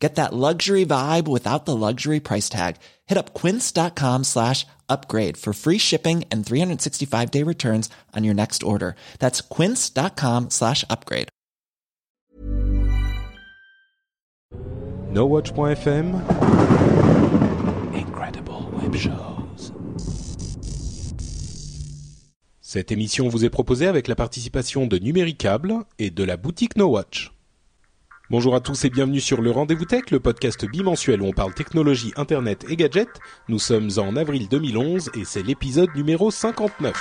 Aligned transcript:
Get 0.00 0.14
that 0.14 0.32
luxury 0.32 0.86
vibe 0.86 1.28
without 1.28 1.66
the 1.66 1.76
luxury 1.76 2.20
price 2.20 2.48
tag. 2.48 2.76
Hit 3.06 3.18
up 3.18 3.34
quince.com 3.34 4.24
slash 4.24 4.66
upgrade 4.88 5.36
for 5.36 5.52
free 5.52 5.76
shipping 5.78 6.24
and 6.32 6.44
365 6.44 7.30
day 7.30 7.42
returns 7.44 7.90
on 8.16 8.24
your 8.24 8.34
next 8.34 8.62
order. 8.62 8.96
That's 9.18 9.42
quince.com 9.42 10.48
slash 10.50 10.84
upgrade. 10.88 11.28
NoWatch.fm 15.12 16.14
Incredible 17.92 18.68
Web 18.80 18.96
Shows. 18.96 19.72
Cette 22.60 22.92
émission 22.92 23.28
vous 23.28 23.44
est 23.44 23.50
proposée 23.50 23.88
avec 23.88 24.06
la 24.06 24.14
participation 24.14 24.86
de 24.86 24.98
Numéricable 24.98 25.84
et 25.98 26.10
de 26.10 26.22
la 26.22 26.36
boutique 26.36 26.76
NoWatch. 26.76 27.32
Bonjour 28.30 28.54
à 28.54 28.60
tous 28.60 28.84
et 28.84 28.90
bienvenue 28.90 29.18
sur 29.18 29.42
le 29.42 29.50
Rendez-vous 29.50 29.86
Tech, 29.86 30.12
le 30.12 30.20
podcast 30.20 30.64
bimensuel 30.64 31.20
où 31.20 31.26
on 31.26 31.32
parle 31.32 31.52
technologie, 31.52 32.12
internet 32.14 32.64
et 32.68 32.76
gadgets. 32.76 33.18
Nous 33.48 33.58
sommes 33.58 33.90
en 33.96 34.14
avril 34.14 34.46
2011 34.48 35.10
et 35.14 35.24
c'est 35.24 35.42
l'épisode 35.42 35.92
numéro 35.96 36.30
59. 36.30 36.94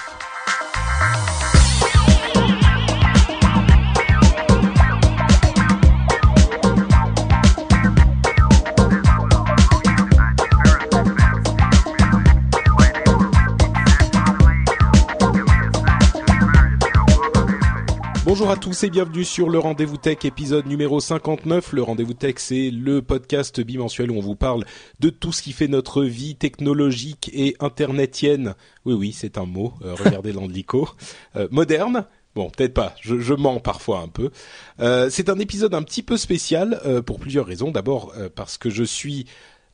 Bonjour 18.30 18.52
à 18.52 18.58
tous 18.58 18.84
et 18.84 18.92
bienvenue 18.92 19.24
sur 19.24 19.50
le 19.50 19.58
Rendez-vous 19.58 19.98
Tech 19.98 20.20
épisode 20.24 20.68
numéro 20.68 21.00
59. 21.00 21.74
Le 21.74 21.82
Rendez-vous 21.82 22.14
Tech 22.14 22.36
c'est 22.38 22.70
le 22.70 23.02
podcast 23.02 23.60
bimensuel 23.60 24.12
où 24.12 24.18
on 24.18 24.22
vous 24.22 24.36
parle 24.36 24.66
de 25.00 25.10
tout 25.10 25.32
ce 25.32 25.42
qui 25.42 25.52
fait 25.52 25.68
notre 25.68 26.04
vie 26.04 26.36
technologique 26.36 27.32
et 27.34 27.56
internetienne. 27.60 28.54
Oui 28.86 28.94
oui 28.94 29.14
c'est 29.14 29.40
un 29.40 29.48
mot, 29.48 29.74
euh, 29.82 29.96
regardez 30.06 30.32
l'anglico. 30.32 30.90
Euh, 31.36 31.48
moderne, 31.50 32.06
Bon, 32.36 32.52
peut-être 32.52 32.76
pas. 32.76 32.94
Je, 33.02 33.20
je, 33.20 33.34
mens 33.34 33.60
parfois 33.60 34.02
un 34.02 34.08
peu. 34.08 34.30
Euh, 34.80 35.10
c'est 35.10 35.30
un 35.30 35.40
épisode 35.40 35.74
un 35.74 35.82
petit 35.82 36.04
peu 36.04 36.16
spécial 36.16 36.80
euh, 36.86 37.02
pour 37.02 37.20
plusieurs 37.20 37.48
raisons. 37.48 37.72
D'abord 37.72 38.14
parce 38.36 38.60
que 38.60 38.70
je 38.70 38.84
suis 38.84 39.26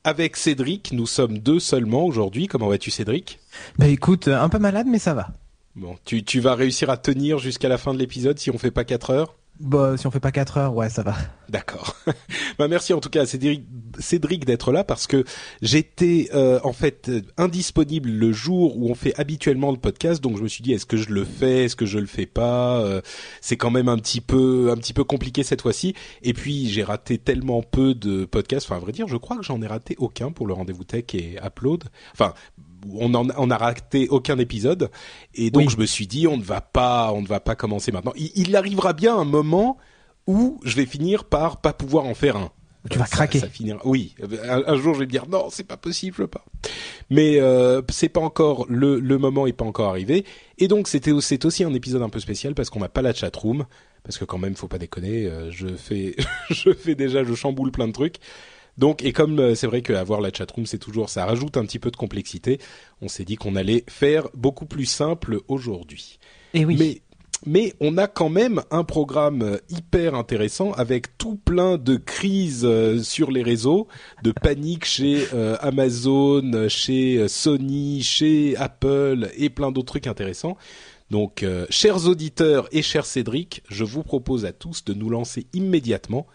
avec 0.05 0.37
Cédric. 0.37 0.93
Nous 0.93 1.07
sommes 1.07 1.39
deux 1.39 1.59
seulement 1.59 2.05
aujourd'hui. 2.05 2.47
Comment 2.47 2.69
vas-tu, 2.69 2.89
Cédric? 2.89 3.39
Bah 3.77 3.87
écoute, 3.87 4.29
un 4.29 4.47
peu 4.47 4.59
malade, 4.59 4.87
mais 4.89 4.99
ça 4.99 5.13
va. 5.13 5.27
Bon, 5.75 5.97
tu, 6.05 6.23
tu 6.23 6.39
vas 6.39 6.55
réussir 6.55 6.89
à 6.89 6.97
tenir 6.97 7.37
jusqu'à 7.37 7.67
la 7.67 7.77
fin 7.77 7.93
de 7.93 7.99
l'épisode 7.99 8.39
si 8.39 8.49
on 8.49 8.57
fait 8.57 8.71
pas 8.71 8.85
4 8.85 9.09
heures? 9.09 9.35
Bah, 9.59 9.95
si 9.97 10.05
on 10.05 10.11
fait 10.11 10.19
pas 10.19 10.31
4 10.31 10.57
heures, 10.57 10.75
ouais, 10.75 10.89
ça 10.89 11.01
va. 11.01 11.15
D'accord. 11.47 11.95
bah 12.59 12.67
merci 12.67 12.93
en 12.93 12.99
tout 12.99 13.09
cas 13.09 13.21
à 13.21 13.25
Cédric, 13.25 13.63
Cédric 13.99 14.45
d'être 14.45 14.71
là 14.71 14.83
parce 14.83 15.07
que 15.07 15.23
j'étais 15.61 16.29
euh, 16.33 16.59
en 16.63 16.73
fait 16.73 17.09
indisponible 17.37 18.09
le 18.09 18.33
jour 18.33 18.77
où 18.77 18.89
on 18.89 18.95
fait 18.95 19.17
habituellement 19.19 19.71
le 19.71 19.77
podcast, 19.77 20.21
donc 20.21 20.37
je 20.37 20.43
me 20.43 20.47
suis 20.47 20.63
dit 20.63 20.73
est-ce 20.73 20.85
que 20.85 20.97
je 20.97 21.09
le 21.11 21.23
fais, 21.23 21.65
est-ce 21.65 21.75
que 21.75 21.85
je 21.85 21.99
le 21.99 22.07
fais 22.07 22.25
pas? 22.25 22.79
Euh, 22.79 23.01
C'est 23.41 23.55
quand 23.57 23.71
même 23.71 23.87
un 23.87 23.97
petit 23.97 24.21
peu 24.21 24.71
un 24.71 24.77
petit 24.77 24.93
peu 24.93 25.03
compliqué 25.03 25.43
cette 25.43 25.61
fois-ci. 25.61 25.93
Et 26.21 26.33
puis 26.33 26.67
j'ai 26.67 26.83
raté 26.83 27.17
tellement 27.17 27.61
peu 27.61 27.93
de 27.93 28.25
podcasts. 28.25 28.67
Enfin, 28.67 28.77
à 28.77 28.79
vrai 28.79 28.91
dire, 28.91 29.07
je 29.07 29.17
crois 29.17 29.37
que 29.37 29.43
j'en 29.43 29.61
ai 29.61 29.67
raté 29.67 29.95
aucun 29.99 30.31
pour 30.31 30.47
le 30.47 30.53
rendez-vous 30.53 30.83
tech 30.83 31.05
et 31.13 31.37
upload. 31.45 31.85
Enfin 32.13 32.33
on 32.93 33.13
en 33.13 33.27
on 33.37 33.49
a 33.51 33.57
raté 33.57 34.07
aucun 34.09 34.37
épisode 34.37 34.89
et 35.33 35.51
donc 35.51 35.63
Oui. 35.63 35.69
je 35.69 35.77
me 35.77 35.85
suis 35.85 36.07
dit 36.07 36.27
on 36.27 36.37
ne 36.37 36.43
va 36.43 36.61
pas 36.61 37.11
on 37.13 37.21
ne 37.21 37.27
va 37.27 37.39
pas 37.39 37.55
commencer 37.55 37.91
maintenant. 37.91 38.13
Il, 38.15 38.31
il 38.35 38.55
arrivera 38.55 38.93
bien 38.93 39.15
un 39.17 39.25
moment 39.25 39.77
où 40.27 40.59
je 40.63 40.75
vais 40.75 40.85
finir 40.85 41.25
par 41.25 41.61
pas 41.61 41.73
pouvoir 41.73 42.05
en 42.05 42.13
faire 42.13 42.35
un. 42.37 42.51
Tu 42.91 42.99
vas 42.99 43.05
Ça- 43.07 43.15
craquer. 43.15 43.39
Ça 43.39 43.47
finira. 43.49 43.79
Oui, 43.83 44.13
un, 44.47 44.63
un 44.67 44.75
jour 44.77 44.93
je 44.93 44.99
vais 44.99 45.05
me 45.05 45.11
dire 45.11 45.27
non, 45.27 45.47
c'est 45.49 45.63
pas 45.63 45.77
possible, 45.77 46.15
je 46.17 46.21
peux 46.23 46.27
pas. 46.27 46.45
Mais 47.09 47.39
euh, 47.39 47.81
c'est 47.89 48.09
pas 48.09 48.21
encore 48.21 48.65
le 48.69 48.99
le 48.99 49.17
moment 49.17 49.47
est 49.47 49.53
pas 49.53 49.65
encore 49.65 49.89
arrivé 49.89 50.23
et 50.59 50.67
donc 50.67 50.87
c'était 50.87 51.11
c'est 51.21 51.45
aussi 51.45 51.63
un 51.63 51.73
épisode 51.73 52.01
un 52.03 52.09
peu 52.09 52.19
spécial 52.19 52.53
parce 52.53 52.69
qu'on 52.69 52.79
n'a 52.79 52.89
pas 52.89 53.01
la 53.01 53.13
chatroom 53.13 53.65
parce 54.03 54.19
que 54.19 54.25
quand 54.25 54.37
même 54.37 54.55
faut 54.55 54.67
pas 54.67 54.77
déconner, 54.77 55.25
euh, 55.25 55.49
je 55.51 55.67
fais 55.75 56.15
je 56.51 56.73
fais 56.73 56.93
déjà 56.93 57.23
je 57.23 57.33
chamboule 57.33 57.71
plein 57.71 57.87
de 57.87 57.93
trucs. 57.93 58.17
Donc 58.77 59.03
et 59.03 59.13
comme 59.13 59.39
euh, 59.39 59.55
c'est 59.55 59.67
vrai 59.67 59.81
qu'avoir 59.81 60.21
la 60.21 60.31
chatroom 60.33 60.65
c'est 60.65 60.77
toujours 60.77 61.09
ça 61.09 61.25
rajoute 61.25 61.57
un 61.57 61.65
petit 61.65 61.79
peu 61.79 61.91
de 61.91 61.95
complexité, 61.95 62.59
on 63.01 63.07
s'est 63.07 63.25
dit 63.25 63.35
qu'on 63.35 63.55
allait 63.55 63.83
faire 63.87 64.27
beaucoup 64.33 64.65
plus 64.65 64.85
simple 64.85 65.39
aujourd'hui. 65.47 66.19
Et 66.53 66.65
oui. 66.65 66.75
Mais 66.77 67.01
mais 67.45 67.73
on 67.79 67.97
a 67.97 68.07
quand 68.07 68.29
même 68.29 68.61
un 68.71 68.83
programme 68.83 69.41
euh, 69.41 69.57
hyper 69.69 70.15
intéressant 70.15 70.71
avec 70.71 71.17
tout 71.17 71.35
plein 71.35 71.77
de 71.77 71.95
crises 71.95 72.65
euh, 72.65 73.03
sur 73.03 73.29
les 73.29 73.43
réseaux, 73.43 73.87
de 74.23 74.31
panique 74.31 74.85
chez 74.85 75.27
euh, 75.33 75.55
Amazon, 75.59 76.67
chez 76.69 77.27
Sony, 77.27 78.01
chez 78.01 78.55
Apple 78.57 79.29
et 79.37 79.49
plein 79.49 79.71
d'autres 79.71 79.87
trucs 79.87 80.07
intéressants. 80.07 80.57
Donc, 81.11 81.43
euh, 81.43 81.67
chers 81.69 82.07
auditeurs 82.07 82.67
et 82.71 82.81
chers 82.81 83.05
Cédric, 83.05 83.61
je 83.69 83.83
vous 83.83 84.01
propose 84.01 84.45
à 84.45 84.53
tous 84.53 84.83
de 84.85 84.93
nous 84.93 85.09
lancer 85.09 85.45
immédiatement 85.53 86.25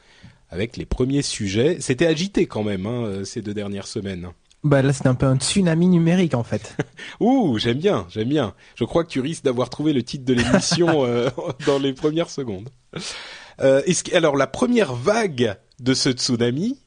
avec 0.50 0.76
les 0.76 0.84
premiers 0.86 1.22
sujets. 1.22 1.78
C'était 1.80 2.06
agité 2.06 2.46
quand 2.46 2.62
même 2.64 2.86
hein, 2.86 3.04
euh, 3.04 3.24
ces 3.24 3.40
deux 3.42 3.54
dernières 3.54 3.86
semaines. 3.86 4.28
Bah 4.62 4.82
là, 4.82 4.92
c'est 4.92 5.06
un 5.06 5.14
peu 5.14 5.24
un 5.26 5.36
tsunami 5.38 5.86
numérique 5.88 6.34
en 6.34 6.42
fait. 6.42 6.76
Ouh, 7.20 7.56
j'aime 7.58 7.78
bien, 7.78 8.06
j'aime 8.10 8.28
bien. 8.28 8.54
Je 8.74 8.84
crois 8.84 9.04
que 9.04 9.08
tu 9.08 9.20
risques 9.20 9.44
d'avoir 9.44 9.70
trouvé 9.70 9.92
le 9.94 10.02
titre 10.02 10.24
de 10.26 10.34
l'émission 10.34 11.04
euh, 11.06 11.30
dans 11.66 11.78
les 11.78 11.94
premières 11.94 12.28
secondes. 12.28 12.68
Euh, 13.62 13.82
est-ce 13.86 14.04
que- 14.04 14.14
alors 14.14 14.36
la 14.36 14.46
première 14.46 14.94
vague 14.94 15.56
de 15.78 15.94
ce 15.94 16.10
tsunami, 16.10 16.78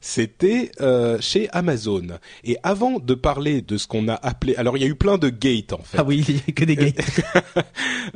c'était 0.00 0.70
euh, 0.80 1.18
chez 1.20 1.48
Amazon. 1.50 2.06
Et 2.44 2.56
avant 2.62 2.98
de 2.98 3.14
parler 3.14 3.62
de 3.62 3.76
ce 3.76 3.86
qu'on 3.86 4.08
a 4.08 4.14
appelé, 4.14 4.54
alors 4.56 4.76
il 4.76 4.80
y 4.82 4.84
a 4.84 4.88
eu 4.88 4.94
plein 4.94 5.18
de 5.18 5.28
gates 5.28 5.72
en 5.72 5.82
fait. 5.82 5.98
Ah 5.98 6.04
oui, 6.04 6.24
il 6.28 6.36
y 6.36 6.42
a 6.48 6.52
que 6.52 6.64
des 6.64 6.76
gates. 6.76 6.96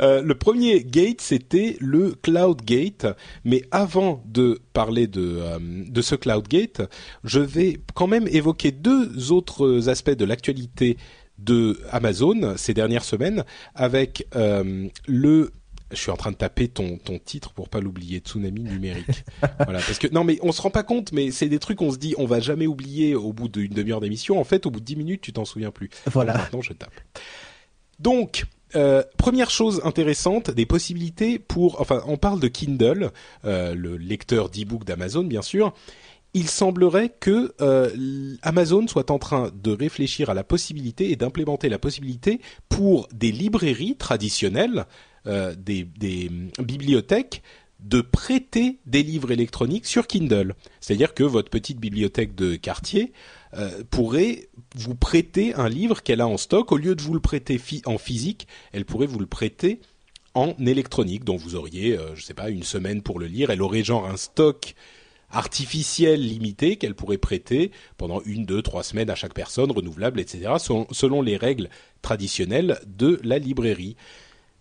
Euh, 0.00 0.22
le 0.22 0.34
premier 0.34 0.82
gate, 0.82 1.20
c'était 1.20 1.76
le 1.78 2.14
Cloud 2.22 2.62
Gate. 2.64 3.06
Mais 3.44 3.62
avant 3.70 4.22
de 4.26 4.58
parler 4.72 5.06
de, 5.06 5.38
euh, 5.38 5.58
de 5.60 6.02
ce 6.02 6.14
Cloud 6.14 6.48
Gate, 6.48 6.80
je 7.24 7.40
vais 7.40 7.78
quand 7.94 8.06
même 8.06 8.26
évoquer 8.28 8.72
deux 8.72 9.32
autres 9.32 9.90
aspects 9.90 10.10
de 10.10 10.24
l'actualité 10.24 10.96
de 11.38 11.78
Amazon 11.90 12.54
ces 12.56 12.72
dernières 12.72 13.04
semaines 13.04 13.44
avec 13.74 14.26
le 15.06 15.50
je 15.92 15.96
suis 15.96 16.10
en 16.10 16.16
train 16.16 16.32
de 16.32 16.36
taper 16.36 16.68
ton, 16.68 16.98
ton 16.98 17.18
titre 17.18 17.52
pour 17.52 17.68
pas 17.68 17.80
l'oublier, 17.80 18.18
tsunami 18.18 18.62
numérique. 18.62 19.24
voilà, 19.64 19.80
parce 19.80 19.98
que 19.98 20.08
non 20.12 20.24
mais 20.24 20.38
on 20.42 20.52
se 20.52 20.60
rend 20.62 20.70
pas 20.70 20.82
compte, 20.82 21.12
mais 21.12 21.30
c'est 21.30 21.48
des 21.48 21.58
trucs 21.58 21.80
on 21.82 21.90
se 21.90 21.98
dit 21.98 22.14
on 22.18 22.26
va 22.26 22.40
jamais 22.40 22.66
oublier 22.66 23.14
au 23.14 23.32
bout 23.32 23.48
d'une 23.48 23.72
demi-heure 23.72 24.00
d'émission. 24.00 24.40
En 24.40 24.44
fait, 24.44 24.66
au 24.66 24.70
bout 24.70 24.80
de 24.80 24.84
dix 24.84 24.96
minutes, 24.96 25.20
tu 25.20 25.32
t'en 25.32 25.44
souviens 25.44 25.70
plus. 25.70 25.90
Voilà. 26.06 26.32
Donc, 26.32 26.42
maintenant, 26.42 26.62
je 26.62 26.72
tape. 26.72 27.00
Donc, 27.98 28.44
euh, 28.74 29.02
première 29.18 29.50
chose 29.50 29.80
intéressante, 29.84 30.50
des 30.50 30.66
possibilités 30.66 31.38
pour, 31.38 31.80
enfin, 31.80 32.02
on 32.06 32.16
parle 32.16 32.40
de 32.40 32.48
Kindle, 32.48 33.10
euh, 33.44 33.74
le 33.74 33.96
lecteur 33.96 34.48
d'e-book 34.48 34.84
d'Amazon, 34.84 35.24
bien 35.24 35.42
sûr. 35.42 35.74
Il 36.34 36.48
semblerait 36.48 37.10
que 37.10 37.54
euh, 37.60 38.36
Amazon 38.40 38.88
soit 38.88 39.10
en 39.10 39.18
train 39.18 39.50
de 39.54 39.70
réfléchir 39.70 40.30
à 40.30 40.34
la 40.34 40.44
possibilité 40.44 41.10
et 41.10 41.16
d'implémenter 41.16 41.68
la 41.68 41.78
possibilité 41.78 42.40
pour 42.70 43.06
des 43.12 43.30
librairies 43.30 43.96
traditionnelles, 43.96 44.86
euh, 45.26 45.54
des, 45.56 45.86
hum, 46.28 46.50
bibliothèques, 46.64 47.42
de 47.80 48.00
prêter 48.00 48.78
des 48.86 49.02
livres 49.02 49.32
électroniques 49.32 49.86
sur 49.86 50.06
Kindle. 50.06 50.54
C'est-à-dire 50.80 51.14
que 51.14 51.24
votre 51.24 51.50
petite 51.50 51.78
bibliothèque 51.78 52.34
de 52.34 52.54
quartier 52.56 53.12
euh, 53.54 53.82
pourrait 53.90 54.48
vous 54.76 54.94
prêter 54.94 55.54
un 55.54 55.68
livre 55.68 56.02
qu'elle 56.02 56.20
a 56.20 56.28
en 56.28 56.36
stock. 56.36 56.70
Au 56.72 56.76
lieu 56.76 56.94
de 56.94 57.02
vous 57.02 57.14
le 57.14 57.20
prêter 57.20 57.60
en 57.86 57.98
physique, 57.98 58.46
elle 58.72 58.84
pourrait 58.84 59.06
vous 59.06 59.18
le 59.18 59.26
prêter 59.26 59.80
en 60.34 60.54
électronique, 60.64 61.24
dont 61.24 61.36
vous 61.36 61.56
auriez, 61.56 61.98
euh, 61.98 62.14
je 62.14 62.22
sais 62.22 62.34
pas, 62.34 62.50
une 62.50 62.62
semaine 62.62 63.02
pour 63.02 63.18
le 63.18 63.26
lire. 63.26 63.50
Elle 63.50 63.62
aurait 63.62 63.84
genre 63.84 64.06
un 64.06 64.16
stock 64.16 64.74
artificiel 65.30 66.20
limité 66.20 66.76
qu'elle 66.76 66.94
pourrait 66.94 67.18
prêter 67.18 67.72
pendant 67.96 68.20
une, 68.22 68.44
deux, 68.44 68.62
trois 68.62 68.82
semaines 68.82 69.10
à 69.10 69.14
chaque 69.14 69.34
personne, 69.34 69.70
renouvelable, 69.70 70.20
etc., 70.20 70.54
selon 70.58 71.22
les 71.22 71.36
règles 71.36 71.68
traditionnelles 72.02 72.78
de 72.86 73.18
la 73.24 73.38
librairie. 73.38 73.96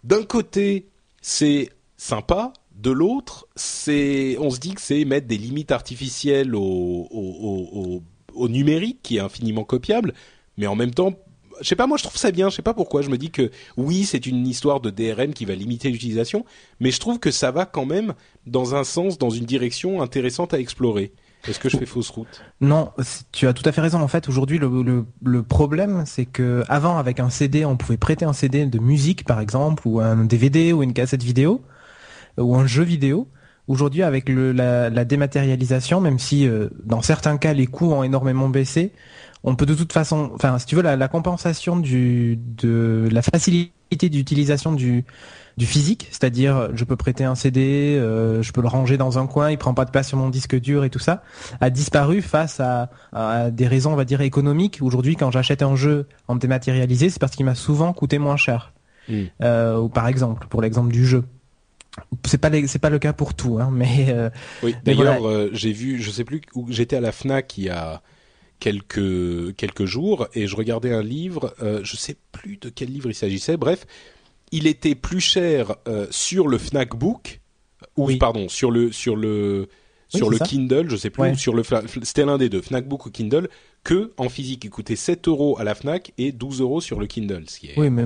D'un 0.03 0.23
côté, 0.23 0.87
c'est 1.21 1.69
sympa. 1.97 2.53
De 2.75 2.89
l'autre, 2.89 3.47
c'est, 3.55 4.37
on 4.39 4.49
se 4.49 4.59
dit 4.59 4.73
que 4.73 4.81
c'est 4.81 5.05
mettre 5.05 5.27
des 5.27 5.37
limites 5.37 5.71
artificielles 5.71 6.55
au, 6.55 8.01
numérique 8.35 8.99
qui 9.03 9.17
est 9.17 9.19
infiniment 9.19 9.63
copiable, 9.63 10.13
mais 10.57 10.65
en 10.65 10.75
même 10.75 10.91
temps, 10.91 11.13
je 11.61 11.67
sais 11.67 11.75
pas, 11.75 11.85
moi 11.85 11.97
je 11.97 12.03
trouve 12.03 12.17
ça 12.17 12.31
bien. 12.31 12.49
Je 12.49 12.55
sais 12.55 12.63
pas 12.63 12.73
pourquoi. 12.73 13.03
Je 13.03 13.09
me 13.09 13.19
dis 13.19 13.29
que 13.29 13.51
oui, 13.77 14.05
c'est 14.05 14.25
une 14.25 14.47
histoire 14.47 14.79
de 14.79 14.89
DRM 14.89 15.33
qui 15.33 15.45
va 15.45 15.53
limiter 15.53 15.91
l'utilisation, 15.91 16.43
mais 16.79 16.89
je 16.89 16.99
trouve 16.99 17.19
que 17.19 17.29
ça 17.29 17.51
va 17.51 17.67
quand 17.67 17.85
même 17.85 18.15
dans 18.47 18.73
un 18.73 18.83
sens, 18.83 19.19
dans 19.19 19.29
une 19.29 19.45
direction 19.45 20.01
intéressante 20.01 20.55
à 20.55 20.59
explorer. 20.59 21.11
Est-ce 21.47 21.59
que 21.59 21.69
je 21.69 21.77
fais 21.77 21.85
fausse 21.85 22.09
route 22.09 22.43
Non, 22.59 22.91
tu 23.31 23.47
as 23.47 23.53
tout 23.53 23.67
à 23.67 23.71
fait 23.71 23.81
raison. 23.81 24.01
En 24.01 24.07
fait, 24.07 24.29
aujourd'hui, 24.29 24.59
le, 24.59 25.43
problème, 25.43 26.03
c'est 26.05 26.25
que 26.25 26.63
avant, 26.69 26.97
avec 26.97 27.19
un 27.19 27.29
CD, 27.29 27.65
on 27.65 27.77
pouvait 27.77 27.97
prêter 27.97 28.25
un 28.25 28.33
CD 28.33 28.65
de 28.65 28.79
musique, 28.79 29.25
par 29.25 29.39
exemple, 29.39 29.87
ou 29.87 29.99
un 29.99 30.23
DVD, 30.23 30.73
ou 30.73 30.83
une 30.83 30.93
cassette 30.93 31.23
vidéo, 31.23 31.61
ou 32.37 32.55
un 32.55 32.67
jeu 32.67 32.83
vidéo. 32.83 33.27
Aujourd'hui, 33.67 34.03
avec 34.03 34.29
la 34.29 35.05
dématérialisation, 35.05 36.01
même 36.01 36.19
si 36.19 36.47
euh, 36.47 36.69
dans 36.83 37.01
certains 37.01 37.37
cas 37.37 37.53
les 37.53 37.67
coûts 37.67 37.91
ont 37.91 38.03
énormément 38.03 38.49
baissé, 38.49 38.91
on 39.43 39.55
peut 39.55 39.65
de 39.65 39.75
toute 39.75 39.93
façon, 39.93 40.31
enfin, 40.33 40.59
si 40.59 40.65
tu 40.65 40.75
veux, 40.75 40.81
la, 40.81 40.95
la 40.95 41.07
compensation 41.07 41.77
du, 41.77 42.37
de 42.37 43.07
la 43.11 43.21
facilité 43.21 44.09
d'utilisation 44.09 44.71
du, 44.71 45.05
du 45.57 45.65
physique, 45.65 46.07
c'est-à-dire 46.11 46.69
je 46.73 46.83
peux 46.83 46.95
prêter 46.95 47.23
un 47.23 47.35
CD, 47.35 47.97
euh, 47.99 48.41
je 48.41 48.51
peux 48.51 48.61
le 48.61 48.67
ranger 48.67 48.97
dans 48.97 49.19
un 49.19 49.27
coin, 49.27 49.51
il 49.51 49.57
prend 49.57 49.73
pas 49.73 49.85
de 49.85 49.91
place 49.91 50.07
sur 50.07 50.17
mon 50.17 50.29
disque 50.29 50.59
dur 50.59 50.83
et 50.83 50.89
tout 50.89 50.99
ça, 50.99 51.23
a 51.59 51.69
disparu 51.69 52.21
face 52.21 52.59
à, 52.59 52.89
à 53.11 53.51
des 53.51 53.67
raisons, 53.67 53.93
on 53.93 53.95
va 53.95 54.05
dire, 54.05 54.21
économiques. 54.21 54.79
Aujourd'hui, 54.81 55.15
quand 55.15 55.31
j'achète 55.31 55.61
un 55.61 55.75
jeu 55.75 56.07
en 56.27 56.35
dématérialisé, 56.35 57.09
c'est 57.09 57.19
parce 57.19 57.35
qu'il 57.35 57.45
m'a 57.45 57.55
souvent 57.55 57.93
coûté 57.93 58.19
moins 58.19 58.37
cher. 58.37 58.73
Mm. 59.09 59.23
Euh, 59.41 59.77
ou 59.77 59.89
par 59.89 60.07
exemple, 60.07 60.47
pour 60.47 60.61
l'exemple 60.61 60.91
du 60.91 61.05
jeu. 61.05 61.23
C'est 62.25 62.37
pas 62.37 62.49
c'est 62.67 62.79
pas 62.79 62.89
le 62.89 62.99
cas 62.99 63.13
pour 63.13 63.33
tout, 63.33 63.59
hein, 63.59 63.69
mais 63.73 64.07
euh, 64.09 64.29
Oui. 64.63 64.75
D'ailleurs, 64.83 65.27
euh, 65.27 65.49
j'ai 65.53 65.71
vu, 65.71 66.01
je 66.01 66.11
sais 66.11 66.23
plus 66.23 66.41
où 66.55 66.67
j'étais 66.69 66.95
à 66.95 67.01
la 67.01 67.11
Fnac 67.11 67.57
il 67.57 67.65
y 67.65 67.69
a 67.69 68.01
quelques 68.59 69.55
quelques 69.55 69.85
jours 69.85 70.27
et 70.33 70.47
je 70.47 70.55
regardais 70.55 70.93
un 70.93 71.03
livre. 71.03 71.53
Euh, 71.61 71.81
je 71.83 71.97
sais 71.97 72.15
plus 72.31 72.57
de 72.57 72.69
quel 72.69 72.89
livre 72.89 73.09
il 73.09 73.15
s'agissait. 73.15 73.57
Bref, 73.57 73.85
il 74.51 74.67
était 74.67 74.95
plus 74.95 75.19
cher 75.21 75.75
euh, 75.87 76.07
sur 76.11 76.47
le 76.47 76.57
Fnac 76.57 76.95
Book 76.95 77.41
ou 77.97 78.05
Oui. 78.07 78.17
pardon 78.17 78.47
sur 78.49 78.71
le 78.71 78.91
sur 78.91 79.15
le 79.15 79.67
Oui, 80.13 80.17
sur 80.19 80.27
c'est 80.27 80.31
le 80.31 80.37
ça. 80.39 80.45
Kindle, 80.45 80.89
je 80.89 80.95
sais 80.97 81.09
plus, 81.09 81.21
Ouais. 81.21 81.31
ou 81.31 81.35
sur 81.37 81.53
le 81.55 81.63
c'était 82.03 82.25
l'un 82.25 82.37
des 82.37 82.49
deux, 82.49 82.61
Fnac 82.61 82.85
Book 82.87 83.05
ou 83.05 83.09
Kindle, 83.11 83.47
que 83.83 84.11
en 84.17 84.27
physique. 84.29 84.63
Il 84.65 84.69
coûtait 84.69 84.97
7 84.97 85.27
euros 85.29 85.57
à 85.57 85.63
la 85.63 85.73
Fnac 85.73 86.11
et 86.17 86.31
12 86.33 86.59
euros 86.61 86.81
sur 86.81 86.99
le 86.99 87.07
Kindle, 87.07 87.45
ce 87.47 87.59
qui 87.59 87.67
est 87.67 87.79
Oui, 87.79 87.89
mais, 87.89 88.03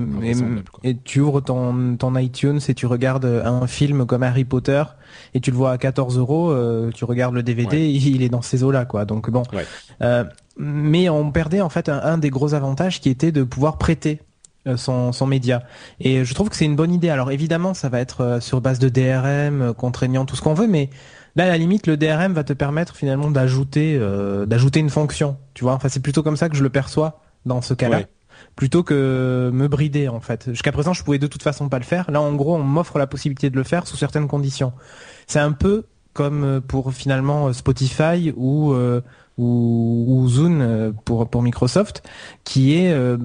et 0.84 0.96
tu 0.96 1.18
ouvres 1.20 1.40
ton, 1.40 1.96
ton 1.96 2.16
iTunes 2.16 2.60
et 2.68 2.74
tu 2.74 2.86
regardes 2.86 3.24
un 3.24 3.66
film 3.66 4.06
comme 4.06 4.22
Harry 4.22 4.44
Potter 4.44 4.84
et 5.34 5.40
tu 5.40 5.50
le 5.50 5.56
vois 5.56 5.72
à 5.72 5.78
14 5.78 6.16
euros, 6.16 6.50
euh, 6.52 6.90
tu 6.92 7.04
regardes 7.04 7.34
le 7.34 7.42
DVD, 7.42 7.76
Ouais. 7.76 7.92
il 7.92 8.22
est 8.22 8.28
dans 8.28 8.40
ces 8.42 8.62
eaux-là, 8.62 8.84
quoi. 8.84 9.04
Donc 9.04 9.28
bon. 9.30 9.42
Ouais. 9.52 9.66
Euh, 10.02 10.24
mais 10.56 11.08
on 11.10 11.30
perdait 11.32 11.60
en 11.60 11.68
fait 11.68 11.88
un, 11.88 11.98
un 12.00 12.16
des 12.18 12.30
gros 12.30 12.54
avantages 12.54 13.00
qui 13.00 13.10
était 13.10 13.32
de 13.32 13.42
pouvoir 13.42 13.76
prêter 13.78 14.20
son, 14.74 15.12
son 15.12 15.26
média. 15.26 15.62
Et 16.00 16.24
je 16.24 16.34
trouve 16.34 16.48
que 16.48 16.56
c'est 16.56 16.64
une 16.64 16.76
bonne 16.76 16.92
idée. 16.92 17.08
Alors 17.08 17.30
évidemment, 17.30 17.74
ça 17.74 17.88
va 17.88 18.00
être 18.00 18.22
euh, 18.22 18.40
sur 18.40 18.60
base 18.60 18.78
de 18.78 18.88
DRM, 18.88 19.62
euh, 19.62 19.72
contraignant, 19.72 20.24
tout 20.24 20.34
ce 20.34 20.42
qu'on 20.42 20.54
veut, 20.54 20.66
mais 20.66 20.90
là, 21.36 21.44
à 21.44 21.48
la 21.48 21.58
limite, 21.58 21.86
le 21.86 21.96
DRM 21.96 22.32
va 22.32 22.44
te 22.44 22.52
permettre 22.52 22.96
finalement 22.96 23.30
d'ajouter 23.30 23.96
euh, 24.00 24.46
d'ajouter 24.46 24.80
une 24.80 24.90
fonction. 24.90 25.36
Tu 25.54 25.64
vois, 25.64 25.74
enfin, 25.74 25.88
c'est 25.88 26.00
plutôt 26.00 26.22
comme 26.22 26.36
ça 26.36 26.48
que 26.48 26.56
je 26.56 26.62
le 26.62 26.70
perçois 26.70 27.20
dans 27.44 27.62
ce 27.62 27.74
cas-là. 27.74 27.98
Ouais. 27.98 28.06
Plutôt 28.54 28.82
que 28.82 29.50
me 29.52 29.68
brider 29.68 30.08
en 30.08 30.20
fait. 30.20 30.50
Jusqu'à 30.50 30.72
présent, 30.72 30.92
je 30.92 31.02
pouvais 31.02 31.18
de 31.18 31.26
toute 31.26 31.42
façon 31.42 31.68
pas 31.68 31.78
le 31.78 31.84
faire. 31.84 32.10
Là, 32.10 32.20
en 32.20 32.34
gros, 32.34 32.56
on 32.56 32.62
m'offre 32.62 32.98
la 32.98 33.06
possibilité 33.06 33.48
de 33.50 33.56
le 33.56 33.62
faire 33.62 33.86
sous 33.86 33.96
certaines 33.96 34.28
conditions. 34.28 34.72
C'est 35.26 35.38
un 35.38 35.52
peu 35.52 35.84
comme 36.16 36.44
euh, 36.44 36.60
pour 36.60 36.92
finalement 36.92 37.48
euh, 37.48 37.52
Spotify 37.52 38.32
ou 38.36 38.72
euh, 38.72 39.02
ou, 39.38 40.04
ou 40.08 40.28
Zune 40.28 40.60
euh, 40.62 40.92
pour 41.04 41.28
pour 41.28 41.42
Microsoft, 41.42 42.02
qui 42.44 42.74
est 42.74 42.90
euh, 42.92 43.18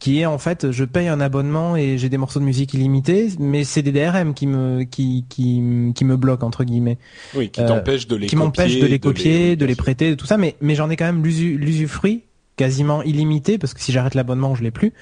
qui 0.00 0.20
est 0.20 0.26
en 0.26 0.38
fait, 0.38 0.70
je 0.72 0.84
paye 0.84 1.08
un 1.08 1.20
abonnement 1.20 1.76
et 1.76 1.98
j'ai 1.98 2.08
des 2.08 2.18
morceaux 2.18 2.40
de 2.40 2.44
musique 2.44 2.74
illimités, 2.74 3.28
mais 3.38 3.64
c'est 3.64 3.82
des 3.82 3.92
DRM 3.92 4.34
qui 4.34 4.46
me 4.46 4.82
qui 4.84 5.24
qui 5.28 5.62
qui 5.94 6.04
me 6.04 6.16
bloquent 6.16 6.46
entre 6.46 6.64
guillemets, 6.64 6.98
Oui, 7.34 7.50
qui 7.50 7.60
euh, 7.60 7.68
t'empêche 7.68 8.06
de 8.08 8.16
les 8.16 8.26
qui 8.26 8.34
copier, 8.36 8.44
m'empêchent 8.46 8.80
de 8.80 8.86
les 8.86 8.98
copier, 8.98 9.56
de 9.56 9.64
les 9.66 9.76
prêter, 9.76 10.16
tout 10.16 10.26
ça, 10.26 10.36
mais 10.36 10.56
mais 10.60 10.74
j'en 10.74 10.90
ai 10.90 10.96
quand 10.96 11.04
même 11.06 11.22
l'usu- 11.22 11.56
l'usufruit 11.58 12.22
quasiment 12.56 13.02
illimité 13.02 13.56
parce 13.58 13.72
que 13.72 13.80
si 13.80 13.92
j'arrête 13.92 14.14
l'abonnement, 14.14 14.54
je 14.54 14.62
l'ai 14.62 14.70
plus. 14.70 14.92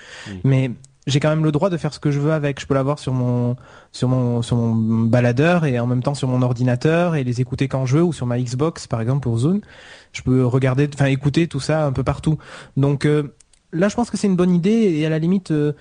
Mais 0.45 0.71
j'ai 1.07 1.19
quand 1.21 1.31
même 1.31 1.45
le 1.45 1.53
droit 1.53 1.71
de 1.71 1.77
faire 1.77 1.95
ce 1.95 1.99
que 2.01 2.11
je 2.11 2.21
veux 2.21 2.33
avec. 2.33 2.61
Je 2.61 2.67
peux 2.67 2.75
l'avoir 2.75 2.99
sur 2.99 3.13
mon 3.13 3.57
sur 3.93 4.09
mon 4.09 4.43
sur 4.43 4.57
mon 4.57 5.05
baladeur 5.07 5.65
et 5.65 5.79
en 5.81 5.87
même 5.87 6.03
temps 6.03 6.15
sur 6.15 6.29
mon 6.29 6.43
ordinateur 6.43 7.17
et 7.17 7.25
les 7.25 7.41
écouter 7.41 7.69
quand 7.69 7.87
je 7.87 7.97
veux 7.99 8.03
ou 8.05 8.13
sur 8.13 8.27
ma 8.27 8.39
Xbox 8.39 8.87
par 8.87 9.01
exemple 9.01 9.21
pour 9.21 9.39
Zone. 9.39 9.61
Je 10.13 10.23
peux 10.23 10.45
regarder, 10.45 10.89
enfin 10.93 11.07
écouter 11.07 11.47
tout 11.49 11.61
ça 11.61 11.87
un 11.87 11.93
peu 11.93 12.03
partout. 12.05 12.39
Donc 12.77 13.07
euh, 13.07 13.35
là, 13.73 13.89
je 13.89 13.95
pense 13.97 14.11
que 14.11 14.17
c'est 14.17 14.27
une 14.27 14.37
bonne 14.37 14.55
idée 14.55 14.71
et 14.99 15.07
à 15.07 15.09
la 15.09 15.19
limite. 15.19 15.51
euh, 15.53 15.73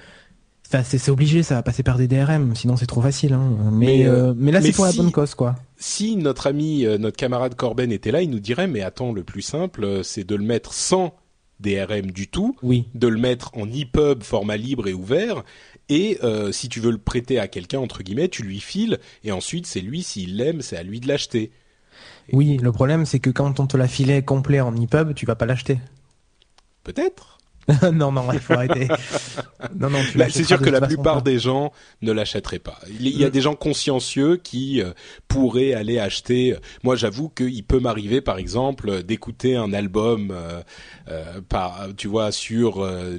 Enfin, 0.72 0.84
c'est 0.84 1.00
c'est 1.00 1.10
obligé, 1.10 1.42
ça 1.42 1.56
va 1.56 1.64
passer 1.64 1.82
par 1.82 1.98
des 1.98 2.08
DRM, 2.08 2.56
sinon 2.56 2.78
c'est 2.78 2.86
trop 2.86 3.02
facile. 3.02 3.34
Hein. 3.34 3.54
Mais, 3.72 3.86
Mais, 3.88 4.06
euh, 4.06 4.28
euh, 4.30 4.34
mais 4.38 4.52
là, 4.52 4.62
c'est 4.62 4.72
pour 4.72 4.86
si- 4.86 4.96
la 4.98 5.02
bonne 5.04 5.12
cause, 5.12 5.34
quoi. 5.34 5.56
si 5.78 6.16
notre 6.16 6.46
ami, 6.46 6.86
euh, 6.86 7.00
notre 7.00 7.18
camarade 7.18 7.56
Corben 7.56 7.92
était 7.92 8.12
là, 8.12 8.22
il 8.22 8.30
nous 8.30 8.40
dirait, 8.40 8.68
mais 8.68 8.84
attends, 8.84 9.12
le 9.12 9.24
plus 9.24 9.42
simple, 9.42 9.84
euh, 9.84 10.04
c'est 10.04 10.24
de 10.24 10.36
le 10.36 10.44
mettre 10.44 10.72
sans 10.74 11.16
DRM 11.60 12.12
du 12.12 12.28
tout, 12.28 12.56
Oui. 12.64 12.86
de 12.96 13.08
le 13.08 13.18
mettre 13.20 13.52
en 13.58 13.68
EPUB, 13.70 14.24
format 14.24 14.58
libre 14.58 14.88
et 14.88 14.94
ouvert, 14.94 15.44
et 15.90 16.18
euh, 16.24 16.52
si 16.52 16.70
tu 16.70 16.80
veux 16.80 16.92
le 16.92 16.98
prêter 16.98 17.40
à 17.40 17.48
quelqu'un, 17.48 17.80
entre 17.80 18.04
guillemets, 18.04 18.30
tu 18.30 18.44
lui 18.44 18.60
files, 18.60 19.00
et 19.24 19.32
ensuite 19.32 19.66
c'est 19.66 19.82
lui, 19.82 20.04
s'il 20.04 20.38
l'aime, 20.38 20.62
c'est 20.62 20.78
à 20.78 20.84
lui 20.84 21.00
de 21.00 21.08
l'acheter. 21.08 21.52
Oui, 22.32 22.58
le 22.62 22.72
problème, 22.72 23.06
c'est 23.06 23.20
que 23.20 23.30
quand 23.32 23.60
on 23.60 23.68
te 23.68 23.76
l'a 23.76 23.88
filé 23.88 24.22
complet 24.22 24.62
en 24.62 24.76
EPUB, 24.76 25.14
tu 25.16 25.26
vas 25.26 25.36
pas 25.36 25.46
l'acheter. 25.48 25.80
Peut-être 26.84 27.39
non, 27.94 28.12
non, 28.12 28.32
il 28.34 28.40
faut 28.40 28.54
arrêter. 28.54 28.88
non, 29.80 29.90
non, 29.90 29.98
l'achèteras 30.16 30.30
C'est 30.30 30.44
sûr 30.44 30.60
que 30.60 30.70
la 30.70 30.82
plupart 30.82 31.16
pas. 31.18 31.22
des 31.22 31.40
gens 31.40 31.72
ne 32.02 32.12
l'achèteraient 32.12 32.60
pas. 32.60 32.80
Il 32.90 33.08
y 33.18 33.24
a 33.24 33.28
Mm. 33.28 33.32
des 33.32 33.42
gens 33.42 33.56
consciencieux 33.56 34.38
qui 34.38 34.82
euh, 34.82 34.92
pourraient 35.28 35.74
aller 35.74 36.00
acheter. 36.00 36.56
Moi, 36.84 36.96
j'avoue 36.96 37.30
qu'il 37.30 37.64
peut 37.64 37.80
m'arriver, 37.80 38.22
par 38.22 38.38
exemple, 38.38 38.90
euh, 38.90 39.02
d'écouter 39.04 39.56
un 39.56 39.74
album, 39.74 40.32
euh, 40.32 40.62
euh, 41.10 41.42
par, 41.48 41.88
tu 41.98 42.08
vois, 42.08 42.32
sur 42.32 42.84
euh, 42.84 43.18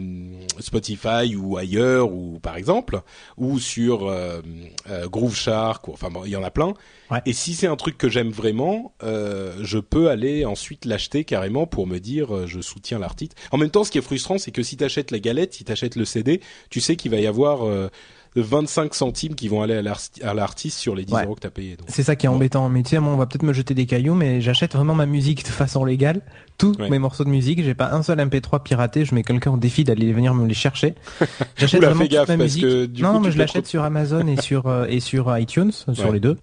Spotify 0.59 1.35
ou 1.37 1.57
ailleurs, 1.57 2.13
ou 2.13 2.39
par 2.41 2.57
exemple, 2.57 3.01
ou 3.37 3.59
sur 3.59 4.09
euh, 4.09 4.41
euh, 4.89 5.09
Groove 5.09 5.37
Shark. 5.37 5.89
Ou, 5.89 5.93
enfin, 5.93 6.11
bon, 6.11 6.25
il 6.25 6.31
y 6.31 6.37
en 6.37 6.43
a 6.45 6.51
plein. 6.51 6.75
Ouais. 7.11 7.21
Et 7.27 7.33
si 7.33 7.55
c'est 7.55 7.67
un 7.67 7.77
truc 7.77 7.99
que 7.99 8.09
j'aime 8.09 8.31
vraiment, 8.31 8.93
euh, 9.03 9.55
je 9.63 9.79
peux 9.79 10.11
aller 10.11 10.45
ensuite 10.45 10.85
l'acheter 10.85 11.25
carrément 11.25 11.67
pour 11.67 11.87
me 11.89 11.99
dire 11.99 12.35
euh, 12.35 12.47
je 12.47 12.61
soutiens 12.61 12.99
l'artiste. 13.01 13.35
En 13.51 13.59
même 13.59 13.71
temps, 13.71 13.83
ce 13.85 13.91
qui 13.91 13.99
est 13.99 14.03
frustrant, 14.03 14.39
c'est 14.41 14.51
que 14.51 14.63
si 14.63 14.77
t'achètes 14.77 15.11
la 15.11 15.19
galette, 15.19 15.55
si 15.55 15.65
t'achètes 15.65 15.97
le 15.97 16.05
CD, 16.05 16.41
tu 16.71 16.81
sais 16.81 16.97
qu'il 16.97 17.11
va 17.11 17.21
y 17.21 17.27
avoir 17.27 17.67
euh, 17.67 17.89
25 18.37 18.95
centimes 18.95 19.35
qui 19.35 19.49
vont 19.49 19.63
aller 19.63 19.75
à 19.75 19.83
l'arti- 19.83 20.23
à 20.23 20.35
l'artiste 20.35 20.79
sur 20.79 20.95
les 20.95 21.05
10 21.05 21.15
Ouais. 21.15 21.25
euros 21.25 21.35
que 21.35 21.41
t'as 21.41 21.51
payé. 21.51 21.77
C'est 21.89 22.03
ça 22.03 22.15
qui 22.17 22.27
est 22.27 22.29
embêtant. 22.29 22.69
Mais 22.69 22.83
tu 22.83 22.91
sais, 22.91 22.99
moi, 23.01 23.13
on 23.13 23.17
va 23.17 23.27
peut-être 23.27 23.43
me 23.43 23.53
jeter 23.53 23.75
des 23.75 23.87
cailloux, 23.87 24.15
mais 24.15 24.41
j'achète 24.41 24.75
vraiment 24.75 24.95
ma 24.95 25.07
musique 25.07 25.43
de 25.45 25.49
façon 25.51 25.85
légale. 25.85 26.21
Tous 26.59 26.77
Ouais. 26.79 26.91
mes 26.91 26.99
morceaux 26.99 27.25
de 27.25 27.31
musique, 27.31 27.63
j'ai 27.65 27.75
pas 27.75 27.91
un 27.93 28.03
seul 28.03 28.21
MP3 28.21 28.63
piraté. 28.63 29.05
Je 29.07 29.15
mets 29.15 29.23
quelqu'un 29.23 29.51
au 29.53 29.57
défi 29.57 29.83
d'aller 29.83 30.13
venir 30.13 30.35
me 30.35 30.47
les 30.47 30.53
chercher. 30.55 30.95
J'achète 31.57 31.83
vraiment 31.83 32.03
toute 32.03 32.11
gaffe, 32.11 32.29
ma 32.29 32.35
parce 32.37 32.43
musique. 32.45 32.63
que 32.65 32.87
du 32.87 33.03
non, 33.03 33.15
coup, 33.15 33.21
mais 33.21 33.33
je 33.33 33.39
l'achète 33.39 33.65
te- 33.65 33.69
sur 33.69 33.83
Amazon 33.83 34.27
et 34.27 34.41
sur 34.41 34.67
euh, 34.67 34.85
et 34.89 35.01
sur 35.01 35.37
iTunes, 35.39 35.73
sur 35.73 35.89
Ouais. 36.05 36.13
les 36.13 36.21
deux. 36.21 36.37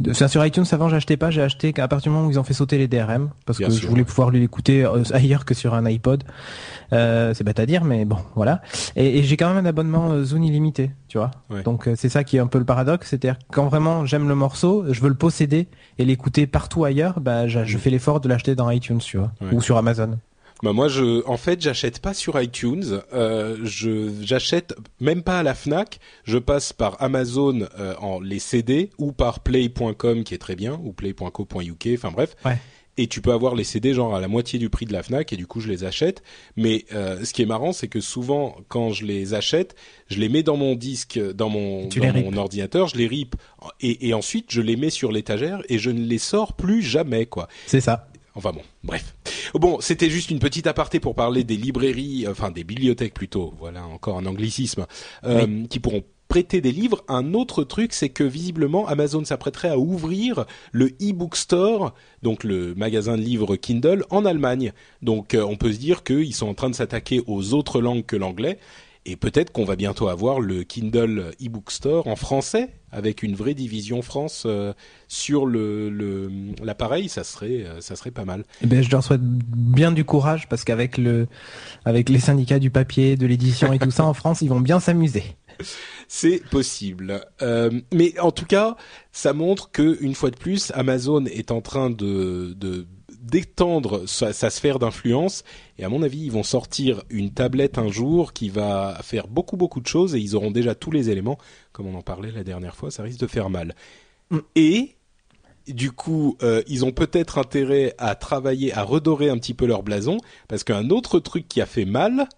De, 0.00 0.12
sur 0.14 0.44
iTunes, 0.44 0.64
avant, 0.72 0.88
j'achetais 0.88 1.18
pas. 1.18 1.30
J'ai 1.30 1.42
acheté 1.42 1.72
qu'à 1.74 1.86
partir 1.86 2.10
du 2.10 2.16
moment 2.16 2.28
où 2.28 2.30
ils 2.30 2.38
ont 2.40 2.44
fait 2.44 2.54
sauter 2.54 2.78
les 2.78 2.88
DRM, 2.88 3.28
parce 3.44 3.58
Bien 3.58 3.68
que 3.68 3.74
sûr, 3.74 3.82
je 3.82 3.88
voulais 3.88 4.04
pouvoir 4.04 4.30
l'écouter 4.30 4.84
euh, 4.84 5.02
ailleurs 5.12 5.44
que 5.44 5.52
sur 5.54 5.74
un 5.74 5.84
iPod. 5.84 6.24
Euh, 6.94 7.34
c'est 7.34 7.44
bête 7.44 7.60
à 7.60 7.66
dire, 7.66 7.84
mais 7.84 8.06
bon, 8.06 8.16
voilà. 8.34 8.62
Et, 8.96 9.18
et 9.18 9.22
j'ai 9.22 9.36
quand 9.36 9.52
même 9.52 9.64
un 9.64 9.68
abonnement 9.68 10.10
euh, 10.12 10.24
Zone 10.24 10.44
illimité, 10.44 10.90
tu 11.08 11.18
vois. 11.18 11.30
Ouais. 11.50 11.62
Donc 11.62 11.88
euh, 11.88 11.94
c'est 11.96 12.08
ça 12.08 12.22
qui 12.24 12.36
est 12.36 12.40
un 12.40 12.46
peu 12.46 12.58
le 12.58 12.64
paradoxe, 12.64 13.08
c'est-à-dire 13.08 13.38
quand 13.52 13.66
vraiment 13.68 14.04
j'aime 14.06 14.28
le 14.28 14.34
morceau, 14.34 14.84
je 14.92 15.00
veux 15.00 15.08
le 15.08 15.14
posséder 15.14 15.66
et 15.98 16.04
l'écouter 16.04 16.46
partout 16.46 16.84
ailleurs, 16.84 17.20
bah 17.20 17.48
je 17.48 17.78
fais 17.78 17.90
l'effort 17.90 18.20
de 18.20 18.28
l'acheter 18.28 18.54
dans 18.54 18.70
iTunes, 18.70 18.98
tu 18.98 19.16
vois, 19.18 19.32
Ouais. 19.40 19.48
ou 19.52 19.60
sur 19.60 19.76
Amazon. 19.76 20.18
Bah 20.60 20.72
moi, 20.72 20.88
je, 20.88 21.24
en 21.28 21.36
fait, 21.36 21.60
j'achète 21.62 22.00
pas 22.00 22.12
sur 22.14 22.40
iTunes. 22.42 23.00
Euh, 23.14 23.56
je, 23.62 24.10
j'achète 24.22 24.74
même 25.00 25.22
pas 25.22 25.38
à 25.38 25.42
la 25.44 25.54
Fnac. 25.54 26.00
Je 26.24 26.36
passe 26.36 26.72
par 26.72 26.96
Amazon 27.00 27.60
euh, 27.78 27.94
en 28.00 28.18
les 28.18 28.40
CD 28.40 28.90
ou 28.98 29.12
par 29.12 29.38
Play.com 29.38 30.24
qui 30.24 30.34
est 30.34 30.38
très 30.38 30.56
bien 30.56 30.80
ou 30.82 30.92
Play.co.uk. 30.92 31.88
Enfin 31.94 32.10
bref. 32.10 32.34
Ouais. 32.44 32.58
Et 32.98 33.06
tu 33.06 33.22
peux 33.22 33.32
avoir 33.32 33.54
les 33.54 33.64
CD 33.64 33.94
genre 33.94 34.14
à 34.14 34.20
la 34.20 34.28
moitié 34.28 34.58
du 34.58 34.68
prix 34.68 34.84
de 34.84 34.92
la 34.92 35.02
Fnac 35.02 35.32
et 35.32 35.36
du 35.36 35.46
coup 35.46 35.60
je 35.60 35.68
les 35.68 35.84
achète. 35.84 36.22
Mais 36.56 36.84
euh, 36.92 37.24
ce 37.24 37.32
qui 37.32 37.42
est 37.42 37.46
marrant, 37.46 37.72
c'est 37.72 37.88
que 37.88 38.00
souvent 38.00 38.56
quand 38.68 38.90
je 38.90 39.06
les 39.06 39.32
achète, 39.32 39.74
je 40.08 40.18
les 40.18 40.28
mets 40.28 40.42
dans 40.42 40.56
mon 40.56 40.74
disque, 40.74 41.18
dans 41.18 41.48
mon, 41.48 41.88
dans 41.88 42.12
mon 42.12 42.36
ordinateur, 42.36 42.88
je 42.88 42.96
les 42.96 43.06
rip 43.06 43.36
et, 43.80 44.08
et 44.08 44.14
ensuite 44.14 44.46
je 44.50 44.60
les 44.60 44.76
mets 44.76 44.90
sur 44.90 45.12
l'étagère 45.12 45.62
et 45.68 45.78
je 45.78 45.90
ne 45.90 46.04
les 46.04 46.18
sors 46.18 46.52
plus 46.52 46.82
jamais 46.82 47.24
quoi. 47.24 47.48
C'est 47.66 47.80
ça. 47.80 48.08
Enfin 48.34 48.52
bon, 48.52 48.62
bref. 48.84 49.16
Bon, 49.54 49.80
c'était 49.80 50.10
juste 50.10 50.30
une 50.30 50.38
petite 50.38 50.68
aparté 50.68 51.00
pour 51.00 51.16
parler 51.16 51.42
des 51.42 51.56
librairies, 51.56 52.26
enfin 52.28 52.52
des 52.52 52.62
bibliothèques 52.62 53.14
plutôt, 53.14 53.52
voilà 53.58 53.84
encore 53.84 54.16
un 54.16 54.26
anglicisme, 54.26 54.86
euh, 55.24 55.64
qui 55.68 55.80
pourront 55.80 56.04
prêter 56.28 56.60
des 56.60 56.72
livres. 56.72 57.02
Un 57.08 57.34
autre 57.34 57.64
truc, 57.64 57.92
c'est 57.92 58.10
que 58.10 58.24
visiblement 58.24 58.86
Amazon 58.86 59.24
s'apprêterait 59.24 59.70
à 59.70 59.78
ouvrir 59.78 60.44
le 60.72 60.88
e-book 61.00 61.36
store, 61.36 61.94
donc 62.22 62.44
le 62.44 62.74
magasin 62.74 63.16
de 63.16 63.22
livres 63.22 63.56
Kindle, 63.56 64.04
en 64.10 64.24
Allemagne. 64.24 64.72
Donc 65.02 65.34
euh, 65.34 65.42
on 65.42 65.56
peut 65.56 65.72
se 65.72 65.78
dire 65.78 66.04
qu'ils 66.04 66.34
sont 66.34 66.48
en 66.48 66.54
train 66.54 66.70
de 66.70 66.74
s'attaquer 66.74 67.22
aux 67.26 67.54
autres 67.54 67.80
langues 67.80 68.04
que 68.04 68.16
l'anglais. 68.16 68.58
Et 69.10 69.16
peut-être 69.16 69.52
qu'on 69.52 69.64
va 69.64 69.74
bientôt 69.74 70.08
avoir 70.08 70.38
le 70.38 70.64
Kindle 70.64 71.32
e-book 71.42 71.70
store 71.70 72.08
en 72.08 72.16
français 72.16 72.68
avec 72.92 73.22
une 73.22 73.34
vraie 73.34 73.54
division 73.54 74.02
France 74.02 74.42
euh, 74.44 74.74
sur 75.08 75.46
l'appareil, 75.46 77.08
ça 77.08 77.24
serait 77.24 77.64
euh, 77.64 77.80
ça 77.80 77.96
serait 77.96 78.10
pas 78.10 78.26
mal. 78.26 78.44
Eh 78.62 78.66
ben 78.66 78.82
je 78.82 78.90
leur 78.90 79.02
souhaite 79.02 79.22
bien 79.22 79.92
du 79.92 80.04
courage 80.04 80.46
parce 80.48 80.64
qu'avec 80.64 80.98
le 80.98 81.26
avec 81.86 82.10
les 82.10 82.18
syndicats 82.18 82.58
du 82.58 82.70
papier, 82.70 83.16
de 83.16 83.26
l'édition 83.26 83.72
et 83.72 83.78
tout 83.78 83.90
ça 83.90 84.04
en 84.04 84.12
France, 84.14 84.42
ils 84.42 84.48
vont 84.48 84.60
bien 84.60 84.80
s'amuser. 84.80 85.24
C'est 86.08 86.42
possible, 86.50 87.24
euh, 87.42 87.70
mais 87.92 88.18
en 88.18 88.30
tout 88.30 88.46
cas, 88.46 88.76
ça 89.12 89.32
montre 89.32 89.70
que 89.70 89.98
une 90.00 90.14
fois 90.14 90.30
de 90.30 90.36
plus, 90.36 90.70
Amazon 90.74 91.24
est 91.26 91.50
en 91.50 91.60
train 91.60 91.90
de, 91.90 92.54
de 92.56 92.86
d'étendre 93.20 94.08
sa, 94.08 94.32
sphère 94.32 94.78
d'influence. 94.78 95.44
Et 95.78 95.84
à 95.84 95.88
mon 95.88 96.02
avis, 96.02 96.20
ils 96.20 96.32
vont 96.32 96.42
sortir 96.42 97.02
une 97.10 97.30
tablette 97.30 97.78
un 97.78 97.88
jour 97.88 98.32
qui 98.32 98.48
va 98.48 98.98
faire 99.02 99.28
beaucoup 99.28 99.56
beaucoup 99.56 99.80
de 99.80 99.86
choses 99.86 100.14
et 100.14 100.18
ils 100.18 100.34
auront 100.34 100.50
déjà 100.50 100.74
tous 100.74 100.90
les 100.90 101.10
éléments. 101.10 101.38
Comme 101.72 101.86
on 101.86 101.94
en 101.94 102.02
parlait 102.02 102.32
la 102.32 102.44
dernière 102.44 102.74
fois, 102.74 102.90
ça 102.90 103.02
risque 103.02 103.20
de 103.20 103.26
faire 103.26 103.50
mal. 103.50 103.74
Mm. 104.30 104.38
Et 104.56 104.94
du 105.66 105.92
coup, 105.92 106.36
euh, 106.42 106.62
ils 106.66 106.84
ont 106.84 106.92
peut-être 106.92 107.38
intérêt 107.38 107.94
à 107.98 108.14
travailler, 108.14 108.72
à 108.72 108.82
redorer 108.82 109.28
un 109.28 109.36
petit 109.36 109.54
peu 109.54 109.66
leur 109.66 109.82
blason, 109.82 110.18
parce 110.48 110.64
qu'un 110.64 110.88
autre 110.90 111.18
truc 111.18 111.46
qui 111.46 111.60
a 111.60 111.66
fait 111.66 111.84
mal, 111.84 112.28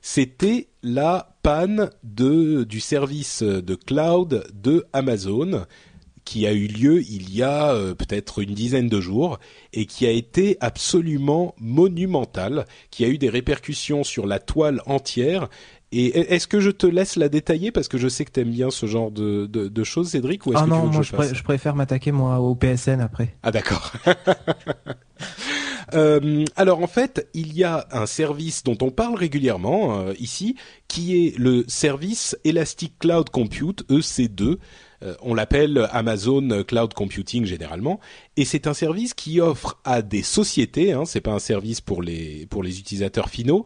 c'était 0.00 0.68
la 0.82 1.36
panne 1.42 1.90
de 2.02 2.64
du 2.64 2.80
service 2.80 3.42
de 3.42 3.74
cloud 3.74 4.44
de 4.54 4.86
Amazon 4.92 5.66
qui 6.28 6.46
a 6.46 6.52
eu 6.52 6.66
lieu 6.66 7.00
il 7.08 7.34
y 7.34 7.42
a 7.42 7.72
euh, 7.72 7.94
peut-être 7.94 8.40
une 8.40 8.52
dizaine 8.52 8.90
de 8.90 9.00
jours 9.00 9.38
et 9.72 9.86
qui 9.86 10.06
a 10.06 10.10
été 10.10 10.58
absolument 10.60 11.54
monumental, 11.58 12.66
qui 12.90 13.06
a 13.06 13.08
eu 13.08 13.16
des 13.16 13.30
répercussions 13.30 14.04
sur 14.04 14.26
la 14.26 14.38
toile 14.38 14.82
entière. 14.84 15.48
Et 15.90 16.34
est-ce 16.34 16.46
que 16.46 16.60
je 16.60 16.68
te 16.68 16.86
laisse 16.86 17.16
la 17.16 17.30
détailler 17.30 17.72
parce 17.72 17.88
que 17.88 17.96
je 17.96 18.08
sais 18.08 18.26
que 18.26 18.30
tu 18.30 18.40
aimes 18.40 18.50
bien 18.50 18.70
ce 18.70 18.84
genre 18.84 19.10
de, 19.10 19.46
de, 19.46 19.84
choses, 19.84 20.10
Cédric 20.10 20.44
ou 20.44 20.52
est-ce 20.52 20.60
ah 20.60 20.64
que 20.64 20.68
non, 20.68 20.80
tu 20.82 20.98
veux 20.98 21.16
moi 21.16 21.26
je, 21.26 21.34
je, 21.34 21.42
préfère 21.42 21.74
m'attaquer 21.74 22.12
moi 22.12 22.40
au 22.40 22.54
PSN 22.54 23.00
après. 23.00 23.34
Ah 23.42 23.50
d'accord. 23.50 23.94
Euh, 25.94 26.44
alors 26.56 26.82
en 26.82 26.86
fait, 26.86 27.28
il 27.34 27.56
y 27.56 27.64
a 27.64 27.86
un 27.92 28.06
service 28.06 28.62
dont 28.62 28.76
on 28.82 28.90
parle 28.90 29.16
régulièrement 29.16 30.00
euh, 30.00 30.14
ici, 30.18 30.56
qui 30.86 31.26
est 31.26 31.38
le 31.38 31.64
service 31.68 32.36
Elastic 32.44 32.98
Cloud 32.98 33.30
Compute 33.30 33.84
(EC2). 33.88 34.58
Euh, 35.04 35.14
on 35.22 35.34
l'appelle 35.34 35.88
Amazon 35.92 36.64
Cloud 36.66 36.92
Computing 36.92 37.44
généralement, 37.44 38.00
et 38.36 38.44
c'est 38.44 38.66
un 38.66 38.74
service 38.74 39.14
qui 39.14 39.40
offre 39.40 39.78
à 39.84 40.02
des 40.02 40.22
sociétés, 40.22 40.92
hein, 40.92 41.04
c'est 41.04 41.20
pas 41.20 41.32
un 41.32 41.38
service 41.38 41.80
pour 41.80 42.02
les 42.02 42.46
pour 42.46 42.62
les 42.62 42.80
utilisateurs 42.80 43.30
finaux, 43.30 43.64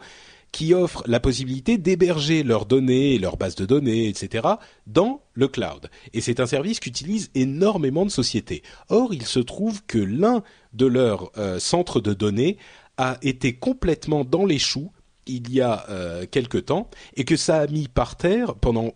qui 0.52 0.74
offre 0.74 1.02
la 1.06 1.18
possibilité 1.18 1.78
d'héberger 1.78 2.42
leurs 2.42 2.66
données, 2.66 3.18
leurs 3.18 3.38
bases 3.38 3.54
de 3.54 3.64
données, 3.64 4.08
etc. 4.08 4.46
dans 4.86 5.22
le 5.32 5.48
cloud. 5.48 5.88
Et 6.12 6.20
c'est 6.20 6.40
un 6.40 6.46
service 6.46 6.78
qu'utilisent 6.78 7.30
énormément 7.34 8.04
de 8.04 8.10
sociétés. 8.10 8.62
Or, 8.90 9.14
il 9.14 9.24
se 9.24 9.40
trouve 9.40 9.82
que 9.86 9.98
l'un 9.98 10.42
de 10.74 10.86
leurs 10.86 11.32
euh, 11.38 11.58
centres 11.58 12.00
de 12.00 12.12
données 12.12 12.58
a 12.98 13.16
été 13.22 13.54
complètement 13.54 14.24
dans 14.24 14.44
les 14.44 14.58
choux 14.58 14.92
il 15.26 15.52
y 15.52 15.60
a 15.60 15.86
euh, 15.88 16.26
quelque 16.30 16.58
temps 16.58 16.90
et 17.14 17.24
que 17.24 17.36
ça 17.36 17.60
a 17.60 17.66
mis 17.66 17.88
par 17.88 18.16
terre 18.16 18.54
pendant 18.56 18.92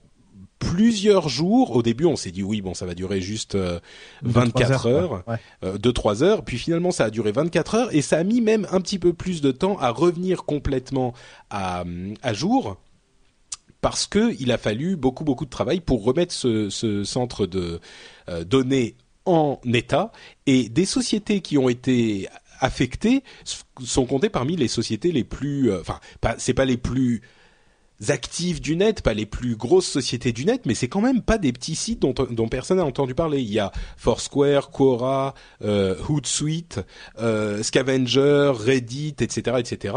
plusieurs 0.58 1.28
jours. 1.28 1.76
Au 1.76 1.82
début, 1.82 2.06
on 2.06 2.16
s'est 2.16 2.30
dit 2.30 2.42
oui, 2.42 2.60
bon, 2.60 2.74
ça 2.74 2.86
va 2.86 2.94
durer 2.94 3.20
juste 3.20 3.56
24 4.22 4.86
euh, 4.86 4.90
heures, 4.90 5.24
2-3 5.62 6.22
heures. 6.22 6.44
Puis 6.44 6.58
finalement, 6.58 6.90
ça 6.90 7.04
a 7.04 7.10
duré 7.10 7.32
24 7.32 7.74
heures 7.74 7.94
et 7.94 8.02
ça 8.02 8.18
a 8.18 8.24
mis 8.24 8.40
même 8.40 8.66
un 8.70 8.80
petit 8.80 8.98
peu 8.98 9.12
plus 9.12 9.40
de 9.40 9.50
temps 9.50 9.78
à 9.78 9.90
revenir 9.90 10.44
complètement 10.44 11.14
à, 11.50 11.84
à 12.22 12.32
jour 12.32 12.76
parce 13.80 14.06
que 14.06 14.34
il 14.40 14.50
a 14.50 14.58
fallu 14.58 14.96
beaucoup 14.96 15.22
beaucoup 15.22 15.44
de 15.44 15.50
travail 15.50 15.80
pour 15.80 16.02
remettre 16.02 16.32
ce, 16.32 16.70
ce 16.70 17.04
centre 17.04 17.46
de 17.46 17.80
euh, 18.28 18.42
données 18.42 18.96
en 19.26 19.60
état 19.72 20.12
et 20.46 20.68
des 20.68 20.86
sociétés 20.86 21.40
qui 21.40 21.58
ont 21.58 21.68
été 21.68 22.28
affectées 22.60 23.22
sont 23.84 24.06
comptées 24.06 24.30
parmi 24.30 24.56
les 24.56 24.68
sociétés 24.68 25.12
les 25.12 25.24
plus 25.24 25.70
euh, 25.70 25.80
enfin 25.80 26.00
pas 26.20 26.34
c'est 26.38 26.54
pas 26.54 26.64
les 26.64 26.78
plus 26.78 27.22
actifs 28.08 28.60
du 28.60 28.76
net, 28.76 29.02
pas 29.02 29.14
les 29.14 29.26
plus 29.26 29.56
grosses 29.56 29.86
sociétés 29.86 30.32
du 30.32 30.44
net, 30.44 30.66
mais 30.66 30.74
c'est 30.74 30.88
quand 30.88 31.00
même 31.00 31.22
pas 31.22 31.38
des 31.38 31.52
petits 31.52 31.74
sites 31.74 32.00
dont, 32.00 32.48
personne 32.48 32.78
n'a 32.78 32.84
entendu 32.84 33.14
parler. 33.14 33.40
Il 33.40 33.52
y 33.52 33.58
a 33.58 33.72
Foursquare, 33.96 34.70
Quora, 34.70 35.34
euh, 35.62 35.96
Hootsuite, 36.08 36.80
euh, 37.18 37.62
Scavenger, 37.62 38.52
Reddit, 38.54 39.16
etc., 39.20 39.56
etc. 39.58 39.94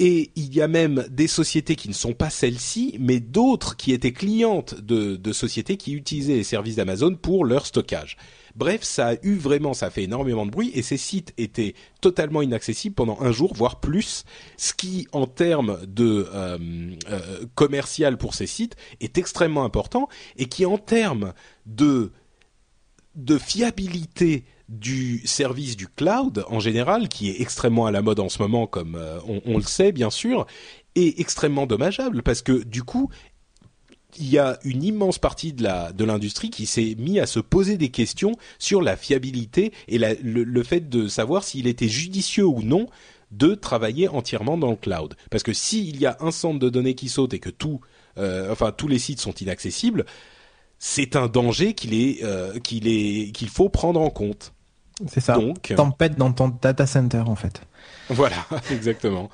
Et 0.00 0.32
il 0.34 0.52
y 0.52 0.60
a 0.60 0.66
même 0.66 1.06
des 1.08 1.28
sociétés 1.28 1.76
qui 1.76 1.88
ne 1.88 1.94
sont 1.94 2.14
pas 2.14 2.28
celles-ci, 2.28 2.96
mais 2.98 3.20
d'autres 3.20 3.76
qui 3.76 3.92
étaient 3.92 4.12
clientes 4.12 4.74
de 4.80 5.32
sociétés 5.32 5.76
qui 5.76 5.92
utilisaient 5.92 6.34
les 6.34 6.42
services 6.42 6.76
d'Amazon 6.76 7.14
pour 7.14 7.44
leur 7.44 7.64
stockage. 7.66 8.16
Bref, 8.54 8.82
ça 8.82 9.08
a 9.08 9.14
eu 9.22 9.34
vraiment, 9.36 9.74
ça 9.74 9.86
a 9.86 9.90
fait 9.90 10.04
énormément 10.04 10.46
de 10.46 10.50
bruit 10.50 10.70
et 10.74 10.82
ces 10.82 10.96
sites 10.96 11.32
étaient 11.38 11.74
totalement 12.00 12.42
inaccessibles 12.42 12.94
pendant 12.94 13.20
un 13.20 13.32
jour, 13.32 13.52
voire 13.54 13.80
plus, 13.80 14.24
ce 14.56 14.72
qui, 14.74 15.08
en 15.12 15.26
termes 15.26 15.78
de 15.86 16.28
euh, 16.32 16.58
euh, 17.10 17.46
commercial 17.54 18.16
pour 18.16 18.34
ces 18.34 18.46
sites, 18.46 18.76
est 19.00 19.18
extrêmement 19.18 19.64
important 19.64 20.08
et 20.36 20.46
qui, 20.46 20.66
en 20.66 20.78
termes 20.78 21.32
de 21.66 22.12
fiabilité 23.38 24.44
du 24.68 25.26
service 25.26 25.76
du 25.76 25.88
cloud 25.88 26.44
en 26.48 26.60
général, 26.60 27.08
qui 27.08 27.30
est 27.30 27.40
extrêmement 27.40 27.86
à 27.86 27.90
la 27.90 28.02
mode 28.02 28.20
en 28.20 28.28
ce 28.28 28.40
moment, 28.40 28.66
comme 28.66 28.96
euh, 28.96 29.18
on, 29.46 29.56
le 29.56 29.62
sait 29.62 29.92
bien 29.92 30.10
sûr, 30.10 30.46
est 30.94 31.18
extrêmement 31.20 31.66
dommageable 31.66 32.22
parce 32.22 32.42
que 32.42 32.64
du 32.64 32.82
coup, 32.82 33.10
il 34.18 34.30
y 34.30 34.38
a 34.38 34.58
une 34.64 34.82
immense 34.82 35.18
partie 35.18 35.52
de 35.52 35.62
la 35.62 35.92
de 35.92 36.04
l'industrie 36.04 36.50
qui 36.50 36.66
s'est 36.66 36.94
mis 36.98 37.20
à 37.20 37.26
se 37.26 37.40
poser 37.40 37.76
des 37.76 37.90
questions 37.90 38.32
sur 38.58 38.82
la 38.82 38.96
fiabilité 38.96 39.72
et 39.88 39.98
la, 39.98 40.14
le, 40.14 40.44
le, 40.44 40.62
fait 40.62 40.88
de 40.88 41.08
savoir 41.08 41.44
s'il 41.44 41.66
était 41.66 41.88
judicieux 41.88 42.46
ou 42.46 42.62
non 42.62 42.86
de 43.30 43.54
travailler 43.54 44.08
entièrement 44.08 44.56
dans 44.56 44.70
le 44.70 44.76
cloud. 44.76 45.14
Parce 45.30 45.42
que 45.42 45.52
s'il 45.52 46.00
y 46.00 46.06
a 46.06 46.16
un 46.20 46.30
centre 46.30 46.58
de 46.58 46.68
données 46.68 46.94
qui 46.94 47.08
saute 47.08 47.34
et 47.34 47.38
que 47.38 47.50
tout, 47.50 47.80
euh, 48.18 48.50
enfin 48.52 48.72
tous 48.72 48.88
les 48.88 48.98
sites 48.98 49.20
sont 49.20 49.32
inaccessibles, 49.32 50.04
c'est 50.78 51.16
un 51.16 51.26
danger 51.26 51.74
qu'il 51.74 51.94
est 51.94 52.22
euh, 52.22 52.58
qu'il 52.60 52.88
est 52.88 53.32
qu'il 53.32 53.48
faut 53.48 53.68
prendre 53.68 54.00
en 54.00 54.10
compte. 54.10 54.52
C'est 55.08 55.20
ça. 55.20 55.34
Donc 55.34 55.72
tempête 55.74 56.16
dans 56.16 56.32
ton 56.32 56.48
data 56.48 56.86
center 56.86 57.22
en 57.26 57.34
fait. 57.34 57.62
Voilà, 58.08 58.46
exactement. 58.70 59.30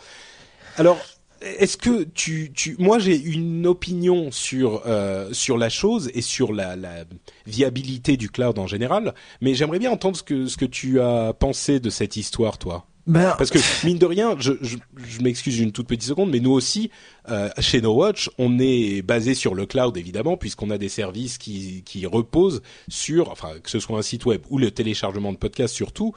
Alors 0.77 0.99
est-ce 1.41 1.77
que 1.77 2.05
tu, 2.05 2.53
tu, 2.53 2.77
moi 2.79 2.99
j'ai 2.99 3.19
une 3.19 3.67
opinion 3.67 4.31
sur 4.31 4.83
euh, 4.87 5.33
sur 5.33 5.57
la 5.57 5.69
chose 5.69 6.11
et 6.15 6.21
sur 6.21 6.53
la, 6.53 6.77
la, 6.77 7.05
viabilité 7.47 8.17
du 8.17 8.31
cloud 8.31 8.59
en 8.59 8.67
général, 8.67 9.15
mais 9.41 9.55
j'aimerais 9.55 9.79
bien 9.79 9.91
entendre 9.91 10.17
ce 10.17 10.23
que 10.23 10.47
ce 10.47 10.57
que 10.57 10.67
tu 10.67 11.01
as 11.01 11.33
pensé 11.33 11.81
de 11.81 11.91
cette 11.91 12.17
histoire, 12.17 12.59
toi. 12.59 12.87
Ben... 13.07 13.35
Parce 13.39 13.51
que 13.51 13.59
mine 13.87 13.99
de 13.99 14.07
rien, 14.07 14.37
je, 14.39 14.53
je, 14.61 14.77
je 14.97 15.23
m'excuse 15.23 15.59
une 15.59 15.73
toute 15.73 15.87
petite 15.87 16.05
seconde, 16.05 16.31
mais 16.31 16.39
nous 16.39 16.53
aussi 16.53 16.91
euh, 17.31 17.49
chez 17.59 17.81
No 17.81 17.95
Watch, 17.95 18.31
on 18.39 18.59
est 18.59 19.03
basé 19.03 19.35
sur 19.35 19.55
le 19.55 19.67
cloud 19.67 19.97
évidemment, 19.97 20.37
puisqu'on 20.37 20.71
a 20.71 20.79
des 20.79 20.91
services 20.91 21.39
qui 21.39 21.83
qui 21.85 22.07
reposent 22.07 22.63
sur, 22.89 23.31
enfin 23.31 23.59
que 23.63 23.71
ce 23.71 23.81
soit 23.81 23.99
un 23.99 24.03
site 24.03 24.27
web 24.27 24.43
ou 24.51 24.59
le 24.59 24.71
téléchargement 24.71 25.33
de 25.33 25.39
podcasts 25.39 25.75
surtout 25.75 26.15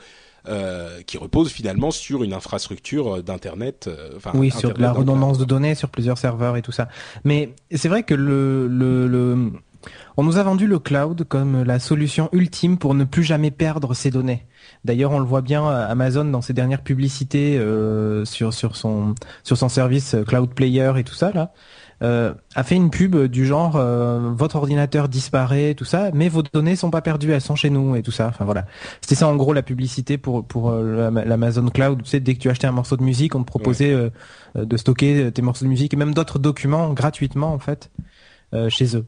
euh, 0.47 1.01
qui 1.03 1.17
repose 1.17 1.51
finalement 1.51 1.91
sur 1.91 2.23
une 2.23 2.33
infrastructure 2.33 3.15
euh, 3.15 3.21
d'internet. 3.21 3.87
Euh, 3.87 4.19
oui, 4.33 4.51
sur 4.51 4.73
de 4.73 4.81
la 4.81 4.91
redondance 4.91 5.37
de 5.37 5.45
données 5.45 5.73
sur 5.73 5.89
plusieurs 5.89 6.17
serveurs 6.17 6.57
et 6.57 6.61
tout 6.61 6.73
ça. 6.73 6.89
Mais 7.23 7.53
c'est 7.71 7.87
vrai 7.87 8.03
que 8.03 8.13
le, 8.13 8.67
le, 8.67 9.07
le 9.07 9.51
on 10.17 10.23
nous 10.23 10.37
a 10.37 10.43
vendu 10.43 10.67
le 10.67 10.79
cloud 10.79 11.23
comme 11.27 11.63
la 11.63 11.79
solution 11.79 12.29
ultime 12.33 12.77
pour 12.77 12.93
ne 12.93 13.03
plus 13.03 13.23
jamais 13.23 13.51
perdre 13.51 13.93
ses 13.93 14.11
données. 14.11 14.45
D'ailleurs, 14.85 15.11
on 15.11 15.19
le 15.19 15.25
voit 15.25 15.41
bien 15.41 15.67
Amazon 15.67 16.25
dans 16.25 16.41
ses 16.41 16.53
dernières 16.53 16.83
publicités 16.83 17.57
euh, 17.57 18.25
sur 18.25 18.53
sur 18.53 18.75
son 18.75 19.15
sur 19.43 19.57
son 19.57 19.69
service 19.69 20.15
Cloud 20.27 20.53
Player 20.53 20.91
et 20.97 21.03
tout 21.03 21.15
ça 21.15 21.31
là 21.33 21.53
euh, 22.03 22.33
a 22.55 22.63
fait 22.63 22.75
une 22.75 22.89
pub 22.89 23.15
du 23.15 23.45
genre 23.45 23.75
euh, 23.75 24.31
votre 24.35 24.57
ordinateur 24.57 25.07
disparaît, 25.07 25.73
tout 25.73 25.85
ça, 25.85 26.11
mais 26.13 26.27
vos 26.27 26.41
données 26.41 26.75
sont 26.75 26.91
pas 26.91 27.01
perdues, 27.01 27.31
elles 27.31 27.41
sont 27.41 27.55
chez 27.55 27.69
nous 27.69 27.95
et 27.95 28.03
tout 28.03 28.11
ça. 28.11 28.27
Enfin 28.27 28.43
voilà, 28.43 28.65
c'était 28.99 29.15
ça 29.15 29.27
en 29.27 29.35
gros 29.35 29.53
la 29.53 29.61
publicité 29.61 30.17
pour 30.17 30.45
pour 30.45 30.71
euh, 30.71 31.09
l'Amazon 31.25 31.67
Cloud. 31.69 32.03
Tu 32.03 32.09
sais, 32.09 32.19
dès 32.19 32.33
que 32.35 32.39
tu 32.39 32.49
achetais 32.49 32.67
un 32.67 32.73
morceau 32.73 32.97
de 32.97 33.03
musique, 33.03 33.35
on 33.35 33.41
te 33.41 33.47
proposait 33.47 33.95
de 34.55 34.77
stocker 34.77 35.31
tes 35.31 35.41
morceaux 35.41 35.65
de 35.65 35.69
musique 35.69 35.93
et 35.93 35.97
même 35.97 36.13
d'autres 36.13 36.39
documents 36.39 36.91
gratuitement 36.93 37.53
en 37.53 37.59
fait 37.59 37.89
chez 38.69 38.97
eux. 38.97 39.05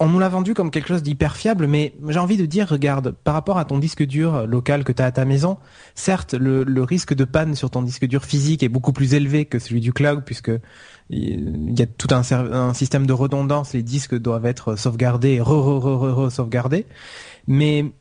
On 0.00 0.08
nous 0.08 0.18
l'a 0.18 0.28
vendu 0.28 0.54
comme 0.54 0.70
quelque 0.70 0.88
chose 0.88 1.02
d'hyper 1.02 1.36
fiable, 1.36 1.66
mais 1.66 1.94
j'ai 2.08 2.18
envie 2.18 2.36
de 2.36 2.46
dire, 2.46 2.68
regarde, 2.68 3.12
par 3.12 3.34
rapport 3.34 3.58
à 3.58 3.64
ton 3.64 3.78
disque 3.78 4.02
dur 4.04 4.46
local 4.46 4.82
que 4.82 4.92
tu 4.92 5.02
as 5.02 5.06
à 5.06 5.12
ta 5.12 5.24
maison, 5.24 5.58
certes, 5.94 6.34
le, 6.34 6.64
risque 6.82 7.14
de 7.14 7.24
panne 7.24 7.54
sur 7.54 7.70
ton 7.70 7.82
disque 7.82 8.06
dur 8.06 8.24
physique 8.24 8.62
est 8.62 8.68
beaucoup 8.68 8.92
plus 8.92 9.14
élevé 9.14 9.44
que 9.44 9.58
celui 9.58 9.80
du 9.80 9.92
cloud, 9.92 10.22
puisque 10.24 10.50
il 11.10 11.78
y 11.78 11.82
a 11.82 11.86
tout 11.86 12.08
un, 12.10 12.74
système 12.74 13.06
de 13.06 13.12
redondance, 13.12 13.72
les 13.72 13.82
disques 13.82 14.16
doivent 14.16 14.46
être 14.46 14.76
sauvegardés 14.76 15.34
et 15.34 15.40
re-re-re-re-sauvegardés. 15.40 16.86
Mais 17.46 17.92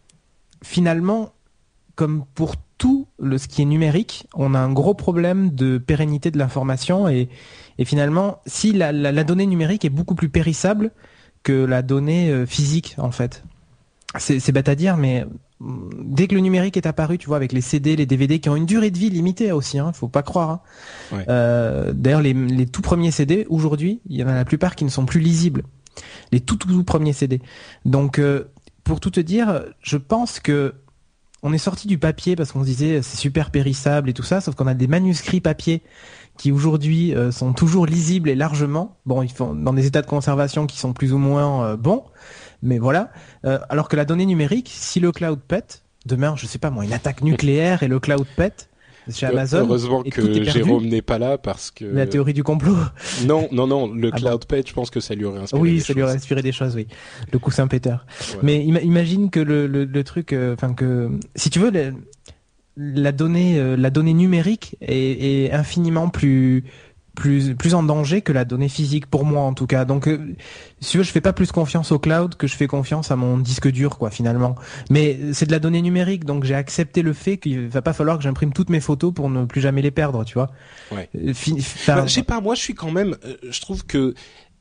finalement, 0.63 1.33
comme 1.95 2.25
pour 2.33 2.55
tout 2.77 3.07
ce 3.19 3.47
qui 3.47 3.62
est 3.62 3.65
numérique, 3.65 4.27
on 4.33 4.55
a 4.55 4.59
un 4.59 4.73
gros 4.73 4.95
problème 4.95 5.51
de 5.51 5.77
pérennité 5.77 6.31
de 6.31 6.39
l'information 6.39 7.07
et, 7.07 7.29
finalement, 7.85 8.41
si 8.47 8.73
la 8.73 9.23
donnée 9.23 9.45
numérique 9.45 9.85
est 9.85 9.89
beaucoup 9.89 10.15
plus 10.15 10.29
périssable, 10.29 10.91
que 11.43 11.65
la 11.65 11.81
donnée 11.81 12.31
euh, 12.31 12.45
physique 12.45 12.95
en 12.97 13.12
fait. 13.12 13.43
C'est 14.19 14.51
bête 14.51 14.69
à 14.69 14.75
dire, 14.75 14.95
mais 14.95 15.25
mm, 15.59 15.89
dès 16.03 16.27
que 16.27 16.35
le 16.35 16.41
numérique 16.41 16.77
est 16.77 16.85
apparu, 16.85 17.17
tu 17.17 17.27
vois, 17.27 17.38
avec 17.38 17.51
les 17.51 17.62
CD, 17.62 17.95
les 17.95 18.05
DVD 18.05 18.39
qui 18.39 18.50
ont 18.50 18.55
une 18.55 18.65
durée 18.65 18.91
de 18.91 18.97
vie 18.97 19.09
limitée 19.09 19.51
aussi, 19.51 19.79
hein, 19.79 19.91
faut 19.93 20.07
pas 20.07 20.23
croire. 20.23 20.50
Hein. 21.12 21.23
Euh, 21.29 21.93
D'ailleurs, 21.93 22.21
les, 22.21 22.33
les, 22.33 22.65
tout 22.67 22.81
premiers 22.81 23.12
CD, 23.12 23.45
aujourd'hui, 23.50 24.01
il 24.07 24.17
y 24.17 24.23
en 24.23 24.27
a 24.27 24.35
la 24.35 24.45
plupart 24.45 24.75
qui 24.75 24.85
ne 24.85 24.89
sont 24.89 25.05
plus 25.05 25.19
lisibles. 25.19 25.63
Les 26.31 26.39
tout 26.39 26.55
tout, 26.55 26.67
tout 26.67 26.83
premiers 26.83 27.13
CD. 27.13 27.41
Donc, 27.85 28.19
euh, 28.19 28.51
pour 28.83 29.00
tout 29.00 29.12
te 29.12 29.19
dire, 29.19 29.63
je 29.81 29.97
pense 29.97 30.39
que 30.39 30.75
on 31.43 31.51
est 31.51 31.57
sorti 31.57 31.88
du 31.88 31.97
papier 31.97 32.35
parce 32.35 32.53
qu'on 32.53 32.62
se 32.62 32.67
disait 32.67 33.01
c'est 33.01 33.17
super 33.17 33.51
périssable 33.51 34.09
et 34.09 34.13
tout 34.13 34.23
ça, 34.23 34.39
sauf 34.41 34.55
qu'on 34.55 34.67
a 34.67 34.73
des 34.73 34.88
manuscrits 34.88 35.41
papier 35.41 35.83
qui 36.37 36.51
aujourd'hui 36.51 37.13
euh, 37.15 37.31
sont 37.31 37.53
toujours 37.53 37.85
lisibles 37.85 38.29
et 38.29 38.35
largement. 38.35 38.97
Bon, 39.05 39.21
ils 39.21 39.31
font 39.31 39.53
dans 39.53 39.73
des 39.73 39.85
états 39.85 40.01
de 40.01 40.07
conservation 40.07 40.65
qui 40.65 40.77
sont 40.77 40.93
plus 40.93 41.13
ou 41.13 41.17
moins 41.17 41.65
euh, 41.65 41.77
bons, 41.77 42.03
mais 42.61 42.79
voilà. 42.79 43.11
Euh, 43.45 43.59
alors 43.69 43.89
que 43.89 43.95
la 43.95 44.05
donnée 44.05 44.25
numérique, 44.25 44.71
si 44.73 44.99
le 44.99 45.11
cloud 45.11 45.39
pète, 45.39 45.83
demain, 46.05 46.35
je 46.35 46.45
sais 46.45 46.59
pas 46.59 46.69
moi, 46.69 46.85
une 46.85 46.93
attaque 46.93 47.21
nucléaire 47.21 47.83
et 47.83 47.87
le 47.87 47.99
cloud 47.99 48.25
pète, 48.35 48.69
chez 49.11 49.25
Amazon. 49.25 49.59
Heureusement 49.59 50.01
que 50.01 50.43
Jérôme 50.43 50.85
n'est 50.85 51.01
pas 51.01 51.19
là 51.19 51.37
parce 51.37 51.71
que 51.71 51.83
la 51.83 52.07
théorie 52.07 52.33
du 52.33 52.41
complot. 52.43 52.77
Non, 53.25 53.49
non, 53.51 53.67
non, 53.67 53.93
le 53.93 54.09
ah 54.13 54.17
cloud 54.17 54.45
pet, 54.45 54.65
je 54.65 54.73
pense 54.73 54.89
que 54.89 55.01
ça 55.01 55.13
lui 55.13 55.25
aurait 55.25 55.41
inspiré. 55.41 55.61
Oui, 55.61 55.81
ça 55.81 55.93
lui 55.93 56.03
aurait 56.03 56.15
inspiré 56.15 56.41
des 56.41 56.53
choses, 56.53 56.73
oui. 56.75 56.87
Le 57.31 57.37
coup 57.37 57.51
Saint-Péter. 57.51 57.97
Mais 58.41 58.63
imagine 58.63 59.29
que 59.29 59.41
le, 59.41 59.67
le, 59.67 59.83
le 59.83 60.03
truc, 60.05 60.33
enfin 60.53 60.73
que 60.73 61.11
si 61.35 61.49
tu 61.49 61.59
veux, 61.59 61.71
la 62.77 63.12
donnée, 63.12 63.60
euh, 63.60 63.75
la 63.75 63.89
donnée 63.89 64.13
numérique 64.13 64.75
est, 64.82 65.46
est, 65.46 65.51
infiniment 65.51 66.10
plus 66.10 66.63
plus 67.15 67.53
plus 67.53 67.75
en 67.75 67.84
danger 67.84 68.22
que 68.22 68.32
la 68.32 68.44
donnée 68.44 68.70
physique 68.70 69.06
pour 69.06 69.24
moi 69.24 69.44
en 69.44 69.53
tout 69.53 69.68
cas. 69.68 69.86
Donc 69.86 70.08
euh, 70.08 70.34
si 70.80 70.92
tu 70.92 70.98
veux, 70.98 71.03
je 71.03 71.12
fais 71.12 71.22
pas 71.22 71.34
plus 71.34 71.51
confiance 71.51 71.92
au 71.92 72.00
cloud 72.00 72.36
que 72.36 72.48
je 72.48 72.56
fais 72.56 72.65
confiance 72.65 73.12
à 73.12 73.15
mon 73.15 73.38
disque 73.38 73.70
dur 73.70 74.00
quoi 74.00 74.10
finalement. 74.10 74.56
Mais 74.89 75.20
c'est 75.32 75.46
de 75.46 75.51
la 75.51 75.60
donnée 75.60 75.84
numérique 75.84 76.25
donc 76.25 76.44
j'ai 76.44 76.56
accepté 76.56 77.03
le 77.03 77.13
fait 77.13 77.38
qu'il 77.38 77.68
va 77.68 77.84
pas 77.84 77.94
falloir 77.94 78.18
que 78.18 78.24
j'imprime 78.24 78.51
toutes 78.51 78.72
mes 78.72 78.80
photos 78.80 79.13
pour 79.13 79.30
ne 79.30 79.46
plus 79.46 79.62
jamais 79.62 79.84
les 79.84 79.92
perdre, 79.92 80.25
tu 80.25 80.34
vois. 80.34 80.50
Ouais. 80.92 81.08
Euh, 81.15 81.34
bah, 81.86 82.03
je 82.08 82.12
sais 82.12 82.24
pas, 82.24 82.42
moi 82.42 82.56
je 82.56 82.62
suis 82.62 82.74
quand 82.74 82.92
même 82.92 83.15
je 83.48 83.62
trouve 83.62 83.86
que 83.86 84.15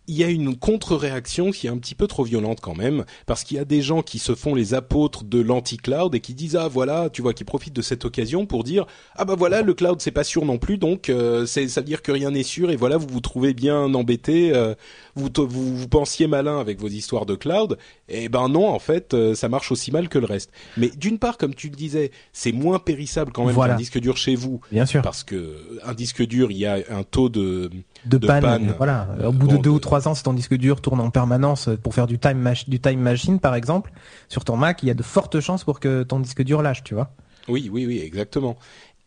il 0.09 0.17
y 0.17 0.25
a 0.25 0.29
une 0.29 0.57
contre-réaction 0.57 1.51
qui 1.53 1.67
est 1.67 1.71
un 1.71 1.79
petit 1.79 1.95
peu 1.95 2.07
trop 2.07 2.25
violente 2.25 2.61
quand 2.61 2.75
même, 2.75 3.05
parce 3.27 3.45
qu'il 3.45 3.57
y 3.57 3.61
a 3.61 3.65
des 3.65 3.83
gens 3.83 4.03
qui 4.03 4.19
se 4.19 4.35
font 4.35 4.55
les 4.55 4.75
apôtres 4.75 5.25
de 5.25 5.41
l'anti-cloud 5.41 6.15
et 6.15 6.21
qui 6.21 6.35
disent 6.35 6.57
ah 6.57 6.69
voilà, 6.69 7.09
tu 7.11 7.23
vois, 7.23 7.35
qui 7.35 7.45
profitent 7.45 7.77
de 7.77 7.83
cette 7.83 8.05
occasion 8.05 8.47
pour 8.47 8.65
dire 8.65 8.87
ah 9.17 9.25
bah 9.25 9.37
voilà, 9.39 9.63
le 9.63 9.75
cloud 9.75 10.01
c'est 10.01 10.11
pas 10.11 10.25
sûr 10.25 10.45
non 10.45 10.59
plus, 10.59 10.77
donc 10.77 11.09
euh, 11.09 11.47
c'est 11.47 11.69
ça 11.69 11.81
veut 11.81 11.87
dire 11.87 12.03
que 12.03 12.13
rien 12.13 12.33
n'est 12.33 12.43
sûr 12.43 12.71
et 12.71 12.77
voilà, 12.77 12.97
vous 12.97 13.07
vous 13.09 13.21
trouvez 13.21 13.55
bien 13.55 13.95
embêté, 13.95 14.53
euh, 14.55 14.75
vous, 15.15 15.29
vous, 15.37 15.77
vous 15.77 15.89
pensiez 15.89 16.27
malin 16.27 16.59
avec 16.59 16.81
vos 16.81 16.89
histoires 16.89 17.27
de 17.27 17.35
cloud, 17.35 17.79
et 18.09 18.29
ben 18.29 18.49
non 18.49 18.69
en 18.69 18.79
fait 18.79 19.15
euh, 19.15 19.35
ça 19.35 19.49
marche 19.49 19.73
aussi 19.73 19.93
mal 19.93 20.09
que 20.09 20.19
le 20.19 20.27
reste. 20.27 20.51
Mais 20.77 20.89
d'une 20.89 21.19
part, 21.19 21.37
comme 21.39 21.55
tu 21.55 21.69
le 21.69 21.77
disais, 21.77 22.11
c'est 22.33 22.53
moins 22.53 22.79
périssable 22.79 23.33
quand 23.33 23.45
même 23.45 23.57
qu'un 23.57 23.77
disque 23.77 23.99
dur 23.99 24.17
chez 24.17 24.35
vous, 24.35 24.61
bien 24.71 24.87
sûr, 24.87 25.03
parce 25.03 25.25
que 25.25 25.79
un 25.85 25.95
disque 25.95 26.27
dur 26.27 26.51
il 26.51 26.59
y 26.59 26.67
a 26.67 26.79
un 26.91 27.03
taux 27.03 27.29
de 27.29 27.71
de, 28.05 28.19
panne, 28.19 28.75
Voilà. 28.79 29.09
Au 29.25 29.33
bout 29.33 29.49
de 29.49 29.57
deux 29.57 29.71
ou 29.71 29.79
trois 29.79 30.09
ans, 30.09 30.15
si 30.15 30.23
ton 30.23 30.33
disque 30.33 30.55
dur 30.55 30.81
tourne 30.81 31.01
en 31.01 31.11
permanence 31.11 31.69
pour 31.83 31.95
faire 31.95 32.07
du 32.07 32.19
time, 32.19 32.53
du 32.67 32.81
time 32.81 33.01
machine, 33.01 33.39
par 33.39 33.55
exemple, 33.55 33.93
sur 34.29 34.45
ton 34.45 34.57
Mac, 34.57 34.83
il 34.83 34.87
y 34.87 34.91
a 34.91 34.95
de 34.95 35.03
fortes 35.03 35.41
chances 35.41 35.65
pour 35.65 35.81
que 35.81 36.03
ton 36.03 36.21
disque 36.21 36.43
dur 36.43 36.63
lâche, 36.63 36.83
tu 36.83 36.95
vois. 36.95 37.11
Oui, 37.49 37.69
oui, 37.73 37.87
oui, 37.87 38.01
exactement. 38.01 38.57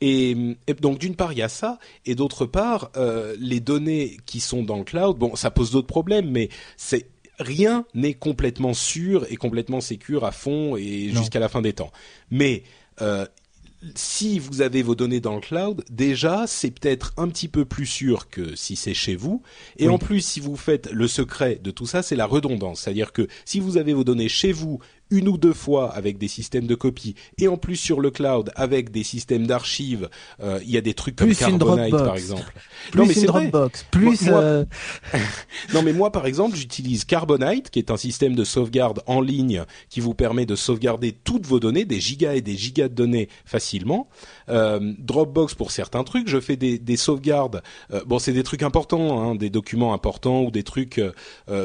Et, 0.02 0.58
donc 0.82 1.00
d'une 1.00 1.16
part 1.16 1.32
il 1.32 1.40
y 1.40 1.42
a 1.42 1.50
ça, 1.50 1.80
et 2.06 2.16
d'autre 2.16 2.46
part 2.46 2.92
euh, 2.98 3.36
les 3.40 3.60
données 3.60 4.18
qui 4.26 4.40
sont 4.40 4.64
dans 4.64 4.78
le 4.78 4.84
cloud, 4.84 5.18
bon 5.18 5.36
ça 5.36 5.52
pose 5.52 5.72
d'autres 5.72 5.88
problèmes, 5.88 6.30
mais 6.30 6.50
c'est 6.78 7.08
rien 7.40 7.86
n'est 7.94 8.14
complètement 8.14 8.74
sûr 8.74 9.26
et 9.30 9.36
complètement 9.36 9.82
sécure 9.82 10.26
à 10.26 10.32
fond 10.32 10.76
et 10.78 11.10
jusqu'à 11.10 11.40
la 11.40 11.50
fin 11.50 11.62
des 11.62 11.74
temps. 11.74 11.92
Mais 12.30 12.64
euh, 13.02 13.26
si 13.94 14.40
vous 14.40 14.62
avez 14.62 14.82
vos 14.82 14.96
données 14.96 15.20
dans 15.20 15.36
le 15.36 15.42
cloud, 15.42 15.84
déjà, 15.90 16.46
c'est 16.48 16.72
peut-être 16.72 17.14
un 17.18 17.28
petit 17.28 17.48
peu 17.48 17.66
plus 17.66 17.86
sûr 17.86 18.30
que 18.30 18.56
si 18.56 18.76
c'est 18.76 18.94
chez 18.94 19.16
vous. 19.16 19.42
Et 19.78 19.90
en 19.90 19.98
plus, 19.98 20.22
si 20.22 20.40
vous 20.40 20.56
faites 20.56 20.90
le 20.92 21.08
secret 21.08 21.60
de 21.64 21.72
tout 21.72 21.86
ça, 21.86 22.02
c'est 22.02 22.16
la 22.16 22.26
redondance. 22.26 22.82
C'est-à-dire 22.82 23.12
que 23.12 23.28
si 23.44 23.60
vous 23.60 23.78
avez 23.78 23.94
vos 23.94 24.04
données 24.04 24.30
chez 24.30 24.52
vous 24.52 24.80
une 25.12 25.28
ou 25.28 25.38
deux 25.38 25.54
fois 25.54 25.92
avec 25.92 26.18
des 26.18 26.28
systèmes 26.28 26.68
de 26.68 26.76
copie 26.76 27.16
et 27.38 27.48
en 27.48 27.58
plus 27.58 27.76
sur 27.76 28.00
le 28.00 28.10
cloud 28.10 28.52
avec 28.56 28.92
des 28.92 29.04
systèmes 29.04 29.46
d'archives. 29.46 30.10
Euh, 30.42 30.60
il 30.64 30.72
y 30.72 30.78
a 30.78 30.82
des 30.82 30.94
trucs 30.94 31.16
comme 31.16 31.34
Carbonite 31.34 31.92
par 31.92 32.16
exemple. 32.16 32.54
Plus 32.92 33.00
non 33.00 33.06
mais 33.06 33.14
c'est 33.14 33.26
Dropbox, 33.26 33.86
plus. 33.92 34.28
Euh, 34.28 34.66
non 35.74 35.84
mais 35.84 35.94
moi 35.94 36.12
par 36.12 36.26
exemple 36.26 36.56
j'utilise 36.56 37.06
Carbonite 37.06 37.70
qui 37.70 37.80
est 37.80 37.92
un 37.92 37.98
système 37.98 38.36
de 38.36 38.44
sauvegarde 38.44 39.02
en 39.06 39.22
ligne 39.22 39.64
qui 39.90 40.00
vous 40.00 40.14
permet 40.14 40.46
de 40.46 40.56
sauvegarder 40.56 41.12
toutes 41.12 41.46
vos 41.46 41.60
données, 41.60 41.86
des 41.86 42.00
gigas 42.00 42.34
et 42.34 42.42
des 42.42 42.56
gigas 42.56 42.88
de 42.88 42.94
données 42.94 43.30
facilement. 43.46 44.08
Euh, 44.50 44.94
Dropbox 45.00 45.54
pour 45.54 45.72
certains 45.72 46.04
trucs, 46.04 46.28
je 46.28 46.40
fais 46.40 46.56
des, 46.56 46.80
des 46.80 46.98
sauvegardes. 46.98 47.62
Bon 48.06 48.20
c'est 48.20 48.34
des 48.34 48.44
trucs 48.44 48.64
importants, 48.64 49.22
hein, 49.22 49.36
des 49.36 49.50
documents 49.50 49.94
importants 49.94 50.42
ou 50.42 50.52
des 50.52 50.64
trucs 50.64 51.02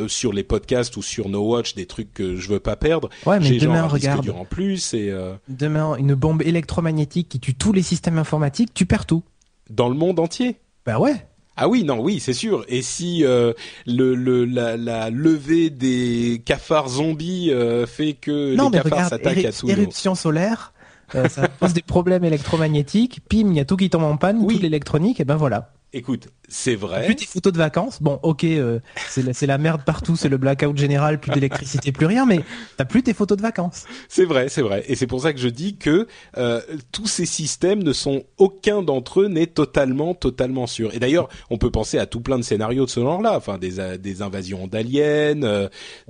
sur 0.08 0.32
les 0.32 0.44
podcasts 0.44 0.96
ou 0.96 1.02
sur 1.02 1.28
No 1.28 1.40
Watch, 1.40 1.74
des 1.74 1.86
trucs 1.86 2.12
que 2.12 2.36
je 2.36 2.48
veux 2.48 2.60
pas 2.60 2.76
perdre. 2.76 3.08
Ouais, 3.26 3.29
mais 3.38 3.58
demain, 3.58 3.86
regarde. 3.86 4.28
en 4.30 4.44
plus 4.44 4.94
et 4.94 5.10
euh... 5.10 5.34
Demain, 5.48 5.96
une 5.96 6.14
bombe 6.14 6.42
électromagnétique 6.42 7.28
qui 7.28 7.40
tue 7.40 7.54
tous 7.54 7.72
les 7.72 7.82
systèmes 7.82 8.18
informatiques, 8.18 8.74
tu 8.74 8.86
perds 8.86 9.06
tout. 9.06 9.22
Dans 9.68 9.88
le 9.88 9.94
monde 9.94 10.18
entier 10.18 10.56
Bah 10.84 10.98
ouais. 10.98 11.26
Ah 11.56 11.68
oui, 11.68 11.84
non, 11.84 12.00
oui, 12.00 12.20
c'est 12.20 12.32
sûr. 12.32 12.64
Et 12.68 12.80
si 12.80 13.24
euh, 13.24 13.52
le, 13.86 14.14
le 14.14 14.44
la, 14.46 14.76
la, 14.76 15.10
levée 15.10 15.68
des 15.68 16.40
cafards 16.44 16.88
zombies 16.88 17.50
euh, 17.50 17.86
fait 17.86 18.14
que 18.14 18.54
non, 18.54 18.70
les 18.70 18.80
cafards 18.80 19.08
s'attaquent 19.08 19.44
à 19.44 19.52
tout 19.52 19.68
éruption 19.68 20.14
solaire, 20.14 20.72
ça 21.12 21.48
pose 21.48 21.74
des 21.74 21.82
problèmes 21.82 22.24
électromagnétiques. 22.24 23.20
Pim, 23.28 23.50
il 23.50 23.56
y 23.56 23.60
a 23.60 23.64
tout 23.64 23.76
qui 23.76 23.90
tombe 23.90 24.04
en 24.04 24.16
panne, 24.16 24.38
oui. 24.40 24.54
toute 24.54 24.62
l'électronique, 24.62 25.20
et 25.20 25.24
ben 25.24 25.36
voilà. 25.36 25.72
Écoute, 25.92 26.28
c'est 26.48 26.76
vrai. 26.76 27.06
Plus 27.06 27.16
tes 27.16 27.26
photos 27.26 27.52
de 27.52 27.58
vacances, 27.58 28.00
bon, 28.00 28.20
ok, 28.22 28.44
euh, 28.44 28.78
c'est 29.08 29.46
la, 29.46 29.58
merde 29.58 29.82
partout, 29.84 30.14
c'est 30.14 30.28
le 30.28 30.36
blackout 30.36 30.76
général, 30.76 31.18
plus 31.18 31.32
d'électricité, 31.32 31.90
plus 31.90 32.06
rien, 32.06 32.26
mais 32.26 32.40
t'as 32.76 32.84
plus 32.84 33.02
tes 33.02 33.12
photos 33.12 33.36
de 33.36 33.42
vacances. 33.42 33.86
C'est 34.08 34.24
vrai, 34.24 34.48
c'est 34.48 34.62
vrai, 34.62 34.84
et 34.86 34.94
c'est 34.94 35.08
pour 35.08 35.20
ça 35.22 35.32
que 35.32 35.40
je 35.40 35.48
dis 35.48 35.76
que 35.76 36.06
euh, 36.36 36.60
tous 36.92 37.08
ces 37.08 37.26
systèmes 37.26 37.82
ne 37.82 37.92
sont 37.92 38.22
aucun 38.38 38.82
d'entre 38.82 39.22
eux 39.22 39.26
n'est 39.26 39.48
totalement, 39.48 40.14
totalement 40.14 40.68
sûr. 40.68 40.94
Et 40.94 41.00
d'ailleurs, 41.00 41.28
on 41.50 41.58
peut 41.58 41.72
penser 41.72 41.98
à 41.98 42.06
tout 42.06 42.20
plein 42.20 42.38
de 42.38 42.44
scénarios 42.44 42.84
de 42.84 42.90
ce 42.90 43.00
genre-là, 43.00 43.36
enfin 43.36 43.58
des, 43.58 43.80
euh, 43.80 43.96
des 43.96 44.22
invasions 44.22 44.68
d'aliens, 44.68 45.42
euh, 45.42 45.68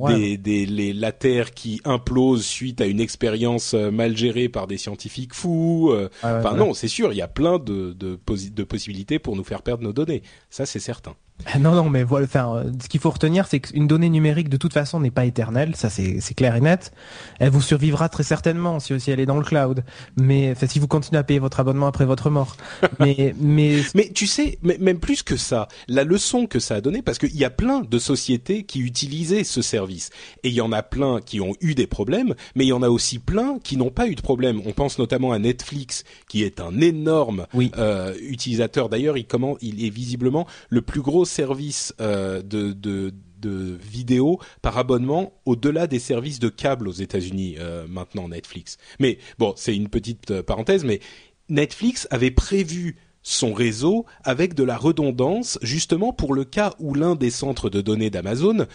des, 0.09 0.37
des 0.37 0.67
les, 0.67 0.93
la 0.93 1.13
Terre 1.13 1.53
qui 1.53 1.81
implose 1.85 2.45
suite 2.45 2.83
à 2.83 2.87
une 2.87 3.01
expérience 3.01 3.73
euh, 3.73 3.91
mal 3.91 4.15
gérée 4.15 4.51
par 4.51 4.67
des 4.67 4.77
scientifiques 4.77 5.33
fous. 5.33 5.91
enfin 6.23 6.55
non, 6.55 6.75
c'est 6.75 6.89
sûr, 6.89 7.13
il 7.13 7.17
y 7.17 7.23
a 7.23 7.29
plein 7.29 7.59
de, 7.59 7.93
de, 7.93 8.19
de 8.27 8.63
possibilités 8.65 9.19
pour 9.19 9.37
nous 9.37 9.45
faire 9.45 9.63
perdre 9.63 9.70
nos 9.79 9.93
données. 9.93 10.23
Ça, 10.51 10.67
c'est 10.67 10.81
certain. 10.81 11.17
Non, 11.61 11.75
non, 11.75 11.91
mais 11.91 12.05
voilà. 12.05 12.27
Enfin, 12.27 12.57
euh, 12.57 12.73
ce 12.83 12.89
qu'il 12.89 13.01
faut 13.01 13.11
retenir, 13.11 13.47
c'est 13.47 13.61
qu'une 13.61 13.87
donnée 13.87 14.09
numérique, 14.09 14.49
de 14.49 14.57
toute 14.57 14.73
façon, 14.73 15.01
n'est 15.01 15.11
pas 15.11 15.25
éternelle. 15.25 15.77
Ça, 15.77 15.91
c'est 15.91 16.35
clair 16.35 16.57
et 16.57 16.61
net. 16.61 16.93
Elle 17.39 17.51
vous 17.51 17.61
survivra 17.61 18.09
très 18.09 18.23
certainement 18.23 18.81
si, 18.81 18.93
elle 19.09 19.21
est 19.21 19.27
dans 19.27 19.37
le 19.37 19.45
cloud. 19.45 19.85
Mais 20.17 20.53
enfin, 20.53 20.67
si 20.67 20.79
vous 20.79 20.89
continuez 20.89 21.19
à 21.19 21.25
payer 21.25 21.41
votre 21.41 21.61
abonnement 21.61 21.87
après 21.87 22.05
votre 22.05 22.31
mort. 22.31 22.57
mais, 23.01 23.35
mais, 23.39 23.83
mais 23.95 24.11
tu 24.15 24.27
sais, 24.27 24.59
même 24.63 24.99
plus 24.99 25.23
que 25.23 25.37
ça, 25.37 25.69
la 25.89 26.05
leçon 26.05 26.47
que 26.47 26.59
ça 26.59 26.77
a 26.77 26.81
donné, 26.81 27.03
parce 27.03 27.19
qu'il 27.19 27.37
y 27.37 27.45
a 27.45 27.51
plein 27.51 27.81
de 27.81 27.99
sociétés 27.99 28.65
qui 28.65 28.81
utilisaient 28.81 29.45
ce 29.45 29.63
service, 29.63 30.11
et 30.43 30.49
il 30.49 30.55
y 30.55 30.61
en 30.61 30.73
a 30.73 30.83
plein 30.83 31.21
qui 31.21 31.41
ont 31.41 31.55
eu 31.61 31.75
des 31.75 31.87
problèmes, 31.87 32.35
mais 32.55 32.65
il 32.65 32.69
y 32.69 32.73
en 32.73 32.83
a 32.83 32.89
aussi 32.89 33.19
plein 33.19 33.59
qui 33.63 33.77
n'ont 33.77 33.91
pas 33.91 34.07
eu 34.07 34.15
de 34.15 34.23
problème. 34.23 34.61
On 34.67 34.73
pense 34.73 34.99
notamment 34.99 35.33
à 35.33 35.39
Netflix, 35.39 36.05
qui 36.29 36.43
est 36.43 36.61
un 36.61 36.81
énorme 36.81 37.47
euh, 37.77 38.15
utilisateur. 38.21 38.89
D'ailleurs, 38.89 39.17
il 39.17 39.25
comment, 39.25 39.57
il 39.61 39.85
est 39.85 39.91
visiblement 39.91 40.47
le 40.69 40.83
plus 40.83 41.01
gros 41.01 41.25
service 41.31 41.95
euh, 42.01 42.43
de, 42.43 43.13
vidéos 43.43 44.39
par 44.61 44.77
abonnement 44.77 45.33
au-delà 45.47 45.87
des 45.87 45.99
services 45.99 46.41
de 46.41 46.51
câble 46.51 46.89
aux 46.89 46.93
États-Unis 46.93 47.57
euh, 47.59 47.87
maintenant 47.89 48.29
Netflix. 48.29 48.77
Mais 48.99 49.19
bon, 49.39 49.55
c'est 49.57 49.75
une 49.75 49.89
petite 49.89 50.31
euh, 50.31 50.43
parenthèse, 50.43 50.85
mais 50.85 51.01
Netflix 51.49 52.07
avait 52.11 52.31
prévu 52.31 52.97
son 53.23 53.55
réseau 53.55 54.05
avec 54.25 54.53
de 54.53 54.63
la 54.63 54.77
redondance 54.77 55.59
justement 55.63 56.13
pour 56.13 56.35
le 56.35 56.45
cas 56.45 56.75
où 56.81 56.95
l'un 56.95 57.15
des 57.15 57.31
centres 57.31 57.71
de 57.71 57.81
données 57.81 58.11
d'Amazon 58.11 58.67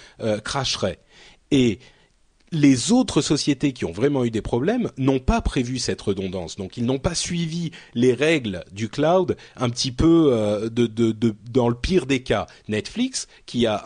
cracherait. 0.44 1.00
Et 1.50 1.80
les 2.56 2.91
autres 2.91 3.22
sociétés 3.22 3.74
qui 3.74 3.86
ont 3.86 3.91
vraiment 3.91 4.24
eu 4.24 4.32
des 4.32 4.41
problèmes 4.41 4.89
n'ont 4.98 5.20
pas 5.20 5.41
prévu 5.41 5.78
cette 5.78 6.02
redondance. 6.02 6.56
Donc 6.56 6.78
ils 6.78 6.86
n'ont 6.86 7.00
pas 7.00 7.15
suivi 7.15 7.72
les 7.94 8.13
règles 8.13 8.63
du 8.72 8.89
cloud 8.89 9.36
un 9.58 9.70
petit 9.70 9.91
peu 9.91 10.30
euh, 10.32 10.70
dans 11.52 11.70
le 11.70 11.76
pire 11.76 12.06
des 12.06 12.24
cas. 12.24 12.48
Netflix, 12.68 13.28
qui 13.46 13.65
a 13.68 13.84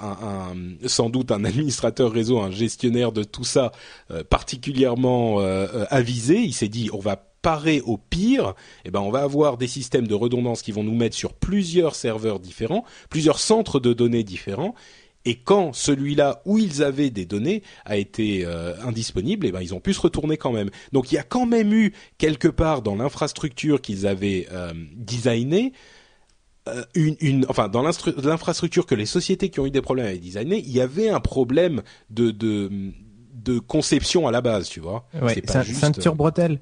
sans 0.85 1.09
doute 1.09 1.31
un 1.31 1.43
administrateur 1.49 2.11
réseau, 2.11 2.39
un 2.39 2.51
gestionnaire 2.51 3.11
de 3.11 3.23
tout 3.23 3.43
ça 3.43 3.71
euh, 4.11 4.23
particulièrement 4.23 5.41
euh, 5.41 5.85
avisé, 5.89 6.39
il 6.39 6.53
s'est 6.53 6.67
dit 6.67 6.89
on 6.93 6.99
va 6.99 7.25
parer 7.41 7.81
au 7.81 7.97
pire, 7.97 8.53
eh 8.85 8.91
ben 8.91 8.99
on 8.99 9.11
va 9.11 9.21
avoir 9.21 9.57
des 9.57 9.67
systèmes 9.67 10.07
de 10.07 10.13
redondance 10.13 10.61
qui 10.61 10.71
vont 10.71 10.83
nous 10.83 10.95
mettre 10.95 11.15
sur 11.15 11.33
plusieurs 11.33 11.95
serveurs 11.95 12.39
différents, 12.39 12.83
plusieurs 13.09 13.39
centres 13.39 13.79
de 13.79 13.93
données 13.93 14.23
différents, 14.23 14.75
et 15.29 15.35
quand 15.35 15.73
celui-là 15.73 16.41
où 16.45 16.57
ils 16.57 16.81
avaient 16.81 17.11
des 17.11 17.27
données 17.27 17.61
a 17.85 17.97
été 17.97 18.45
euh, 18.45 18.73
indisponible, 18.83 19.45
eh 19.45 19.51
ben 19.51 19.61
ils 19.61 19.75
ont 19.75 19.79
pu 19.79 19.93
se 19.93 20.01
retourner 20.01 20.37
quand 20.37 20.51
même. 20.51 20.71
Donc 20.91 21.11
il 21.11 21.15
y 21.15 21.17
a 21.19 21.23
quand 21.23 21.45
même 21.45 21.71
eu 21.71 21.93
quelque 22.17 22.47
part 22.47 22.81
dans 22.81 22.95
l'infrastructure 22.95 23.79
qu'ils 23.79 24.07
avaient 24.07 24.47
euh, 24.51 24.73
designée 24.95 25.73
euh, 26.67 26.83
une, 26.95 27.15
une, 27.19 27.45
enfin 27.47 27.67
dans 27.67 27.83
l'infrastructure 27.83 28.87
que 28.87 28.95
les 28.95 29.05
sociétés 29.05 29.49
qui 29.49 29.59
ont 29.59 29.67
eu 29.67 29.71
des 29.71 29.83
problèmes 29.83 30.07
avaient 30.07 30.17
designé, 30.17 30.63
il 30.65 30.71
y 30.71 30.81
avait 30.81 31.09
un 31.09 31.19
problème 31.19 31.83
de 32.09 32.31
de, 32.31 32.91
de 33.31 33.59
conception 33.59 34.27
à 34.27 34.31
la 34.31 34.41
base, 34.41 34.67
tu 34.67 34.79
vois. 34.79 35.07
Ouais, 35.21 35.35
c'est 35.35 35.73
ceinture 35.75 36.15
bretelle. 36.15 36.59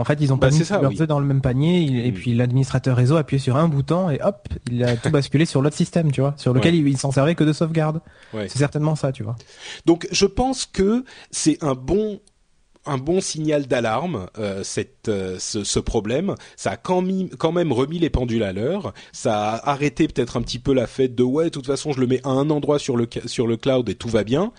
En 0.00 0.04
fait, 0.04 0.16
ils 0.18 0.32
ont 0.32 0.38
bah, 0.38 0.48
pas 0.48 0.54
mis 0.54 0.66
leurs 0.66 1.02
œufs 1.02 1.06
dans 1.06 1.20
le 1.20 1.26
même 1.26 1.42
panier 1.42 2.06
et 2.06 2.10
mm. 2.10 2.14
puis 2.14 2.34
l'administrateur 2.34 2.96
réseau 2.96 3.16
a 3.16 3.20
appuyé 3.20 3.38
sur 3.38 3.56
un 3.56 3.68
bouton 3.68 4.08
et 4.08 4.18
hop, 4.22 4.48
il 4.70 4.82
a 4.82 4.96
tout 4.96 5.10
basculé 5.10 5.44
sur 5.44 5.60
l'autre 5.60 5.76
système, 5.76 6.10
tu 6.10 6.22
vois, 6.22 6.32
sur 6.38 6.54
lequel 6.54 6.74
il, 6.74 6.96
s'en 6.96 7.12
servait 7.12 7.34
que 7.34 7.44
de 7.44 7.52
sauvegarde. 7.52 8.00
C'est 8.32 8.56
certainement 8.56 8.96
ça, 8.96 9.12
tu 9.12 9.22
vois. 9.22 9.36
Donc, 9.84 10.08
je 10.10 10.24
pense 10.24 10.64
que 10.64 11.04
c'est 11.30 11.62
un 11.62 11.74
bon 11.74 12.18
un 12.86 12.96
bon 12.96 13.20
signal 13.20 13.66
d'alarme, 13.66 14.28
euh, 14.38 14.64
euh, 15.08 15.36
ce, 15.38 15.64
ce, 15.64 15.78
problème. 15.78 16.34
Ça 16.56 16.70
a 16.70 16.76
quand, 16.78 17.04
quand, 17.38 17.52
même 17.52 17.72
remis 17.72 17.98
les 17.98 18.08
pendules 18.08 18.42
à 18.42 18.54
l'heure. 18.54 18.94
Ça 19.12 19.50
a 19.50 19.70
arrêté 19.70 20.08
peut-être 20.08 20.38
un 20.38 20.42
petit 20.42 20.58
peu 20.58 20.72
la 20.72 20.86
fête 20.86 21.14
de 21.14 21.22
ouais, 21.22 21.44
de 21.44 21.48
toute 21.50 21.66
façon, 21.66 21.92
je 21.92 22.00
le 22.00 22.06
mets 22.06 22.22
à 22.24 22.30
un 22.30 22.48
endroit 22.48 22.78
sur 22.78 22.96
le 22.96 23.06
sur 23.26 23.46
le 23.46 23.58
cloud 23.58 23.86
et 23.90 23.94
tout 23.94 24.08
va 24.08 24.24
bien. 24.24 24.52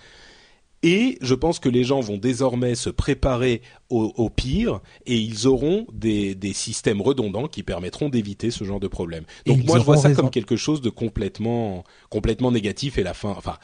Et 0.83 1.19
je 1.21 1.35
pense 1.35 1.59
que 1.59 1.69
les 1.69 1.83
gens 1.83 1.99
vont 1.99 2.17
désormais 2.17 2.73
se 2.73 2.89
préparer 2.89 3.61
au, 3.89 4.29
pire 4.29 4.79
et 5.05 5.15
ils 5.15 5.47
auront 5.47 5.85
des, 5.93 6.33
des, 6.33 6.53
systèmes 6.53 7.01
redondants 7.01 7.47
qui 7.47 7.61
permettront 7.61 8.09
d'éviter 8.09 8.49
ce 8.49 8.63
genre 8.63 8.79
de 8.79 8.87
problème. 8.87 9.25
Donc 9.45 9.63
moi 9.65 9.77
je 9.77 9.83
vois 9.83 9.97
ça 9.97 10.13
comme 10.13 10.31
quelque 10.31 10.55
chose 10.55 10.81
de 10.81 10.89
complètement 10.89 11.83
complètement 12.09 12.51
négatif 12.51 12.97
et 12.97 13.03
la 13.03 13.13
fin. 13.13 13.29
Enfin, 13.29 13.57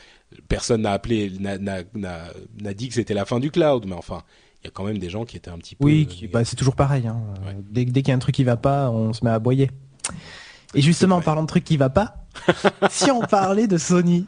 personne 0.48 0.82
n'a 0.82 0.92
appelé 0.92 1.32
n'a 1.40 2.74
dit 2.74 2.90
que 2.90 2.94
c'était 2.94 3.16
la 3.16 3.26
fin 3.26 3.40
du 3.40 3.50
cloud, 3.50 3.86
mais 3.88 3.96
enfin 3.96 4.24
il 4.62 4.66
y 4.66 4.68
a 4.68 4.72
quand 4.72 4.84
même 4.84 4.98
des 5.00 5.10
gens 5.10 5.26
qui 5.26 5.38
étaient 5.38 5.50
un 5.50 5.58
petit 5.58 5.76
peu. 5.76 5.86
Oui, 5.86 6.30
bah, 6.32 6.44
c'est 6.44 6.56
toujours 6.56 6.76
pareil. 6.76 7.08
Hein. 7.08 7.20
Dès, 7.70 7.86
dès 7.86 8.02
qu'il 8.02 8.10
y 8.10 8.12
a 8.12 8.16
un 8.16 8.20
truc 8.20 8.36
qui 8.36 8.44
va 8.44 8.58
pas, 8.58 8.90
on 8.90 9.14
se 9.14 9.24
met 9.24 9.30
à 9.30 9.36
aboyer. 9.36 9.70
Et 10.74 10.82
justement, 10.82 11.18
en 11.18 11.22
parlant 11.22 11.44
de 11.44 11.48
trucs 11.48 11.64
qui 11.64 11.78
va 11.78 11.90
pas, 11.90 12.26
si 12.90 13.10
on 13.12 13.22
parlait 13.22 13.68
de 13.68 13.78
Sony, 13.78 14.26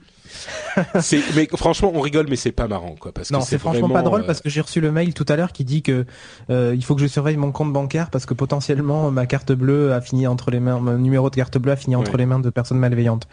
mais 1.35 1.47
franchement, 1.55 1.91
on 1.93 2.01
rigole, 2.01 2.27
mais 2.29 2.35
c'est 2.35 2.51
pas 2.51 2.67
marrant, 2.67 2.95
quoi. 2.99 3.11
Parce 3.11 3.31
non, 3.31 3.41
c'est 3.41 3.57
franchement 3.57 3.89
pas 3.89 4.01
drôle 4.01 4.21
euh, 4.21 4.25
parce 4.25 4.41
que 4.41 4.49
j'ai 4.49 4.61
reçu 4.61 4.81
le 4.81 4.91
mail 4.91 5.13
tout 5.13 5.25
à 5.27 5.35
l'heure 5.35 5.51
qui 5.51 5.65
dit 5.65 5.81
que 5.81 6.05
euh, 6.49 6.73
il 6.75 6.83
faut 6.83 6.95
que 6.95 7.01
je 7.01 7.07
surveille 7.07 7.37
mon 7.37 7.51
compte 7.51 7.73
bancaire 7.73 8.09
parce 8.09 8.25
que 8.25 8.33
potentiellement 8.33 9.11
ma 9.11 9.25
carte 9.25 9.51
bleue 9.51 9.93
a 9.93 10.01
fini 10.01 10.27
entre 10.27 10.51
les 10.51 10.59
mains, 10.59 10.79
mon 10.79 10.97
numéro 10.97 11.29
de 11.29 11.35
carte 11.35 11.57
bleue 11.57 11.71
a 11.71 11.75
fini 11.75 11.95
entre 11.95 12.17
les 12.17 12.25
mains 12.25 12.39
de 12.39 12.49
personnes 12.49 12.79
malveillantes. 12.79 13.27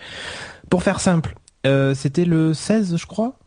Pour 0.70 0.82
faire 0.82 1.00
simple, 1.00 1.35
euh, 1.66 1.94
c'était 1.94 2.24
le 2.24 2.54
16, 2.54 2.96
je 2.96 3.06
crois? 3.06 3.38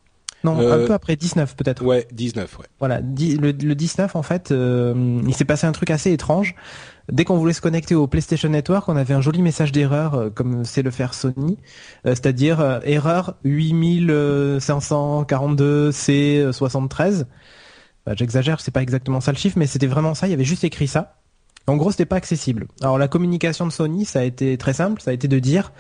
Non, 0.46 0.58
un 0.58 0.86
peu 0.86 0.94
après 0.94 1.18
19 1.18 1.58
peut-être. 1.58 1.84
Ouais, 1.84 2.08
19, 2.14 2.60
ouais. 2.60 2.66
Voilà, 2.80 3.02
le, 3.02 3.52
le 3.52 3.76
19 3.76 4.16
en 4.16 4.24
fait, 4.24 4.54
il 4.54 5.36
s'est 5.36 5.46
passé 5.46 5.68
un 5.68 5.74
truc 5.74 5.90
assez 5.92 6.14
étrange 6.14 6.56
dès 7.12 7.26
qu'on 7.26 7.38
voulait 7.38 7.54
se 7.54 7.62
connecter 7.62 7.96
au 7.96 8.08
PlayStation 8.08 8.50
Network, 8.50 8.90
on 8.90 8.96
avait 8.96 9.14
un 9.14 9.22
joli 9.22 9.42
message 9.42 9.72
d'erreur, 9.72 10.16
euh, 10.16 10.30
comme 10.30 10.66
c'est 10.66 10.82
le 10.82 10.92
faire 10.92 11.14
Sony, 11.14 11.58
euh, 12.06 12.10
c'est-à-dire 12.10 12.60
euh, 12.60 12.80
erreur 12.84 13.36
8542 13.44 15.92
C73. 15.92 17.26
Bah, 18.06 18.14
J'exagère, 18.16 18.62
c'est 18.62 18.72
pas 18.72 18.82
exactement 18.82 19.22
ça 19.22 19.32
le 19.32 19.38
chiffre, 19.38 19.58
mais 19.58 19.68
c'était 19.68 19.88
vraiment 19.88 20.14
ça. 20.14 20.28
Il 20.28 20.32
y 20.32 20.34
avait 20.34 20.44
juste 20.44 20.64
écrit 20.64 20.88
ça. 20.88 21.16
En 21.68 21.76
gros, 21.76 21.92
c'était 21.92 22.06
pas 22.06 22.16
accessible. 22.16 22.68
Alors 22.82 22.98
la 22.98 23.08
communication 23.08 23.68
de 23.68 23.72
Sony, 23.72 24.06
ça 24.06 24.20
a 24.20 24.24
été 24.24 24.58
très 24.58 24.74
simple, 24.74 25.02
ça 25.02 25.12
a 25.12 25.14
été 25.14 25.28
de 25.28 25.40
dire 25.40 25.72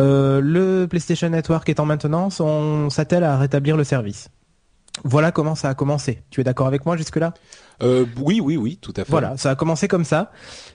le 0.00 0.86
PlayStation 0.86 1.28
Network 1.28 1.68
est 1.68 1.80
en 1.80 1.84
maintenance, 1.84 2.40
on 2.40 2.88
s'attelle 2.90 3.24
à 3.24 3.36
rétablir 3.36 3.76
le 3.76 3.84
service. 3.84 4.30
Voilà 5.04 5.32
comment 5.32 5.54
ça 5.54 5.68
a 5.68 5.74
commencé. 5.74 6.22
Tu 6.30 6.40
es 6.40 6.44
d'accord 6.44 6.66
avec 6.66 6.86
moi 6.86 6.96
jusque-là? 6.96 7.34
Euh, 7.82 8.04
Oui, 8.20 8.40
oui, 8.40 8.56
oui, 8.56 8.78
tout 8.80 8.92
à 8.96 9.04
fait. 9.04 9.10
Voilà, 9.10 9.36
ça 9.36 9.50
a 9.50 9.54
commencé 9.54 9.88
comme 9.88 10.04
ça. 10.04 10.32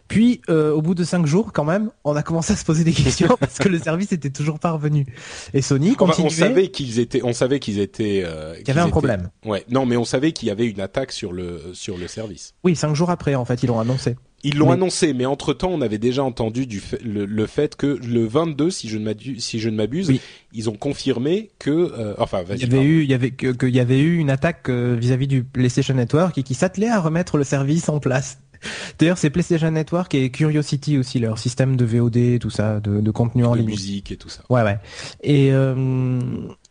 Puis, 0.07 0.41
euh, 0.49 0.71
au 0.71 0.81
bout 0.81 0.95
de 0.95 1.03
cinq 1.03 1.25
jours, 1.25 1.53
quand 1.53 1.63
même, 1.63 1.89
on 2.03 2.15
a 2.15 2.23
commencé 2.23 2.53
à 2.53 2.55
se 2.55 2.65
poser 2.65 2.83
des 2.83 2.91
questions 2.91 3.35
parce 3.39 3.57
que 3.57 3.69
le 3.69 3.79
service 3.79 4.11
était 4.11 4.29
toujours 4.29 4.59
pas 4.59 4.71
revenu. 4.71 5.05
Et 5.53 5.61
Sony 5.61 5.95
continuait. 5.95 6.27
on 6.27 6.29
savait 6.29 6.67
qu'ils 6.69 6.99
étaient, 6.99 7.23
on 7.23 7.33
savait 7.33 7.59
qu'ils 7.59 7.79
étaient. 7.79 8.23
Euh, 8.25 8.55
qu'il 8.55 8.67
y 8.67 8.71
avait 8.71 8.81
un 8.81 8.89
problème. 8.89 9.29
Ouais, 9.45 9.65
non, 9.69 9.85
mais 9.85 9.97
on 9.97 10.05
savait 10.05 10.31
qu'il 10.31 10.47
y 10.47 10.51
avait 10.51 10.67
une 10.67 10.81
attaque 10.81 11.11
sur 11.11 11.31
le 11.33 11.73
sur 11.73 11.97
le 11.97 12.07
service. 12.07 12.53
Oui, 12.63 12.75
cinq 12.75 12.93
jours 12.95 13.09
après, 13.09 13.35
en 13.35 13.45
fait, 13.45 13.63
ils 13.63 13.67
l'ont 13.67 13.79
annoncé. 13.79 14.15
Ils 14.43 14.57
l'ont 14.57 14.71
annoncé, 14.71 15.13
mais 15.13 15.25
entre 15.25 15.53
temps, 15.53 15.69
on 15.71 15.81
avait 15.81 15.97
déjà 15.97 16.23
entendu 16.23 16.67
du 16.67 16.81
le, 17.03 17.45
fait 17.45 17.75
que 17.75 17.87
le 17.87 18.25
22, 18.25 18.69
si 18.71 18.89
je 18.89 18.97
ne 18.97 19.05
m'abuse, 19.05 19.43
si 19.43 19.59
je 19.59 19.69
ne 19.69 19.75
m'abuse, 19.75 20.11
ils 20.51 20.69
ont 20.69 20.75
confirmé 20.75 21.51
que, 21.59 21.69
euh, 21.69 22.13
enfin, 22.17 22.43
il 22.49 22.59
y 22.59 22.63
avait 22.65 22.83
eu, 22.83 23.03
il 23.03 23.09
y 23.09 23.13
avait 23.13 23.31
que, 23.31 23.65
y 23.65 23.79
avait 23.79 23.99
eu 23.99 24.17
une 24.17 24.29
attaque 24.29 24.67
euh, 24.69 24.97
vis-à-vis 24.99 25.27
du 25.27 25.43
PlayStation 25.43 25.93
Network 25.93 26.37
et 26.37 26.43
qui 26.43 26.55
s'attelait 26.55 26.89
à 26.89 26.99
remettre 26.99 27.37
le 27.37 27.45
service 27.45 27.87
en 27.87 27.99
place. 27.99 28.39
D'ailleurs, 28.99 29.17
c'est 29.17 29.29
PlayStation 29.29 29.71
Network 29.71 30.13
et 30.13 30.29
Curiosity 30.29 30.97
aussi, 30.97 31.19
leur 31.19 31.37
système 31.37 31.77
de 31.77 31.85
VOD, 31.85 32.39
tout 32.39 32.49
ça, 32.49 32.79
de, 32.79 32.99
de 32.99 33.11
contenu 33.11 33.45
en 33.45 33.53
de 33.53 33.59
ligne. 33.59 33.67
musique 33.67 34.11
et 34.11 34.17
tout 34.17 34.29
ça. 34.29 34.43
Ouais, 34.49 34.63
ouais. 34.63 34.77
Et 35.21 35.51
euh, 35.51 35.75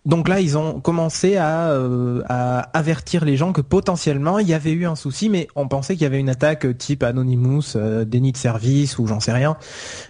donc 0.04 0.28
là, 0.28 0.40
ils 0.40 0.58
ont 0.58 0.80
commencé 0.80 1.36
à, 1.36 1.70
euh, 1.70 2.22
à, 2.28 2.60
avertir 2.76 3.24
les 3.24 3.36
gens 3.36 3.52
que 3.52 3.60
potentiellement 3.60 4.40
il 4.40 4.48
y 4.48 4.54
avait 4.54 4.72
eu 4.72 4.84
un 4.84 4.96
souci, 4.96 5.28
mais 5.28 5.46
on 5.54 5.68
pensait 5.68 5.94
qu'il 5.94 6.02
y 6.02 6.06
avait 6.06 6.18
une 6.18 6.28
attaque 6.28 6.76
type 6.76 7.04
Anonymous, 7.04 7.76
euh, 7.76 8.04
déni 8.04 8.32
de 8.32 8.36
service 8.36 8.98
ou 8.98 9.06
j'en 9.06 9.20
sais 9.20 9.32
rien, 9.32 9.56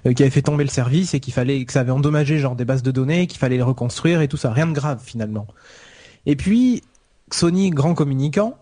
euh, 0.06 0.14
qui 0.14 0.22
avait 0.22 0.30
fait 0.30 0.40
tomber 0.40 0.64
le 0.64 0.70
service 0.70 1.12
et 1.12 1.20
qu'il 1.20 1.34
fallait 1.34 1.62
que 1.66 1.72
ça 1.74 1.80
avait 1.80 1.90
endommagé 1.90 2.38
genre 2.38 2.56
des 2.56 2.64
bases 2.64 2.82
de 2.82 2.90
données, 2.90 3.26
qu'il 3.26 3.38
fallait 3.38 3.58
les 3.58 3.62
reconstruire 3.62 4.22
et 4.22 4.28
tout 4.28 4.38
ça, 4.38 4.50
rien 4.50 4.66
de 4.66 4.72
grave 4.72 5.00
finalement. 5.04 5.46
Et 6.24 6.36
puis 6.36 6.82
Sony, 7.30 7.70
grand 7.70 7.94
communicant, 7.94 8.56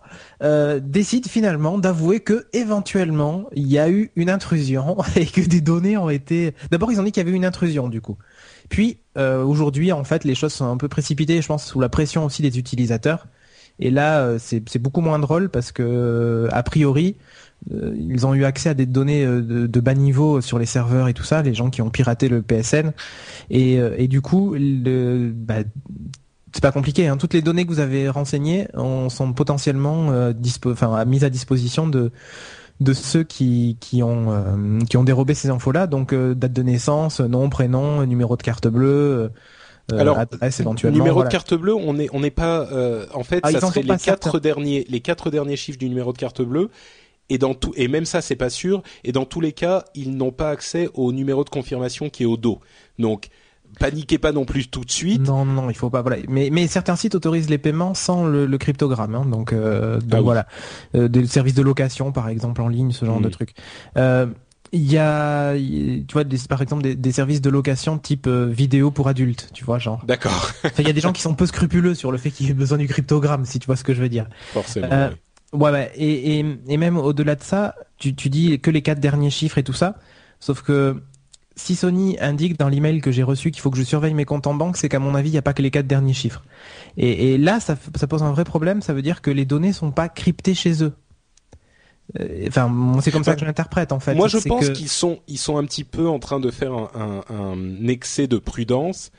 décide 0.81 1.27
finalement 1.27 1.77
d'avouer 1.77 2.21
que 2.21 2.47
éventuellement 2.53 3.45
il 3.53 3.67
y 3.67 3.77
a 3.79 3.89
eu 3.89 4.11
une 4.15 4.29
intrusion 4.29 4.97
et 5.15 5.25
que 5.25 5.41
des 5.41 5.61
données 5.61 5.97
ont 5.97 6.09
été. 6.09 6.53
D'abord, 6.71 6.91
ils 6.91 6.99
ont 6.99 7.03
dit 7.03 7.11
qu'il 7.11 7.21
y 7.21 7.25
avait 7.25 7.31
eu 7.31 7.37
une 7.37 7.45
intrusion 7.45 7.87
du 7.87 8.01
coup. 8.01 8.17
Puis 8.71 8.97
euh, 9.17 9.43
aujourd'hui, 9.43 9.91
en 9.91 10.05
fait, 10.05 10.23
les 10.23 10.33
choses 10.33 10.53
sont 10.53 10.65
un 10.65 10.77
peu 10.77 10.87
précipitées, 10.87 11.41
je 11.41 11.47
pense, 11.47 11.65
sous 11.65 11.79
la 11.81 11.89
pression 11.89 12.25
aussi 12.25 12.41
des 12.41 12.57
utilisateurs. 12.57 13.27
Et 13.79 13.91
là, 13.91 14.21
euh, 14.21 14.39
c'est 14.39 14.79
beaucoup 14.79 15.01
moins 15.01 15.19
drôle 15.19 15.49
parce 15.49 15.73
que, 15.73 15.83
euh, 15.83 16.47
a 16.51 16.63
priori, 16.63 17.17
ils 17.69 18.25
ont 18.25 18.33
eu 18.33 18.43
accès 18.43 18.69
à 18.69 18.73
des 18.73 18.87
données 18.87 19.23
de, 19.23 19.79
bas 19.79 19.93
niveau 19.93 20.41
sur 20.41 20.57
les 20.57 20.65
serveurs 20.65 21.07
et 21.09 21.13
tout 21.13 21.23
ça, 21.23 21.43
les 21.43 21.53
gens 21.53 21.69
qui 21.69 21.83
ont 21.83 21.91
piraté 21.91 22.27
le 22.27 22.41
PSN. 22.41 22.91
Et, 23.51 24.07
du 24.07 24.21
coup, 24.21 24.55
bah, 24.57 25.57
c'est 26.53 26.63
pas 26.63 26.71
compliqué. 26.71 27.07
Hein. 27.07 27.17
Toutes 27.17 27.35
les 27.35 27.43
données 27.43 27.63
que 27.63 27.69
vous 27.69 27.79
avez 27.79 28.09
renseignées 28.09 28.67
sont 29.09 29.33
potentiellement 29.33 30.31
enfin, 30.65 31.05
mises 31.05 31.23
à 31.23 31.29
disposition 31.29 31.85
de 31.85 32.11
de 32.81 32.93
ceux 32.93 33.23
qui, 33.23 33.77
qui 33.79 34.01
ont 34.01 34.31
euh, 34.31 34.79
qui 34.89 34.97
ont 34.97 35.03
dérobé 35.03 35.35
ces 35.35 35.49
infos-là, 35.49 35.85
donc 35.85 36.13
euh, 36.13 36.33
date 36.33 36.51
de 36.51 36.63
naissance, 36.63 37.21
nom, 37.21 37.47
prénom, 37.47 38.05
numéro 38.07 38.35
de 38.35 38.41
carte 38.41 38.67
bleue. 38.67 39.31
Euh, 39.91 39.97
Alors, 39.99 40.17
adresse 40.17 40.59
éventuellement. 40.59 40.97
Numéro 40.97 41.23
de 41.23 41.29
carte 41.29 41.53
bleue, 41.53 41.75
on 41.75 41.93
n'est 41.93 42.09
on 42.11 42.19
n'est 42.19 42.31
pas. 42.31 42.67
en 43.13 43.23
fait, 43.23 43.39
ah, 43.43 43.51
ça 43.51 43.61
serait 43.61 43.83
les 43.83 43.97
quatre 43.97 44.39
derniers 44.39 44.85
les 44.89 44.99
quatre 44.99 45.29
derniers 45.29 45.55
chiffres 45.55 45.77
du 45.77 45.87
numéro 45.87 46.11
de 46.11 46.17
carte 46.17 46.41
bleue. 46.41 46.69
Et 47.29 47.37
dans 47.37 47.53
tout 47.53 47.71
et 47.77 47.87
même 47.87 48.05
ça 48.05 48.19
c'est 48.19 48.35
pas 48.35 48.49
sûr. 48.49 48.81
Et 49.03 49.11
dans 49.11 49.25
tous 49.25 49.41
les 49.41 49.53
cas, 49.53 49.85
ils 49.93 50.17
n'ont 50.17 50.31
pas 50.31 50.49
accès 50.49 50.89
au 50.95 51.13
numéro 51.13 51.43
de 51.43 51.49
confirmation 51.49 52.09
qui 52.09 52.23
est 52.23 52.25
au 52.25 52.35
dos. 52.35 52.59
Donc 52.97 53.29
paniquez 53.79 54.17
pas 54.17 54.31
non 54.31 54.45
plus 54.45 54.69
tout 54.69 54.83
de 54.85 54.91
suite. 54.91 55.21
Non, 55.21 55.45
non, 55.45 55.69
il 55.69 55.75
faut 55.75 55.89
pas. 55.89 56.01
Voilà. 56.01 56.17
Mais, 56.29 56.49
mais 56.51 56.67
certains 56.67 56.95
sites 56.95 57.15
autorisent 57.15 57.49
les 57.49 57.57
paiements 57.57 57.93
sans 57.93 58.25
le, 58.25 58.45
le 58.45 58.57
cryptogramme. 58.57 59.15
Hein, 59.15 59.25
donc, 59.25 59.53
euh, 59.53 59.99
donc 59.99 60.19
ah 60.19 60.21
voilà, 60.21 60.47
euh, 60.95 61.07
des 61.07 61.25
services 61.27 61.55
de 61.55 61.61
location, 61.61 62.11
par 62.11 62.29
exemple, 62.29 62.61
en 62.61 62.67
ligne, 62.67 62.91
ce 62.91 63.05
genre 63.05 63.21
de 63.21 63.29
truc. 63.29 63.53
Euh, 63.97 64.27
il 64.73 64.89
y 64.89 64.97
a, 64.97 65.53
tu 65.53 66.13
vois, 66.13 66.23
des, 66.23 66.37
par 66.47 66.61
exemple, 66.61 66.83
des, 66.83 66.95
des, 66.95 67.11
services 67.11 67.41
de 67.41 67.49
location 67.49 67.97
type 67.97 68.27
euh, 68.27 68.45
vidéo 68.45 68.89
pour 68.89 69.09
adultes, 69.09 69.49
tu 69.53 69.65
vois, 69.65 69.79
genre. 69.79 70.03
D'accord. 70.05 70.51
Il 70.79 70.87
y 70.87 70.89
a 70.89 70.93
des 70.93 71.01
gens 71.01 71.11
qui 71.11 71.21
sont 71.21 71.33
peu 71.33 71.45
scrupuleux 71.45 71.93
sur 71.93 72.11
le 72.11 72.17
fait 72.17 72.31
qu'il 72.31 72.47
y 72.47 72.49
ait 72.49 72.53
besoin 72.53 72.77
du 72.77 72.87
cryptogramme, 72.87 73.43
si 73.45 73.59
tu 73.59 73.65
vois 73.65 73.75
ce 73.75 73.83
que 73.83 73.93
je 73.93 74.01
veux 74.01 74.09
dire. 74.09 74.27
Forcément. 74.53 74.87
Euh, 74.91 75.09
ouais, 75.51 75.71
ouais. 75.71 75.91
Et, 75.95 76.39
et, 76.39 76.45
et 76.69 76.77
même 76.77 76.97
au-delà 76.97 77.35
de 77.35 77.43
ça, 77.43 77.75
tu, 77.97 78.15
tu 78.15 78.29
dis 78.29 78.59
que 78.61 78.71
les 78.71 78.81
quatre 78.81 78.99
derniers 78.99 79.29
chiffres 79.29 79.57
et 79.57 79.63
tout 79.63 79.73
ça. 79.73 79.95
Sauf 80.39 80.61
que 80.61 81.03
si 81.55 81.75
Sony 81.75 82.17
indique 82.19 82.57
dans 82.57 82.69
l'email 82.69 83.01
que 83.01 83.11
j'ai 83.11 83.23
reçu 83.23 83.51
qu'il 83.51 83.61
faut 83.61 83.69
que 83.71 83.77
je 83.77 83.83
surveille 83.83 84.13
mes 84.13 84.25
comptes 84.25 84.47
en 84.47 84.53
banque, 84.53 84.77
c'est 84.77 84.89
qu'à 84.89 84.99
mon 84.99 85.15
avis, 85.15 85.29
il 85.29 85.33
n'y 85.33 85.37
a 85.37 85.41
pas 85.41 85.53
que 85.53 85.61
les 85.61 85.71
quatre 85.71 85.87
derniers 85.87 86.13
chiffres. 86.13 86.43
Et, 86.97 87.33
et 87.33 87.37
là, 87.37 87.59
ça, 87.59 87.77
ça, 87.95 88.07
pose 88.07 88.23
un 88.23 88.31
vrai 88.31 88.43
problème. 88.43 88.81
Ça 88.81 88.93
veut 88.93 89.01
dire 89.01 89.21
que 89.21 89.31
les 89.31 89.45
données 89.45 89.73
sont 89.73 89.91
pas 89.91 90.09
cryptées 90.09 90.53
chez 90.53 90.83
eux. 90.83 90.93
Euh, 92.19 92.45
enfin, 92.47 92.99
c'est 93.01 93.11
comme 93.11 93.23
ça 93.23 93.35
que 93.35 93.41
je 93.41 93.45
l'interprète 93.45 93.91
en 93.91 93.99
fait. 93.99 94.15
Moi, 94.15 94.27
je 94.27 94.37
pense 94.37 94.69
qu'ils 94.69 94.89
sont, 94.89 95.19
ils 95.27 95.37
sont 95.37 95.57
un 95.57 95.65
petit 95.65 95.83
peu 95.83 96.07
en 96.07 96.19
train 96.19 96.39
de 96.39 96.51
faire 96.51 96.73
un, 96.73 97.23
un, 97.29 97.35
un 97.35 97.87
excès 97.87 98.27
de 98.27 98.37
prudence 98.37 99.11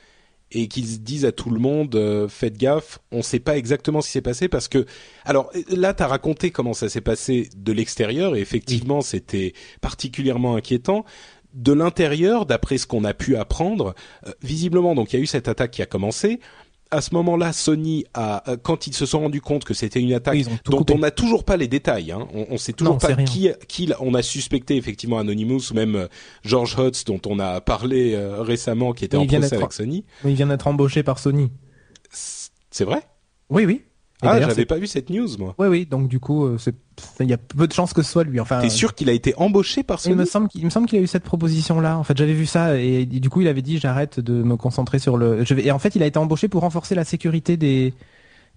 et 0.53 0.67
qu'ils 0.67 1.01
disent 1.01 1.25
à 1.25 1.31
tout 1.31 1.49
le 1.49 1.59
monde 1.59 1.95
euh, 1.95 2.27
faites 2.27 2.57
gaffe, 2.57 2.99
on 3.11 3.17
ne 3.17 3.21
sait 3.23 3.39
pas 3.39 3.57
exactement 3.57 4.01
ce 4.01 4.07
qui 4.07 4.13
s'est 4.13 4.21
passé 4.21 4.47
parce 4.47 4.67
que 4.67 4.85
alors 5.25 5.51
là 5.69 5.93
tu 5.93 6.03
as 6.03 6.07
raconté 6.07 6.51
comment 6.51 6.73
ça 6.73 6.89
s'est 6.89 7.01
passé 7.01 7.49
de 7.55 7.71
l'extérieur 7.71 8.35
et 8.35 8.39
effectivement 8.39 9.01
c'était 9.01 9.53
particulièrement 9.81 10.55
inquiétant 10.55 11.05
de 11.53 11.71
l'intérieur, 11.73 12.45
d'après 12.45 12.77
ce 12.77 12.87
qu'on 12.87 13.03
a 13.03 13.13
pu 13.13 13.35
apprendre, 13.35 13.93
euh, 14.27 14.31
visiblement, 14.41 14.95
donc 14.95 15.13
il 15.13 15.17
y 15.17 15.19
a 15.19 15.23
eu 15.23 15.27
cette 15.27 15.47
attaque 15.47 15.71
qui 15.71 15.81
a 15.81 15.85
commencé. 15.85 16.39
À 16.91 17.01
ce 17.01 17.15
moment-là, 17.15 17.53
Sony 17.53 18.05
a, 18.13 18.51
euh, 18.51 18.57
quand 18.61 18.85
ils 18.85 18.93
se 18.93 19.07
sont 19.07 19.21
rendus 19.21 19.41
compte 19.41 19.63
que 19.63 19.73
c'était 19.73 19.99
une 19.99 20.13
attaque 20.13 20.37
dont 20.65 20.85
on 20.91 20.99
n'a 20.99 21.09
toujours 21.09 21.43
pas 21.43 21.57
les 21.57 21.67
détails, 21.67 22.11
hein, 22.11 22.27
on, 22.33 22.45
on 22.51 22.57
sait 22.57 22.73
toujours 22.73 22.99
pas 22.99 23.15
qui, 23.15 23.49
qui, 23.67 23.91
on 23.99 24.13
a 24.13 24.21
suspecté 24.21 24.75
effectivement 24.77 25.17
Anonymous 25.17 25.71
ou 25.71 25.73
même 25.73 25.95
euh, 25.95 26.07
George 26.43 26.75
Hutz 26.77 27.03
dont 27.05 27.21
on 27.25 27.39
a 27.39 27.61
parlé 27.61 28.15
récément, 28.39 28.93
qui 28.93 29.05
était 29.05 29.17
en 29.17 29.25
procès 29.25 29.55
avec 29.55 29.73
Sony. 29.73 30.05
il 30.23 30.35
vient 30.35 30.47
d'être 30.47 30.67
embauché 30.67 31.01
par 31.01 31.17
Sony. 31.17 31.49
C'est 32.11 32.85
vrai? 32.85 33.01
Oui, 33.49 33.65
oui 33.65 33.83
ah, 34.23 34.41
j'avais 34.41 34.65
pas 34.65 34.77
vu 34.77 34.87
cette 34.87 35.09
news, 35.09 35.27
moi. 35.37 35.55
Oui, 35.57 35.67
oui. 35.67 35.85
Donc 35.85 36.07
du 36.07 36.19
coup, 36.19 36.45
euh, 36.45 36.57
il 37.19 37.29
y 37.29 37.33
a 37.33 37.37
peu 37.37 37.67
de 37.67 37.73
chances 37.73 37.93
que 37.93 38.01
ce 38.01 38.11
soit 38.11 38.23
lui. 38.23 38.39
Enfin. 38.39 38.59
T'es 38.61 38.69
sûr 38.69 38.95
qu'il 38.95 39.09
a 39.09 39.13
été 39.13 39.33
embauché 39.37 39.83
par 39.83 39.99
Sony 39.99 40.15
Il 40.15 40.19
me 40.19 40.25
semble 40.25 40.47
qu'il 40.47 40.65
me 40.65 40.69
semble 40.69 40.87
qu'il 40.87 40.99
a 40.99 41.01
eu 41.01 41.07
cette 41.07 41.23
proposition-là. 41.23 41.97
En 41.97 42.03
fait, 42.03 42.17
j'avais 42.17 42.33
vu 42.33 42.45
ça 42.45 42.77
et 42.77 43.05
du 43.05 43.29
coup, 43.29 43.41
il 43.41 43.47
avait 43.47 43.61
dit 43.61 43.79
j'arrête 43.79 44.19
de 44.19 44.43
me 44.43 44.57
concentrer 44.57 44.99
sur 44.99 45.17
le. 45.17 45.43
Je 45.43 45.53
vais... 45.53 45.65
Et 45.65 45.71
en 45.71 45.79
fait, 45.79 45.95
il 45.95 46.03
a 46.03 46.05
été 46.05 46.19
embauché 46.19 46.47
pour 46.47 46.61
renforcer 46.61 46.95
la 46.95 47.03
sécurité 47.03 47.57
des. 47.57 47.93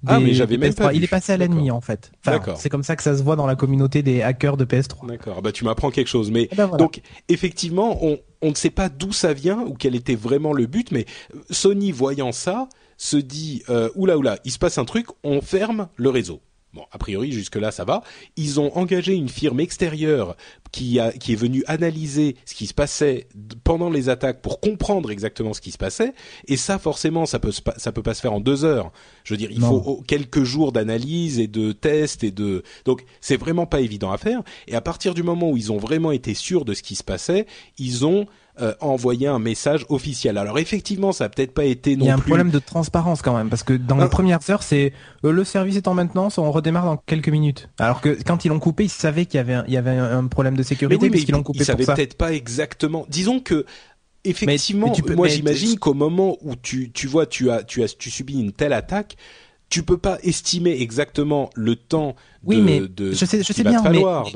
Ah 0.06 0.20
mais 0.20 0.34
j'avais 0.34 0.56
même 0.56 0.74
pas 0.74 0.92
Il 0.92 1.02
est 1.04 1.08
passé 1.08 1.32
à 1.32 1.36
l'ennemi 1.36 1.70
en 1.70 1.80
fait. 1.80 2.10
Enfin, 2.26 2.54
c'est 2.56 2.68
comme 2.68 2.82
ça 2.82 2.96
que 2.96 3.02
ça 3.02 3.16
se 3.16 3.22
voit 3.22 3.36
dans 3.36 3.46
la 3.46 3.56
communauté 3.56 4.02
des 4.02 4.22
hackers 4.22 4.56
de 4.56 4.64
PS3. 4.64 5.06
D'accord. 5.08 5.42
Bah 5.42 5.52
tu 5.52 5.64
m'apprends 5.64 5.90
quelque 5.90 6.08
chose. 6.08 6.30
Mais 6.30 6.48
ah 6.52 6.66
ben, 6.66 6.76
donc 6.76 7.00
effectivement, 7.28 8.04
on 8.04 8.18
on 8.42 8.50
ne 8.50 8.54
sait 8.54 8.70
pas 8.70 8.88
d'où 8.88 9.12
ça 9.12 9.32
vient 9.32 9.60
ou 9.60 9.74
quel 9.74 9.94
était 9.94 10.14
vraiment 10.14 10.52
le 10.52 10.66
but, 10.66 10.92
mais 10.92 11.06
Sony 11.50 11.90
voyant 11.92 12.32
ça 12.32 12.68
se 12.98 13.16
dit 13.16 13.62
euh, 13.68 13.90
oula 13.94 14.16
oula, 14.18 14.38
il 14.44 14.50
se 14.50 14.58
passe 14.58 14.78
un 14.78 14.84
truc, 14.84 15.06
on 15.24 15.40
ferme 15.40 15.88
le 15.96 16.10
réseau. 16.10 16.40
Bon, 16.76 16.84
a 16.92 16.98
priori, 16.98 17.32
jusque-là, 17.32 17.70
ça 17.70 17.84
va. 17.84 18.02
Ils 18.36 18.60
ont 18.60 18.76
engagé 18.76 19.14
une 19.14 19.30
firme 19.30 19.60
extérieure 19.60 20.36
qui, 20.72 21.00
a, 21.00 21.10
qui 21.10 21.32
est 21.32 21.36
venue 21.36 21.64
analyser 21.66 22.36
ce 22.44 22.54
qui 22.54 22.66
se 22.66 22.74
passait 22.74 23.28
pendant 23.64 23.88
les 23.88 24.10
attaques 24.10 24.42
pour 24.42 24.60
comprendre 24.60 25.10
exactement 25.10 25.54
ce 25.54 25.62
qui 25.62 25.72
se 25.72 25.78
passait. 25.78 26.12
Et 26.48 26.58
ça, 26.58 26.78
forcément, 26.78 27.24
ça 27.24 27.38
peut, 27.38 27.52
ça 27.78 27.92
peut 27.92 28.02
pas 28.02 28.12
se 28.12 28.20
faire 28.20 28.34
en 28.34 28.40
deux 28.40 28.66
heures. 28.66 28.92
Je 29.24 29.32
veux 29.32 29.38
dire, 29.38 29.50
il 29.50 29.62
faut 29.62 30.02
quelques 30.06 30.44
jours 30.44 30.70
d'analyse 30.70 31.38
et 31.38 31.46
de 31.46 31.72
tests 31.72 32.24
et 32.24 32.30
de. 32.30 32.62
Donc, 32.84 33.06
c'est 33.22 33.38
vraiment 33.38 33.64
pas 33.64 33.80
évident 33.80 34.12
à 34.12 34.18
faire. 34.18 34.42
Et 34.68 34.74
à 34.74 34.82
partir 34.82 35.14
du 35.14 35.22
moment 35.22 35.50
où 35.50 35.56
ils 35.56 35.72
ont 35.72 35.78
vraiment 35.78 36.12
été 36.12 36.34
sûrs 36.34 36.66
de 36.66 36.74
ce 36.74 36.82
qui 36.82 36.94
se 36.94 37.04
passait, 37.04 37.46
ils 37.78 38.04
ont 38.04 38.26
euh, 38.60 38.74
envoyer 38.80 39.26
un 39.26 39.38
message 39.38 39.84
officiel. 39.90 40.38
Alors 40.38 40.58
effectivement, 40.58 41.12
ça 41.12 41.24
a 41.24 41.28
peut-être 41.28 41.52
pas 41.52 41.64
été 41.64 41.90
non 41.90 41.96
plus. 41.96 42.04
Il 42.04 42.08
y 42.08 42.10
a 42.10 42.14
un 42.14 42.18
problème 42.18 42.50
de 42.50 42.58
transparence 42.58 43.20
quand 43.20 43.36
même, 43.36 43.50
parce 43.50 43.62
que 43.62 43.74
dans 43.74 43.96
les 43.96 44.04
ah. 44.04 44.08
premières 44.08 44.40
heures, 44.48 44.62
c'est 44.62 44.94
euh, 45.24 45.32
le 45.32 45.44
service 45.44 45.76
est 45.76 45.88
en 45.88 45.94
maintenance, 45.94 46.38
on 46.38 46.50
redémarre 46.50 46.86
dans 46.86 46.96
quelques 46.96 47.28
minutes. 47.28 47.68
Alors 47.78 48.00
que 48.00 48.16
quand 48.24 48.44
ils 48.44 48.48
l'ont 48.48 48.58
coupé, 48.58 48.84
ils 48.84 48.88
savaient 48.88 49.26
qu'il 49.26 49.36
y 49.36 49.40
avait 49.40 49.54
un, 49.54 49.64
il 49.66 49.74
y 49.74 49.76
avait 49.76 49.90
un 49.90 50.26
problème 50.26 50.56
de 50.56 50.62
sécurité, 50.62 51.10
mais, 51.10 51.18
oui, 51.18 51.26
l'ont 51.26 51.42
coupé 51.42 51.58
ils 51.58 51.64
savaient 51.66 51.84
peut-être 51.84 52.16
pas 52.16 52.32
exactement. 52.32 53.04
Disons 53.10 53.40
que 53.40 53.66
effectivement, 54.24 54.92
moi 55.14 55.28
j'imagine 55.28 55.78
qu'au 55.78 55.94
moment 55.94 56.38
où 56.40 56.56
tu 56.56 56.90
tu 56.92 57.06
vois 57.06 57.26
tu 57.26 57.50
as 57.50 57.62
tu 57.62 57.82
as 57.82 57.94
tu 57.94 58.10
subis 58.10 58.40
une 58.40 58.52
telle 58.52 58.72
attaque, 58.72 59.16
tu 59.68 59.82
peux 59.82 59.98
pas 59.98 60.18
estimer 60.22 60.80
exactement 60.80 61.50
le 61.54 61.76
temps 61.76 62.14
oui, 62.44 62.60
mais 62.60 62.82
je 62.98 63.24
sais, 63.24 63.42
je 63.42 63.52
sais 63.52 63.64
bien, 63.64 63.82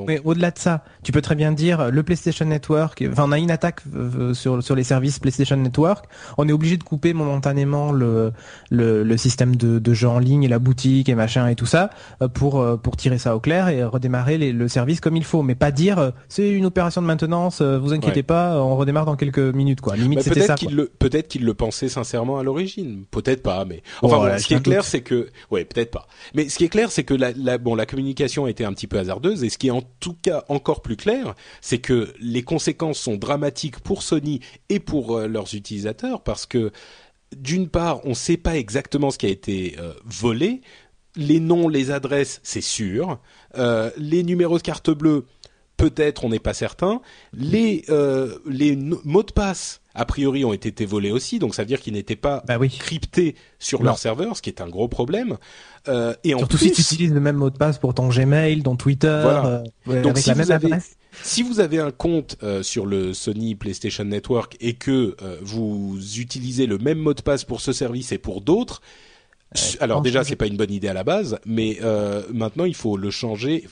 mais, 0.07 0.21
au-delà 0.25 0.51
de 0.51 0.59
ça, 0.59 0.85
tu 1.03 1.13
peux 1.13 1.21
très 1.21 1.35
bien 1.35 1.53
dire 1.53 1.91
le 1.91 2.03
PlayStation 2.03 2.45
Network. 2.45 3.05
Enfin, 3.11 3.25
on 3.27 3.33
a 3.33 3.39
une 3.39 3.51
attaque 3.51 3.81
euh, 3.95 4.35
sur 4.35 4.63
sur 4.63 4.75
les 4.75 4.85
services 4.85 5.19
PlayStation 5.19 5.57
Network. 5.57 6.07
On 6.39 6.49
est 6.49 6.53
obligé 6.53 6.77
de 6.77 6.83
couper 6.83 7.13
momentanément 7.13 7.93
le 7.93 8.33
le, 8.71 9.03
le 9.03 9.17
système 9.17 9.57
de, 9.57 9.79
de 9.79 9.95
jeux 9.95 10.09
en 10.09 10.19
ligne 10.19 10.45
et 10.45 10.49
la 10.49 10.59
boutique 10.59 11.09
et 11.09 11.15
machin 11.15 11.49
et 11.49 11.55
tout 11.55 11.67
ça 11.67 11.91
euh, 12.23 12.29
pour 12.29 12.61
euh, 12.61 12.77
pour 12.77 12.97
tirer 12.97 13.19
ça 13.19 13.37
au 13.37 13.41
clair 13.41 13.69
et 13.69 13.85
redémarrer 13.85 14.39
les, 14.39 14.53
le 14.53 14.69
service 14.69 15.01
comme 15.01 15.17
il 15.17 15.25
faut. 15.25 15.43
Mais 15.43 15.55
pas 15.55 15.71
dire 15.71 16.13
c'est 16.29 16.51
une 16.51 16.67
opération 16.67 17.03
de 17.03 17.07
maintenance. 17.07 17.63
Vous 17.63 17.93
inquiétez 17.93 18.23
pas, 18.23 18.61
on 18.63 18.77
redémarre 18.77 19.07
dans 19.07 19.17
quelques 19.17 19.39
minutes 19.39 19.81
quoi. 19.81 19.97
Limite 19.97 20.23
c'était 20.23 20.41
ça. 20.43 20.57
Peut-être 20.99 21.29
qu'il 21.29 21.45
le 21.45 21.55
pensait 21.55 21.89
sincèrement 21.89 22.39
à 22.39 22.43
l'origine. 22.43 23.05
Peut-être 23.11 23.43
pas, 23.43 23.65
mais 23.65 23.83
enfin 24.03 24.39
ce 24.39 24.47
qui 24.47 24.55
est 24.55 24.63
clair 24.63 24.85
c'est 24.85 25.03
que 25.03 25.29
ouais 25.51 25.65
peut-être 25.65 25.91
pas. 25.91 26.07
Mais 26.35 26.49
ce 26.49 26.59
qui 26.59 26.65
est 26.65 26.69
clair 26.69 26.91
c'est 26.91 27.05
que 27.05 27.15
la, 27.15 27.33
la 27.33 27.59
bon 27.59 27.75
la 27.75 27.87
communication 27.91 28.47
était 28.47 28.65
un 28.65 28.73
petit 28.73 28.87
peu 28.87 28.99
hasardeuse 28.99 29.43
et 29.43 29.51
ce 29.51 29.59
qui 29.59 29.67
est 29.67 29.73
en 29.73 29.83
tout 29.99 30.15
cas 30.15 30.45
encore 30.49 30.81
plus 30.81 30.97
clair, 30.97 31.35
c'est 31.61 31.79
que 31.79 32.15
les 32.21 32.43
conséquences 32.43 32.99
sont 32.99 33.17
dramatiques 33.17 33.81
pour 33.81 34.03
Sony 34.03 34.41
et 34.69 34.79
pour 34.79 35.17
euh, 35.17 35.27
leurs 35.27 35.55
utilisateurs 35.55 36.23
parce 36.23 36.47
que 36.47 36.71
d'une 37.37 37.69
part, 37.69 38.05
on 38.05 38.11
ne 38.11 38.15
sait 38.15 38.37
pas 38.37 38.57
exactement 38.57 39.11
ce 39.11 39.19
qui 39.19 39.27
a 39.27 39.29
été 39.29 39.77
euh, 39.79 39.93
volé. 40.05 40.63
Les 41.17 41.41
noms, 41.41 41.69
les 41.69 41.91
adresses, 41.91 42.41
c'est 42.43 42.61
sûr. 42.61 43.21
Euh, 43.57 43.91
les 43.97 44.23
numéros 44.23 44.59
de 44.59 44.63
carte 44.63 44.91
bleue, 44.91 45.27
peut-être, 45.77 46.25
on 46.25 46.29
n'est 46.29 46.39
pas 46.39 46.55
certain. 46.55 47.01
Les 47.33 47.85
les 48.47 48.77
mots 48.77 49.23
de 49.23 49.33
passe 49.33 49.81
a 49.95 50.05
priori 50.05 50.45
ont 50.45 50.53
été 50.53 50.85
volés 50.85 51.11
aussi, 51.11 51.39
donc 51.39 51.55
ça 51.55 51.63
veut 51.63 51.67
dire 51.67 51.81
qu'ils 51.81 51.95
n'étaient 51.95 52.17
pas 52.17 52.45
bah 52.47 52.59
cryptés 52.69 53.35
sur 53.59 53.83
leur 53.83 53.99
serveur, 53.99 54.37
ce 54.37 54.43
qui 54.43 54.51
est 54.51 54.61
un 54.61 54.69
gros 54.69 54.89
problème. 54.89 55.37
Euh, 55.89 56.15
et 56.25 56.31
Surtout 56.31 56.59
si 56.59 56.71
tu 56.71 56.81
utilises 56.81 57.13
le 57.13 57.21
même 57.21 57.37
mot 57.37 57.51
de 57.51 57.57
passe 57.57 57.79
pour 57.79 57.95
ton 57.95 58.09
Gmail, 58.09 58.63
ton 58.63 58.77
Twitter, 58.77 59.09
euh, 59.09 59.63
donc 60.03 60.19
si 60.19 60.33
vous 60.33 60.51
avez, 60.53 60.71
Si 61.23 61.43
vous 61.43 61.59
avez 61.61 61.81
un 61.81 61.91
compte 61.91 62.37
euh, 62.43 62.63
sur 62.63 62.87
le 62.87 63.15
Sony 63.15 63.57
PlayStation 63.57 64.05
Network 64.05 64.57
et 64.61 64.75
que 64.75 65.17
euh, 65.23 65.39
vous 65.43 65.99
utilisez 66.19 66.67
le 66.67 66.79
même 66.79 66.99
mot 66.99 67.15
de 67.15 67.23
passe 67.23 67.45
pour 67.45 67.61
ce 67.61 67.73
service 67.73 68.13
et 68.13 68.19
pour 68.19 68.41
d'autres, 68.41 68.81
alors 69.81 70.01
déjà 70.03 70.23
c'est 70.23 70.37
pas 70.37 70.47
une 70.47 70.57
bonne 70.57 70.73
idée 70.73 70.87
à 70.87 70.95
la 70.95 71.03
base, 71.03 71.41
mais 71.45 71.81
maintenant 72.33 72.65
il 72.65 72.77
faut 72.77 72.97
le 72.97 73.11
changer 73.11 73.67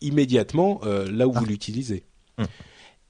immédiatement 0.00 0.80
là 0.84 1.28
où 1.28 1.32
ah. 1.34 1.40
vous 1.40 1.44
l'utilisez. 1.44 2.04
Hum. 2.38 2.46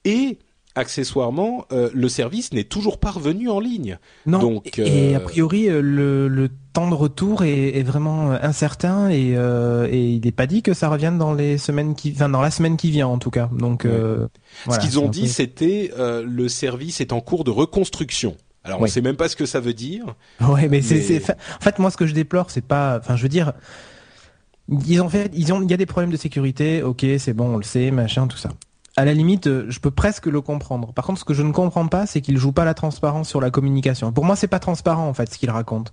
Et 0.04 0.38
accessoirement, 0.74 1.64
euh, 1.72 1.90
le 1.92 2.08
service 2.08 2.52
n'est 2.52 2.64
toujours 2.64 2.98
pas 2.98 3.10
revenu 3.10 3.48
en 3.48 3.60
ligne. 3.60 3.98
Non. 4.26 4.38
Donc, 4.38 4.78
et, 4.78 5.14
a 5.14 5.18
euh, 5.18 5.20
priori, 5.20 5.68
euh, 5.68 5.80
le, 5.80 6.48
temps 6.72 6.88
de 6.88 6.94
retour 6.94 7.42
est, 7.42 7.82
vraiment 7.82 8.30
incertain 8.30 9.10
et, 9.10 9.34
il 9.92 10.20
n'est 10.24 10.30
pas 10.30 10.46
dit 10.46 10.62
que 10.62 10.72
ça 10.72 10.88
revienne 10.88 11.18
dans 11.18 11.34
les 11.34 11.58
semaines 11.58 11.96
qui, 11.96 12.12
enfin 12.14 12.28
dans 12.28 12.40
la 12.40 12.52
semaine 12.52 12.76
qui 12.76 12.92
vient 12.92 13.08
en 13.08 13.18
tout 13.18 13.30
cas. 13.30 13.50
Donc, 13.52 13.84
ce 13.84 14.78
qu'ils 14.78 15.00
ont 15.00 15.08
dit, 15.08 15.28
c'était 15.28 15.90
le 15.98 16.48
service 16.48 17.00
est 17.00 17.12
en 17.12 17.20
cours 17.20 17.42
de 17.42 17.50
reconstruction. 17.50 18.36
Alors 18.62 18.80
on 18.80 18.86
sait 18.86 19.00
même 19.00 19.16
pas 19.16 19.28
ce 19.28 19.34
que 19.34 19.46
ça 19.46 19.58
veut 19.58 19.74
dire. 19.74 20.14
Ouais, 20.40 20.68
mais, 20.68 20.80
c'est, 20.80 21.20
en 21.28 21.60
fait 21.60 21.80
moi 21.80 21.90
ce 21.90 21.96
que 21.96 22.06
je 22.06 22.14
déplore, 22.14 22.52
c'est 22.52 22.64
pas, 22.64 22.98
enfin 23.00 23.16
je 23.16 23.22
veux 23.22 23.28
dire. 23.28 23.52
Ils 24.86 25.00
ont 25.00 25.08
fait, 25.08 25.32
ils 25.34 25.52
ont, 25.52 25.62
il 25.62 25.68
y 25.68 25.74
a 25.74 25.76
des 25.76 25.86
problèmes 25.86 26.12
de 26.12 26.16
sécurité, 26.16 26.84
ok, 26.84 27.04
c'est 27.18 27.32
bon, 27.32 27.54
on 27.54 27.56
le 27.56 27.64
sait, 27.64 27.90
machin, 27.90 28.28
tout 28.28 28.36
ça 28.36 28.50
à 28.96 29.04
la 29.04 29.14
limite, 29.14 29.46
euh, 29.46 29.66
je 29.68 29.78
peux 29.78 29.90
presque 29.90 30.26
le 30.26 30.40
comprendre. 30.40 30.92
Par 30.92 31.04
contre, 31.04 31.20
ce 31.20 31.24
que 31.24 31.34
je 31.34 31.42
ne 31.42 31.52
comprends 31.52 31.86
pas, 31.86 32.06
c'est 32.06 32.20
qu'il 32.20 32.36
joue 32.38 32.52
pas 32.52 32.64
la 32.64 32.74
transparence 32.74 33.28
sur 33.28 33.40
la 33.40 33.50
communication. 33.50 34.12
Pour 34.12 34.24
moi, 34.24 34.36
c'est 34.36 34.48
pas 34.48 34.58
transparent 34.58 35.06
en 35.08 35.14
fait 35.14 35.32
ce 35.32 35.38
qu'il 35.38 35.50
raconte. 35.50 35.92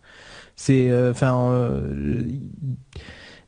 C'est, 0.55 0.89
euh, 0.89 1.11
enfin, 1.11 1.51
euh, 1.51 2.23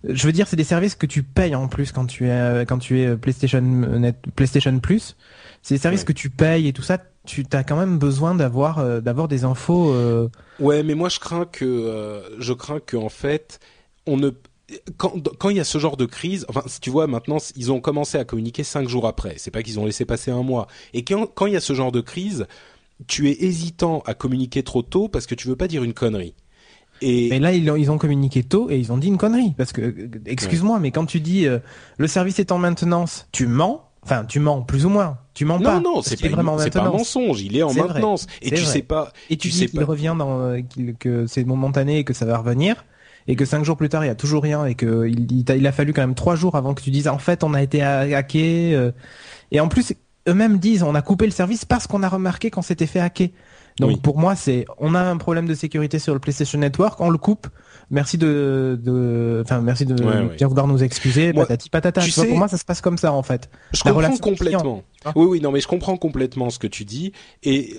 je 0.04 0.26
veux 0.28 0.32
dire, 0.32 0.48
c'est 0.48 0.56
des 0.56 0.64
services 0.64 0.96
que 0.96 1.08
tu 1.08 1.24
payes 1.24 1.56
en 1.56 1.68
plus 1.68 1.92
quand 1.92 2.06
tu 2.06 2.30
es 2.30 2.66
quand 2.68 2.78
tu 2.78 3.02
es 3.02 3.18
PlayStation 3.18 3.62
Net, 3.62 4.18
PlayStation 4.36 4.78
Plus. 4.80 5.18
C'est 5.62 5.76
des 5.76 5.82
services 5.82 6.04
que 6.04 6.14
tu 6.14 6.30
payes 6.30 6.68
et 6.68 6.74
tout 6.74 6.84
ça. 6.84 7.00
Tu 7.26 7.46
as 7.52 7.64
quand 7.64 7.76
même 7.76 7.98
besoin 7.98 8.36
d'avoir 8.36 9.02
d'avoir 9.02 9.28
des 9.28 9.44
infos. 9.44 9.94
Ouais, 10.60 10.84
mais 10.84 10.96
moi 10.96 11.10
je 11.10 11.20
crains 11.20 11.46
que 11.46 12.22
je 12.40 12.54
crains 12.54 12.80
que 12.80 12.96
en 12.96 13.10
fait 13.10 13.60
on 14.08 14.16
ne 14.16 14.30
quand, 14.98 15.14
quand 15.38 15.50
il 15.50 15.58
y 15.58 15.60
a 15.60 15.64
ce 15.64 15.78
genre 15.78 15.98
de 15.98 16.06
crise, 16.06 16.46
enfin, 16.50 16.64
tu 16.82 16.90
vois, 16.90 17.08
maintenant, 17.08 17.38
ils 17.56 17.72
ont 17.72 17.80
commencé 17.80 18.18
à 18.18 18.26
communiquer 18.26 18.64
cinq 18.64 18.88
jours 18.88 19.08
après. 19.08 19.36
C'est 19.38 19.52
pas 19.52 19.64
qu'ils 19.64 19.80
ont 19.80 19.86
laissé 19.86 20.06
passer 20.06 20.32
un 20.32 20.44
mois. 20.44 20.68
Et 20.94 21.04
quand, 21.04 21.28
quand 21.28 21.46
il 21.46 21.54
y 21.54 21.58
a 21.58 21.62
ce 21.62 21.74
genre 21.74 21.92
de 21.92 22.02
crise, 22.02 22.48
tu 23.08 23.30
es 23.30 23.44
hésitant 23.44 24.04
à 24.06 24.14
communiquer 24.14 24.64
trop 24.64 24.82
tôt 24.82 25.08
parce 25.08 25.26
que 25.26 25.36
tu 25.36 25.48
veux 25.48 25.56
pas 25.56 25.68
dire 25.68 25.84
une 25.84 25.94
connerie. 25.94 26.34
Et 27.02 27.30
mais 27.30 27.40
là, 27.40 27.54
ils 27.54 27.70
ont, 27.72 27.76
ils 27.76 27.90
ont 27.92 27.98
communiqué 27.98 28.44
tôt 28.44 28.70
et 28.70 28.78
ils 28.78 28.92
ont 28.92 28.98
dit 28.98 29.08
une 29.08 29.18
connerie. 29.18 29.54
Parce 29.58 29.72
que, 29.72 30.10
excuse-moi, 30.26 30.80
mais 30.80 30.92
quand 30.92 31.06
tu 31.06 31.22
dis 31.22 31.48
euh, 31.48 31.60
le 31.98 32.08
service 32.08 32.40
est 32.40 32.52
en 32.52 32.58
maintenance, 32.58 33.28
tu 33.32 33.48
mens. 33.48 33.86
Enfin, 34.02 34.26
tu 34.26 34.40
mens 34.40 34.62
plus 34.62 34.86
ou 34.86 34.90
moins. 34.90 35.18
Tu 35.34 35.46
mens 35.46 35.60
pas. 35.60 35.80
Non, 35.80 35.96
non, 35.96 36.02
c'est 36.02 36.20
pas, 36.20 36.30
vraiment 36.30 36.58
pas 36.58 36.82
un 36.82 36.92
mensonge. 36.92 37.42
Il 37.42 37.56
est 37.56 37.64
en 37.64 37.74
maintenance. 37.74 38.28
Et 38.42 38.52
tu 38.52 38.64
sais 38.64 38.82
pas. 38.82 39.14
Et 39.30 39.38
tu, 39.38 39.52
sais 39.52 39.68
qu'il 39.68 39.84
revient 39.84 40.16
dans 40.18 40.42
euh, 40.42 40.60
que 41.00 41.28
c'est 41.28 41.44
momentané 41.44 42.00
et 42.00 42.04
que 42.04 42.14
ça 42.14 42.26
va 42.26 42.38
revenir 42.38 42.84
et 43.30 43.36
que 43.36 43.46
cinq 43.46 43.64
jours 43.64 43.78
plus 43.78 43.88
tard 43.88 44.04
il 44.04 44.08
y 44.08 44.12
a 44.12 44.16
toujours 44.16 44.44
rien 44.44 44.66
et 44.66 44.76
que 44.76 45.08
il, 45.08 45.28
il, 45.32 45.68
a, 45.68 45.72
fallu 45.72 45.94
quand 45.94 46.02
même 46.02 46.16
trois 46.16 46.36
jours 46.36 46.56
avant 46.56 46.74
que 46.74 46.82
tu 46.82 46.90
dises 46.90 47.08
en 47.08 47.20
fait 47.20 47.44
on 47.44 47.54
a 47.54 47.62
été 47.62 47.82
hacké 47.82 48.74
euh. 48.76 48.92
et 49.52 49.60
en 49.62 49.70
plus 49.70 49.94
eux-mêmes 50.28 50.58
disent 50.58 50.84
on 50.84 50.96
a 50.96 51.02
coupé 51.02 51.26
le 51.26 51.32
service 51.32 51.66
parce 51.66 51.88
qu'on 51.88 52.04
a 52.04 52.10
remarqué 52.10 52.50
qu'on 52.50 52.62
s'était 52.62 52.88
fait 52.88 53.00
hacker. 53.00 53.30
Donc 53.80 54.02
pour 54.02 54.18
moi, 54.18 54.36
c'est 54.36 54.66
on 54.78 54.94
a 54.94 55.00
un 55.00 55.18
problème 55.18 55.48
de 55.48 55.54
sécurité 55.54 56.00
sur 56.00 56.14
le 56.14 56.20
PlayStation 56.20 56.60
Network, 56.60 57.00
on 57.00 57.10
le 57.10 57.18
coupe. 57.18 57.48
Merci 57.92 58.20
de, 58.20 58.80
de 58.82 59.42
enfin 59.44 59.62
merci 59.62 59.86
de 59.86 59.96
bien 60.36 60.48
vouloir 60.48 60.68
nous 60.68 60.84
excuser. 60.84 61.34
patati 61.34 61.70
patata. 61.70 62.02
Tu 62.02 62.12
sais, 62.12 62.28
pour 62.28 62.38
moi, 62.38 62.48
ça 62.48 62.58
se 62.58 62.66
passe 62.66 62.82
comme 62.82 62.98
ça 62.98 63.14
en 63.14 63.24
fait. 63.24 63.50
Je 63.74 63.82
comprends 63.82 64.18
complètement. 64.18 64.84
oui, 65.16 65.26
oui, 65.26 65.42
non, 65.42 65.52
mais 65.52 65.60
je 65.60 65.68
comprends 65.68 65.98
complètement 65.98 66.50
ce 66.50 66.60
que 66.60 66.68
tu 66.68 66.86
dis. 66.86 67.14
Et 67.44 67.76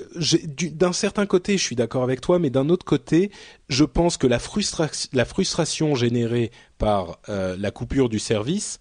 d'un 0.73 0.93
certain 0.93 1.27
côté, 1.27 1.57
je 1.57 1.63
suis 1.63 1.77
d'accord 1.77 2.03
avec 2.03 2.21
toi, 2.21 2.39
mais 2.39 2.51
d'un 2.51 2.69
autre 2.71 2.85
côté, 2.85 3.31
je 3.69 3.85
pense 3.85 4.17
que 4.17 4.27
la, 4.27 4.39
frustration, 4.39 5.09
la 5.13 5.25
frustration 5.25 5.95
générée 5.95 6.51
par 6.79 7.19
euh, 7.29 7.57
la 7.59 7.71
coupure 7.71 8.09
du 8.09 8.19
service 8.19 8.81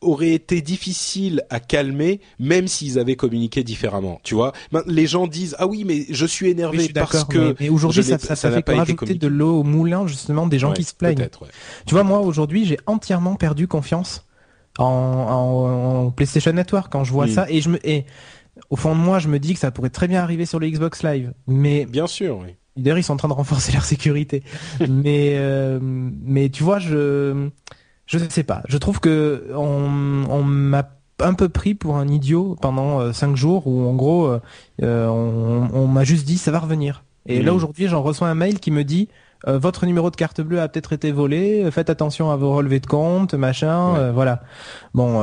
aurait 0.00 0.32
été 0.32 0.62
difficile 0.62 1.42
à 1.50 1.60
calmer 1.60 2.20
même 2.38 2.68
s'ils 2.68 2.98
avaient 2.98 3.16
communiqué 3.16 3.62
différemment 3.62 4.20
tu 4.22 4.34
vois. 4.34 4.52
Les 4.86 5.06
gens 5.06 5.26
disent 5.26 5.56
ah 5.58 5.66
oui 5.66 5.84
mais 5.84 6.06
je 6.10 6.26
suis 6.26 6.48
énervé 6.48 6.88
parce 6.94 7.24
que 7.24 7.54
mais, 7.60 7.68
aujourd'hui 7.68 8.02
ça, 8.02 8.18
ça, 8.18 8.36
ça, 8.36 8.50
fait 8.50 8.62
pas 8.62 8.76
rajouter 8.76 9.14
de 9.14 9.26
l'eau 9.26 9.60
au 9.60 9.62
moulin 9.62 10.06
justement 10.06 10.46
des 10.46 10.58
gens 10.58 10.72
qui 10.72 10.84
se 10.84 10.94
plaignent. 10.94 11.28
tu 11.86 11.94
vois 11.94 12.04
moi 12.04 12.20
aujourd'hui 12.20 12.64
j'ai 12.64 12.78
entièrement 12.86 13.34
perdu 13.34 13.68
confiance 13.68 14.26
en, 14.78 14.84
en, 14.84 16.10
PlayStation 16.10 16.52
Network 16.52 16.90
quand 16.90 17.04
je 17.04 17.12
vois 17.12 17.28
ça 17.28 17.46
et 17.48 17.60
je 17.60 17.68
me 17.68 17.88
et 17.88 18.06
au 18.70 18.76
fond 18.76 18.94
de 18.94 19.00
moi 19.00 19.18
je 19.18 19.28
me 19.28 19.38
dis 19.38 19.54
que 19.54 19.60
ça 19.60 19.70
pourrait 19.70 19.90
très 19.90 20.08
bien 20.08 20.22
arriver 20.22 20.46
sur 20.46 20.58
le 20.58 20.68
Xbox 20.68 21.02
Live 21.02 21.32
mais 21.46 21.86
bien 21.86 22.06
sûr 22.06 22.38
oui. 22.38 22.54
D'ailleurs, 22.76 22.98
ils 22.98 23.02
sont 23.02 23.14
en 23.14 23.16
train 23.16 23.28
de 23.28 23.34
renforcer 23.34 23.72
leur 23.74 23.84
sécurité. 23.84 24.42
mais, 24.88 25.34
euh, 25.36 25.78
mais 25.82 26.48
tu 26.48 26.62
vois, 26.62 26.78
je, 26.78 27.50
je 28.10 28.18
ne 28.18 28.28
sais 28.28 28.42
pas. 28.42 28.62
Je 28.68 28.76
trouve 28.76 28.98
que 28.98 29.46
on, 29.54 30.24
on 30.28 30.42
m'a 30.42 30.88
un 31.20 31.34
peu 31.34 31.48
pris 31.48 31.74
pour 31.74 31.96
un 31.96 32.08
idiot 32.08 32.56
pendant 32.60 32.98
euh, 32.98 33.12
cinq 33.12 33.36
jours 33.36 33.68
où 33.68 33.88
en 33.88 33.94
gros 33.94 34.26
euh, 34.26 34.40
euh, 34.82 35.06
on, 35.06 35.68
on 35.72 35.86
m'a 35.86 36.02
juste 36.02 36.26
dit 36.26 36.36
ça 36.36 36.50
va 36.50 36.58
revenir. 36.58 37.04
Et 37.26 37.40
là 37.40 37.54
aujourd'hui 37.54 37.86
j'en 37.86 38.02
reçois 38.02 38.28
un 38.28 38.34
mail 38.34 38.58
qui 38.58 38.70
me 38.72 38.82
dit 38.82 39.08
votre 39.46 39.86
numéro 39.86 40.10
de 40.10 40.16
carte 40.16 40.40
bleue 40.40 40.60
a 40.60 40.68
peut-être 40.68 40.92
été 40.92 41.12
volé, 41.12 41.70
faites 41.70 41.88
attention 41.88 42.30
à 42.30 42.36
vos 42.36 42.54
relevés 42.54 42.80
de 42.80 42.86
compte, 42.86 43.32
machin, 43.32 44.10
voilà. 44.12 44.42
Bon, 44.92 45.16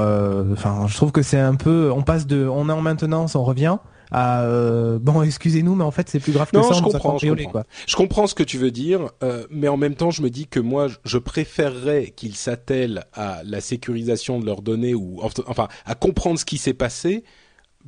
enfin, 0.54 0.86
je 0.88 0.96
trouve 0.96 1.12
que 1.12 1.22
c'est 1.22 1.40
un 1.40 1.54
peu, 1.54 1.92
on 1.94 2.02
passe 2.02 2.26
de, 2.26 2.48
on 2.48 2.68
est 2.70 2.72
en 2.72 2.82
maintenance, 2.82 3.36
on 3.36 3.44
revient, 3.44 3.78
euh, 4.14 5.00
bon 5.00 5.22
excusez-nous 5.22 5.76
mais 5.76 5.84
en 5.84 5.92
fait 5.92 6.10
c'est 6.10 6.20
plus 6.20 6.32
grave 6.32 6.50
que 6.52 6.62
ça 6.62 6.74
je 6.74 6.82
comprends, 6.82 7.18
je, 7.18 7.28
comprends. 7.28 7.64
je 7.86 7.96
comprends 7.96 8.28
ce 8.28 8.36
que 8.36 8.44
tu 8.44 8.58
veux 8.58 8.72
dire 8.72 9.12
euh, 9.24 9.46
mais 9.50 9.68
en 9.68 9.78
même 9.78 9.96
temps 9.96 10.12
je 10.12 10.22
me 10.22 10.30
dis 10.30 10.48
que 10.48 10.60
moi 10.60 10.88
je 11.04 11.18
préférerais 11.18 12.14
qu'ils 12.16 12.36
s'attellent 12.36 13.06
à 13.14 13.42
la 13.44 13.62
sécurisation 13.62 14.40
de 14.40 14.46
leurs 14.46 14.62
données 14.62 14.94
ou 14.94 15.20
enfin 15.22 15.68
à 15.86 15.96
comprendre 15.96 16.40
ce 16.40 16.46
qui 16.46 16.58
s'est 16.58 16.74
passé 16.74 17.24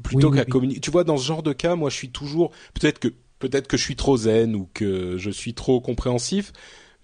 plutôt 0.04 0.32
qu'à 0.32 0.46
communiquer 0.46 0.82
tu 0.82 0.92
vois 0.92 1.04
dans 1.04 1.18
ce 1.18 1.26
genre 1.26 1.44
de 1.44 1.54
cas 1.54 1.76
moi 1.76 1.90
je 1.90 1.96
suis 1.96 2.10
toujours 2.10 2.52
peut-être 2.74 3.00
que 3.00 3.10
peut-être 3.40 3.68
que 3.68 3.78
je 3.78 3.84
suis 3.84 3.96
trop 3.96 4.18
zen 4.18 4.56
ou 4.56 4.70
que 4.74 5.18
je 5.18 5.30
suis 5.30 5.54
trop 5.54 5.80
compréhensif 5.80 6.52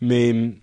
mais 0.01 0.54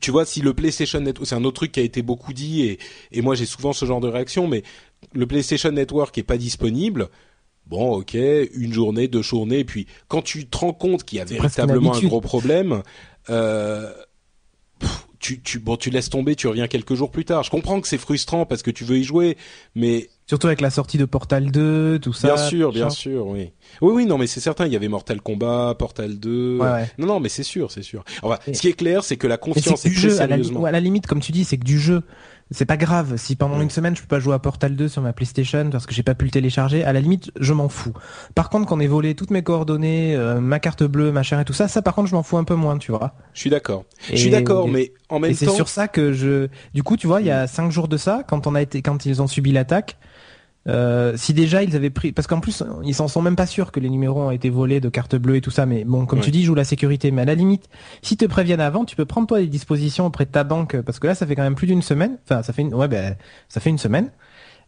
tu 0.00 0.10
vois, 0.10 0.24
si 0.24 0.40
le 0.40 0.54
PlayStation 0.54 1.00
Network, 1.00 1.28
c'est 1.28 1.34
un 1.34 1.44
autre 1.44 1.56
truc 1.56 1.72
qui 1.72 1.80
a 1.80 1.82
été 1.82 2.02
beaucoup 2.02 2.32
dit 2.32 2.62
et, 2.62 2.78
et 3.12 3.20
moi 3.20 3.34
j'ai 3.34 3.46
souvent 3.46 3.72
ce 3.72 3.84
genre 3.84 4.00
de 4.00 4.08
réaction, 4.08 4.48
mais 4.48 4.62
le 5.12 5.26
PlayStation 5.26 5.70
Network 5.70 6.16
est 6.18 6.22
pas 6.22 6.38
disponible, 6.38 7.08
bon, 7.66 7.96
ok, 7.96 8.14
une 8.14 8.72
journée, 8.72 9.08
deux 9.08 9.22
journées, 9.22 9.60
et 9.60 9.64
puis 9.64 9.86
quand 10.08 10.22
tu 10.22 10.46
te 10.46 10.56
rends 10.56 10.72
compte 10.72 11.04
qu'il 11.04 11.18
y 11.18 11.20
a 11.20 11.24
véritablement 11.24 11.94
un 11.94 12.00
gros 12.00 12.20
problème, 12.20 12.82
euh, 13.30 13.92
tu, 15.18 15.40
tu, 15.40 15.58
bon, 15.58 15.76
tu 15.76 15.90
laisses 15.90 16.10
tomber, 16.10 16.36
tu 16.36 16.46
reviens 16.46 16.68
quelques 16.68 16.94
jours 16.94 17.10
plus 17.10 17.24
tard. 17.24 17.42
Je 17.42 17.50
comprends 17.50 17.80
que 17.80 17.88
c'est 17.88 17.98
frustrant 17.98 18.46
parce 18.46 18.62
que 18.62 18.70
tu 18.70 18.84
veux 18.84 18.98
y 18.98 19.04
jouer, 19.04 19.36
mais 19.74 20.08
surtout 20.26 20.46
avec 20.46 20.60
la 20.60 20.70
sortie 20.70 20.98
de 20.98 21.04
Portal 21.04 21.50
2, 21.50 21.98
tout 21.98 22.12
ça. 22.12 22.34
Bien 22.34 22.36
sûr, 22.36 22.72
bien 22.72 22.90
sûr, 22.90 23.26
oui. 23.26 23.52
Oui, 23.80 23.92
oui, 23.92 24.06
non, 24.06 24.18
mais 24.18 24.26
c'est 24.26 24.40
certain. 24.40 24.66
Il 24.66 24.72
y 24.72 24.76
avait 24.76 24.88
Mortal 24.88 25.20
Kombat, 25.20 25.74
Portal 25.78 26.18
2. 26.18 26.58
Ouais, 26.58 26.90
Non, 26.98 27.06
non, 27.06 27.20
mais 27.20 27.28
c'est 27.28 27.42
sûr, 27.42 27.70
c'est 27.70 27.82
sûr. 27.82 28.04
Enfin, 28.22 28.38
ce 28.52 28.60
qui 28.60 28.68
est 28.68 28.74
clair, 28.74 29.02
c'est 29.02 29.16
que 29.16 29.26
la 29.26 29.38
confiance 29.38 29.84
est, 29.86 29.88
du 29.88 29.94
jeu. 29.94 30.10
Sérieusement... 30.10 30.64
à 30.64 30.70
la 30.70 30.80
limite, 30.80 31.06
comme 31.06 31.20
tu 31.20 31.32
dis, 31.32 31.44
c'est 31.44 31.58
que 31.58 31.64
du 31.64 31.80
jeu 31.80 32.02
c'est 32.50 32.64
pas 32.64 32.76
grave 32.76 33.16
si 33.16 33.34
pendant 33.34 33.60
une 33.60 33.70
semaine 33.70 33.96
je 33.96 34.02
peux 34.02 34.06
pas 34.06 34.20
jouer 34.20 34.34
à 34.34 34.38
Portal 34.38 34.76
2 34.76 34.88
sur 34.88 35.02
ma 35.02 35.12
PlayStation 35.12 35.68
parce 35.70 35.84
que 35.84 35.94
j'ai 35.94 36.02
pas 36.02 36.14
pu 36.14 36.26
le 36.26 36.30
télécharger. 36.30 36.84
À 36.84 36.92
la 36.92 37.00
limite, 37.00 37.32
je 37.40 37.52
m'en 37.52 37.68
fous. 37.68 37.92
Par 38.34 38.50
contre, 38.50 38.66
qu'on 38.66 38.78
ait 38.78 38.86
volé 38.86 39.14
toutes 39.14 39.30
mes 39.30 39.42
coordonnées, 39.42 40.14
euh, 40.14 40.40
ma 40.40 40.60
carte 40.60 40.84
bleue, 40.84 41.10
machin 41.10 41.40
et 41.40 41.44
tout 41.44 41.52
ça, 41.52 41.66
ça 41.66 41.82
par 41.82 41.94
contre 41.94 42.08
je 42.08 42.14
m'en 42.14 42.22
fous 42.22 42.38
un 42.38 42.44
peu 42.44 42.54
moins, 42.54 42.78
tu 42.78 42.92
vois. 42.92 43.14
Je 43.32 43.40
suis 43.40 43.50
d'accord. 43.50 43.84
Je 44.10 44.16
suis 44.16 44.30
d'accord, 44.30 44.68
mais 44.68 44.92
en 45.08 45.18
même 45.18 45.32
et 45.32 45.34
temps. 45.34 45.40
C'est 45.40 45.56
sur 45.56 45.68
ça 45.68 45.88
que 45.88 46.12
je. 46.12 46.48
Du 46.72 46.82
coup, 46.82 46.96
tu 46.96 47.06
vois, 47.06 47.20
il 47.20 47.26
y 47.26 47.32
a 47.32 47.46
cinq 47.46 47.70
jours 47.72 47.88
de 47.88 47.96
ça, 47.96 48.22
quand 48.26 48.46
on 48.46 48.54
a 48.54 48.62
été, 48.62 48.80
quand 48.80 49.06
ils 49.06 49.20
ont 49.20 49.26
subi 49.26 49.52
l'attaque, 49.52 49.96
euh, 50.68 51.12
si 51.16 51.32
déjà 51.32 51.62
ils 51.62 51.76
avaient 51.76 51.90
pris, 51.90 52.12
parce 52.12 52.26
qu'en 52.26 52.40
plus 52.40 52.62
ils 52.82 52.94
s'en 52.94 53.08
sont 53.08 53.22
même 53.22 53.36
pas 53.36 53.46
sûrs 53.46 53.72
que 53.72 53.80
les 53.80 53.90
numéros 53.90 54.22
ont 54.22 54.30
été 54.30 54.50
volés 54.50 54.80
de 54.80 54.88
cartes 54.88 55.16
bleues 55.16 55.36
et 55.36 55.40
tout 55.40 55.50
ça, 55.50 55.66
mais 55.66 55.84
bon, 55.84 56.06
comme 56.06 56.20
tu 56.20 56.30
dis, 56.30 56.44
jouent 56.44 56.54
la 56.54 56.64
sécurité. 56.64 57.10
Mais 57.10 57.22
à 57.22 57.24
la 57.26 57.34
limite, 57.34 57.68
si 58.02 58.16
te 58.16 58.24
préviennent 58.24 58.60
avant, 58.60 58.84
tu 58.84 58.96
peux 58.96 59.04
prendre 59.04 59.26
toi 59.26 59.38
des 59.38 59.46
dispositions 59.46 60.06
auprès 60.06 60.24
de 60.24 60.30
ta 60.30 60.44
banque, 60.44 60.80
parce 60.82 60.98
que 60.98 61.06
là, 61.06 61.14
ça 61.14 61.26
fait 61.26 61.36
quand 61.36 61.42
même 61.42 61.54
plus 61.54 61.66
d'une 61.66 61.82
semaine. 61.82 62.18
Enfin, 62.24 62.42
ça 62.42 62.52
fait 62.52 62.62
une, 62.62 62.74
ouais, 62.74 62.88
ben, 62.88 63.16
ça 63.48 63.60
fait 63.60 63.70
une 63.70 63.78
semaine. 63.78 64.10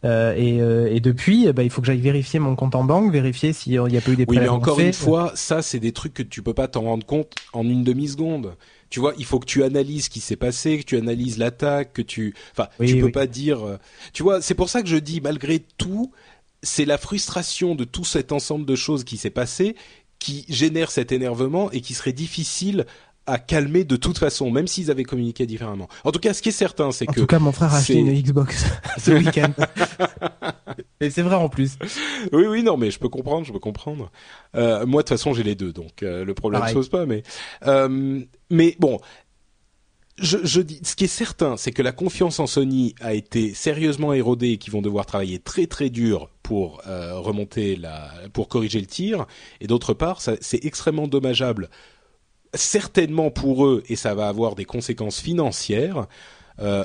Euh, 0.04 0.34
et, 0.36 0.60
euh, 0.60 0.88
et, 0.92 1.00
depuis, 1.00 1.52
bah, 1.52 1.64
il 1.64 1.70
faut 1.70 1.80
que 1.80 1.86
j'aille 1.86 2.00
vérifier 2.00 2.38
mon 2.38 2.54
compte 2.54 2.74
en 2.74 2.84
banque, 2.84 3.12
vérifier 3.12 3.52
s'il 3.52 3.72
n'y 3.82 3.96
a 3.96 4.00
pas 4.00 4.10
eu 4.12 4.16
des 4.16 4.26
Oui, 4.28 4.38
mais 4.38 4.48
encore 4.48 4.78
une 4.78 4.92
fois, 4.92 5.32
ça, 5.34 5.62
c'est 5.62 5.80
des 5.80 5.92
trucs 5.92 6.14
que 6.14 6.22
tu 6.22 6.42
peux 6.42 6.54
pas 6.54 6.68
t'en 6.68 6.82
rendre 6.82 7.04
compte 7.04 7.34
en 7.52 7.64
une 7.64 7.82
demi 7.82 8.08
seconde 8.08 8.54
tu 8.90 9.00
vois, 9.00 9.14
il 9.18 9.24
faut 9.24 9.38
que 9.38 9.46
tu 9.46 9.62
analyses 9.62 10.06
ce 10.06 10.10
qui 10.10 10.20
s'est 10.20 10.36
passé, 10.36 10.78
que 10.78 10.84
tu 10.84 10.96
analyses 10.96 11.38
l'attaque, 11.38 11.92
que 11.92 12.02
tu, 12.02 12.34
enfin, 12.52 12.68
tu 12.84 13.00
peux 13.00 13.12
pas 13.12 13.26
dire, 13.26 13.62
euh, 13.66 13.76
tu 14.12 14.22
vois, 14.22 14.40
c'est 14.40 14.54
pour 14.54 14.68
ça 14.68 14.82
que 14.82 14.88
je 14.88 14.96
dis 14.96 15.20
malgré 15.20 15.60
tout, 15.60 16.12
c'est 16.62 16.84
la 16.84 16.98
frustration 16.98 17.74
de 17.74 17.84
tout 17.84 18.04
cet 18.04 18.32
ensemble 18.32 18.66
de 18.66 18.74
choses 18.74 19.04
qui 19.04 19.16
s'est 19.16 19.30
passé 19.30 19.76
qui 20.18 20.44
génère 20.48 20.90
cet 20.90 21.12
énervement 21.12 21.70
et 21.70 21.80
qui 21.80 21.94
serait 21.94 22.12
difficile 22.12 22.86
à 23.28 23.38
calmer 23.38 23.84
de 23.84 23.96
toute 23.96 24.18
façon, 24.18 24.50
même 24.50 24.66
s'ils 24.66 24.90
avaient 24.90 25.04
communiqué 25.04 25.46
différemment. 25.46 25.88
En 26.04 26.12
tout 26.12 26.18
cas, 26.18 26.32
ce 26.32 26.42
qui 26.42 26.48
est 26.48 26.52
certain, 26.52 26.90
c'est 26.92 27.06
que... 27.06 27.12
En 27.12 27.22
tout 27.22 27.26
cas, 27.26 27.38
mon 27.38 27.52
frère 27.52 27.72
a 27.74 27.78
acheté 27.78 27.94
une 27.94 28.12
Xbox 28.12 28.64
ce 28.98 29.12
week-end. 29.12 29.52
Et 31.00 31.10
c'est 31.10 31.22
vrai 31.22 31.36
en 31.36 31.48
plus. 31.48 31.76
Oui, 32.32 32.46
oui, 32.46 32.62
non, 32.62 32.76
mais 32.76 32.90
je 32.90 32.98
peux 32.98 33.08
comprendre, 33.08 33.46
je 33.46 33.52
peux 33.52 33.58
comprendre. 33.58 34.10
Euh, 34.56 34.86
moi, 34.86 35.02
de 35.02 35.08
toute 35.08 35.16
façon, 35.16 35.34
j'ai 35.34 35.42
les 35.42 35.54
deux, 35.54 35.72
donc 35.72 36.02
euh, 36.02 36.24
le 36.24 36.34
problème 36.34 36.62
ne 36.62 36.68
se 36.68 36.74
pose 36.74 36.88
pas. 36.88 37.06
Mais, 37.06 37.22
euh, 37.66 38.20
mais 38.50 38.76
bon, 38.78 38.98
je, 40.20 40.38
je, 40.42 40.60
dis, 40.60 40.80
ce 40.82 40.96
qui 40.96 41.04
est 41.04 41.06
certain, 41.06 41.56
c'est 41.56 41.70
que 41.70 41.82
la 41.82 41.92
confiance 41.92 42.40
en 42.40 42.46
Sony 42.46 42.94
a 43.00 43.14
été 43.14 43.54
sérieusement 43.54 44.12
érodée 44.12 44.52
et 44.52 44.58
qu'ils 44.58 44.72
vont 44.72 44.82
devoir 44.82 45.06
travailler 45.06 45.38
très 45.38 45.66
très 45.66 45.90
dur 45.90 46.30
pour 46.42 46.80
euh, 46.86 47.18
remonter 47.18 47.76
la, 47.76 48.10
pour 48.32 48.48
corriger 48.48 48.80
le 48.80 48.86
tir. 48.86 49.26
Et 49.60 49.66
d'autre 49.66 49.94
part, 49.94 50.20
c'est 50.20 50.64
extrêmement 50.64 51.06
dommageable 51.06 51.68
certainement 52.54 53.30
pour 53.30 53.66
eux, 53.66 53.82
et 53.88 53.96
ça 53.96 54.14
va 54.14 54.28
avoir 54.28 54.54
des 54.54 54.64
conséquences 54.64 55.20
financières. 55.20 56.06
Euh, 56.60 56.84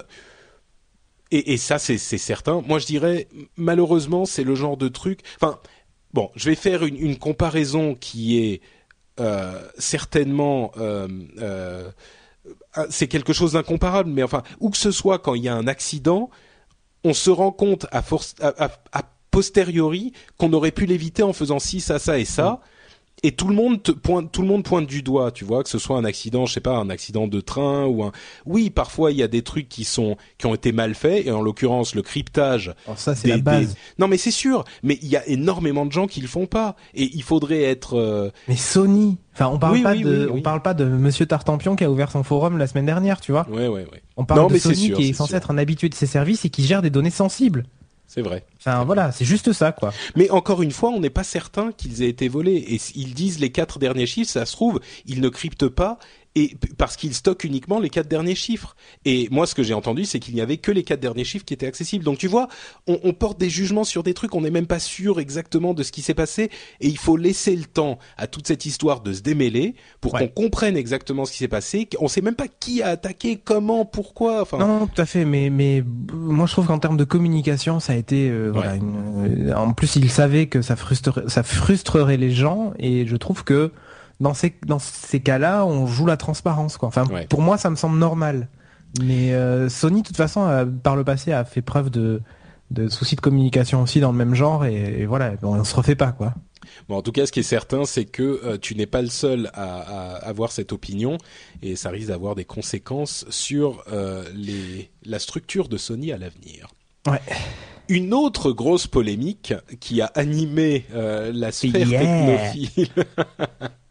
et, 1.31 1.57
ça, 1.57 1.79
c'est 1.79 1.97
certain. 1.97 2.61
Moi, 2.61 2.77
je 2.77 2.85
dirais, 2.85 3.27
malheureusement, 3.57 4.25
c'est 4.25 4.43
le 4.43 4.53
genre 4.53 4.77
de 4.77 4.87
truc. 4.87 5.21
Enfin, 5.35 5.59
bon, 6.13 6.29
je 6.35 6.47
vais 6.47 6.55
faire 6.55 6.83
une, 6.83 7.17
comparaison 7.17 7.95
qui 7.95 8.37
est 8.37 8.61
euh, 9.19 9.59
certainement. 9.79 10.71
Euh, 10.77 11.89
c'est 12.89 13.07
quelque 13.07 13.33
chose 13.33 13.53
d'incomparable, 13.53 14.11
mais 14.11 14.21
enfin, 14.21 14.43
où 14.59 14.69
que 14.69 14.77
ce 14.77 14.91
soit, 14.91 15.17
quand 15.17 15.33
il 15.33 15.43
y 15.43 15.47
a 15.47 15.55
un 15.55 15.65
accident, 15.65 16.29
on 17.03 17.13
se 17.13 17.31
rend 17.31 17.51
compte 17.51 17.87
à, 17.91 18.03
force, 18.03 18.35
à 18.41 18.69
posteriori 19.31 20.13
qu'on 20.37 20.53
aurait 20.53 20.71
pu 20.71 20.85
l'éviter 20.85 21.23
en 21.23 21.33
faisant 21.33 21.57
ci, 21.57 21.81
ça, 21.81 21.97
ça 21.97 22.19
et 22.19 22.25
ça 22.25 22.61
et 23.23 23.31
tout 23.31 23.47
le 23.47 23.55
monde 23.55 23.81
pointe, 23.81 24.31
tout 24.31 24.41
le 24.41 24.47
monde 24.47 24.63
pointe 24.63 24.85
du 24.85 25.01
doigt, 25.01 25.31
tu 25.31 25.45
vois, 25.45 25.63
que 25.63 25.69
ce 25.69 25.79
soit 25.79 25.97
un 25.97 26.03
accident, 26.03 26.45
je 26.45 26.53
sais 26.53 26.59
pas, 26.59 26.75
un 26.75 26.89
accident 26.89 27.27
de 27.27 27.39
train 27.39 27.85
ou 27.85 28.03
un. 28.03 28.11
Oui, 28.45 28.69
parfois 28.69 29.11
il 29.11 29.17
y 29.17 29.23
a 29.23 29.29
des 29.29 29.41
trucs 29.41 29.69
qui 29.69 29.85
sont 29.85 30.17
qui 30.37 30.45
ont 30.45 30.53
été 30.53 30.73
mal 30.73 30.93
faits 30.93 31.25
et 31.25 31.31
en 31.31 31.41
l'occurrence 31.41 31.95
le 31.95 32.01
cryptage. 32.01 32.75
Alors 32.85 32.99
ça 32.99 33.15
c'est 33.15 33.29
la 33.29 33.37
base. 33.37 33.75
Non 33.97 34.07
mais 34.07 34.17
c'est 34.17 34.31
sûr, 34.31 34.65
mais 34.83 34.99
il 35.01 35.07
y 35.07 35.15
a 35.15 35.25
énormément 35.27 35.85
de 35.85 35.91
gens 35.91 36.05
qui 36.05 36.19
le 36.19 36.27
font 36.27 36.45
pas 36.45 36.75
et 36.93 37.09
il 37.13 37.23
faudrait 37.23 37.63
être. 37.63 37.97
Euh, 37.97 38.29
mais 38.47 38.57
Sony. 38.57 39.17
Enfin, 39.33 39.47
on 39.47 39.57
parle 39.57 39.81
pas 39.81 39.95
de, 39.95 40.29
on 40.31 40.41
parle 40.41 40.61
pas 40.61 40.75
de 40.75 40.85
Monsieur 40.85 41.25
Tartampion 41.25 41.75
qui 41.75 41.83
a 41.83 41.89
ouvert 41.89 42.11
son 42.11 42.21
forum 42.21 42.59
la 42.59 42.67
semaine 42.67 42.85
dernière, 42.85 43.19
tu 43.19 43.31
vois. 43.31 43.47
Ouais, 43.49 43.67
ouais, 43.67 43.87
ouais. 43.91 44.03
On 44.15 44.25
parle 44.25 44.51
de 44.51 44.57
Sony 44.59 44.91
qui 44.91 45.09
est, 45.09 45.13
censé 45.13 45.33
être 45.35 45.49
un 45.49 45.57
habitué 45.57 45.89
de 45.89 45.95
ses 45.95 46.05
services 46.05 46.45
et 46.45 46.49
qui 46.49 46.63
gère 46.63 46.83
des 46.83 46.91
données 46.91 47.09
sensibles. 47.09 47.63
C'est 48.07 48.21
vrai. 48.21 48.45
Enfin 48.59 48.83
voilà, 48.83 49.11
c'est 49.11 49.25
juste 49.25 49.53
ça 49.53 49.71
quoi. 49.71 49.91
Mais 50.15 50.29
encore 50.29 50.61
une 50.61 50.71
fois, 50.71 50.89
on 50.89 50.99
n'est 50.99 51.09
pas 51.09 51.23
certain 51.23 51.71
qu'ils 51.71 52.03
aient 52.03 52.09
été 52.09 52.27
volés. 52.27 52.57
Et 52.57 52.79
ils 52.95 53.13
disent 53.13 53.39
les 53.39 53.51
quatre 53.51 53.79
derniers 53.79 54.05
chiffres, 54.05 54.29
ça 54.29 54.45
se 54.45 54.53
trouve, 54.53 54.79
ils 55.05 55.21
ne 55.21 55.29
cryptent 55.29 55.69
pas 55.69 55.97
et 56.35 56.57
parce 56.77 56.95
qu'ils 56.97 57.13
stockent 57.13 57.43
uniquement 57.43 57.79
les 57.79 57.89
quatre 57.89 58.07
derniers 58.07 58.35
chiffres. 58.35 58.75
Et 59.05 59.27
moi, 59.31 59.45
ce 59.45 59.55
que 59.55 59.63
j'ai 59.63 59.73
entendu, 59.73 60.05
c'est 60.05 60.19
qu'il 60.19 60.33
n'y 60.33 60.41
avait 60.41 60.57
que 60.57 60.71
les 60.71 60.83
quatre 60.83 60.99
derniers 60.99 61.23
chiffres 61.23 61.45
qui 61.45 61.53
étaient 61.53 61.67
accessibles. 61.67 62.03
Donc 62.03 62.17
tu 62.17 62.27
vois, 62.27 62.47
on, 62.87 62.99
on 63.03 63.13
porte 63.13 63.39
des 63.39 63.49
jugements 63.49 63.83
sur 63.83 64.03
des 64.03 64.13
trucs, 64.13 64.33
on 64.35 64.41
n'est 64.41 64.51
même 64.51 64.67
pas 64.67 64.79
sûr 64.79 65.19
exactement 65.19 65.73
de 65.73 65.83
ce 65.83 65.91
qui 65.91 66.01
s'est 66.01 66.13
passé, 66.13 66.49
et 66.81 66.87
il 66.87 66.97
faut 66.97 67.17
laisser 67.17 67.55
le 67.55 67.65
temps 67.65 67.99
à 68.17 68.27
toute 68.27 68.47
cette 68.47 68.65
histoire 68.65 69.01
de 69.01 69.13
se 69.13 69.21
démêler 69.21 69.75
pour 70.01 70.13
qu'on 70.13 70.27
comprenne 70.27 70.77
exactement 70.77 71.25
ce 71.25 71.31
qui 71.31 71.37
s'est 71.37 71.47
passé. 71.47 71.87
On 71.99 72.07
sait 72.07 72.21
même 72.21 72.35
pas 72.35 72.47
qui 72.47 72.81
a 72.81 72.89
attaqué, 72.89 73.39
comment, 73.43 73.85
pourquoi. 73.85 74.41
Enfin. 74.41 74.57
Non, 74.57 74.87
tout 74.87 75.01
à 75.01 75.05
fait. 75.05 75.25
Mais 75.25 75.49
mais 75.49 75.83
moi, 76.13 76.45
je 76.45 76.51
trouve 76.51 76.67
qu'en 76.67 76.79
termes 76.79 76.97
de 76.97 77.03
communication, 77.03 77.79
ça 77.79 77.93
a 77.93 77.95
été 77.95 78.29
euh, 78.29 78.49
voilà. 78.51 78.75
Une, 78.75 79.53
en 79.55 79.73
plus, 79.73 79.95
il 79.95 80.09
savait 80.09 80.47
que 80.47 80.61
ça 80.61 80.75
frustrerait, 80.75 81.23
ça 81.27 81.43
frustrerait 81.43 82.17
les 82.17 82.31
gens, 82.31 82.73
et 82.79 83.05
je 83.05 83.15
trouve 83.15 83.43
que 83.43 83.71
dans 84.19 84.33
ces 84.33 84.53
dans 84.65 84.79
ces 84.79 85.19
cas-là, 85.19 85.65
on 85.65 85.85
joue 85.87 86.05
la 86.05 86.17
transparence, 86.17 86.77
quoi. 86.77 86.87
Enfin, 86.89 87.05
Ouais. 87.07 87.27
pour 87.27 87.41
moi, 87.41 87.57
ça 87.57 87.69
me 87.69 87.75
semble 87.75 87.97
normal. 87.97 88.47
Mais 89.01 89.33
euh, 89.33 89.69
Sony, 89.69 90.01
de 90.03 90.07
toute 90.07 90.17
façon, 90.17 90.43
a- 90.43 90.65
par 90.65 90.95
le 90.95 91.03
passé, 91.03 91.31
a 91.31 91.43
fait 91.45 91.61
preuve 91.61 91.89
de 91.89 92.21
de 92.71 92.89
soucis 92.89 93.15
de 93.15 93.21
communication 93.21 93.83
aussi 93.83 93.99
dans 93.99 94.11
le 94.11 94.17
même 94.17 94.33
genre, 94.33 94.65
et, 94.65 95.01
et 95.01 95.05
voilà, 95.05 95.31
bon, 95.41 95.55
on 95.59 95.63
se 95.63 95.75
refait 95.75 95.95
pas, 95.95 96.11
quoi. 96.11 96.33
Bon, 96.89 96.95
en 96.97 97.01
tout 97.03 97.11
cas, 97.11 97.25
ce 97.27 97.31
qui 97.31 97.41
est 97.41 97.43
certain, 97.43 97.85
c'est 97.85 98.05
que 98.05 98.41
euh, 98.43 98.57
tu 98.59 98.73
n'es 98.75 98.87
pas 98.87 99.01
le 99.03 99.09
seul 99.09 99.51
à, 99.53 99.79
à 99.79 100.13
avoir 100.27 100.51
cette 100.51 100.71
opinion 100.73 101.17
et 101.61 101.75
ça 101.75 101.89
risque 101.91 102.07
d'avoir 102.07 102.33
des 102.35 102.45
conséquences 102.45 103.25
sur 103.29 103.83
euh, 103.91 104.23
les, 104.33 104.89
la 105.05 105.19
structure 105.19 105.67
de 105.67 105.77
Sony 105.77 106.11
à 106.13 106.17
l'avenir. 106.17 106.67
Ouais. 107.07 107.19
Une 107.89 108.13
autre 108.13 108.51
grosse 108.53 108.87
polémique 108.87 109.53
qui 109.81 110.01
a 110.01 110.05
animé 110.15 110.85
euh, 110.95 111.31
la 111.33 111.51
sphère 111.51 111.87
Yeah. 111.87 111.99
technophile. 111.99 112.87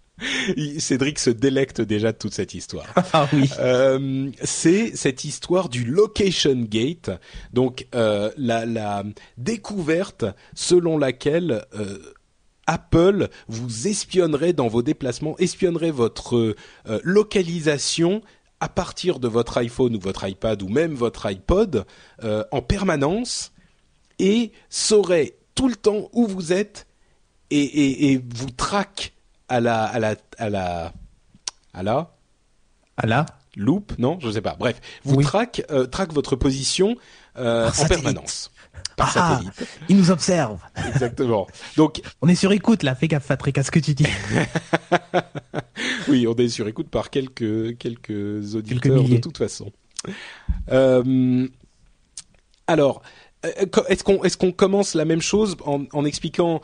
Cédric 0.79 1.19
se 1.19 1.31
délecte 1.31 1.81
déjà 1.81 2.13
de 2.13 2.19
toute 2.19 2.35
cette 2.35 2.55
histoire. 2.55 2.87
Ah 3.15 3.29
oui. 3.33 3.51
Euh, 3.59 4.31
c'est 4.43 4.97
cette 4.97 5.25
histoire 5.25 5.69
du 5.69 5.85
location 5.85 6.55
gate, 6.55 7.11
donc 7.53 7.87
euh, 7.95 8.31
la, 8.39 8.65
la 8.65 9.05
découverte 9.37 10.25
selon 10.55 10.97
laquelle 10.97 11.65
euh, 11.75 11.99
Apple 12.67 13.29
vous 13.49 13.89
espionnerait 13.89 14.55
dans 14.55 14.69
vos 14.69 14.83
déplacements, 14.83 15.37
espionnerait 15.39 15.91
votre 15.91 16.55
localisation 17.05 18.23
à 18.61 18.69
partir 18.69 19.19
de 19.19 19.29
votre 19.29 19.59
iPhone 19.59 19.97
ou 19.97 20.01
votre 20.01 20.27
iPad 20.27 20.63
ou 20.63 20.69
même 20.69 20.95
votre 20.95 21.27
iPod 21.27 21.85
en 22.23 22.63
permanence 22.63 23.53
et 24.19 24.53
saurait 24.71 25.35
tout 25.55 25.69
le 25.69 25.77
temps 25.77 26.09
où 26.13 26.27
vous 26.27 26.53
êtes 26.53 26.87
et, 27.51 27.61
et, 27.61 28.13
et 28.13 28.17
vous 28.17 28.51
traque 28.51 29.13
à 29.53 29.61
la 29.61 29.85
à 29.85 29.99
la 30.01 30.15
à 30.39 30.51
la 30.51 30.93
à 31.75 31.83
la 31.83 32.11
Ah 32.97 33.07
là. 33.07 33.27
loop, 33.57 33.93
non, 33.99 34.19
je 34.21 34.31
sais 34.31 34.41
pas. 34.41 34.57
Bref, 34.59 34.81
vous 35.05 35.17
Oui. 35.17 35.25
traque 35.25 35.63
euh, 35.71 35.87
traque 35.87 36.13
votre 36.13 36.37
position 36.37 36.97
euh, 37.37 37.69
en 37.69 37.73
satellite. 37.73 38.05
permanence 38.05 38.51
par 38.97 39.13
Ah. 39.17 39.39
satellite. 39.39 39.69
Il 39.89 39.97
nous 39.97 40.11
observe. 40.11 40.59
Exactement. 40.89 41.47
Donc 41.77 42.01
On 42.23 42.29
est 42.29 42.35
sur 42.35 42.53
écoute 42.53 42.83
là, 42.83 42.95
fais 42.95 43.09
gaffe 43.09 43.27
Patrick 43.29 43.57
à 43.59 43.63
ce 43.63 43.71
que 43.71 43.79
tu 43.81 43.95
dis. 43.95 44.07
oui, 46.09 46.27
on 46.27 46.35
est 46.37 46.49
sur 46.49 46.67
écoute 46.69 46.89
par 46.89 47.11
quelques 47.11 47.77
quelques 47.79 48.55
auditeurs 48.55 49.05
de 49.05 49.17
toute 49.19 49.39
façon. 49.39 49.71
Euh, 50.71 51.47
alors, 52.67 53.03
est-ce 53.89 54.05
qu'on 54.05 54.23
est-ce 54.25 54.37
qu'on 54.37 54.53
commence 54.53 54.95
la 54.95 55.05
même 55.05 55.23
chose 55.23 55.57
en, 55.65 55.85
en 55.93 56.05
expliquant 56.05 56.61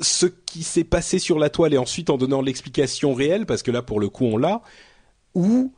ce 0.00 0.26
qui 0.26 0.62
s'est 0.62 0.84
passé 0.84 1.18
sur 1.18 1.38
la 1.38 1.50
toile 1.50 1.74
et 1.74 1.78
ensuite 1.78 2.10
en 2.10 2.16
donnant 2.16 2.42
l'explication 2.42 3.14
réelle 3.14 3.46
parce 3.46 3.62
que 3.62 3.70
là 3.70 3.82
pour 3.82 4.00
le 4.00 4.08
coup 4.08 4.24
on 4.24 4.36
l'a 4.36 4.62
ou 5.34 5.72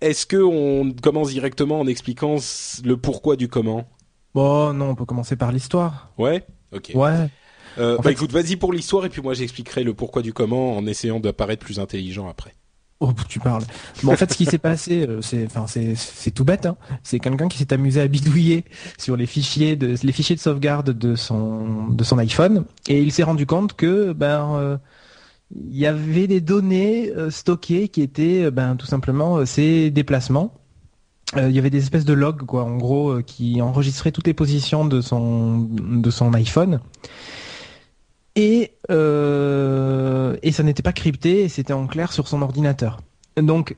est-ce 0.00 0.26
que 0.26 0.36
on 0.36 0.92
commence 0.92 1.30
directement 1.30 1.80
en 1.80 1.86
expliquant 1.86 2.36
le 2.84 2.96
pourquoi 2.96 3.36
du 3.36 3.48
comment? 3.48 3.88
Bon, 4.34 4.72
non, 4.74 4.90
on 4.90 4.94
peut 4.94 5.06
commencer 5.06 5.36
par 5.36 5.52
l'histoire. 5.52 6.12
Ouais. 6.18 6.44
Ok. 6.72 6.92
Ouais. 6.94 7.30
Euh, 7.78 7.96
bah 7.96 8.02
fait- 8.04 8.12
écoute, 8.12 8.32
vas-y 8.32 8.56
pour 8.56 8.72
l'histoire 8.72 9.04
et 9.06 9.08
puis 9.08 9.22
moi 9.22 9.32
j'expliquerai 9.34 9.84
le 9.84 9.94
pourquoi 9.94 10.22
du 10.22 10.32
comment 10.32 10.76
en 10.76 10.86
essayant 10.86 11.20
d'apparaître 11.20 11.64
plus 11.64 11.78
intelligent 11.80 12.28
après. 12.28 12.54
Oh, 12.98 13.12
tu 13.28 13.40
parles. 13.40 13.64
En 14.06 14.16
fait, 14.16 14.32
ce 14.32 14.36
qui 14.38 14.46
s'est 14.46 14.58
passé, 14.58 15.06
euh, 15.06 15.20
c'est, 15.20 16.30
tout 16.30 16.44
bête. 16.44 16.64
Hein. 16.64 16.76
C'est 17.02 17.18
quelqu'un 17.18 17.48
qui 17.48 17.58
s'est 17.58 17.72
amusé 17.74 18.00
à 18.00 18.06
bidouiller 18.06 18.64
sur 18.96 19.16
les 19.16 19.26
fichiers 19.26 19.76
de, 19.76 19.94
les 20.02 20.12
fichiers 20.12 20.34
de 20.34 20.40
sauvegarde 20.40 20.90
de 20.96 21.14
son, 21.14 21.88
de 21.88 22.04
son 22.04 22.16
iPhone, 22.18 22.64
et 22.88 23.02
il 23.02 23.12
s'est 23.12 23.22
rendu 23.22 23.44
compte 23.44 23.74
que, 23.74 24.14
ben, 24.14 24.54
euh, 24.54 24.78
il 25.54 25.76
y 25.76 25.86
avait 25.86 26.26
des 26.26 26.40
données 26.40 27.10
euh, 27.10 27.30
stockées 27.30 27.88
qui 27.88 28.00
étaient, 28.00 28.50
ben, 28.50 28.76
tout 28.76 28.86
simplement, 28.86 29.44
ses 29.44 29.90
déplacements. 29.90 30.54
Il 31.36 31.50
y 31.50 31.58
avait 31.58 31.70
des 31.70 31.78
espèces 31.78 32.04
de 32.04 32.12
logs, 32.12 32.46
quoi, 32.46 32.62
en 32.62 32.76
gros, 32.76 33.20
qui 33.20 33.60
enregistraient 33.60 34.12
toutes 34.12 34.28
les 34.28 34.32
positions 34.32 34.84
de 34.84 35.00
son, 35.00 35.58
de 35.58 36.08
son 36.08 36.32
iPhone. 36.34 36.78
Et, 38.36 38.72
euh, 38.90 40.36
et 40.42 40.52
ça 40.52 40.62
n'était 40.62 40.82
pas 40.82 40.92
crypté, 40.92 41.42
et 41.44 41.48
c'était 41.48 41.72
en 41.72 41.86
clair 41.86 42.12
sur 42.12 42.28
son 42.28 42.42
ordinateur. 42.42 43.00
Donc, 43.36 43.76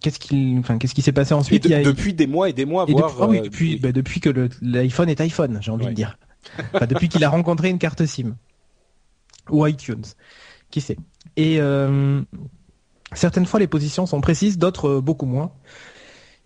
qu'est-ce 0.00 0.18
qu'il, 0.18 0.58
enfin, 0.58 0.78
qu'est-ce 0.78 0.94
qui 0.94 1.02
s'est 1.02 1.12
passé 1.12 1.32
ensuite? 1.34 1.62
de- 1.64 1.68
Il 1.68 1.72
y 1.72 1.74
a- 1.74 1.82
depuis 1.82 2.12
des 2.14 2.26
mois 2.26 2.48
et 2.50 2.52
des 2.52 2.66
mois, 2.66 2.84
et 2.86 2.92
voire 2.92 3.08
depuis, 3.10 3.22
ah 3.22 3.26
oui, 3.28 3.38
euh, 3.38 3.42
depuis, 3.42 3.68
oui. 3.74 3.80
bah, 3.80 3.92
depuis 3.92 4.20
que 4.20 4.30
l'iPhone 4.60 5.08
est 5.08 5.20
iPhone, 5.20 5.58
j'ai 5.62 5.70
envie 5.70 5.84
Ouais. 5.84 5.90
de 5.90 5.96
dire. 5.96 6.18
Enfin, 6.74 6.86
depuis 6.86 7.08
qu'il 7.08 7.24
a 7.24 7.30
rencontré 7.30 7.70
une 7.70 7.78
carte 7.78 8.04
SIM. 8.04 8.36
Ou 9.50 9.66
iTunes. 9.66 10.04
Qui 10.70 10.80
sait. 10.80 10.96
Et 11.36 11.56
euh, 11.60 12.20
certaines 13.14 13.46
fois, 13.46 13.60
les 13.60 13.66
positions 13.66 14.06
sont 14.06 14.20
précises, 14.20 14.58
d'autres 14.58 15.00
beaucoup 15.00 15.26
moins. 15.26 15.52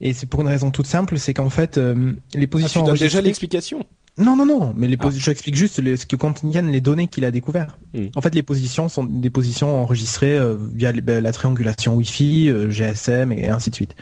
Et 0.01 0.13
c'est 0.13 0.27
pour 0.27 0.41
une 0.43 0.49
raison 0.49 0.71
toute 0.71 0.87
simple, 0.87 1.19
c'est 1.19 1.35
qu'en 1.35 1.51
fait, 1.51 1.77
euh, 1.79 2.13
les 2.35 2.39
Ah, 2.39 2.41
tu 2.43 2.47
positions 2.49 2.93
déjà 2.93 3.21
l'explication? 3.21 3.85
Non, 4.19 4.37
non, 4.37 4.45
non, 4.47 4.75
mais 4.77 4.87
les 4.89 4.97
Ah. 5.01 5.09
j'explique 5.15 5.55
juste 5.57 5.79
les- 5.79 5.97
ce 5.97 6.07
que 6.07 6.17
contiennent 6.17 6.71
les 6.71 6.81
données 6.81 7.07
qu'il 7.09 7.25
a 7.25 7.31
découvert. 7.31 7.79
Hmm. 7.95 8.07
En 8.17 8.21
fait, 8.21 8.35
les 8.35 8.43
positions 8.43 8.89
sont 8.89 9.05
des 9.05 9.31
positions 9.31 9.81
enregistrées 9.83 10.37
euh, 10.39 10.57
via 10.75 10.93
les- 10.93 11.01
ben, 11.01 11.23
la 11.23 11.33
triangulation 11.33 11.95
Wi-Fi, 11.95 12.49
euh, 12.51 12.71
GSM 12.71 13.33
et 13.33 13.49
ainsi 13.49 13.71
de 13.71 13.75
suite. 13.75 13.95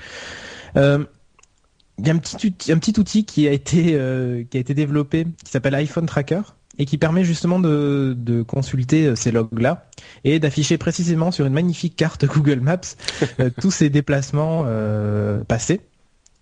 Euh, 0.77 1.05
Il 1.99 2.07
y 2.07 2.11
a 2.11 2.13
un 2.13 2.19
petit, 2.19 2.37
outil- 2.49 2.73
un 2.73 2.79
petit 2.79 3.01
outil 3.01 3.25
qui 3.25 3.49
a 3.49 3.53
été 3.53 3.83
qui 4.51 4.57
a 4.59 4.61
été 4.61 4.75
développé 4.75 5.27
qui 5.43 5.51
s'appelle 5.51 5.75
iPhone 5.75 6.05
Tracker 6.05 6.43
et 6.79 6.85
qui 6.85 6.99
permet 6.99 7.25
justement 7.25 7.59
de, 7.59 8.15
de 8.19 8.43
consulter 8.43 9.17
ces 9.17 9.31
logs-là 9.33 9.87
et 10.23 10.39
d'afficher 10.39 10.77
précisément 10.77 11.31
sur 11.31 11.47
une 11.47 11.55
magnifique 11.55 11.97
carte 11.97 12.27
Google 12.35 12.61
Maps 12.61 12.97
tous 13.63 13.71
ces 13.71 13.89
déplacements 13.89 14.67
passés. 15.49 15.81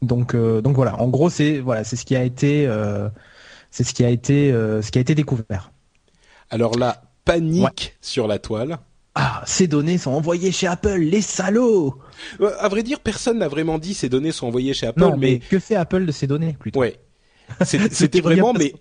Donc 0.02 0.34
donc 0.34 0.74
voilà, 0.74 1.00
en 1.00 1.06
gros 1.06 1.30
c'est 1.30 1.60
voilà 1.60 1.84
c'est 1.84 1.94
ce 1.94 2.04
qui 2.04 2.16
a 2.16 2.24
été 2.24 2.66
c'est 3.74 3.82
ce 3.82 3.92
qui 3.92 4.04
a 4.04 4.08
été 4.08 4.52
euh, 4.52 4.82
ce 4.82 4.92
qui 4.92 4.98
a 4.98 5.00
été 5.00 5.16
découvert. 5.16 5.72
Alors 6.48 6.78
là, 6.78 7.02
panique 7.24 7.96
sur 8.00 8.28
la 8.28 8.38
toile. 8.38 8.78
Ah, 9.16 9.42
ces 9.46 9.66
données 9.66 9.98
sont 9.98 10.12
envoyées 10.12 10.52
chez 10.52 10.66
Apple, 10.68 10.98
les 10.98 11.20
salauds 11.22 11.98
Euh, 12.40 12.52
à 12.60 12.68
vrai 12.68 12.82
dire, 12.84 13.00
personne 13.00 13.38
n'a 13.38 13.48
vraiment 13.48 13.78
dit 13.78 13.94
ces 13.94 14.08
données 14.08 14.30
sont 14.32 14.46
envoyées 14.46 14.74
chez 14.74 14.86
Apple, 14.86 15.00
Non, 15.00 15.16
mais 15.16 15.16
mais, 15.16 15.38
que 15.40 15.58
fait 15.58 15.74
Apple 15.74 16.04
de 16.06 16.12
ces 16.12 16.26
données 16.28 16.56
plutôt? 16.58 16.80
Ouais, 16.80 17.00
c'était 17.64 18.20
vraiment, 18.20 18.52
mais 18.52 18.74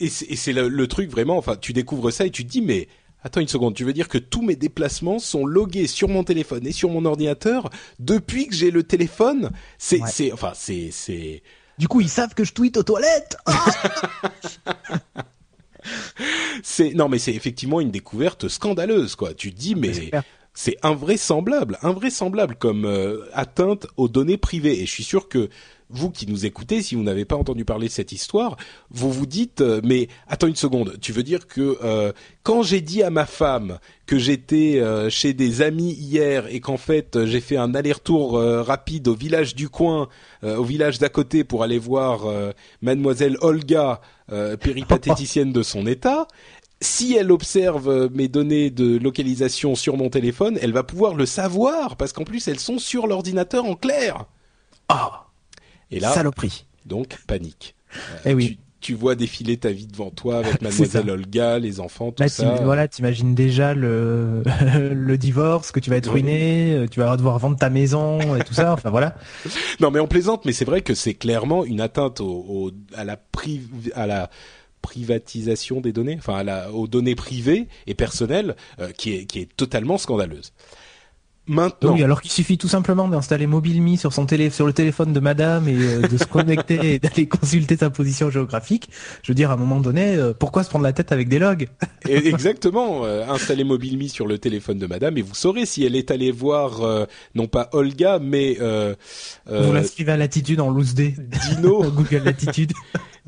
et 0.00 0.08
c'est 0.08 0.30
et 0.30 0.36
c'est 0.36 0.52
le, 0.52 0.68
le 0.68 0.86
truc 0.88 1.10
vraiment. 1.10 1.36
Enfin, 1.36 1.56
tu 1.56 1.72
découvres 1.72 2.12
ça 2.12 2.26
et 2.26 2.30
tu 2.30 2.44
te 2.44 2.50
dis, 2.50 2.62
mais 2.62 2.88
attends 3.22 3.40
une 3.40 3.48
seconde, 3.48 3.74
tu 3.74 3.84
veux 3.84 3.92
dire 3.92 4.08
que 4.08 4.18
tous 4.18 4.42
mes 4.42 4.56
déplacements 4.56 5.18
sont 5.18 5.44
logués 5.46 5.86
sur 5.86 6.08
mon 6.08 6.24
téléphone 6.24 6.66
et 6.66 6.72
sur 6.72 6.90
mon 6.90 7.04
ordinateur 7.04 7.70
depuis 7.98 8.46
que 8.48 8.54
j'ai 8.54 8.70
le 8.70 8.82
téléphone? 8.82 9.50
C'est, 9.78 10.00
Ouais. 10.00 10.08
c'est, 10.10 10.32
enfin, 10.32 10.52
c'est, 10.54 10.90
c'est. 10.92 11.42
Du 11.80 11.88
coup, 11.88 12.02
ils 12.02 12.10
savent 12.10 12.34
que 12.34 12.44
je 12.44 12.52
tweete 12.52 12.76
aux 12.76 12.82
toilettes 12.82 13.38
C'est 16.62 16.92
non 16.92 17.08
mais 17.08 17.18
c'est 17.18 17.32
effectivement 17.32 17.80
une 17.80 17.90
découverte 17.90 18.48
scandaleuse 18.48 19.16
quoi. 19.16 19.32
Tu 19.32 19.50
te 19.50 19.58
dis 19.58 19.74
mais 19.74 20.10
c'est 20.52 20.76
invraisemblable, 20.82 21.78
invraisemblable 21.80 22.56
comme 22.56 22.84
euh, 22.84 23.24
atteinte 23.32 23.86
aux 23.96 24.08
données 24.08 24.36
privées. 24.36 24.82
Et 24.82 24.84
je 24.84 24.90
suis 24.90 25.04
sûr 25.04 25.26
que 25.30 25.48
vous 25.90 26.10
qui 26.10 26.26
nous 26.26 26.46
écoutez, 26.46 26.82
si 26.82 26.94
vous 26.94 27.02
n'avez 27.02 27.24
pas 27.24 27.36
entendu 27.36 27.64
parler 27.64 27.88
de 27.88 27.92
cette 27.92 28.12
histoire, 28.12 28.56
vous 28.90 29.12
vous 29.12 29.26
dites 29.26 29.60
euh, 29.60 29.80
mais 29.84 30.08
attends 30.28 30.46
une 30.46 30.56
seconde, 30.56 30.98
tu 31.00 31.12
veux 31.12 31.22
dire 31.22 31.46
que 31.46 31.78
euh, 31.82 32.12
quand 32.42 32.62
j'ai 32.62 32.80
dit 32.80 33.02
à 33.02 33.10
ma 33.10 33.26
femme 33.26 33.78
que 34.06 34.18
j'étais 34.18 34.80
euh, 34.80 35.10
chez 35.10 35.34
des 35.34 35.62
amis 35.62 35.92
hier 35.92 36.46
et 36.48 36.60
qu'en 36.60 36.76
fait 36.76 37.16
euh, 37.16 37.26
j'ai 37.26 37.40
fait 37.40 37.56
un 37.56 37.74
aller-retour 37.74 38.36
euh, 38.36 38.62
rapide 38.62 39.08
au 39.08 39.14
village 39.14 39.54
du 39.54 39.68
coin, 39.68 40.08
euh, 40.42 40.56
au 40.56 40.64
village 40.64 40.98
d'à 40.98 41.08
côté 41.08 41.44
pour 41.44 41.62
aller 41.62 41.78
voir 41.78 42.22
mademoiselle 42.82 43.36
Olga, 43.40 44.00
péripatéticienne 44.60 45.52
de 45.52 45.62
son 45.62 45.86
état, 45.86 46.28
si 46.80 47.14
elle 47.16 47.32
observe 47.32 48.10
mes 48.12 48.28
données 48.28 48.70
de 48.70 48.96
localisation 48.96 49.74
sur 49.74 49.96
mon 49.96 50.08
téléphone, 50.08 50.58
elle 50.62 50.72
va 50.72 50.82
pouvoir 50.82 51.14
le 51.14 51.26
savoir 51.26 51.96
parce 51.96 52.12
qu'en 52.12 52.24
plus 52.24 52.46
elles 52.48 52.60
sont 52.60 52.78
sur 52.78 53.06
l'ordinateur 53.06 53.64
en 53.64 53.74
clair. 53.74 54.24
Ah, 54.88 55.29
Et 55.90 56.00
là, 56.00 56.12
saloperie. 56.12 56.66
donc 56.86 57.18
panique. 57.26 57.74
Eh 58.24 58.34
oui. 58.34 58.48
Tu, 58.80 58.92
tu 58.92 58.94
vois 58.94 59.14
défiler 59.14 59.56
ta 59.58 59.70
vie 59.72 59.86
devant 59.86 60.10
toi 60.10 60.38
avec 60.38 60.62
mademoiselle 60.62 61.04
ça. 61.06 61.12
Olga, 61.12 61.58
les 61.58 61.80
enfants, 61.80 62.12
tout 62.12 62.22
Là, 62.22 62.28
ça. 62.30 62.54
tu, 62.58 62.64
voilà, 62.64 62.88
t'imagines 62.88 63.34
déjà 63.34 63.74
le, 63.74 64.42
le 64.92 65.18
divorce, 65.18 65.70
que 65.72 65.80
tu 65.80 65.90
vas 65.90 65.96
être 65.96 66.10
ruiné, 66.10 66.72
euh, 66.74 66.86
tu 66.88 67.00
vas 67.00 67.14
devoir 67.16 67.38
vendre 67.38 67.56
ta 67.58 67.68
maison 67.68 68.36
et 68.36 68.42
tout 68.44 68.54
ça. 68.54 68.72
Enfin 68.74 68.88
voilà. 68.90 69.16
Non, 69.80 69.90
mais 69.90 70.00
on 70.00 70.06
plaisante, 70.06 70.44
mais 70.46 70.52
c'est 70.52 70.64
vrai 70.64 70.80
que 70.80 70.94
c'est 70.94 71.14
clairement 71.14 71.64
une 71.64 71.80
atteinte 71.80 72.20
au, 72.20 72.26
au- 72.48 72.70
à 72.94 73.04
la 73.04 73.16
priv- 73.16 73.92
à 73.94 74.06
la 74.06 74.30
privatisation 74.82 75.80
des 75.80 75.92
données, 75.92 76.16
enfin 76.18 76.36
à 76.36 76.42
la, 76.42 76.72
aux 76.72 76.86
données 76.88 77.14
privées 77.14 77.68
et 77.86 77.94
personnelles, 77.94 78.56
euh, 78.80 78.90
qui 78.92 79.14
est 79.14 79.24
qui 79.26 79.40
est 79.40 79.48
totalement 79.56 79.98
scandaleuse. 79.98 80.52
Maintenant, 81.46 81.94
Oui, 81.94 82.02
alors 82.04 82.20
qu'il 82.20 82.30
suffit 82.30 82.58
tout 82.58 82.68
simplement 82.68 83.08
d'installer 83.08 83.46
MobileMe 83.48 83.96
sur 83.96 84.12
son 84.12 84.24
télé, 84.24 84.50
sur 84.50 84.66
le 84.66 84.72
téléphone 84.72 85.12
de 85.12 85.18
madame 85.20 85.66
et 85.68 85.74
euh, 85.74 86.06
de 86.06 86.16
se 86.16 86.24
connecter 86.24 86.94
et 86.94 86.98
d'aller 87.00 87.26
consulter 87.26 87.76
sa 87.76 87.90
position 87.90 88.30
géographique. 88.30 88.88
Je 89.22 89.32
veux 89.32 89.34
dire, 89.34 89.50
à 89.50 89.54
un 89.54 89.56
moment 89.56 89.80
donné, 89.80 90.14
euh, 90.14 90.32
pourquoi 90.32 90.62
se 90.62 90.68
prendre 90.70 90.84
la 90.84 90.92
tête 90.92 91.10
avec 91.10 91.28
des 91.28 91.40
logs? 91.40 91.66
Exactement. 92.08 93.04
euh, 93.04 93.26
installez 93.28 93.64
MobileMe 93.64 94.08
sur 94.08 94.26
le 94.28 94.38
téléphone 94.38 94.78
de 94.78 94.86
Madame 94.86 95.18
et 95.18 95.22
vous 95.22 95.34
saurez 95.34 95.66
si 95.66 95.84
elle 95.84 95.96
est 95.96 96.10
allée 96.12 96.30
voir 96.30 96.82
euh, 96.82 97.06
non 97.34 97.48
pas 97.48 97.68
Olga 97.72 98.18
mais 98.20 98.56
Vous 99.46 99.72
l'inscrivez 99.72 100.12
à 100.12 100.16
latitude 100.16 100.60
en 100.60 100.70
loose 100.70 100.94
day. 100.94 101.14
Dino, 101.18 101.82
Google 101.90 102.22
Latitude. 102.24 102.72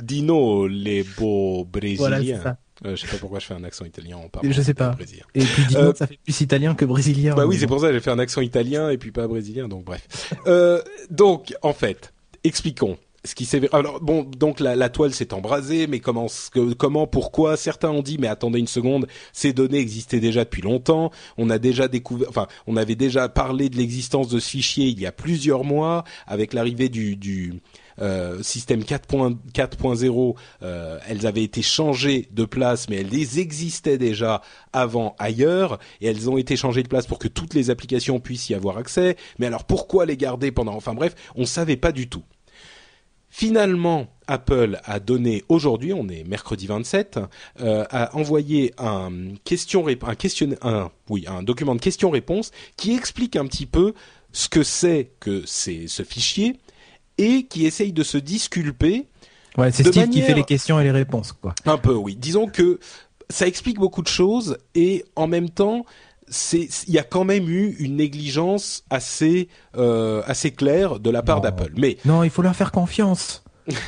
Dino 0.00 0.68
les 0.68 1.02
beaux 1.18 1.64
brésiliens. 1.64 2.56
Euh, 2.84 2.96
je 2.96 3.02
sais 3.02 3.06
pas 3.06 3.16
pourquoi 3.18 3.38
je 3.38 3.46
fais 3.46 3.54
un 3.54 3.64
accent 3.64 3.84
italien 3.84 4.16
en 4.16 4.28
parlant. 4.28 4.50
Je 4.50 4.60
sais 4.62 4.74
pas. 4.74 4.90
brésilien. 4.90 5.24
Et 5.34 5.44
puis 5.44 5.64
dis 5.66 5.76
Euh, 5.76 5.92
ça 5.94 6.06
fait 6.06 6.18
plus 6.22 6.40
italien 6.40 6.74
que 6.74 6.84
brésilien. 6.84 7.34
Bah 7.34 7.46
oui, 7.46 7.56
c'est 7.58 7.66
pour 7.66 7.80
ça 7.80 7.88
que 7.88 7.94
j'ai 7.94 8.00
fait 8.00 8.10
un 8.10 8.18
accent 8.18 8.40
italien 8.40 8.90
et 8.90 8.98
puis 8.98 9.12
pas 9.12 9.26
brésilien, 9.28 9.68
donc 9.68 9.84
bref. 9.84 10.34
Euh, 10.46 10.82
donc, 11.10 11.54
en 11.62 11.72
fait, 11.72 12.12
expliquons. 12.44 12.98
Ce 13.24 13.36
qui 13.36 13.44
s'est 13.44 13.72
alors 13.72 14.00
bon 14.00 14.24
donc 14.24 14.58
la, 14.58 14.74
la 14.74 14.88
toile 14.88 15.14
s'est 15.14 15.32
embrasée 15.32 15.86
mais 15.86 16.00
comment 16.00 16.26
comment 16.76 17.06
pourquoi? 17.06 17.56
Certains 17.56 17.90
ont 17.90 18.02
dit 18.02 18.18
mais 18.18 18.26
attendez 18.26 18.58
une 18.58 18.66
seconde 18.66 19.06
ces 19.32 19.52
données 19.52 19.78
existaient 19.78 20.18
déjà 20.18 20.42
depuis 20.42 20.60
longtemps. 20.62 21.12
On 21.38 21.48
a 21.48 21.60
déjà 21.60 21.86
découvert 21.86 22.28
enfin 22.28 22.48
on 22.66 22.76
avait 22.76 22.96
déjà 22.96 23.28
parlé 23.28 23.68
de 23.68 23.76
l'existence 23.76 24.28
de 24.28 24.40
ce 24.40 24.48
fichier 24.48 24.86
il 24.88 24.98
y 24.98 25.06
a 25.06 25.12
plusieurs 25.12 25.62
mois 25.62 26.02
avec 26.26 26.52
l'arrivée 26.52 26.88
du 26.88 27.14
du 27.14 27.62
euh, 28.00 28.42
système 28.42 28.80
4.4.0 28.80 30.34
euh, 30.64 30.98
elles 31.06 31.24
avaient 31.24 31.44
été 31.44 31.62
changées 31.62 32.26
de 32.32 32.44
place 32.44 32.88
mais 32.88 32.96
elles 32.96 33.38
existaient 33.38 33.98
déjà 33.98 34.42
avant 34.72 35.14
ailleurs 35.20 35.78
et 36.00 36.08
elles 36.08 36.28
ont 36.28 36.38
été 36.38 36.56
changées 36.56 36.82
de 36.82 36.88
place 36.88 37.06
pour 37.06 37.20
que 37.20 37.28
toutes 37.28 37.54
les 37.54 37.70
applications 37.70 38.18
puissent 38.18 38.48
y 38.50 38.54
avoir 38.54 38.78
accès. 38.78 39.16
Mais 39.38 39.46
alors 39.46 39.62
pourquoi 39.62 40.06
les 40.06 40.16
garder 40.16 40.50
pendant 40.50 40.74
enfin 40.74 40.94
bref 40.94 41.14
on 41.36 41.44
savait 41.44 41.76
pas 41.76 41.92
du 41.92 42.08
tout 42.08 42.24
Finalement, 43.34 44.08
Apple 44.26 44.78
a 44.84 45.00
donné 45.00 45.42
aujourd'hui, 45.48 45.94
on 45.94 46.06
est 46.08 46.22
mercredi 46.22 46.66
27, 46.66 47.18
euh, 47.60 47.86
a 47.88 48.14
envoyé 48.14 48.74
un 48.76 49.10
question 49.42 49.86
un 49.88 50.14
question 50.14 50.50
un 50.60 50.90
oui 51.08 51.24
un 51.26 51.42
document 51.42 51.74
de 51.74 51.80
questions-réponses 51.80 52.50
qui 52.76 52.94
explique 52.94 53.36
un 53.36 53.46
petit 53.46 53.64
peu 53.64 53.94
ce 54.32 54.50
que 54.50 54.62
c'est 54.62 55.12
que 55.18 55.44
c'est 55.46 55.86
ce 55.88 56.02
fichier 56.02 56.58
et 57.16 57.44
qui 57.44 57.64
essaye 57.64 57.94
de 57.94 58.02
se 58.02 58.18
disculper 58.18 59.06
Ouais, 59.56 59.72
c'est 59.72 59.84
Steve 59.84 60.10
qui 60.10 60.20
fait 60.20 60.34
les 60.34 60.44
questions 60.44 60.78
et 60.78 60.84
les 60.84 60.90
réponses, 60.90 61.32
quoi. 61.32 61.54
un 61.64 61.78
peu, 61.78 61.94
oui. 61.94 62.14
Disons 62.16 62.48
que 62.48 62.80
ça 63.30 63.46
explique 63.46 63.78
beaucoup 63.78 64.02
de 64.02 64.08
choses 64.08 64.58
et 64.74 65.06
en 65.16 65.26
même 65.26 65.48
temps, 65.48 65.86
c'est 66.32 66.68
il 66.88 66.92
y 66.94 66.98
a 66.98 67.04
quand 67.04 67.24
même 67.24 67.48
eu 67.48 67.76
une 67.78 67.94
négligence 67.96 68.82
assez 68.90 69.48
euh, 69.76 70.22
assez 70.26 70.50
claire 70.50 70.98
de 70.98 71.10
la 71.10 71.22
part 71.22 71.40
d'Apple. 71.40 71.72
Mais 71.76 71.98
Non, 72.04 72.24
il 72.24 72.30
faut 72.30 72.42
leur 72.42 72.56
faire 72.56 72.72
confiance. 72.72 73.44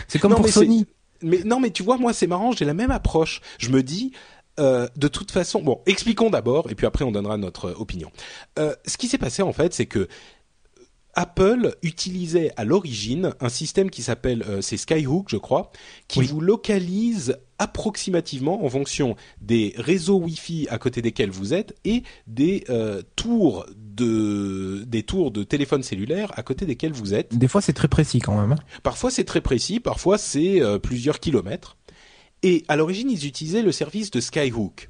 C'est 0.07 0.21
comme 0.21 0.31
Non, 0.31 0.37
pour 0.37 0.45
mais 0.47 0.53
Sony. 0.53 0.87
mais 1.23 1.41
non, 1.45 1.59
mais 1.59 1.71
tu 1.71 1.83
vois, 1.83 1.97
moi 1.99 2.13
c'est 2.13 2.29
marrant, 2.29 2.53
j'ai 2.53 2.65
la 2.65 2.75
même 2.75 2.93
approche. 2.93 3.41
Je 3.59 3.71
me 3.71 3.83
dis. 3.83 4.13
euh, 4.61 4.87
de 4.97 5.09
toute 5.09 5.33
façon, 5.33 5.61
bon, 5.63 5.81
expliquons 5.87 6.31
d'abord, 6.31 6.71
et 6.71 6.77
puis 6.77 6.87
après 6.87 7.05
on 7.05 7.11
donnera 7.11 7.37
notre 7.39 7.71
euh, 7.71 7.75
opinion. 7.77 8.13
Euh, 8.61 8.73
ce 8.87 8.97
qui 8.97 9.09
s'est 9.09 9.19
passé 9.19 9.43
en 9.43 9.53
fait, 9.53 9.75
c'est 9.75 9.87
que 9.87 10.07
Apple 11.17 11.77
utilisait 11.83 12.51
à 12.57 12.65
l'origine 12.65 13.33
un 13.41 13.49
système 13.49 13.91
qui 13.91 14.03
s'appelle, 14.03 14.43
euh, 14.49 14.61
c'est 14.61 14.77
Skyhook, 14.77 15.27
je 15.29 15.37
crois, 15.37 15.71
qui 16.09 16.21
Oui. 16.21 16.27
vous 16.27 16.41
localise 16.41 17.39
approximativement 17.59 18.65
en 18.65 18.69
fonction 18.69 19.17
des 19.41 19.75
réseaux 19.77 20.17
Wi-Fi 20.19 20.67
à 20.71 20.79
côté 20.79 21.03
desquels 21.03 21.31
vous 21.31 21.55
êtes 21.55 21.75
et 21.85 22.03
des 22.27 22.65
euh, 22.71 23.03
tours 23.17 23.67
de 23.77 24.85
des 24.89 25.03
tours 25.05 25.31
de 25.31 25.45
téléphone 25.45 25.83
cellulaire 25.83 26.33
à 26.37 26.43
côté 26.43 26.67
desquels 26.67 26.93
vous 26.93 27.15
êtes. 27.15 27.37
Des 27.37 27.49
fois, 27.49 27.61
c'est 27.61 27.73
très 27.73 27.89
précis 27.89 28.19
quand 28.19 28.39
même. 28.41 28.53
hein. 28.53 28.59
Parfois 28.83 29.11
c'est 29.11 29.25
très 29.25 29.41
précis, 29.41 29.81
parfois 29.81 30.19
c'est 30.19 30.61
euh, 30.63 30.79
plusieurs 30.79 31.21
kilomètres. 31.21 31.77
Et 32.43 32.65
à 32.69 32.77
l'origine, 32.77 33.11
ils 33.11 33.27
utilisaient 33.27 33.63
le 33.63 33.73
service 33.73 34.11
de 34.11 34.21
Skyhook. 34.21 34.89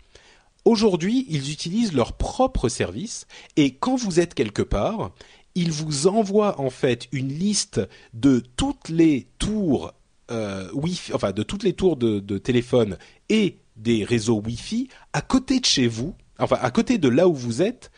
Aujourd'hui, 0.64 1.26
ils 1.28 1.52
utilisent 1.52 1.92
leur 1.92 2.14
propre 2.14 2.70
service 2.70 3.26
et 3.56 3.74
quand 3.74 3.96
vous 3.96 4.18
êtes 4.18 4.32
quelque 4.34 4.62
part, 4.62 5.12
ils 5.54 5.72
vous 5.72 6.06
envoient 6.06 6.60
en 6.60 6.70
fait 6.70 7.08
une 7.12 7.28
liste 7.28 7.80
de 8.12 8.42
toutes 8.56 8.88
les 8.88 9.28
tours 9.38 9.92
euh, 10.30 10.68
Wi-Fi, 10.72 11.12
enfin 11.14 11.32
de 11.32 11.42
toutes 11.42 11.62
les 11.62 11.74
tours 11.74 11.96
de 11.96 12.38
téléphone 12.38 12.98
et 13.28 13.58
des 13.76 14.04
réseaux 14.04 14.40
Wi-Fi 14.44 14.88
à 15.12 15.20
côté 15.20 15.60
de 15.60 15.64
chez 15.64 15.86
vous, 15.86 16.14
enfin 16.38 16.58
à 16.60 16.70
côté 16.70 16.98
de 16.98 17.08
là 17.08 17.28
où 17.28 17.34
vous 17.34 17.62
êtes, 17.62 17.90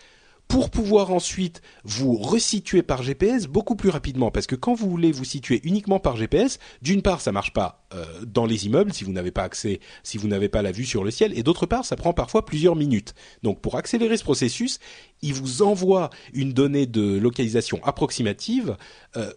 pour 0.49 0.71
pouvoir 0.71 1.13
ensuite 1.13 1.61
vous 1.85 2.17
resituer 2.17 2.83
par 2.83 3.03
GPS 3.03 3.47
beaucoup 3.47 3.77
plus 3.77 3.91
rapidement. 3.91 4.31
Parce 4.31 4.47
que 4.47 4.55
quand 4.55 4.75
vous 4.75 4.89
voulez 4.89 5.13
vous 5.13 5.25
situer 5.25 5.61
uniquement 5.65 5.99
par 5.99 6.17
GPS, 6.17 6.59
d'une 6.83 7.03
part, 7.03 7.21
ça 7.21 7.33
marche 7.33 7.53
pas 7.53 7.87
euh, 7.95 8.05
dans 8.25 8.47
les 8.47 8.67
immeubles 8.67 8.93
si 8.93 9.05
vous 9.05 9.13
n'avez 9.13 9.31
pas 9.31 9.43
accès, 9.43 9.81
si 10.03 10.19
vous 10.19 10.29
n'avez 10.29 10.49
pas 10.49 10.63
la 10.63 10.73
vue 10.73 10.85
sur 10.85 11.05
le 11.05 11.11
ciel, 11.11 11.37
et 11.37 11.43
d'autre 11.43 11.67
part, 11.67 11.85
ça 11.85 11.97
prend 11.97 12.13
parfois 12.13 12.45
plusieurs 12.45 12.77
minutes. 12.77 13.15
Donc, 13.43 13.61
pour 13.61 13.77
accélérer 13.77 14.17
ce 14.17 14.25
processus, 14.25 14.79
il 15.23 15.35
vous 15.35 15.63
envoie 15.63 16.11
une 16.33 16.53
donnée 16.53 16.87
de 16.87 17.19
localisation 17.19 17.81
approximative 17.85 18.77
euh, 19.17 19.33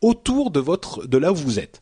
autour 0.00 0.50
de 0.50 0.60
votre, 0.60 1.06
de 1.06 1.18
là 1.18 1.32
où 1.32 1.36
vous 1.36 1.58
êtes. 1.58 1.80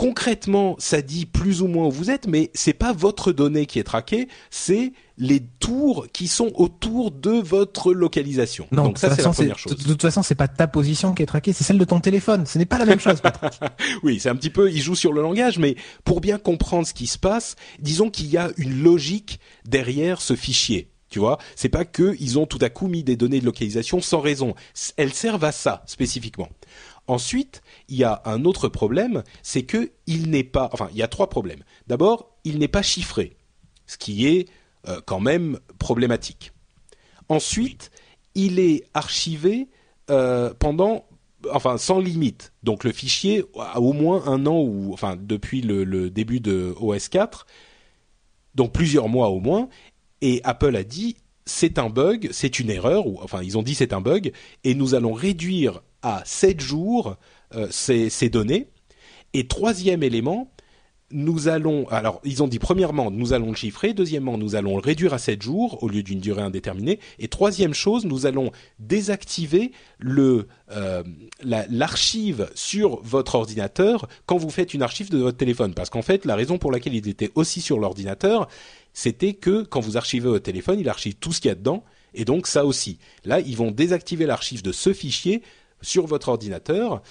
Concrètement, 0.00 0.76
ça 0.78 1.02
dit 1.02 1.26
plus 1.26 1.60
ou 1.60 1.66
moins 1.66 1.86
où 1.86 1.90
vous 1.90 2.10
êtes, 2.10 2.26
mais 2.26 2.50
c'est 2.54 2.72
pas 2.72 2.94
votre 2.94 3.32
donnée 3.32 3.66
qui 3.66 3.78
est 3.78 3.84
traquée, 3.84 4.28
c'est 4.48 4.94
les 5.18 5.40
tours 5.58 6.06
qui 6.10 6.26
sont 6.26 6.50
autour 6.54 7.10
de 7.10 7.32
votre 7.32 7.92
localisation. 7.92 8.66
Non, 8.72 8.84
Donc 8.84 8.98
ça, 8.98 9.14
c'est 9.14 9.20
la 9.22 9.28
première 9.28 9.56
de- 9.56 9.58
chose. 9.60 9.76
De 9.76 9.82
toute 9.92 10.00
façon, 10.00 10.22
c'est 10.22 10.34
pas 10.34 10.48
ta 10.48 10.66
position 10.66 11.12
qui 11.12 11.22
est 11.22 11.26
traquée, 11.26 11.52
c'est 11.52 11.64
celle 11.64 11.76
de 11.76 11.84
ton 11.84 12.00
téléphone. 12.00 12.46
Ce 12.46 12.56
n'est 12.56 12.64
pas 12.64 12.78
la 12.78 12.86
même 12.86 12.98
chose. 12.98 13.20
Oui, 14.02 14.18
c'est 14.20 14.30
un 14.30 14.36
petit 14.36 14.48
peu, 14.48 14.70
il 14.72 14.80
joue 14.80 14.94
sur 14.94 15.12
le 15.12 15.20
langage, 15.20 15.58
mais 15.58 15.76
pour 16.04 16.22
bien 16.22 16.38
comprendre 16.38 16.86
ce 16.86 16.94
qui 16.94 17.06
se 17.06 17.18
passe, 17.18 17.56
disons 17.78 18.08
qu'il 18.08 18.28
y 18.28 18.38
a 18.38 18.50
une 18.56 18.82
logique 18.82 19.38
derrière 19.66 20.22
ce 20.22 20.34
fichier. 20.34 20.88
Tu 21.10 21.18
vois, 21.18 21.36
c'est 21.56 21.68
pas 21.68 21.84
que 21.84 22.16
ils 22.20 22.38
ont 22.38 22.46
tout 22.46 22.60
à 22.62 22.70
coup 22.70 22.86
mis 22.86 23.02
des 23.04 23.16
données 23.16 23.40
de 23.40 23.44
localisation 23.44 24.00
sans 24.00 24.20
raison. 24.20 24.54
Elles 24.96 25.12
servent 25.12 25.44
à 25.44 25.52
ça 25.52 25.82
spécifiquement. 25.86 26.48
Ensuite, 27.08 27.60
il 27.90 27.96
y 27.96 28.04
a 28.04 28.22
un 28.24 28.44
autre 28.44 28.68
problème, 28.68 29.22
c'est 29.42 29.64
que 29.64 29.90
il 30.06 30.30
n'est 30.30 30.44
pas, 30.44 30.70
enfin, 30.72 30.88
il 30.92 30.96
y 30.96 31.02
a 31.02 31.08
trois 31.08 31.28
problèmes. 31.28 31.64
D'abord, 31.86 32.36
il 32.44 32.58
n'est 32.58 32.68
pas 32.68 32.82
chiffré, 32.82 33.36
ce 33.86 33.98
qui 33.98 34.26
est 34.26 34.48
euh, 34.88 35.00
quand 35.04 35.20
même 35.20 35.58
problématique. 35.78 36.52
Ensuite, 37.28 37.90
il 38.34 38.58
est 38.58 38.84
archivé 38.94 39.68
euh, 40.08 40.54
pendant, 40.58 41.04
enfin, 41.52 41.78
sans 41.78 41.98
limite. 41.98 42.52
Donc 42.62 42.84
le 42.84 42.92
fichier 42.92 43.44
a 43.58 43.80
au 43.80 43.92
moins 43.92 44.26
un 44.26 44.46
an 44.46 44.60
ou, 44.60 44.92
enfin, 44.92 45.16
depuis 45.20 45.60
le, 45.60 46.10
début 46.10 46.40
de 46.40 46.74
OS 46.80 47.08
4, 47.08 47.46
donc 48.54 48.72
plusieurs 48.72 49.08
mois 49.08 49.28
au 49.28 49.40
moins. 49.40 49.68
Et 50.22 50.40
Apple 50.44 50.76
a 50.76 50.84
dit 50.84 51.16
c'est 51.44 51.78
un 51.78 51.90
bug, 51.90 52.28
c'est 52.30 52.60
une 52.60 52.70
erreur, 52.70 53.06
ou 53.06 53.18
enfin 53.22 53.42
ils 53.42 53.58
ont 53.58 53.62
dit 53.62 53.74
c'est 53.74 53.92
un 53.92 54.00
bug, 54.00 54.32
et 54.62 54.74
nous 54.74 54.94
allons 54.94 55.12
réduire 55.12 55.82
à 56.02 56.22
7 56.24 56.60
jours 56.60 57.16
euh, 57.54 57.66
ces, 57.70 58.28
données. 58.28 58.68
Et 59.32 59.46
troisième 59.46 60.02
élément, 60.02 60.50
nous 61.12 61.48
allons, 61.48 61.88
alors 61.88 62.20
ils 62.24 62.42
ont 62.42 62.48
dit 62.48 62.60
premièrement, 62.60 63.10
nous 63.10 63.32
allons 63.32 63.50
le 63.50 63.56
chiffrer, 63.56 63.94
deuxièmement, 63.94 64.38
nous 64.38 64.54
allons 64.54 64.76
le 64.76 64.82
réduire 64.82 65.12
à 65.12 65.18
7 65.18 65.42
jours 65.42 65.82
au 65.82 65.88
lieu 65.88 66.02
d'une 66.04 66.20
durée 66.20 66.42
indéterminée, 66.42 67.00
et 67.18 67.26
troisième 67.26 67.74
chose, 67.74 68.04
nous 68.04 68.26
allons 68.26 68.52
désactiver 68.78 69.72
le 69.98 70.46
euh, 70.70 71.02
la- 71.42 71.66
l'archive 71.68 72.48
sur 72.54 73.00
votre 73.02 73.34
ordinateur 73.34 74.06
quand 74.26 74.36
vous 74.36 74.50
faites 74.50 74.72
une 74.74 74.82
archive 74.82 75.10
de 75.10 75.18
votre 75.18 75.36
téléphone, 75.36 75.74
parce 75.74 75.90
qu'en 75.90 76.02
fait, 76.02 76.24
la 76.24 76.36
raison 76.36 76.58
pour 76.58 76.70
laquelle 76.70 76.94
il 76.94 77.08
était 77.08 77.30
aussi 77.34 77.60
sur 77.60 77.78
l'ordinateur, 77.80 78.48
c'était 78.92 79.34
que 79.34 79.62
quand 79.62 79.80
vous 79.80 79.96
archivez 79.96 80.28
votre 80.28 80.44
téléphone, 80.44 80.78
il 80.78 80.88
archive 80.88 81.14
tout 81.14 81.32
ce 81.32 81.40
qu'il 81.40 81.48
y 81.48 81.52
a 81.52 81.56
dedans, 81.56 81.82
et 82.14 82.24
donc 82.24 82.46
ça 82.46 82.64
aussi. 82.64 82.98
Là, 83.24 83.40
ils 83.40 83.56
vont 83.56 83.70
désactiver 83.72 84.26
l'archive 84.26 84.62
de 84.62 84.72
ce 84.72 84.92
fichier 84.92 85.42
sur 85.82 86.06
votre 86.06 86.28
ordinateur, 86.28 87.02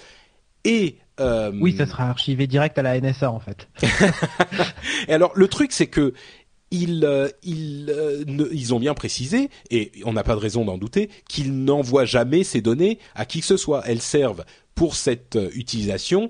et 0.64 0.96
euh, 1.20 1.52
Oui, 1.60 1.74
ça 1.76 1.86
sera 1.86 2.08
archivé 2.08 2.46
direct 2.46 2.78
à 2.78 2.82
la 2.82 3.00
NSA 3.00 3.30
en 3.30 3.40
fait. 3.40 3.68
et 5.08 5.12
alors 5.12 5.32
le 5.34 5.48
truc 5.48 5.72
c'est 5.72 5.86
que 5.86 6.14
ils, 6.72 7.04
euh, 7.04 7.28
ils, 7.42 7.90
euh, 7.90 8.22
ne- 8.28 8.48
ils 8.52 8.72
ont 8.74 8.78
bien 8.78 8.94
précisé, 8.94 9.50
et 9.70 9.90
on 10.04 10.12
n'a 10.12 10.22
pas 10.22 10.34
de 10.36 10.40
raison 10.40 10.64
d'en 10.64 10.78
douter, 10.78 11.10
qu'ils 11.28 11.52
n'envoient 11.64 12.04
jamais 12.04 12.44
ces 12.44 12.60
données 12.60 12.98
à 13.16 13.24
qui 13.24 13.40
que 13.40 13.46
ce 13.46 13.56
soit. 13.56 13.82
Elles 13.86 14.00
servent 14.00 14.44
pour 14.76 14.94
cette 14.94 15.36
utilisation, 15.54 16.28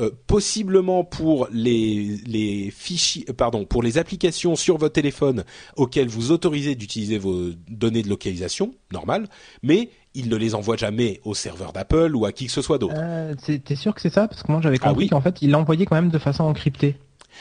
euh, 0.00 0.08
possiblement 0.26 1.04
pour 1.04 1.46
les, 1.52 2.16
les 2.24 2.70
fichiers, 2.70 3.24
pardon, 3.36 3.66
pour 3.66 3.82
les 3.82 3.98
applications 3.98 4.56
sur 4.56 4.78
votre 4.78 4.94
téléphone 4.94 5.44
auxquelles 5.76 6.08
vous 6.08 6.30
autorisez 6.32 6.74
d'utiliser 6.74 7.18
vos 7.18 7.50
données 7.68 8.02
de 8.02 8.08
localisation, 8.08 8.74
normal, 8.92 9.28
mais 9.62 9.90
ils 10.14 10.28
ne 10.28 10.36
les 10.36 10.54
envoient 10.54 10.76
jamais 10.76 11.20
au 11.24 11.34
serveur 11.34 11.72
d'Apple 11.72 12.14
ou 12.14 12.24
à 12.26 12.32
qui 12.32 12.46
que 12.46 12.52
ce 12.52 12.62
soit 12.62 12.78
d'autre. 12.78 12.94
Euh, 12.96 13.34
c'est- 13.42 13.62
T'es 13.64 13.74
sûr 13.76 13.94
que 13.94 14.00
c'est 14.00 14.10
ça? 14.10 14.28
Parce 14.28 14.42
que 14.42 14.52
moi 14.52 14.60
j'avais 14.62 14.78
Ah 14.82 14.88
compris 14.88 15.04
oui 15.04 15.08
qu'en 15.10 15.20
fait 15.20 15.40
il 15.42 15.50
l'envoyait 15.50 15.86
quand 15.86 15.96
même 15.96 16.10
de 16.10 16.18
façon 16.18 16.44
encryptée 16.44 16.96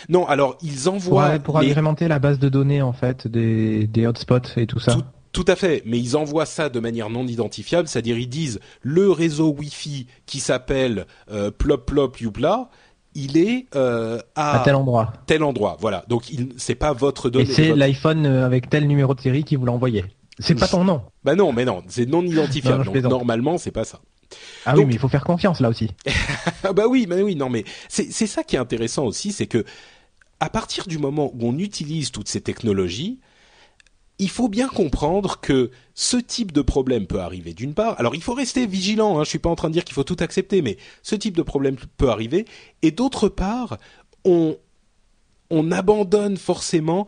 Non, 0.10 0.26
alors 0.28 0.58
ils 0.62 0.88
envoient 0.90 1.38
pour 1.40 1.60
les- 1.60 1.68
agrémenter 1.72 2.08
la 2.08 2.20
base 2.20 2.40
de 2.40 2.50
données 2.50 2.82
en 2.82 2.94
fait 2.94 3.28
des, 3.28 3.88
des 3.88 4.08
hotspots 4.08 4.58
et 4.58 4.66
tout 4.68 4.80
ça. 4.80 4.94
Tout- 4.94 5.04
Tout 5.34 5.46
à 5.48 5.56
fait, 5.56 5.82
mais 5.86 5.98
ils 5.98 6.18
envoient 6.18 6.46
ça 6.46 6.68
de 6.68 6.80
manière 6.82 7.10
non 7.10 7.26
identifiable, 7.26 7.88
c'est-à-dire 7.88 8.18
ils 8.18 8.28
disent 8.28 8.60
le 8.82 9.10
réseau 9.12 9.56
Wi-Fi 9.58 10.08
qui 10.26 10.40
s'appelle 10.42 11.06
euh, 11.32 11.52
plop 11.52 11.86
plop 11.86 12.20
youpla, 12.20 12.70
il 13.16 13.38
est 13.38 13.66
euh, 13.76 14.20
à, 14.36 14.60
À 14.60 14.64
tel 14.64 14.76
endroit. 14.76 15.14
tel 15.28 15.44
endroit. 15.44 15.78
Voilà, 15.80 16.04
donc 16.10 16.30
il 16.30 16.50
c'est 16.58 16.76
pas 16.76 16.92
votre 16.92 17.28
Et 17.30 17.32
donnée. 17.32 17.46
c'est 17.46 17.68
votre- 17.68 17.80
l'iPhone 17.80 18.26
euh, 18.26 18.46
avec 18.46 18.70
tel 18.70 18.88
numéro 18.88 19.14
de 19.16 19.22
série 19.22 19.44
qui 19.46 19.56
vous 19.56 19.66
l'a 19.66 19.72
envoyé. 19.72 20.04
C'est 20.42 20.56
pas 20.56 20.68
ton 20.68 20.84
nom. 20.84 21.02
Bah 21.24 21.36
non, 21.36 21.54
mais 21.54 21.66
non, 21.66 21.84
c'est 21.88 22.06
non 22.06 22.24
identifiable. 22.24 22.86
Non, 22.86 22.92
donc 22.92 23.04
normalement, 23.04 23.58
c'est 23.58 23.72
pas 23.72 23.86
ça. 23.86 24.02
Ah 24.66 24.72
Donc- 24.74 24.80
oui, 24.82 24.86
mais 24.88 24.94
il 24.94 25.00
faut 25.00 25.10
faire 25.10 25.24
confiance 25.24 25.60
là 25.60 25.70
aussi. 25.70 25.90
Ah 26.64 26.74
bah 26.74 26.86
oui, 26.88 27.06
mais 27.10 27.22
oui, 27.22 27.36
non, 27.36 27.50
mais 27.50 27.66
c'est 27.90 28.12
c'est 28.12 28.28
ça 28.28 28.44
qui 28.44 28.56
est 28.56 28.60
intéressant 28.60 29.06
aussi, 29.06 29.32
c'est 29.32 29.48
que 29.48 29.66
à 30.40 30.50
partir 30.50 30.88
du 30.88 30.98
moment 30.98 31.32
où 31.34 31.48
on 31.48 31.58
utilise 31.58 32.12
toutes 32.12 32.28
ces 32.28 32.42
technologies, 32.42 33.20
il 34.20 34.30
faut 34.30 34.48
bien 34.48 34.68
comprendre 34.68 35.40
que 35.40 35.72
ce 35.96 36.18
type 36.18 36.52
de 36.52 36.62
problème 36.62 37.08
peut 37.08 37.20
arriver 37.20 37.54
d'une 37.54 37.74
part. 37.74 38.00
Alors 38.00 38.16
il 38.16 38.22
faut 38.24 38.34
rester 38.36 38.68
vigilant. 38.68 39.20
Hein, 39.20 39.24
je 39.24 39.30
suis 39.30 39.40
pas 39.40 39.50
en 39.50 39.56
train 39.56 39.70
de 39.70 39.74
dire 39.74 39.84
qu'il 39.84 39.96
faut 39.96 40.04
tout 40.04 40.18
accepter, 40.20 40.62
mais 40.62 40.78
ce 41.02 41.16
type 41.16 41.36
de 41.36 41.42
problème 41.42 41.76
peut 41.98 42.10
arriver. 42.10 42.46
Et 42.84 42.92
d'autre 42.92 43.28
part, 43.30 43.78
on 44.24 44.58
on 45.50 45.72
abandonne 45.72 46.38
forcément. 46.38 47.08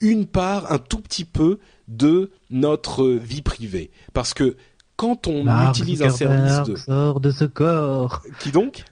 Une 0.00 0.26
part, 0.26 0.70
un 0.72 0.78
tout 0.78 1.00
petit 1.00 1.24
peu 1.24 1.58
de 1.88 2.30
notre 2.50 3.06
vie 3.06 3.42
privée. 3.42 3.90
Parce 4.12 4.34
que 4.34 4.56
quand 4.96 5.26
on 5.26 5.44
Mark 5.44 5.76
utilise 5.76 6.02
un 6.02 6.10
service 6.10 6.62
de... 6.68 6.76
sort 6.76 7.20
de 7.20 7.30
ce 7.30 7.44
corps. 7.44 8.22
Qui 8.40 8.50
donc? 8.50 8.84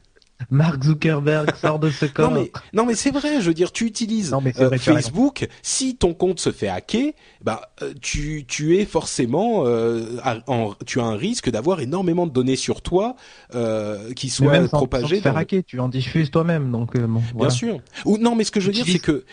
Mark 0.51 0.85
Zuckerberg 0.85 1.55
sort 1.57 1.79
de 1.79 1.91
ce 1.91 2.05
Non 2.05 2.11
corps. 2.15 2.31
mais, 2.31 2.53
non 2.73 2.87
mais 2.87 2.95
c'est 2.95 3.11
vrai, 3.11 3.41
je 3.41 3.47
veux 3.49 3.55
dire, 3.55 3.73
tu 3.73 3.85
utilises 3.87 4.31
Non, 4.31 4.41
mais 4.41 4.53
euh, 4.61 4.71
Facebook, 4.79 5.49
si 5.63 5.97
ton 5.97 6.15
compte 6.15 6.39
se 6.41 6.53
fait 6.53 6.69
hacker, 6.69 7.13
bah 7.43 7.71
euh, 7.83 7.93
tu, 8.01 8.45
tu 8.47 8.77
es 8.79 8.85
forcément, 8.85 9.65
euh, 9.67 10.07
en, 10.47 10.75
tu 10.87 11.01
as 11.01 11.05
un 11.05 11.17
risque 11.17 11.51
d'avoir 11.51 11.81
énormément 11.81 12.27
de 12.27 12.33
données 12.33 12.57
sur 12.57 12.83
toi 12.83 13.17
euh, 13.55 14.13
qui 14.15 14.27
Mais 14.27 14.31
soient 14.31 14.53
même 14.53 14.65
sans, 14.65 14.71
sans 14.71 14.77
propagées. 14.87 15.17
te 15.19 15.23
faire 15.23 15.33
le- 15.35 15.39
hacker, 15.41 15.63
tu 15.67 15.81
en 15.81 15.89
diffuses 15.89 16.31
toi-même. 16.31 16.71
Donc 16.71 16.97
Bien 17.35 17.51
sûr. 17.51 17.81
Ou 18.05 18.17
non, 18.19 18.35
mais 18.35 18.45
ce 18.45 18.51
que 18.51 18.61
je 18.61 18.67
veux 18.69 18.73
dire, 18.73 18.87
c'est 18.87 18.99
que 19.01 19.25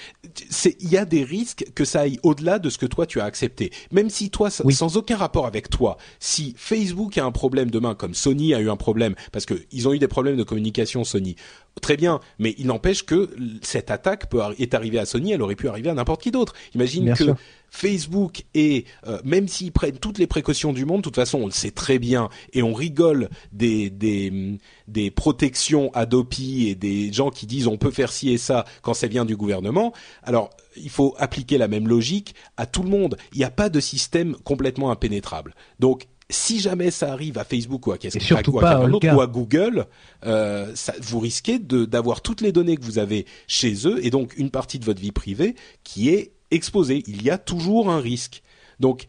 c'est 0.49 0.75
il 0.79 0.89
y 0.89 0.97
a 0.97 1.05
des 1.05 1.23
risques 1.23 1.65
que 1.75 1.85
ça 1.85 2.01
aille 2.01 2.19
au-delà 2.23 2.59
de 2.59 2.69
ce 2.69 2.77
que 2.77 2.85
toi 2.85 3.05
tu 3.05 3.19
as 3.21 3.25
accepté. 3.25 3.71
Même 3.91 4.09
si 4.09 4.29
toi, 4.29 4.47
s- 4.47 4.61
Oui. 4.65 4.73
sans 4.73 4.97
aucun 4.97 5.17
rapport 5.17 5.45
avec 5.45 5.69
toi, 5.69 5.97
si 6.19 6.53
Facebook 6.57 7.17
a 7.17 7.25
un 7.25 7.31
problème 7.31 7.69
demain, 7.69 7.95
comme 7.95 8.13
Sony 8.13 8.53
a 8.53 8.59
eu 8.59 8.69
un 8.69 8.75
problème, 8.75 9.15
parce 9.31 9.45
que 9.45 9.53
ils 9.71 9.87
ont 9.87 9.93
eu 9.93 9.99
des 9.99 10.07
problèmes 10.07 10.35
de 10.37 10.43
communication 10.43 10.94
Sony. 11.03 11.35
Très 11.81 11.97
bien, 11.97 12.21
mais 12.39 12.55
il 12.57 12.67
n'empêche 12.67 13.03
que 13.03 13.35
cette 13.61 13.91
attaque 13.91 14.29
peut 14.29 14.41
est 14.57 14.73
arrivée 14.73 14.97
à 14.97 15.05
Sony, 15.05 15.33
elle 15.33 15.41
aurait 15.41 15.55
pu 15.55 15.67
arriver 15.67 15.89
à 15.89 15.93
n'importe 15.93 16.21
qui 16.21 16.31
d'autre. 16.31 16.53
Imagine 16.73 17.05
Bien 17.05 17.13
que 17.15 17.23
sûr. 17.25 17.35
Facebook 17.69 18.43
et 18.53 18.85
euh, 19.07 19.19
même 19.25 19.49
s'ils 19.49 19.73
prennent 19.73 19.97
toutes 19.97 20.17
les 20.17 20.27
précautions 20.27 20.71
du 20.71 20.85
monde, 20.85 20.99
de 20.99 21.03
toute 21.03 21.15
façon 21.15 21.39
on 21.39 21.45
le 21.47 21.51
sait 21.51 21.71
très 21.71 21.99
bien 21.99 22.29
et 22.53 22.63
on 22.63 22.73
rigole 22.73 23.29
des 23.51 23.89
des 23.89 24.57
des 24.87 25.11
protections 25.11 25.91
Adopi 25.93 26.69
et 26.69 26.75
des 26.75 27.11
gens 27.11 27.29
qui 27.29 27.45
disent 27.45 27.67
on 27.67 27.77
peut 27.77 27.91
faire 27.91 28.11
ci 28.11 28.31
et 28.31 28.37
ça 28.37 28.63
quand 28.81 28.93
ça 28.93 29.07
vient 29.07 29.25
du 29.25 29.35
gouvernement. 29.35 29.91
Alors 30.23 30.51
il 30.77 30.89
faut 30.89 31.13
appliquer 31.17 31.57
la 31.57 31.67
même 31.67 31.89
logique 31.89 32.35
à 32.55 32.65
tout 32.65 32.83
le 32.83 32.89
monde. 32.89 33.17
Il 33.33 33.39
n'y 33.39 33.45
a 33.45 33.51
pas 33.51 33.69
de 33.69 33.81
système 33.81 34.35
complètement 34.45 34.91
impénétrable. 34.91 35.55
Donc 35.79 36.07
si 36.29 36.59
jamais 36.59 36.89
ça 36.91 37.11
arrive 37.11 37.37
à 37.37 37.43
Facebook 37.43 37.85
ou 37.87 37.91
à, 37.91 37.97
qu'est-ce- 37.97 38.17
Et 38.17 38.19
surtout 38.21 38.51
ou 38.53 38.59
à 38.59 38.61
pas 38.61 38.69
à 38.69 38.73
quelqu'un 38.75 38.89
d'autre, 38.91 39.05
Olga. 39.07 39.15
ou 39.17 39.21
à 39.21 39.27
Google, 39.27 39.85
euh, 40.25 40.71
ça, 40.75 40.93
vous 41.01 41.19
risquez 41.19 41.59
de- 41.59 41.85
d'avoir 41.85 42.21
toutes 42.21 42.41
les 42.41 42.51
données 42.51 42.77
que 42.77 42.83
vous 42.83 42.97
avez 42.99 43.25
chez 43.47 43.87
eux 43.87 44.03
et 44.03 44.09
donc 44.09 44.35
une 44.37 44.49
partie 44.49 44.79
de 44.79 44.85
votre 44.85 44.99
vie 45.01 45.11
privée 45.11 45.55
qui 45.83 46.09
est 46.09 46.31
exposée. 46.51 47.03
Il 47.07 47.21
y 47.21 47.29
a 47.29 47.37
toujours 47.37 47.89
un 47.91 47.99
risque. 47.99 48.41
Donc 48.79 49.05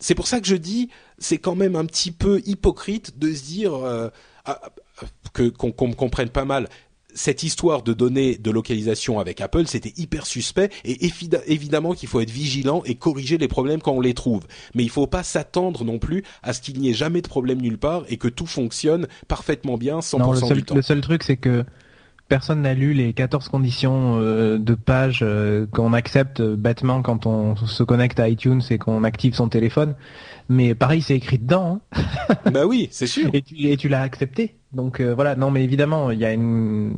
c'est 0.00 0.14
pour 0.14 0.26
ça 0.28 0.40
que 0.40 0.46
je 0.46 0.56
dis, 0.56 0.88
c'est 1.18 1.38
quand 1.38 1.56
même 1.56 1.76
un 1.76 1.84
petit 1.84 2.10
peu 2.12 2.40
hypocrite 2.46 3.18
de 3.18 3.34
se 3.34 3.42
dire 3.42 3.74
euh, 3.74 4.08
ah, 4.44 4.60
ah, 5.00 5.06
que 5.34 5.48
qu'on 5.48 5.72
qu'on 5.72 5.88
me 5.88 5.94
comprenne 5.94 6.30
pas 6.30 6.44
mal. 6.44 6.68
Cette 7.18 7.42
histoire 7.42 7.82
de 7.82 7.92
données 7.92 8.36
de 8.38 8.50
localisation 8.52 9.18
avec 9.18 9.40
Apple, 9.40 9.66
c'était 9.66 9.92
hyper 9.96 10.24
suspect 10.24 10.70
et 10.84 11.04
évi- 11.08 11.36
évidemment 11.48 11.92
qu'il 11.94 12.08
faut 12.08 12.20
être 12.20 12.30
vigilant 12.30 12.82
et 12.84 12.94
corriger 12.94 13.38
les 13.38 13.48
problèmes 13.48 13.80
quand 13.80 13.90
on 13.92 14.00
les 14.00 14.14
trouve. 14.14 14.42
Mais 14.76 14.84
il 14.84 14.88
faut 14.90 15.08
pas 15.08 15.24
s'attendre 15.24 15.82
non 15.84 15.98
plus 15.98 16.22
à 16.44 16.52
ce 16.52 16.60
qu'il 16.60 16.78
n'y 16.78 16.90
ait 16.90 16.94
jamais 16.94 17.20
de 17.20 17.26
problème 17.28 17.60
nulle 17.60 17.76
part 17.78 18.04
et 18.08 18.18
que 18.18 18.28
tout 18.28 18.46
fonctionne 18.46 19.08
parfaitement 19.26 19.76
bien 19.76 19.98
100% 19.98 20.18
Non, 20.20 20.30
le 20.32 20.38
seul, 20.38 20.56
du 20.58 20.62
temps. 20.62 20.74
le 20.76 20.82
seul 20.82 21.00
truc, 21.00 21.24
c'est 21.24 21.36
que 21.36 21.64
personne 22.28 22.62
n'a 22.62 22.74
lu 22.74 22.92
les 22.92 23.12
14 23.14 23.48
conditions 23.48 24.18
euh, 24.20 24.58
de 24.58 24.74
page 24.74 25.20
euh, 25.22 25.66
qu'on 25.72 25.94
accepte 25.94 26.40
euh, 26.40 26.56
bêtement 26.56 27.02
quand 27.02 27.26
on 27.26 27.56
se 27.56 27.82
connecte 27.82 28.20
à 28.20 28.28
iTunes 28.28 28.60
et 28.70 28.78
qu'on 28.78 29.02
active 29.02 29.34
son 29.34 29.48
téléphone. 29.48 29.96
Mais 30.48 30.74
pareil, 30.74 31.02
c'est 31.02 31.16
écrit 31.16 31.38
dedans. 31.38 31.80
hein. 31.96 32.50
bah 32.52 32.66
oui, 32.66 32.88
c'est 32.92 33.06
sûr. 33.06 33.28
et 33.32 33.42
tu, 33.42 33.56
et 33.66 33.76
tu 33.76 33.88
l'as 33.88 34.02
accepté. 34.02 34.54
Donc 34.72 35.00
euh, 35.00 35.14
voilà, 35.14 35.34
non 35.34 35.50
mais 35.50 35.64
évidemment, 35.64 36.10
il 36.10 36.18
y 36.18 36.24
a 36.26 36.32
une 36.32 36.94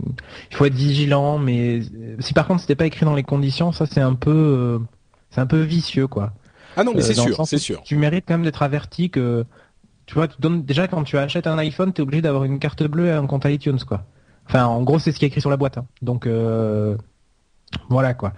il 0.51 0.57
faut 0.57 0.65
être 0.65 0.75
vigilant 0.75 1.39
mais 1.39 1.81
euh, 1.81 2.17
si 2.19 2.33
par 2.35 2.47
contre 2.49 2.61
c'était 2.63 2.75
pas 2.75 2.87
écrit 2.87 3.05
dans 3.07 3.15
les 3.15 3.23
conditions, 3.23 3.71
ça 3.73 3.87
c'est 3.87 4.01
un 4.01 4.15
peu 4.15 4.31
euh, 4.31 4.79
c'est 5.31 5.41
un 5.41 5.47
peu 5.47 5.61
vicieux 5.61 6.09
quoi. 6.09 6.33
Ah 6.77 6.83
non, 6.85 6.93
mais 6.95 7.01
Euh, 7.01 7.05
c'est 7.05 7.15
sûr, 7.15 7.47
c'est 7.47 7.59
sûr. 7.59 7.83
Tu 7.83 7.97
mérites 7.97 8.25
quand 8.27 8.35
même 8.35 8.43
d'être 8.45 8.63
averti 8.63 9.11
que 9.11 9.45
tu 10.07 10.15
vois, 10.15 10.27
tu 10.27 10.41
donnes 10.41 10.65
déjà 10.65 10.89
quand 10.89 11.05
tu 11.05 11.17
achètes 11.19 11.47
un 11.47 11.59
iPhone, 11.59 11.93
tu 11.93 12.01
es 12.01 12.03
obligé 12.03 12.23
d'avoir 12.23 12.43
une 12.45 12.59
carte 12.59 12.83
bleue 12.83 13.07
et 13.07 13.13
un 13.13 13.27
compte 13.27 13.45
iTunes 13.45 13.79
quoi. 13.87 14.05
Enfin, 14.49 14.65
en 14.67 14.83
gros, 14.83 14.99
c'est 14.99 15.13
ce 15.13 15.19
qui 15.21 15.25
est 15.25 15.29
écrit 15.29 15.41
sur 15.41 15.51
la 15.51 15.57
boîte. 15.57 15.79
hein. 15.79 15.87
Donc 16.03 16.27
euh, 16.27 16.97
voilà 17.89 18.15
quoi. 18.15 18.33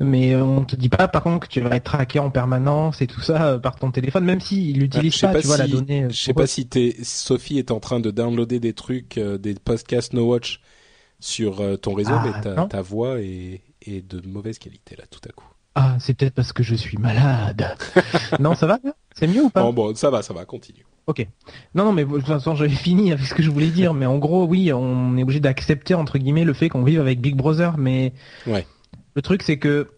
Mais 0.00 0.34
on 0.36 0.64
te 0.64 0.76
dit 0.76 0.88
pas 0.88 1.08
par 1.08 1.22
contre 1.22 1.46
que 1.46 1.52
tu 1.52 1.60
vas 1.60 1.76
être 1.76 1.84
traqué 1.84 2.18
en 2.18 2.30
permanence 2.30 3.00
et 3.02 3.06
tout 3.06 3.20
ça 3.20 3.46
euh, 3.54 3.58
par 3.58 3.76
ton 3.76 3.90
téléphone, 3.90 4.24
même 4.24 4.40
s'il 4.40 4.76
Euh, 4.76 4.80
n'utilise 4.82 5.12
je 5.14 5.18
sais 5.18 5.26
pas, 5.26 5.32
pas 5.34 5.40
tu 5.40 5.46
vois, 5.46 5.56
la 5.58 5.66
si- 5.66 5.72
donnée. 5.72 6.04
euh, 6.04 6.08
Je 6.10 6.16
sais 6.16 6.34
pas 6.34 6.46
si 6.46 6.66
t'es, 6.68 6.96
Sophie 7.02 7.58
est 7.58 7.70
en 7.70 7.80
train 7.80 8.00
de 8.00 8.10
downloader 8.10 8.60
des 8.60 8.72
trucs, 8.72 9.18
euh, 9.18 9.38
des 9.38 9.54
podcasts 9.54 10.12
No 10.14 10.26
Watch 10.26 10.60
sur 11.20 11.60
euh, 11.60 11.76
ton 11.76 11.94
réseau, 11.94 12.12
Ah, 12.14 12.22
mais 12.24 12.42
ta, 12.42 12.54
non. 12.54 12.68
ta 12.68 12.82
voix 12.82 13.20
est, 13.20 13.62
est 13.86 14.06
de 14.08 14.26
mauvaise 14.26 14.58
qualité 14.58 14.96
là 14.96 15.04
tout 15.10 15.20
à 15.28 15.32
coup. 15.32 15.46
Ah, 15.74 15.96
c'est 16.00 16.14
peut-être 16.14 16.34
parce 16.34 16.52
que 16.52 16.62
je 16.62 16.74
suis 16.74 16.96
malade. 16.98 17.76
non, 18.40 18.54
ça 18.54 18.66
va 18.66 18.78
C'est 19.14 19.26
mieux 19.28 19.42
ou 19.44 19.50
pas? 19.50 19.64
Oh, 19.64 19.72
bon, 19.72 19.94
ça 19.94 20.10
va, 20.10 20.22
ça 20.22 20.34
va, 20.34 20.44
continue. 20.44 20.84
Ok. 21.06 21.26
Non, 21.74 21.84
non, 21.84 21.92
mais 21.92 22.04
de 22.04 22.10
toute 22.10 22.26
façon, 22.26 22.54
j'avais 22.56 22.68
fini 22.74 23.12
avec 23.12 23.24
ce 23.26 23.34
que 23.34 23.42
je 23.42 23.50
voulais 23.50 23.68
dire. 23.70 23.94
Mais 23.94 24.06
en 24.06 24.18
gros, 24.18 24.44
oui, 24.46 24.72
on 24.72 25.16
est 25.16 25.22
obligé 25.22 25.40
d'accepter 25.40 25.94
entre 25.94 26.18
guillemets 26.18 26.44
le 26.44 26.52
fait 26.52 26.68
qu'on 26.68 26.82
vive 26.82 27.00
avec 27.00 27.20
Big 27.20 27.36
Brother. 27.36 27.78
Mais 27.78 28.12
Ouais. 28.46 28.66
Le 29.14 29.22
truc, 29.22 29.42
c'est 29.42 29.58
que 29.58 29.88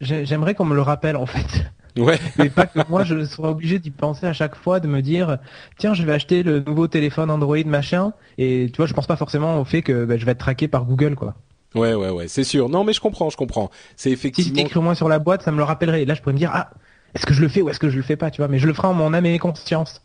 j'ai- 0.00 0.24
j'aimerais 0.26 0.54
qu'on 0.54 0.64
me 0.64 0.74
le 0.74 0.82
rappelle 0.82 1.16
en 1.16 1.26
fait. 1.26 1.66
Ouais, 1.98 2.18
Mais 2.38 2.50
pas 2.50 2.66
que 2.66 2.78
moi, 2.88 3.02
je 3.04 3.24
sois 3.24 3.50
obligé 3.50 3.78
d'y 3.78 3.90
penser 3.90 4.26
à 4.26 4.32
chaque 4.32 4.54
fois, 4.54 4.80
de 4.80 4.86
me 4.88 5.02
dire, 5.02 5.38
tiens, 5.78 5.92
je 5.94 6.04
vais 6.04 6.12
acheter 6.12 6.42
le 6.42 6.60
nouveau 6.60 6.86
téléphone 6.88 7.30
Android 7.30 7.62
machin. 7.66 8.12
Et 8.38 8.70
tu 8.72 8.76
vois, 8.76 8.86
je 8.86 8.94
pense 8.94 9.06
pas 9.08 9.16
forcément 9.16 9.60
au 9.60 9.64
fait 9.64 9.82
que 9.82 10.04
bah, 10.04 10.16
je 10.16 10.24
vais 10.24 10.32
être 10.32 10.38
traqué 10.38 10.68
par 10.68 10.84
Google, 10.84 11.16
quoi. 11.16 11.34
ouais, 11.74 11.94
ouais, 11.94 12.10
ouais, 12.10 12.28
c'est 12.28 12.44
sûr. 12.44 12.68
Non, 12.68 12.84
mais 12.84 12.92
je 12.92 13.00
comprends, 13.00 13.28
je 13.30 13.36
comprends. 13.36 13.70
C'est 13.96 14.10
Si 14.10 14.12
effectivement. 14.12 14.62
écrit 14.62 14.78
au 14.78 14.82
moins 14.82 14.94
sur 14.94 15.08
la 15.08 15.18
boîte, 15.18 15.42
ça 15.42 15.50
me 15.52 15.56
le 15.58 15.64
rappellerait. 15.64 16.02
Et 16.02 16.06
là, 16.06 16.14
je 16.14 16.20
pourrais 16.22 16.32
me 16.34 16.38
dire, 16.38 16.50
ah, 16.54 16.70
est-ce 17.14 17.26
que 17.26 17.34
je 17.34 17.40
le 17.40 17.48
fais 17.48 17.60
ou 17.62 17.68
est-ce 17.68 17.80
que 17.80 17.90
je 17.90 17.96
le 17.96 18.02
fais 18.02 18.16
pas, 18.16 18.30
tu 18.30 18.40
vois 18.40 18.48
Mais 18.48 18.58
je 18.60 18.66
le 18.68 18.72
ferai 18.74 18.88
en 18.88 18.94
mon 18.94 19.12
âme 19.12 19.26
et 19.26 19.38
conscience. 19.38 20.00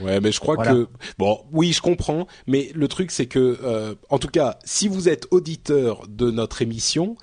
Ouais, 0.00 0.20
mais 0.20 0.32
je 0.32 0.40
crois 0.40 0.56
Voilà. 0.56 0.72
que 0.72 0.88
bon, 1.18 1.40
oui, 1.50 1.72
je 1.72 1.80
comprends, 1.80 2.26
mais 2.46 2.70
le 2.74 2.88
truc 2.88 3.10
c'est 3.10 3.24
que, 3.26 3.58
euh, 3.62 3.94
en 4.10 4.18
tout 4.18 4.28
cas, 4.28 4.58
si 4.64 4.86
vous 4.86 5.08
êtes 5.08 5.26
auditeur 5.30 6.06
de 6.08 6.30
notre 6.30 6.60
émission, 6.60 7.16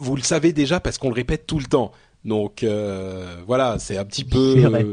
vous 0.00 0.16
le 0.16 0.22
savez 0.22 0.52
déjà 0.52 0.80
parce 0.80 0.98
qu'on 0.98 1.08
le 1.08 1.14
répète 1.14 1.46
tout 1.46 1.58
le 1.58 1.66
temps. 1.66 1.92
Donc 2.24 2.62
euh, 2.62 3.36
voilà, 3.46 3.78
c'est 3.78 3.96
un 3.96 4.04
petit 4.04 4.24
peu 4.24 4.92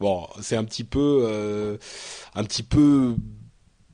bon, 0.00 0.26
c'est 0.40 0.56
un 0.56 0.64
petit 0.64 0.84
peu 0.84 1.24
euh, 1.28 1.76
un 2.34 2.44
petit 2.44 2.62
peu 2.62 3.14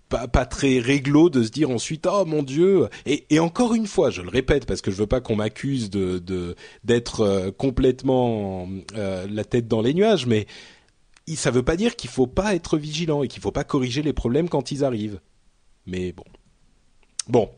pas, 0.09 0.29
pas 0.29 0.47
très 0.47 0.79
réglo 0.79 1.29
de 1.31 1.43
se 1.43 1.51
dire 1.51 1.71
ensuite 1.71 2.07
oh 2.11 2.25
mon 2.25 2.43
dieu. 2.43 2.89
Et, 3.07 3.27
et 3.31 3.39
encore 3.39 3.75
une 3.75 3.87
fois 3.87 4.11
je 4.11 4.23
le 4.23 4.29
répète 4.29 4.67
parce 4.67 4.81
que 4.81 4.91
je 4.91 4.97
veux 4.97 5.07
pas 5.07 5.21
qu'on 5.21 5.37
m'accuse 5.37 5.91
de 5.91 6.55
d'être 6.85 7.21
euh, 7.21 7.51
complètement 7.51 8.69
la 8.95 9.45
tête 9.45 9.69
dans 9.69 9.83
les 9.83 9.95
nuages 9.95 10.27
mais 10.27 10.47
ça 11.37 11.51
veut 11.51 11.63
pas 11.63 11.77
dire 11.77 11.97
qu'il 11.97 12.11
faut 12.11 12.27
pas 12.27 12.55
être 12.55 12.77
vigilant 12.77 13.23
et 13.23 13.29
qu'il 13.29 13.41
faut 13.41 13.53
pas 13.53 13.63
corriger 13.63 14.03
les 14.03 14.13
problèmes 14.13 14.49
quand 14.49 14.73
ils 14.73 14.85
arrivent. 14.85 15.21
Mais 15.87 16.13
bon. 16.13 16.25
Bon 17.29 17.51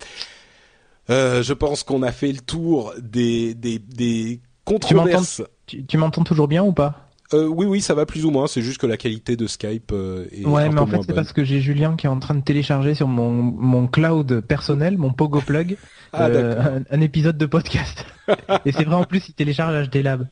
Euh, 1.10 1.42
je 1.42 1.52
pense 1.52 1.82
qu'on 1.82 2.02
a 2.02 2.12
fait 2.12 2.30
le 2.32 2.40
tour 2.40 2.94
des 3.00 3.54
des, 3.54 3.78
des 3.78 4.40
controverses 4.64 5.42
Tu, 5.66 5.96
m'entends 5.98 6.22
toujours 6.24 6.48
bien 6.48 6.62
ou 6.64 6.72
pas 6.72 7.08
euh, 7.34 7.46
oui, 7.46 7.64
oui, 7.64 7.80
ça 7.80 7.94
va 7.94 8.04
plus 8.04 8.26
ou 8.26 8.30
moins. 8.30 8.46
C'est 8.46 8.60
juste 8.60 8.76
que 8.78 8.86
la 8.86 8.98
qualité 8.98 9.36
de 9.36 9.46
Skype 9.46 9.90
euh, 9.92 10.26
est 10.32 10.44
Ouais, 10.44 10.64
un 10.64 10.68
mais 10.68 10.74
peu 10.74 10.80
en 10.82 10.86
fait 10.86 10.98
c'est 11.06 11.14
parce 11.14 11.32
que 11.32 11.44
j'ai 11.44 11.62
Julien 11.62 11.96
qui 11.96 12.04
est 12.06 12.10
en 12.10 12.18
train 12.20 12.34
de 12.34 12.42
télécharger 12.42 12.94
sur 12.94 13.08
mon, 13.08 13.30
mon 13.32 13.86
cloud 13.86 14.40
personnel, 14.42 14.98
mon 14.98 15.12
Pogo 15.14 15.40
Plug, 15.40 15.76
Ah, 16.12 16.26
euh, 16.26 16.80
un, 16.90 16.94
un 16.94 17.00
épisode 17.00 17.38
de 17.38 17.46
podcast. 17.46 18.04
Et 18.66 18.72
c'est 18.72 18.84
vrai 18.84 18.96
en 18.96 19.04
plus 19.04 19.28
il 19.28 19.32
télécharge 19.34 19.88
HD 19.88 20.02
Lab. 20.02 20.28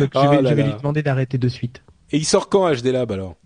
Donc 0.00 0.10
je 0.14 0.18
Ah 0.18 0.28
vais, 0.30 0.40
là 0.42 0.50
je 0.50 0.54
vais 0.54 0.62
là. 0.62 0.68
lui 0.68 0.76
demander 0.78 1.02
d'arrêter 1.02 1.36
de 1.36 1.48
suite. 1.48 1.82
Et 2.10 2.16
il 2.16 2.24
sort 2.24 2.48
quand 2.48 2.66
HD 2.74 2.86
Lab 2.86 3.12
alors? 3.12 3.36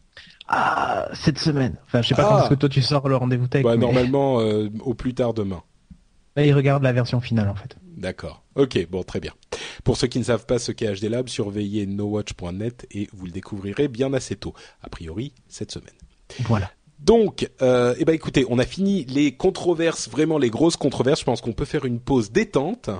Ah, 0.46 1.08
cette 1.12 1.38
semaine. 1.40 1.74
Enfin, 1.86 2.02
je 2.02 2.08
sais 2.08 2.14
pas 2.14 2.22
Ah. 2.24 2.28
quand 2.30 2.38
est-ce 2.42 2.48
que 2.50 2.54
toi 2.54 2.68
tu 2.68 2.82
sors 2.82 3.08
le 3.08 3.16
rendez-vous 3.16 3.48
tech. 3.48 3.64
bah, 3.64 3.72
mais 3.72 3.78
Normalement, 3.78 4.36
au 4.36 4.94
plus 4.94 5.12
tard 5.14 5.34
demain. 5.34 5.62
Là, 6.40 6.46
il 6.46 6.54
regarde 6.54 6.82
la 6.82 6.92
version 6.92 7.20
finale 7.20 7.48
en 7.48 7.54
fait. 7.54 7.76
D'accord. 7.96 8.42
Ok, 8.54 8.86
bon, 8.90 9.02
très 9.02 9.20
bien. 9.20 9.32
Pour 9.84 9.96
ceux 9.96 10.06
qui 10.06 10.18
ne 10.18 10.24
savent 10.24 10.46
pas 10.46 10.58
ce 10.58 10.72
qu'est 10.72 10.92
HD 10.92 11.04
Lab, 11.04 11.28
surveillez 11.28 11.86
nowatch.net 11.86 12.86
et 12.90 13.08
vous 13.12 13.26
le 13.26 13.32
découvrirez 13.32 13.88
bien 13.88 14.12
assez 14.14 14.36
tôt. 14.36 14.54
A 14.82 14.88
priori, 14.88 15.34
cette 15.48 15.70
semaine. 15.70 15.94
Voilà. 16.44 16.70
Donc, 16.98 17.50
euh, 17.62 17.94
eh 17.98 18.04
ben 18.04 18.12
écoutez, 18.12 18.44
on 18.48 18.58
a 18.58 18.64
fini 18.64 19.04
les 19.04 19.32
controverses, 19.32 20.08
vraiment 20.08 20.38
les 20.38 20.50
grosses 20.50 20.76
controverses. 20.76 21.20
Je 21.20 21.24
pense 21.24 21.40
qu'on 21.40 21.52
peut 21.52 21.64
faire 21.64 21.84
une 21.84 22.00
pause 22.00 22.30
détente 22.30 22.90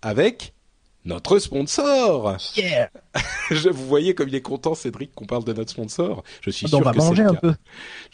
avec 0.00 0.54
notre 1.04 1.38
sponsor. 1.38 2.36
Yeah. 2.56 2.90
Je, 3.50 3.68
vous 3.68 3.86
voyez 3.86 4.14
comme 4.14 4.28
il 4.28 4.34
est 4.34 4.40
content, 4.42 4.74
Cédric, 4.74 5.14
qu'on 5.14 5.26
parle 5.26 5.44
de 5.44 5.52
notre 5.52 5.70
sponsor. 5.70 6.22
Je 6.40 6.50
suis 6.50 6.66
Donc, 6.68 6.82
sûr 6.82 6.86
on 6.86 6.90
va 6.90 6.92
que 6.92 7.00
c'est 7.00 7.06
manger 7.08 7.22
le 7.24 7.28
un 7.30 7.34
cas. 7.34 7.40
peu. 7.40 7.54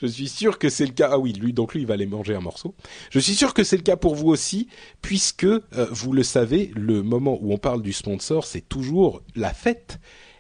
Je 0.01 0.07
suis 0.07 0.29
sûr 0.29 0.59
que 0.59 0.69
c'est 0.69 0.87
le 0.87 0.93
cas. 0.93 1.11
Ah 1.13 1.19
oui, 1.19 1.33
lui, 1.33 1.53
donc 1.53 1.75
lui, 1.75 1.83
il 1.83 1.87
va 1.87 1.95
aller 1.95 2.07
manger 2.07 2.35
un 2.35 2.41
morceau. 2.41 2.75
Je 3.11 3.19
suis 3.19 3.35
sûr 3.35 3.55
que 3.55 3.65
c'est 3.65 3.77
le 3.77 3.83
cas 3.83 3.97
pour 3.97 4.15
vous 4.15 4.29
aussi, 4.29 4.69
puisque 5.03 5.45
euh, 5.45 5.61
vous 5.91 6.13
le 6.13 6.23
savez, 6.23 6.71
le 6.75 7.03
moment 7.03 7.39
où 7.41 7.53
on 7.53 7.59
parle 7.59 7.83
du 7.83 7.93
sponsor, 7.93 8.45
c'est 8.45 8.69
toujours 8.69 9.23
la 9.37 9.53
fête. 9.53 9.99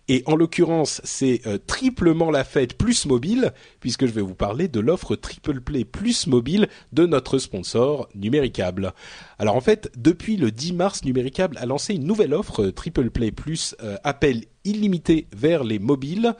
Et 0.08 0.22
en 0.26 0.36
l'occurrence, 0.36 1.00
c'est 1.04 1.42
euh, 1.46 1.58
triplement 1.58 2.30
la 2.30 2.44
fête 2.44 2.76
plus 2.78 3.06
mobile, 3.06 3.52
puisque 3.80 4.06
je 4.06 4.12
vais 4.12 4.22
vous 4.22 4.34
parler 4.34 4.68
de 4.68 4.80
l'offre 4.80 5.16
Triple 5.16 5.60
Play 5.60 5.84
plus 5.84 6.26
mobile 6.26 6.68
de 6.92 7.06
notre 7.06 7.38
sponsor 7.38 8.08
Numéricable. 8.14 8.94
Alors 9.38 9.56
en 9.56 9.60
fait, 9.60 9.90
depuis 9.96 10.36
le 10.36 10.50
10 10.50 10.72
mars, 10.72 11.04
Numéricable 11.04 11.58
a 11.58 11.66
lancé 11.66 11.94
une 11.94 12.04
nouvelle 12.04 12.34
offre 12.34 12.64
euh, 12.64 12.72
Triple 12.72 13.10
Play 13.10 13.32
plus 13.32 13.76
euh, 13.82 13.96
appel 14.02 14.44
illimité 14.64 15.26
vers 15.34 15.64
les 15.64 15.78
mobiles. 15.78 16.34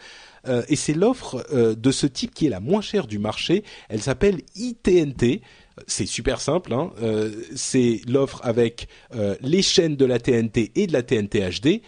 Euh, 0.46 0.62
et 0.68 0.76
c'est 0.76 0.94
l'offre 0.94 1.44
euh, 1.52 1.74
de 1.74 1.90
ce 1.90 2.06
type 2.06 2.34
qui 2.34 2.46
est 2.46 2.50
la 2.50 2.60
moins 2.60 2.80
chère 2.80 3.06
du 3.06 3.18
marché. 3.18 3.64
Elle 3.88 4.02
s'appelle 4.02 4.40
ITNT. 4.54 5.42
C'est 5.86 6.06
super 6.06 6.40
simple. 6.40 6.72
Hein. 6.72 6.90
Euh, 7.02 7.30
c'est 7.54 8.00
l'offre 8.06 8.40
avec 8.42 8.88
euh, 9.14 9.36
les 9.40 9.62
chaînes 9.62 9.96
de 9.96 10.04
la 10.04 10.18
TNT 10.18 10.72
et 10.74 10.86
de 10.86 10.92
la 10.92 11.02
TNT 11.02 11.40
HD. 11.50 11.82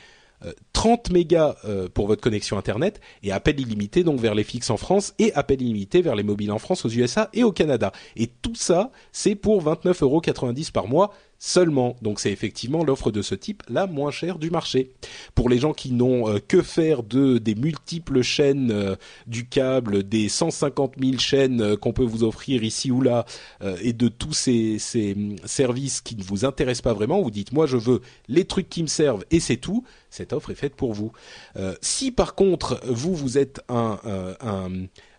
Euh, 0.44 0.52
30 0.72 1.10
mégas 1.10 1.56
euh, 1.64 1.88
pour 1.92 2.06
votre 2.06 2.22
connexion 2.22 2.56
internet 2.56 3.00
et 3.22 3.32
appel 3.32 3.60
illimité 3.60 4.04
donc 4.04 4.20
vers 4.20 4.34
les 4.34 4.44
fixes 4.44 4.70
en 4.70 4.76
France 4.76 5.14
et 5.18 5.32
appel 5.34 5.60
illimité 5.60 6.02
vers 6.02 6.14
les 6.14 6.22
mobiles 6.22 6.52
en 6.52 6.58
France, 6.58 6.84
aux 6.84 6.90
USA 6.90 7.28
et 7.32 7.44
au 7.44 7.52
Canada. 7.52 7.92
Et 8.16 8.26
tout 8.26 8.54
ça, 8.54 8.90
c'est 9.12 9.34
pour 9.34 9.62
29,90€ 9.62 10.72
par 10.72 10.86
mois 10.86 11.12
seulement. 11.40 11.96
Donc 12.02 12.20
c'est 12.20 12.30
effectivement 12.30 12.84
l'offre 12.84 13.10
de 13.10 13.22
ce 13.22 13.34
type 13.34 13.64
la 13.68 13.88
moins 13.88 14.12
chère 14.12 14.38
du 14.38 14.50
marché. 14.50 14.92
Pour 15.34 15.48
les 15.48 15.58
gens 15.58 15.72
qui 15.72 15.90
n'ont 15.90 16.28
euh, 16.28 16.38
que 16.38 16.62
faire 16.62 17.02
de 17.02 17.38
des 17.38 17.54
multiples 17.56 18.22
chaînes 18.22 18.70
euh, 18.70 18.94
du 19.26 19.48
câble, 19.48 20.04
des 20.04 20.28
150 20.28 20.94
000 21.02 21.18
chaînes 21.18 21.62
euh, 21.62 21.76
qu'on 21.76 21.92
peut 21.92 22.04
vous 22.04 22.22
offrir 22.22 22.62
ici 22.62 22.92
ou 22.92 23.00
là, 23.00 23.24
euh, 23.62 23.76
et 23.82 23.94
de 23.94 24.08
tous 24.08 24.34
ces, 24.34 24.78
ces 24.78 25.14
hum, 25.14 25.36
services 25.44 26.02
qui 26.02 26.14
ne 26.14 26.22
vous 26.22 26.44
intéressent 26.44 26.82
pas 26.82 26.92
vraiment, 26.92 27.22
vous 27.22 27.30
dites 27.30 27.52
moi 27.52 27.66
je 27.66 27.78
veux 27.78 28.02
les 28.28 28.44
trucs 28.44 28.68
qui 28.68 28.82
me 28.82 28.88
servent 28.88 29.24
et 29.30 29.40
c'est 29.40 29.56
tout. 29.56 29.82
Cette 30.10 30.32
offre 30.32 30.50
est 30.50 30.56
faite 30.56 30.74
pour 30.74 30.92
vous. 30.92 31.12
Euh, 31.56 31.74
si 31.80 32.10
par 32.10 32.34
contre 32.34 32.80
vous 32.86 33.14
vous 33.14 33.38
êtes 33.38 33.60
un, 33.68 33.98
euh, 34.04 34.34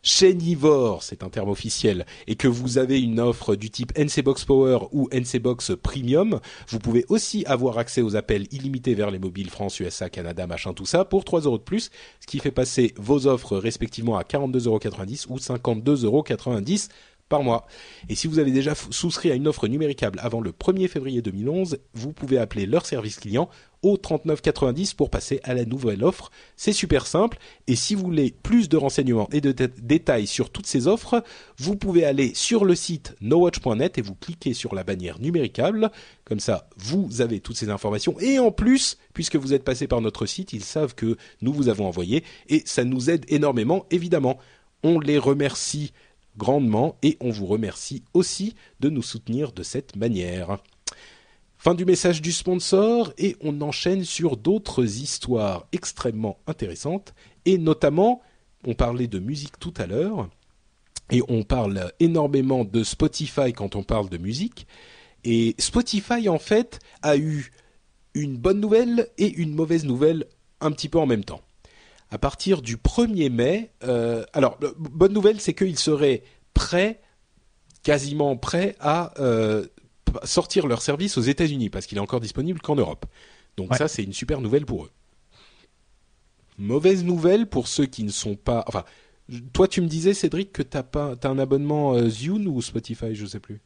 c'est 0.03 1.23
un 1.23 1.29
terme 1.29 1.49
officiel, 1.49 2.05
et 2.27 2.35
que 2.35 2.47
vous 2.47 2.77
avez 2.77 2.99
une 3.01 3.19
offre 3.19 3.55
du 3.55 3.69
type 3.69 3.97
NC 3.97 4.23
Box 4.23 4.45
Power 4.45 4.79
ou 4.91 5.07
NC 5.11 5.39
Box 5.39 5.73
Premium, 5.81 6.39
vous 6.67 6.79
pouvez 6.79 7.05
aussi 7.09 7.45
avoir 7.45 7.77
accès 7.77 8.01
aux 8.01 8.15
appels 8.15 8.47
illimités 8.51 8.93
vers 8.95 9.11
les 9.11 9.19
mobiles 9.19 9.49
France, 9.49 9.79
USA, 9.79 10.09
Canada, 10.09 10.47
machin, 10.47 10.73
tout 10.73 10.85
ça, 10.85 11.05
pour 11.05 11.23
3 11.23 11.41
euros 11.41 11.57
de 11.57 11.63
plus, 11.63 11.91
ce 12.19 12.27
qui 12.27 12.39
fait 12.39 12.51
passer 12.51 12.93
vos 12.97 13.27
offres 13.27 13.57
respectivement 13.57 14.17
à 14.17 14.23
42,90 14.23 14.67
euros 14.67 14.79
ou 15.29 15.37
52,90 15.37 16.05
euros 16.05 16.23
par 17.31 17.43
mois. 17.43 17.65
Et 18.09 18.15
si 18.15 18.27
vous 18.27 18.39
avez 18.39 18.51
déjà 18.51 18.75
souscrit 18.75 19.31
à 19.31 19.35
une 19.35 19.47
offre 19.47 19.67
numéricable 19.67 20.19
avant 20.21 20.41
le 20.41 20.51
1er 20.51 20.87
février 20.87 21.21
2011, 21.21 21.77
vous 21.93 22.11
pouvez 22.11 22.37
appeler 22.37 22.65
leur 22.65 22.85
service 22.85 23.19
client 23.19 23.49
au 23.83 23.97
3990 23.97 24.93
pour 24.93 25.09
passer 25.09 25.39
à 25.43 25.53
la 25.53 25.65
nouvelle 25.65 26.03
offre. 26.03 26.31
C'est 26.55 26.73
super 26.73 27.07
simple. 27.07 27.37
Et 27.67 27.75
si 27.75 27.95
vous 27.95 28.03
voulez 28.03 28.33
plus 28.43 28.69
de 28.69 28.77
renseignements 28.77 29.27
et 29.31 29.41
de 29.41 29.51
dé- 29.51 29.67
détails 29.81 30.27
sur 30.27 30.49
toutes 30.49 30.67
ces 30.67 30.87
offres, 30.87 31.23
vous 31.57 31.75
pouvez 31.75 32.05
aller 32.05 32.33
sur 32.35 32.63
le 32.65 32.75
site 32.75 33.15
nowatch.net 33.21 33.97
et 33.97 34.01
vous 34.01 34.15
cliquez 34.15 34.53
sur 34.53 34.75
la 34.75 34.83
bannière 34.83 35.19
numéricable. 35.19 35.91
Comme 36.25 36.39
ça, 36.39 36.69
vous 36.77 37.21
avez 37.21 37.39
toutes 37.39 37.57
ces 37.57 37.69
informations. 37.69 38.19
Et 38.19 38.39
en 38.39 38.51
plus, 38.51 38.97
puisque 39.13 39.35
vous 39.35 39.53
êtes 39.53 39.63
passé 39.63 39.87
par 39.87 40.01
notre 40.01 40.25
site, 40.25 40.53
ils 40.53 40.63
savent 40.63 40.95
que 40.95 41.17
nous 41.41 41.53
vous 41.53 41.67
avons 41.69 41.87
envoyé 41.87 42.23
et 42.49 42.61
ça 42.65 42.83
nous 42.83 43.09
aide 43.09 43.25
énormément, 43.29 43.85
évidemment. 43.91 44.37
On 44.83 44.99
les 44.99 45.17
remercie 45.17 45.91
grandement 46.37 46.95
et 47.03 47.17
on 47.19 47.29
vous 47.29 47.45
remercie 47.45 48.03
aussi 48.13 48.55
de 48.79 48.89
nous 48.89 49.01
soutenir 49.03 49.51
de 49.51 49.63
cette 49.63 49.95
manière. 49.95 50.57
Fin 51.63 51.75
du 51.75 51.85
message 51.85 52.23
du 52.23 52.31
sponsor 52.31 53.13
et 53.19 53.35
on 53.39 53.61
enchaîne 53.61 54.03
sur 54.03 54.35
d'autres 54.35 54.83
histoires 54.83 55.67
extrêmement 55.73 56.39
intéressantes 56.47 57.13
et 57.45 57.59
notamment, 57.59 58.23
on 58.65 58.73
parlait 58.73 59.05
de 59.05 59.19
musique 59.19 59.59
tout 59.59 59.73
à 59.77 59.85
l'heure 59.85 60.27
et 61.11 61.21
on 61.27 61.43
parle 61.43 61.91
énormément 61.99 62.65
de 62.65 62.83
Spotify 62.83 63.53
quand 63.53 63.75
on 63.75 63.83
parle 63.83 64.09
de 64.09 64.17
musique 64.17 64.65
et 65.23 65.53
Spotify 65.59 66.29
en 66.29 66.39
fait 66.39 66.79
a 67.03 67.15
eu 67.15 67.51
une 68.15 68.37
bonne 68.37 68.59
nouvelle 68.59 69.09
et 69.19 69.31
une 69.31 69.53
mauvaise 69.53 69.85
nouvelle 69.85 70.25
un 70.61 70.71
petit 70.71 70.89
peu 70.89 70.97
en 70.97 71.05
même 71.05 71.23
temps. 71.23 71.41
À 72.09 72.17
partir 72.17 72.63
du 72.63 72.77
1er 72.77 73.29
mai, 73.29 73.69
euh, 73.83 74.25
alors 74.33 74.57
bonne 74.79 75.13
nouvelle, 75.13 75.39
c'est 75.39 75.53
qu'ils 75.53 75.77
seraient 75.77 76.23
prêts, 76.55 77.01
quasiment 77.83 78.35
prêts 78.35 78.75
à 78.79 79.13
euh, 79.21 79.67
sortir 80.23 80.67
leur 80.67 80.81
service 80.81 81.17
aux 81.17 81.21
États-Unis 81.21 81.69
parce 81.69 81.85
qu'il 81.85 81.97
est 81.97 82.01
encore 82.01 82.19
disponible 82.19 82.59
qu'en 82.61 82.75
Europe. 82.75 83.05
Donc 83.57 83.71
Ouais. 83.71 83.77
ça, 83.77 83.87
c'est 83.87 84.03
une 84.03 84.13
super 84.13 84.41
nouvelle 84.41 84.65
pour 84.65 84.85
eux. 84.85 84.91
Mauvaise 86.57 87.03
nouvelle 87.03 87.47
pour 87.47 87.67
ceux 87.67 87.85
qui 87.85 88.03
ne 88.03 88.11
sont 88.11 88.35
pas. 88.35 88.63
Enfin, 88.67 88.83
toi, 89.53 89.67
tu 89.67 89.81
me 89.81 89.87
disais, 89.87 90.13
Cédric, 90.13 90.51
que 90.51 90.61
t'as 90.61 90.83
pas, 90.83 91.15
t'as 91.15 91.29
un 91.29 91.39
abonnement 91.39 91.93
euh, 91.93 92.09
Zune 92.09 92.47
ou 92.47 92.61
Spotify, 92.61 93.15
je 93.15 93.25
sais 93.25 93.39
plus. 93.39 93.61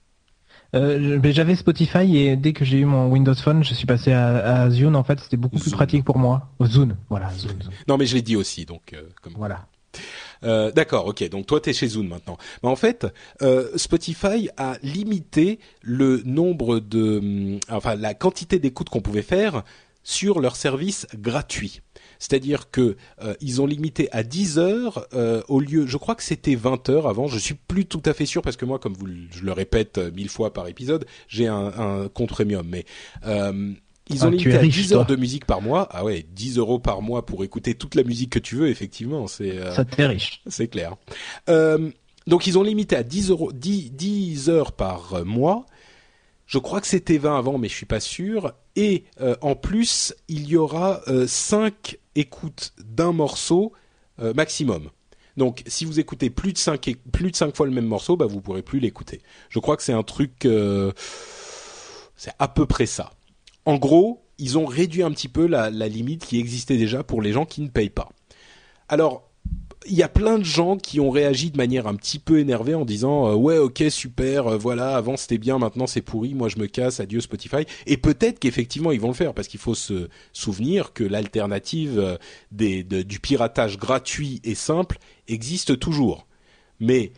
Euh, 0.73 1.19
mais 1.21 1.31
j'avais 1.33 1.55
Spotify 1.55 2.17
et 2.17 2.35
dès 2.35 2.53
que 2.53 2.63
j'ai 2.65 2.79
eu 2.79 2.85
mon 2.85 3.09
Windows 3.09 3.35
Phone, 3.35 3.63
je 3.63 3.73
suis 3.73 3.85
passé 3.85 4.11
à, 4.13 4.61
à 4.63 4.69
Zune. 4.69 4.95
En 4.95 5.03
fait, 5.03 5.19
c'était 5.19 5.37
beaucoup 5.37 5.59
plus 5.59 5.71
pratique 5.71 6.03
pour 6.05 6.17
moi. 6.17 6.49
Zune, 6.63 6.95
voilà. 7.09 7.31
Non, 7.87 7.97
mais 7.97 8.05
je 8.05 8.15
l'ai 8.15 8.21
dit 8.21 8.35
aussi, 8.35 8.65
donc 8.65 8.93
euh, 8.93 9.01
comme 9.21 9.33
Voilà. 9.33 9.67
Euh, 10.45 10.71
D'accord, 10.71 11.07
ok. 11.07 11.27
Donc 11.29 11.47
toi, 11.47 11.59
t'es 11.59 11.73
chez 11.73 11.87
Zune 11.87 12.07
maintenant. 12.07 12.37
En 12.63 12.75
fait, 12.75 13.07
euh, 13.41 13.69
Spotify 13.75 14.49
a 14.57 14.77
limité 14.83 15.59
le 15.81 16.21
nombre 16.25 16.79
de, 16.79 17.17
hum, 17.17 17.59
enfin, 17.69 17.95
la 17.95 18.13
quantité 18.13 18.59
d'écoutes 18.59 18.89
qu'on 18.89 19.01
pouvait 19.01 19.21
faire 19.21 19.63
sur 20.03 20.39
leur 20.39 20.55
service 20.55 21.07
gratuit. 21.15 21.81
C'est-à-dire 22.19 22.69
que 22.69 22.95
euh, 23.23 23.33
ils 23.41 23.59
ont 23.59 23.65
limité 23.65 24.07
à 24.11 24.21
10 24.21 24.59
heures 24.59 25.07
au 25.47 25.59
lieu, 25.59 25.87
je 25.87 25.97
crois 25.97 26.13
que 26.13 26.21
c'était 26.21 26.53
20 26.53 26.89
heures 26.89 27.07
avant. 27.07 27.27
Je 27.27 27.39
suis 27.39 27.55
plus 27.55 27.85
tout 27.85 28.03
à 28.05 28.13
fait 28.13 28.27
sûr 28.27 28.43
parce 28.43 28.55
que 28.55 28.65
moi, 28.65 28.77
comme 28.77 28.93
vous, 28.93 29.07
je 29.31 29.43
le 29.43 29.51
répète 29.51 29.97
mille 30.13 30.29
fois 30.29 30.53
par 30.53 30.67
épisode, 30.67 31.05
j'ai 31.27 31.47
un, 31.47 31.73
un 31.77 32.07
compte 32.07 32.29
premium. 32.29 32.67
Mais 32.69 32.85
ils 34.09 34.23
ont 34.23 34.27
Ah, 34.27 34.31
limité 34.31 34.55
à 34.55 34.59
riche, 34.59 34.75
10 34.75 34.93
heures 34.93 35.05
toi. 35.05 35.15
de 35.15 35.19
musique 35.19 35.45
par 35.45 35.61
mois. 35.61 35.87
Ah 35.91 36.03
ouais, 36.03 36.25
10 36.33 36.57
euros 36.57 36.79
par 36.79 37.01
mois 37.01 37.25
pour 37.25 37.43
écouter 37.43 37.75
toute 37.75 37.95
la 37.95 38.03
musique 38.03 38.31
que 38.31 38.39
tu 38.39 38.55
veux. 38.55 38.69
Effectivement, 38.69 39.27
c'est. 39.27 39.57
euh, 39.57 39.73
Ça 39.73 39.85
te 39.85 39.95
fait 39.95 40.05
riche. 40.05 40.41
c'est 40.47 40.67
clair. 40.67 40.95
Euh, 41.49 41.89
donc 42.27 42.47
ils 42.47 42.57
ont 42.57 42.63
limité 42.63 42.95
à 42.95 43.03
10, 43.03 43.29
euros, 43.31 43.51
10, 43.51 43.91
10 43.91 44.49
heures 44.49 44.71
par 44.73 45.13
euh, 45.15 45.23
mois, 45.23 45.65
Je 46.47 46.57
crois 46.59 46.81
que 46.81 46.87
c'était 46.87 47.17
20 47.17 47.37
avant, 47.37 47.57
mais 47.57 47.67
je 47.69 47.73
suis 47.75 47.85
pas 47.87 47.99
sûr. 47.99 48.53
Et 48.75 49.05
euh, 49.21 49.35
en 49.41 49.55
plus, 49.55 50.13
il 50.27 50.47
y 50.47 50.55
aura 50.57 51.01
euh, 51.07 51.25
5 51.27 51.97
écoutes 52.15 52.73
d'un 52.83 53.11
morceau 53.13 53.73
euh, 54.19 54.33
maximum. 54.33 54.89
Donc, 55.37 55.63
si 55.67 55.83
vous 55.85 55.99
écoutez 55.99 56.29
plus 56.29 56.53
de 56.53 56.57
5 56.57 56.95
plus 57.11 57.31
de 57.31 57.35
cinq 57.35 57.55
fois 57.55 57.65
le 57.65 57.71
même 57.73 57.85
morceau, 57.87 58.15
bah 58.15 58.25
vous 58.25 58.39
pourrez 58.41 58.61
plus 58.61 58.79
l'écouter. 58.79 59.21
Je 59.49 59.59
crois 59.59 59.75
que 59.75 59.83
c'est 59.83 59.91
un 59.93 60.03
truc, 60.03 60.45
euh, 60.45 60.91
c'est 62.15 62.31
à 62.39 62.47
peu 62.47 62.65
près 62.65 62.85
ça. 62.85 63.11
En 63.65 63.77
gros, 63.77 64.21
ils 64.37 64.57
ont 64.57 64.65
réduit 64.65 65.03
un 65.03 65.11
petit 65.11 65.27
peu 65.27 65.47
la, 65.47 65.69
limite 65.69 66.25
qui 66.25 66.39
existait 66.39 66.77
déjà 66.77 67.03
pour 67.03 67.21
les 67.21 67.31
gens 67.31 67.45
qui 67.45 67.61
ne 67.61 67.69
payent 67.69 67.89
pas. 67.89 68.09
Alors, 68.89 69.29
il 69.87 69.93
y 69.93 70.03
a 70.03 70.09
plein 70.09 70.39
de 70.39 70.43
gens 70.43 70.77
qui 70.77 70.99
ont 70.99 71.09
réagi 71.09 71.51
de 71.51 71.57
manière 71.57 71.87
un 71.87 71.95
petit 71.95 72.17
peu 72.17 72.39
énervée 72.39 72.73
en 72.73 72.85
disant 72.85 73.29
euh, 73.29 73.35
ouais 73.35 73.59
ok 73.59 73.83
super 73.89 74.47
euh, 74.47 74.57
voilà 74.57 74.95
avant 74.95 75.15
c'était 75.15 75.37
bien 75.37 75.59
maintenant 75.59 75.85
c'est 75.85 76.01
pourri 76.01 76.33
moi 76.33 76.49
je 76.49 76.57
me 76.57 76.65
casse 76.65 76.99
adieu 76.99 77.21
Spotify 77.21 77.67
et 77.85 77.97
peut-être 77.97 78.39
qu'effectivement 78.39 78.91
ils 78.91 78.99
vont 78.99 79.09
le 79.09 79.13
faire 79.13 79.35
parce 79.35 79.47
qu'il 79.47 79.59
faut 79.59 79.75
se 79.75 80.09
souvenir 80.33 80.91
que 80.91 81.03
l'alternative 81.03 81.99
euh, 81.99 82.17
du 83.03 83.19
piratage 83.19 83.77
gratuit 83.77 84.41
et 84.43 84.55
simple 84.55 84.97
existe 85.27 85.77
toujours 85.77 86.25
mais 86.79 87.13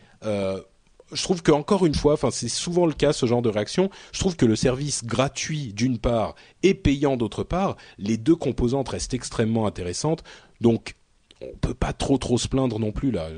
je 1.12 1.24
trouve 1.24 1.42
que 1.42 1.52
encore 1.52 1.86
une 1.86 1.96
fois, 1.96 2.14
enfin 2.14 2.32
c'est 2.32 2.50
souvent 2.50 2.86
le 2.86 2.94
cas 2.94 3.14
ce 3.14 3.26
genre 3.26 3.42
de 3.42 3.50
réaction. 3.50 3.90
Je 4.12 4.20
trouve 4.20 4.36
que 4.36 4.46
le 4.46 4.56
service 4.56 5.06
gratuit 5.06 5.74
d'une 5.74 5.98
part 5.98 6.36
et 6.64 6.74
payant 6.74 7.18
d'autre 7.18 7.44
part, 7.44 7.78
les 7.98 8.18
deux 8.18 8.36
composantes 8.36 8.90
restent 8.90 9.14
extrêmement 9.14 9.68
intéressantes. 9.68 10.24
Donc 10.62 10.96
on 11.42 11.56
peut 11.58 11.74
pas 11.74 11.94
trop 11.94 12.18
trop 12.18 12.38
se 12.38 12.48
plaindre 12.48 12.80
non 12.80 12.92
plus 12.92 13.12
là. 13.12 13.30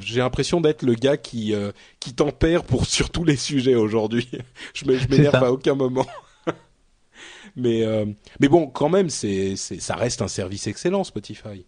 J'ai 0.00 0.20
l'impression 0.20 0.60
d'être 0.60 0.82
le 0.82 0.94
gars 0.94 1.16
qui 1.16 1.54
euh, 1.54 1.72
qui 2.00 2.14
tempère 2.14 2.64
pour 2.64 2.86
sur 2.86 3.10
tous 3.10 3.24
les 3.24 3.36
sujets 3.36 3.74
aujourd'hui. 3.74 4.28
je 4.74 4.84
m'énerve 4.86 5.34
à 5.36 5.52
aucun 5.52 5.74
moment. 5.74 6.06
mais 7.56 7.84
euh, 7.84 8.06
mais 8.40 8.48
bon, 8.48 8.68
quand 8.68 8.88
même, 8.88 9.10
c'est 9.10 9.56
ça 9.56 9.96
reste 9.96 10.22
un 10.22 10.28
service 10.28 10.66
excellent 10.66 11.04
Spotify. 11.04 11.66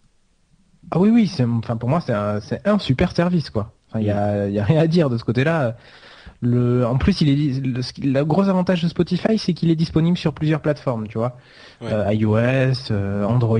Ah 0.89 0.99
oui, 0.99 1.09
oui, 1.09 1.31
enfin 1.39 1.77
pour 1.77 1.89
moi 1.89 2.01
c'est 2.01 2.13
un, 2.13 2.39
c'est 2.39 2.67
un 2.67 2.79
super 2.79 3.15
service 3.15 3.51
quoi. 3.51 3.71
Enfin 3.91 3.99
il 3.99 4.07
y 4.07 4.11
a, 4.11 4.47
il 4.47 4.53
y 4.53 4.59
a 4.59 4.63
rien 4.63 4.79
à 4.81 4.87
dire 4.87 5.09
de 5.09 5.17
ce 5.17 5.23
côté-là. 5.23 5.75
Le, 6.43 6.87
en 6.87 6.97
plus 6.97 7.21
il 7.21 7.29
est, 7.29 7.59
le, 7.63 7.81
le 8.03 8.23
gros 8.23 8.49
avantage 8.49 8.81
de 8.81 8.87
Spotify 8.87 9.37
c'est 9.37 9.53
qu'il 9.53 9.69
est 9.69 9.75
disponible 9.75 10.17
sur 10.17 10.33
plusieurs 10.33 10.61
plateformes, 10.61 11.07
tu 11.07 11.19
vois, 11.19 11.37
Ouais. 11.81 11.89
Euh, 11.91 12.13
iOS, 12.13 12.91
euh, 12.91 13.23
Android, 13.25 13.59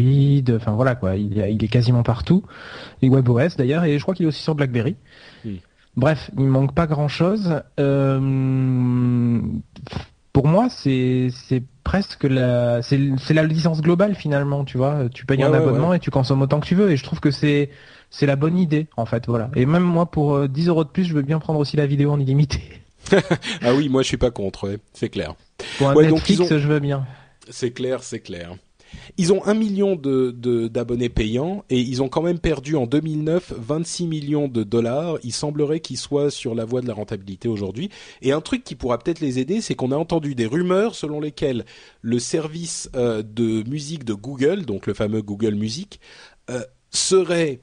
enfin 0.55 0.71
voilà 0.73 0.95
quoi. 0.95 1.15
Il, 1.15 1.37
y 1.37 1.53
il 1.53 1.63
est 1.63 1.67
quasiment 1.67 2.03
partout. 2.03 2.43
Et 3.01 3.09
WebOS 3.09 3.55
d'ailleurs 3.57 3.83
et 3.83 3.97
je 3.97 4.01
crois 4.03 4.13
qu'il 4.15 4.25
est 4.25 4.29
aussi 4.29 4.41
sur 4.41 4.55
BlackBerry. 4.55 4.95
Hmm. 5.45 5.55
Bref, 5.97 6.31
il 6.37 6.45
manque 6.45 6.73
pas 6.73 6.87
grand-chose. 6.87 7.61
Euh, 7.79 9.41
pour 10.33 10.47
moi, 10.47 10.69
c'est 10.69 11.29
c'est 11.31 11.63
presque 11.83 12.23
la 12.23 12.81
c'est 12.81 12.99
c'est 13.17 13.33
la 13.33 13.43
licence 13.43 13.81
globale 13.81 14.15
finalement, 14.15 14.63
tu 14.63 14.77
vois. 14.77 15.09
Tu 15.13 15.25
payes 15.25 15.39
Ouais, 15.39 15.43
un 15.43 15.51
ouais, 15.51 15.57
abonnement 15.57 15.93
et 15.93 15.99
tu 15.99 16.11
consommes 16.11 16.41
autant 16.41 16.59
que 16.59 16.67
tu 16.67 16.75
veux. 16.75 16.91
Et 16.91 16.97
je 16.97 17.03
trouve 17.03 17.19
que 17.19 17.31
c'est 17.31 17.69
c'est 18.11 18.27
la 18.27 18.35
bonne 18.35 18.59
idée 18.59 18.85
en 18.97 19.07
fait, 19.07 19.25
voilà. 19.25 19.49
Et 19.55 19.65
même 19.65 19.81
moi, 19.83 20.05
pour 20.05 20.35
euh, 20.35 20.47
10 20.47 20.67
euros 20.67 20.83
de 20.83 20.89
plus, 20.89 21.05
je 21.05 21.13
veux 21.15 21.23
bien 21.23 21.39
prendre 21.39 21.59
aussi 21.59 21.75
la 21.77 21.87
vidéo 21.87 22.11
en 22.11 22.19
illimité. 22.19 22.59
Ah 23.61 23.73
oui, 23.73 23.89
moi 23.89 24.03
je 24.03 24.07
suis 24.07 24.17
pas 24.17 24.29
contre, 24.31 24.67
ouais, 24.69 24.77
c'est 24.93 25.09
clair. 25.09 25.33
Pour 25.79 25.89
un 25.89 25.95
Ouais, 25.95 26.09
Netflix, 26.11 26.39
ont- 26.41 26.47
je 26.47 26.67
veux 26.67 26.79
bien. 26.79 27.05
C'est 27.49 27.71
clair, 27.71 28.03
c'est 28.03 28.19
clair. 28.19 28.55
Ils 29.17 29.31
ont 29.33 29.43
un 29.45 29.53
million 29.53 29.95
de 29.95 30.31
de- 30.31 30.67
d'abonnés 30.67 31.09
payants 31.09 31.63
et 31.69 31.79
ils 31.79 32.01
ont 32.03 32.09
quand 32.09 32.21
même 32.21 32.39
perdu 32.39 32.75
en 32.75 32.85
2009 32.85 33.53
26 33.57 34.05
millions 34.05 34.47
de 34.49 34.63
dollars. 34.63 35.17
Il 35.23 35.31
semblerait 35.33 35.79
qu'ils 35.79 35.97
soient 35.97 36.29
sur 36.29 36.53
la 36.55 36.63
voie 36.65 36.81
de 36.81 36.87
la 36.87 36.93
rentabilité 36.93 37.47
aujourd'hui. 37.47 37.89
Et 38.21 38.31
un 38.33 38.41
truc 38.41 38.63
qui 38.65 38.75
pourra 38.75 38.99
peut-être 38.99 39.19
les 39.21 39.39
aider, 39.39 39.61
c'est 39.61 39.75
qu'on 39.75 39.91
a 39.91 39.97
entendu 39.97 40.35
des 40.35 40.45
rumeurs 40.45 40.93
selon 40.95 41.19
lesquelles 41.21 41.65
le 42.01 42.19
service 42.19 42.89
euh, 42.95 43.23
de 43.23 43.67
musique 43.69 44.03
de 44.03 44.13
Google, 44.13 44.65
donc 44.65 44.87
le 44.87 44.93
fameux 44.93 45.21
Google 45.21 45.55
Music, 45.55 45.99
euh, 46.49 46.61
serait 46.91 47.61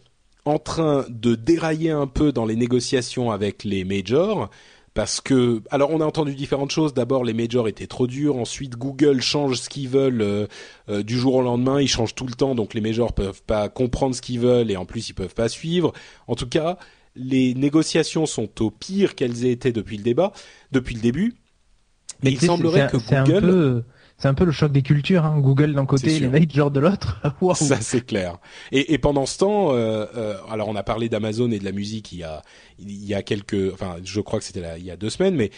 en 0.49 0.59
train 0.59 1.05
de 1.09 1.34
dérailler 1.34 1.90
un 1.90 2.07
peu 2.07 2.32
dans 2.32 2.46
les 2.46 2.57
négociations 2.57 3.30
avec 3.30 3.64
les 3.64 3.84
majors 3.84 4.51
parce 4.94 5.20
que 5.20 5.62
alors 5.70 5.90
on 5.90 6.01
a 6.01 6.05
entendu 6.05 6.34
différentes 6.34 6.72
choses. 6.72 6.92
D'abord 6.92 7.22
les 7.22 7.32
majors 7.32 7.68
étaient 7.68 7.86
trop 7.86 8.09
durs. 8.09 8.36
Ensuite 8.36 8.76
Google 8.76 9.20
change 9.20 9.59
ce 9.61 9.68
qu'ils 9.68 9.88
veulent 9.88 10.22
euh, 10.22 10.46
euh, 10.88 11.05
du 11.05 11.16
jour 11.16 11.36
au 11.36 11.42
lendemain. 11.42 11.80
Ils 11.80 11.88
changent 11.88 12.16
tout 12.16 12.26
le 12.26 12.34
temps, 12.34 12.57
donc 12.57 12.74
les 12.74 12.80
majors 12.80 13.12
peuvent 13.12 13.42
pas 13.42 13.68
comprendre 13.68 14.14
ce 14.16 14.20
qu'ils 14.20 14.40
veulent 14.40 14.70
et 14.72 14.76
en 14.76 14.86
plus 14.86 15.09
ils 15.09 15.14
peuvent 15.14 15.34
pas 15.34 15.49
suivre. 15.49 15.92
En 16.26 16.34
tout 16.34 16.49
cas, 16.49 16.78
les 17.14 17.55
négociations 17.55 18.26
sont 18.26 18.49
au 18.61 18.70
pire 18.70 19.14
qu'elles 19.14 19.44
aient 19.44 19.53
été 19.53 19.70
depuis 19.70 19.99
le 19.99 20.03
débat, 20.03 20.32
depuis 20.72 20.96
le 20.96 21.01
début. 21.01 21.34
Mais 22.24 22.32
il 22.32 22.40
semblerait 22.40 22.88
que 22.90 22.96
un 23.14 23.22
Google, 23.22 23.40
peu 23.40 23.82
c'est 24.18 24.28
un 24.28 24.34
peu 24.34 24.44
le 24.44 24.52
choc 24.52 24.72
des 24.72 24.82
cultures. 24.82 25.24
Hein. 25.24 25.38
Google 25.38 25.72
d'un 25.74 25.86
côté, 25.86 26.10
sûr. 26.10 26.30
les 26.30 26.40
majors 26.40 26.70
de 26.70 26.80
l'autre. 26.80 27.20
Ça 27.54 27.80
c'est 27.80 28.04
clair. 28.04 28.38
Et, 28.72 28.92
et 28.94 28.98
pendant 28.98 29.24
ce 29.26 29.38
temps, 29.38 29.72
euh, 29.72 30.06
euh, 30.16 30.34
alors 30.50 30.68
on 30.68 30.76
a 30.76 30.82
parlé 30.82 31.08
d'Amazon 31.08 31.50
et 31.50 31.58
de 31.58 31.64
la 31.64 31.72
musique 31.72 32.12
il 32.12 32.18
y 32.18 32.24
a 32.24 32.42
il 32.78 33.04
y 33.04 33.14
a 33.14 33.22
quelques, 33.22 33.72
enfin 33.72 33.96
je 34.04 34.20
crois 34.20 34.38
que 34.38 34.44
c'était 34.44 34.62
il 34.78 34.84
y 34.84 34.90
a 34.90 34.96
deux 34.96 35.10
semaines, 35.10 35.34
mais 35.36 35.50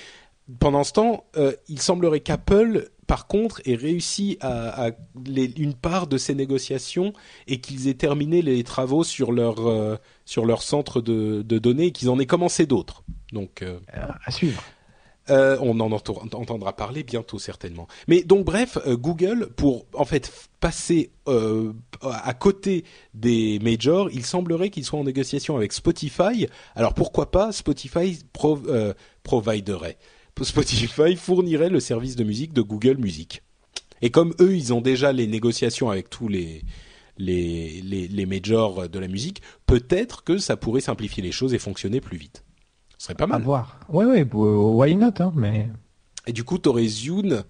pendant 0.59 0.83
ce 0.85 0.93
temps, 0.93 1.25
euh, 1.37 1.53
il 1.69 1.81
semblerait 1.81 2.21
qu'Apple 2.21 2.91
par 3.07 3.27
contre 3.29 3.61
ait 3.67 3.75
réussi 3.77 4.37
à, 4.41 4.87
à 4.87 4.91
les- 5.27 5.53
une 5.59 5.75
part 5.75 6.07
de 6.07 6.17
ces 6.19 6.35
négociations 6.35 7.13
et 7.49 7.61
qu'ils 7.61 7.89
aient 7.89 7.95
terminé 7.95 8.41
les 8.43 8.63
travaux 8.65 9.05
sur 9.05 9.33
leur 9.33 9.67
euh, 9.69 9.97
sur 10.25 10.47
leur 10.47 10.63
centre 10.63 11.01
de, 11.01 11.43
de 11.43 11.59
données 11.59 11.87
et 11.87 11.93
qu'ils 11.93 12.09
en 12.11 12.19
aient 12.21 12.27
commencé 12.27 12.67
d'autres. 12.67 13.05
Donc 13.33 13.63
Euh, 13.63 13.79
à 14.25 14.31
suivre. 14.31 14.63
Euh, 15.31 15.57
on 15.61 15.79
en 15.81 15.91
entendra 15.93 16.75
parler 16.75 17.03
bientôt 17.03 17.39
certainement. 17.39 17.87
Mais 18.09 18.23
donc 18.23 18.45
bref, 18.45 18.79
euh, 18.87 18.97
Google 18.97 19.49
pour 19.57 19.87
en 19.95 20.05
fait 20.05 20.33
passer 20.61 21.11
euh, 21.29 21.73
à 22.03 22.35
côté 22.35 22.85
des 23.15 23.59
majors, 23.61 24.11
il 24.11 24.25
semblerait 24.25 24.71
qu'ils 24.71 24.85
soient 24.85 24.99
en 24.99 25.05
négociation 25.05 25.57
avec 25.57 25.73
Spotify. 25.73 26.47
Alors 26.75 26.95
pourquoi 26.95 27.31
pas? 27.31 27.53
Spotify 27.53 28.19
pro, 28.33 28.59
euh, 28.67 28.93
providerait 29.23 29.99
Spotify 30.43 31.17
fournirait 31.17 31.69
le 31.69 31.81
service 31.81 32.17
de 32.17 32.25
musique 32.25 32.55
de 32.55 32.63
Google 32.63 32.97
Music. 32.97 33.43
Et 34.01 34.11
comme 34.11 34.35
eux, 34.41 34.57
ils 34.57 34.73
ont 34.73 34.81
déjà 34.81 35.13
les 35.13 35.27
négociations 35.27 35.91
avec 35.91 36.09
tous 36.09 36.29
les 36.29 36.65
majors 38.27 38.89
de 38.89 38.99
la 38.99 39.09
musique, 39.09 39.43
peut-être 39.67 40.25
que 40.25 40.39
ça 40.39 40.57
pourrait 40.57 40.81
simplifier 40.81 41.23
les 41.23 41.33
choses 41.33 41.53
et 41.53 41.59
fonctionner 41.59 42.01
plus 42.01 42.17
vite. 42.17 42.43
Ce 43.01 43.07
serait 43.07 43.15
pas 43.15 43.25
À 43.25 43.29
mal. 43.29 43.41
voir. 43.43 43.81
Ouais, 43.89 44.05
ouais, 44.05 44.25
bo- 44.27 44.75
why 44.79 44.95
not, 44.95 45.13
hein, 45.21 45.33
mais. 45.35 45.71
Et 46.27 46.35
du 46.35 46.45
coup, 46.45 46.59
t'aurais 46.59 46.87
Zune, 46.87 47.45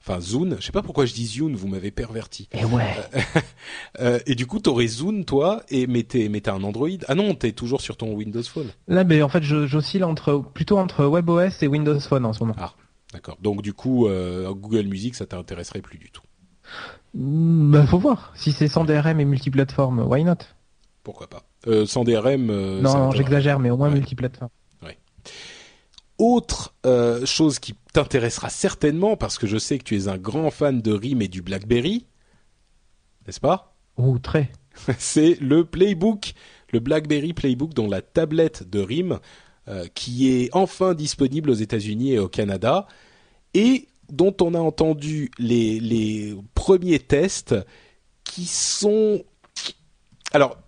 enfin 0.00 0.18
Zune, 0.18 0.56
je 0.58 0.64
sais 0.64 0.72
pas 0.72 0.80
pourquoi 0.80 1.04
je 1.04 1.12
dis 1.12 1.26
Zune, 1.26 1.54
vous 1.56 1.68
m'avez 1.68 1.90
perverti. 1.90 2.48
Et 2.52 2.64
ouais. 2.64 2.86
Euh, 4.00 4.18
et 4.26 4.34
du 4.34 4.46
coup, 4.46 4.60
t'aurais 4.60 4.86
Zune, 4.86 5.26
toi, 5.26 5.62
et 5.68 5.86
mais 5.86 6.06
mais 6.30 6.40
t'as 6.40 6.54
un 6.54 6.62
Android. 6.64 6.88
Ah 7.06 7.14
non, 7.14 7.34
t'es 7.34 7.52
toujours 7.52 7.82
sur 7.82 7.98
ton 7.98 8.14
Windows 8.14 8.42
Phone. 8.42 8.68
Là, 8.88 9.04
ben, 9.04 9.22
en 9.22 9.28
fait, 9.28 9.42
j'oscille 9.42 10.04
entre, 10.04 10.38
plutôt 10.54 10.78
entre 10.78 11.04
WebOS 11.04 11.62
et 11.62 11.66
Windows 11.68 12.00
Phone 12.00 12.24
en 12.24 12.32
ce 12.32 12.40
moment. 12.42 12.56
D'accord. 13.12 13.36
Donc 13.42 13.60
du 13.60 13.74
coup, 13.74 14.06
euh, 14.08 14.50
Google 14.54 14.84
Music, 14.86 15.14
ça 15.16 15.26
t'intéresserait 15.26 15.82
plus 15.82 15.98
du 15.98 16.10
tout. 16.10 16.22
Ben, 17.12 17.86
faut 17.86 17.98
voir. 17.98 18.32
Si 18.34 18.52
c'est 18.52 18.68
sans 18.68 18.84
DRM 18.84 19.20
et 19.20 19.24
multiplateforme, 19.26 20.00
why 20.00 20.24
not? 20.24 20.34
Pourquoi 21.04 21.28
pas 21.28 21.42
euh, 21.66 21.84
Sans 21.86 22.02
DRM. 22.04 22.48
euh, 22.50 22.80
Non, 22.80 23.10
j'exagère, 23.12 23.58
mais 23.60 23.68
au 23.70 23.76
moins 23.76 23.88
Ouais. 23.90 23.94
multiplateforme. 23.94 24.50
Autre 26.18 26.74
euh, 26.86 27.26
chose 27.26 27.58
qui 27.58 27.74
t'intéressera 27.92 28.48
certainement, 28.48 29.16
parce 29.16 29.38
que 29.38 29.46
je 29.46 29.58
sais 29.58 29.78
que 29.78 29.84
tu 29.84 29.96
es 29.96 30.08
un 30.08 30.18
grand 30.18 30.50
fan 30.50 30.80
de 30.80 30.92
RIM 30.92 31.20
et 31.20 31.28
du 31.28 31.42
BlackBerry, 31.42 32.06
n'est-ce 33.26 33.40
pas? 33.40 33.74
Ouh, 33.96 34.18
très. 34.18 34.50
c'est 34.98 35.38
le 35.40 35.64
Playbook, 35.64 36.34
le 36.72 36.80
BlackBerry 36.80 37.32
Playbook 37.32 37.74
dont 37.74 37.88
la 37.88 38.02
tablette 38.02 38.68
de 38.68 38.80
RIM 38.80 39.20
euh, 39.68 39.86
qui 39.94 40.30
est 40.30 40.50
enfin 40.52 40.94
disponible 40.94 41.50
aux 41.50 41.54
États-Unis 41.54 42.12
et 42.12 42.18
au 42.18 42.28
Canada 42.28 42.86
et 43.54 43.88
dont 44.10 44.36
on 44.42 44.52
a 44.54 44.58
entendu 44.58 45.30
les, 45.38 45.80
les 45.80 46.36
premiers 46.54 46.98
tests 46.98 47.54
qui 48.24 48.44
sont 48.44 49.24
alors 50.32 50.58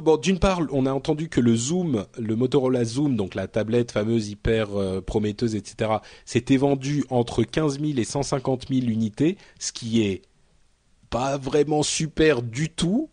bon 0.00 0.16
d'une 0.16 0.38
part 0.38 0.60
on 0.70 0.86
a 0.86 0.92
entendu 0.92 1.28
que 1.28 1.40
le 1.40 1.54
Zoom 1.56 2.06
le 2.18 2.36
Motorola 2.36 2.84
Zoom 2.84 3.16
donc 3.16 3.34
la 3.34 3.46
tablette 3.46 3.92
fameuse 3.92 4.28
hyper 4.28 4.74
euh, 4.76 5.00
prometteuse 5.00 5.54
etc 5.54 5.92
s'était 6.24 6.56
vendu 6.56 7.04
entre 7.10 7.42
15 7.42 7.80
000 7.80 7.98
et 7.98 8.04
150 8.04 8.68
000 8.68 8.86
unités 8.86 9.36
ce 9.58 9.72
qui 9.72 10.02
est 10.02 10.22
pas 11.10 11.36
vraiment 11.36 11.82
super 11.82 12.42
du 12.42 12.70
tout 12.70 13.10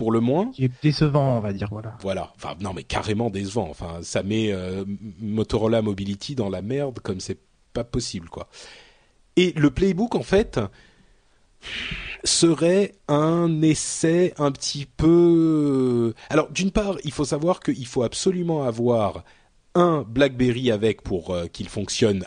pour 0.00 0.12
le 0.12 0.20
moins 0.20 0.50
Qui 0.52 0.64
est 0.64 0.82
décevant, 0.82 1.36
on 1.36 1.40
va 1.40 1.52
dire, 1.52 1.68
voilà. 1.70 1.94
voilà. 2.00 2.32
Enfin, 2.36 2.56
non, 2.60 2.72
mais 2.72 2.84
carrément 2.84 3.28
décevant. 3.28 3.68
Enfin, 3.68 3.98
ça 4.00 4.22
met 4.22 4.50
euh, 4.50 4.86
Motorola 5.20 5.82
Mobility 5.82 6.34
dans 6.34 6.48
la 6.48 6.62
merde 6.62 7.00
comme 7.00 7.20
c'est 7.20 7.38
pas 7.74 7.84
possible, 7.84 8.30
quoi. 8.30 8.48
Et 9.36 9.52
le 9.56 9.70
Playbook, 9.70 10.14
en 10.14 10.22
fait, 10.22 10.58
serait 12.24 12.92
un 13.08 13.62
essai 13.62 14.34
un 14.38 14.50
petit 14.52 14.86
peu. 14.86 16.14
Alors, 16.28 16.50
d'une 16.50 16.70
part, 16.70 16.96
il 17.04 17.12
faut 17.12 17.24
savoir 17.24 17.60
qu'il 17.60 17.86
faut 17.86 18.02
absolument 18.02 18.62
avoir 18.64 19.24
un 19.74 20.04
BlackBerry 20.08 20.70
avec 20.70 21.02
pour 21.02 21.30
euh, 21.34 21.46
qu'il 21.46 21.68
fonctionne 21.68 22.26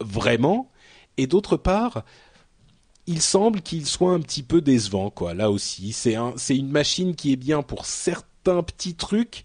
vraiment. 0.00 0.70
et 1.16 1.26
d'autre 1.26 1.56
part, 1.56 2.04
il 3.06 3.20
semble 3.20 3.62
qu'il 3.62 3.86
soit 3.86 4.12
un 4.12 4.20
petit 4.20 4.42
peu 4.42 4.60
décevant, 4.60 5.10
quoi. 5.10 5.34
Là 5.34 5.50
aussi, 5.50 5.92
c'est 5.92 6.14
un, 6.14 6.34
c'est 6.36 6.56
une 6.56 6.70
machine 6.70 7.14
qui 7.14 7.32
est 7.32 7.36
bien 7.36 7.62
pour 7.62 7.86
certains 7.86 8.62
petits 8.62 8.94
trucs, 8.94 9.44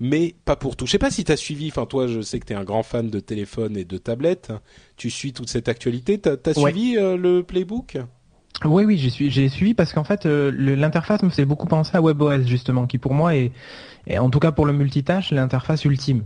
mais 0.00 0.34
pas 0.44 0.56
pour 0.56 0.76
tout. 0.76 0.86
Je 0.86 0.90
sais 0.92 0.98
pas 0.98 1.10
si 1.10 1.24
tu 1.24 1.32
as 1.32 1.36
suivi, 1.36 1.68
enfin 1.68 1.86
toi, 1.86 2.06
je 2.06 2.20
sais 2.20 2.38
que 2.40 2.46
tu 2.46 2.52
es 2.52 2.56
un 2.56 2.64
grand 2.64 2.82
fan 2.82 3.08
de 3.08 3.20
téléphone 3.20 3.76
et 3.76 3.84
de 3.84 3.96
tablette. 3.98 4.52
Tu 4.96 5.10
suis 5.10 5.32
toute 5.32 5.48
cette 5.48 5.68
actualité. 5.68 6.18
T'as 6.18 6.32
as 6.32 6.58
Ouais. 6.58 6.72
suivi 6.72 6.96
euh, 6.98 7.16
le 7.16 7.42
playbook? 7.42 7.96
Oui, 8.64 8.84
oui, 8.84 8.96
j'ai 8.98 9.10
suivi, 9.10 9.30
j'ai 9.30 9.48
suivi 9.48 9.74
parce 9.74 9.92
qu'en 9.92 10.04
fait, 10.04 10.26
euh, 10.26 10.50
l'interface 10.50 11.22
me 11.22 11.28
fait 11.28 11.44
beaucoup 11.44 11.66
penser 11.66 11.96
à 11.96 12.00
WebOS 12.00 12.46
justement, 12.46 12.86
qui 12.86 12.98
pour 12.98 13.12
moi 13.12 13.36
est, 13.36 13.52
est 14.06 14.18
en 14.18 14.30
tout 14.30 14.38
cas 14.38 14.52
pour 14.52 14.66
le 14.66 14.72
multitâche, 14.72 15.30
l'interface 15.30 15.84
ultime. 15.84 16.24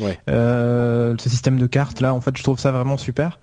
Ouais. 0.00 0.18
Euh, 0.30 1.14
ce 1.18 1.28
système 1.28 1.58
de 1.58 1.66
cartes 1.66 2.00
là, 2.00 2.14
en 2.14 2.20
fait, 2.20 2.36
je 2.36 2.42
trouve 2.42 2.58
ça 2.58 2.72
vraiment 2.72 2.96
super. 2.96 3.40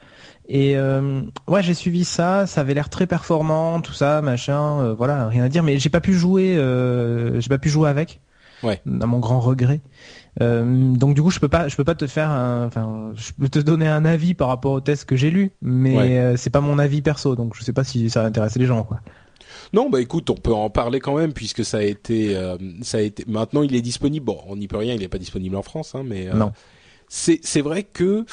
Et 0.47 0.75
euh, 0.77 1.21
ouais, 1.47 1.61
j'ai 1.61 1.75
suivi 1.75 2.03
ça, 2.03 2.47
ça 2.47 2.61
avait 2.61 2.73
l'air 2.73 2.89
très 2.89 3.05
performant, 3.05 3.81
tout 3.81 3.93
ça, 3.93 4.21
machin, 4.21 4.81
euh, 4.81 4.93
voilà, 4.95 5.27
rien 5.27 5.43
à 5.43 5.49
dire. 5.49 5.61
Mais 5.61 5.77
j'ai 5.77 5.89
pas 5.89 6.01
pu 6.01 6.13
jouer, 6.13 6.57
euh, 6.57 7.39
j'ai 7.39 7.49
pas 7.49 7.59
pu 7.59 7.69
jouer 7.69 7.89
avec. 7.89 8.19
Ouais. 8.63 8.81
À 9.01 9.05
mon 9.05 9.19
grand 9.19 9.39
regret. 9.39 9.79
Euh, 10.41 10.93
donc 10.93 11.15
du 11.15 11.21
coup, 11.21 11.31
je 11.31 11.39
peux 11.39 11.47
pas, 11.49 11.67
je 11.67 11.75
peux 11.75 11.83
pas 11.83 11.95
te 11.95 12.07
faire, 12.07 12.29
un- 12.29 12.65
enfin, 12.67 13.11
je 13.15 13.31
peux 13.33 13.49
te 13.49 13.59
donner 13.59 13.87
un 13.87 14.05
avis 14.05 14.33
par 14.33 14.47
rapport 14.47 14.71
au 14.73 14.81
test 14.81 15.05
que 15.05 15.15
j'ai 15.15 15.31
lu, 15.31 15.51
mais 15.61 15.97
Ouais. 15.97 16.17
euh, 16.17 16.37
c'est 16.37 16.49
pas 16.49 16.61
mon 16.61 16.79
avis 16.79 17.01
perso, 17.01 17.35
donc 17.35 17.55
je 17.55 17.63
sais 17.63 17.73
pas 17.73 17.83
si 17.83 18.09
ça 18.09 18.21
va 18.21 18.27
intéresser 18.27 18.59
les 18.59 18.65
gens, 18.65 18.83
quoi. 18.83 19.01
Non, 19.73 19.89
bah 19.89 20.01
écoute, 20.01 20.29
on 20.29 20.35
peut 20.35 20.53
en 20.53 20.69
parler 20.69 20.99
quand 20.99 21.15
même 21.17 21.33
puisque 21.33 21.63
ça 21.65 21.77
a 21.77 21.81
été, 21.81 22.35
euh, 22.35 22.57
ça 22.81 22.97
a 22.97 23.01
été. 23.01 23.23
Maintenant, 23.27 23.61
il 23.63 23.75
est 23.75 23.81
disponible. 23.81 24.25
Bon, 24.25 24.39
on 24.47 24.55
n'y 24.55 24.67
peut 24.67 24.77
rien, 24.77 24.93
il 24.95 24.99
n'est 25.01 25.07
pas 25.07 25.17
disponible 25.19 25.55
en 25.55 25.61
France, 25.61 25.93
hein, 25.95 26.03
mais 26.05 26.27
euh, 26.27 26.33
Non. 26.33 26.51
c'est 27.07 27.39
c'est 27.43 27.61
vrai 27.61 27.83
que 27.83 28.25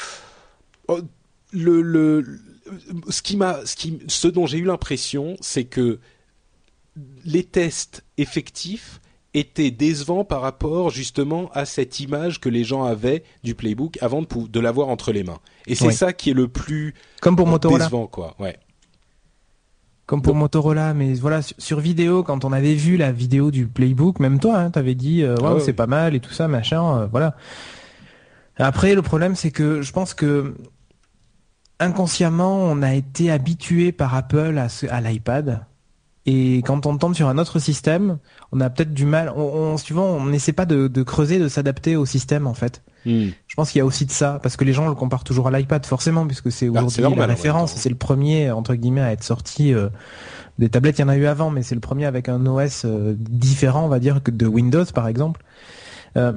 oh, 0.89 1.01
le 1.53 1.83
le 1.83 2.25
ce 3.11 3.21
qui 3.23 3.37
m'a 3.37 3.65
ce 3.67 3.77
qui 3.77 3.99
ce 4.07 4.29
dont 4.29 4.47
j'ai 4.47 4.59
eu 4.59 4.65
l'impression, 4.65 5.37
c'est 5.41 5.65
que 5.65 5.99
les 7.25 7.45
tests 7.45 8.05
effectifs 8.17 9.01
étaient 9.37 9.71
décevants 9.71 10.25
par 10.25 10.41
rapport 10.41 10.91
justement 10.91 11.51
à 11.53 11.67
cette 11.67 12.01
image 12.01 12.41
que 12.41 12.49
les 12.49 12.65
gens 12.65 12.85
avaient 12.85 13.23
du 13.45 13.55
playbook 13.55 13.99
avant 14.01 14.23
de, 14.23 14.61
l'avoir 14.61 14.89
entre 14.89 15.13
les 15.13 15.25
mains. 15.25 15.39
Et 15.67 15.75
c'est 15.75 15.89
Oui. 15.89 15.95
ça 15.95 16.13
qui 16.13 16.31
est 16.31 16.35
le 16.35 16.49
plus 16.49 16.95
Comme 17.21 17.37
pour 17.37 17.47
Motorola. 17.47 17.85
décevant, 17.85 18.07
quoi. 18.07 18.35
Ouais. 18.39 18.57
Comme 20.07 20.23
pour 20.23 20.35
Motorola, 20.35 20.95
mais 20.95 21.15
voilà, 21.15 21.43
sur, 21.43 21.57
sur 21.59 21.81
vidéo, 21.81 22.23
quand 22.23 22.45
on 22.45 22.53
avait 22.53 22.75
vu 22.75 22.97
la 22.97 23.13
vidéo 23.13 23.51
du 23.51 23.67
playbook, 23.67 24.21
même 24.21 24.39
toi, 24.39 24.59
hein, 24.59 24.71
t'avais 24.71 24.95
dit, 24.95 25.23
euh, 25.23 25.35
Ah 25.43 25.55
ouais, 25.55 25.61
c'est 25.61 25.73
pas 25.73 25.87
mal 25.87 26.15
et 26.15 26.21
tout 26.21 26.33
ça, 26.33 26.49
machin, 26.49 27.01
euh, 27.01 27.07
voilà. 27.07 27.37
Après, 28.57 28.95
le 28.95 29.03
problème, 29.03 29.35
c'est 29.35 29.51
que 29.51 29.83
je 29.83 29.93
pense 29.93 30.15
que 30.15 30.55
inconsciemment, 31.79 32.57
on 32.57 32.81
a 32.83 32.95
été 32.95 33.31
habitué 33.31 33.93
par 33.93 34.15
Apple 34.15 34.59
à 34.89 35.01
l'iPad. 35.03 35.67
Et 36.27 36.59
quand 36.59 36.87
on 36.87 36.99
tombe 36.99 37.15
sur 37.15 37.29
un 37.29 37.39
autre 37.39 37.59
système, 37.61 38.19
on 38.53 38.61
a 38.61 38.69
peut-être 38.69 38.93
du 38.93 39.07
mal. 39.07 39.33
On, 39.37 39.43
on, 39.43 39.77
suivant, 39.77 40.05
on 40.07 40.27
n'essaie 40.27 40.53
pas 40.53 40.67
de, 40.67 40.89
de 40.89 41.03
creuser, 41.03 41.39
de 41.39 41.49
s'adapter 41.49 41.97
au 41.97 42.05
système 42.05 42.47
en 42.47 42.55
fait. 42.55 42.83
Hmm. 43.05 43.29
Je 43.47 43.55
pense 43.55 43.71
qu'il 43.71 43.79
y 43.79 43.83
a 43.83 43.85
aussi 43.87 44.05
de 44.05 44.11
ça, 44.11 44.41
parce 44.43 44.57
que 44.57 44.65
les 44.65 44.73
gens 44.73 44.89
le 44.89 44.95
comparent 44.97 45.23
toujours 45.23 45.47
à 45.47 45.51
l'iPad, 45.57 45.87
forcément, 45.87 46.27
puisque 46.27 46.51
c'est 46.51 46.69
Ah, 46.75 46.83
aujourd'hui 46.85 47.15
la 47.15 47.27
référence, 47.27 47.75
c'est 47.77 47.89
le 47.89 47.95
premier, 47.95 48.51
entre 48.51 48.75
guillemets, 48.75 49.01
à 49.03 49.13
être 49.13 49.23
sorti. 49.23 49.73
euh, 49.73 49.89
des 50.59 50.69
tablettes, 50.69 50.99
il 50.99 51.03
y 51.03 51.05
en 51.05 51.09
a 51.09 51.17
eu 51.17 51.27
avant, 51.27 51.51
mais 51.51 51.63
c'est 51.63 51.75
le 51.77 51.81
premier 51.81 52.07
avec 52.07 52.29
un 52.29 52.45
OS 52.47 52.83
euh, 52.85 53.15
différent, 53.19 53.85
on 53.85 53.89
va 53.89 54.01
dire, 54.01 54.23
que 54.23 54.31
de 54.33 54.47
Windows, 54.47 54.85
par 54.93 55.07
exemple. 55.07 55.45
Euh, 56.17 56.33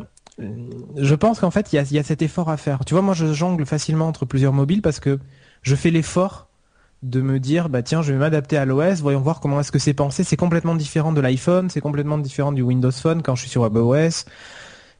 je 0.98 1.16
pense 1.16 1.40
qu'en 1.40 1.52
fait, 1.52 1.74
il 1.74 1.78
y 1.78 1.80
a, 1.80 1.84
il 1.84 1.94
y 1.94 2.00
a 2.00 2.04
cet 2.04 2.22
effort 2.22 2.50
à 2.50 2.58
faire. 2.58 2.86
Tu 2.86 2.94
vois, 2.94 3.02
moi, 3.02 3.14
je 3.14 3.34
jongle 3.34 3.66
facilement 3.66 4.08
entre 4.08 4.26
plusieurs 4.26 4.54
mobiles 4.54 4.82
parce 4.82 5.00
que 5.00 5.20
je 5.64 5.76
fais 5.76 5.90
l'effort 5.90 6.49
de 7.04 7.22
me 7.22 7.40
dire, 7.40 7.70
bah 7.70 7.82
tiens, 7.82 8.02
je 8.02 8.12
vais 8.12 8.20
m'adapter 8.20 8.58
à 8.58 8.66
l'OS, 8.66 9.02
voyons 9.02 9.22
voir 9.22 9.40
comment 9.40 9.60
est-ce 9.60 9.72
que 9.72 9.80
c'est 9.80 9.94
pensé. 9.94 10.24
C'est 10.24 10.38
complètement 10.38 10.76
différent 10.76 11.14
de 11.14 11.22
l'iPhone, 11.22 11.70
c'est 11.70 11.82
complètement 11.82 12.18
différent 12.18 12.52
du 12.52 12.62
Windows 12.62 12.92
Phone 12.92 13.22
quand 13.22 13.36
je 13.36 13.42
suis 13.42 13.50
sur 13.50 13.62
WebOS. 13.62 14.26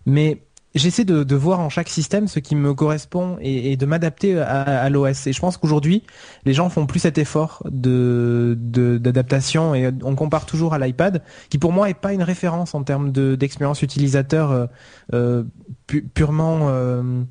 Mais 0.06 0.42
j'essaie 0.76 1.06
de, 1.06 1.36
voir 1.36 1.60
en 1.60 1.70
chaque 1.70 1.90
système 1.90 2.28
ce 2.28 2.40
qui 2.40 2.56
me 2.56 2.74
correspond 2.74 3.38
et, 3.42 3.76
de 3.76 3.86
m'adapter 3.86 4.40
à, 4.40 4.90
l'OS. 4.90 5.28
Et 5.28 5.34
je 5.34 5.40
pense 5.40 5.58
qu'aujourd'hui, 5.58 6.04
les 6.46 6.54
gens 6.54 6.70
font 6.70 6.86
plus 6.86 7.00
cet 7.00 7.18
effort 7.18 7.64
de 7.70 8.56
d'adaptation 8.58 9.74
et 9.76 9.92
on 10.04 10.16
compare 10.16 10.46
toujours 10.46 10.74
à 10.74 10.80
l'iPad, 10.80 11.24
qui 11.50 11.58
pour 11.58 11.72
moi 11.72 11.90
est 11.90 11.94
pas 12.00 12.14
une 12.14 12.24
référence 12.24 12.76
en 12.76 12.84
termes 12.84 13.12
de 13.12 13.36
d'expérience 13.36 13.82
utilisateur 13.82 14.52
euh, 14.52 14.66
euh, 15.14 15.44
pu- 15.88 16.04
purement 16.04 16.68
euh, 16.70 17.24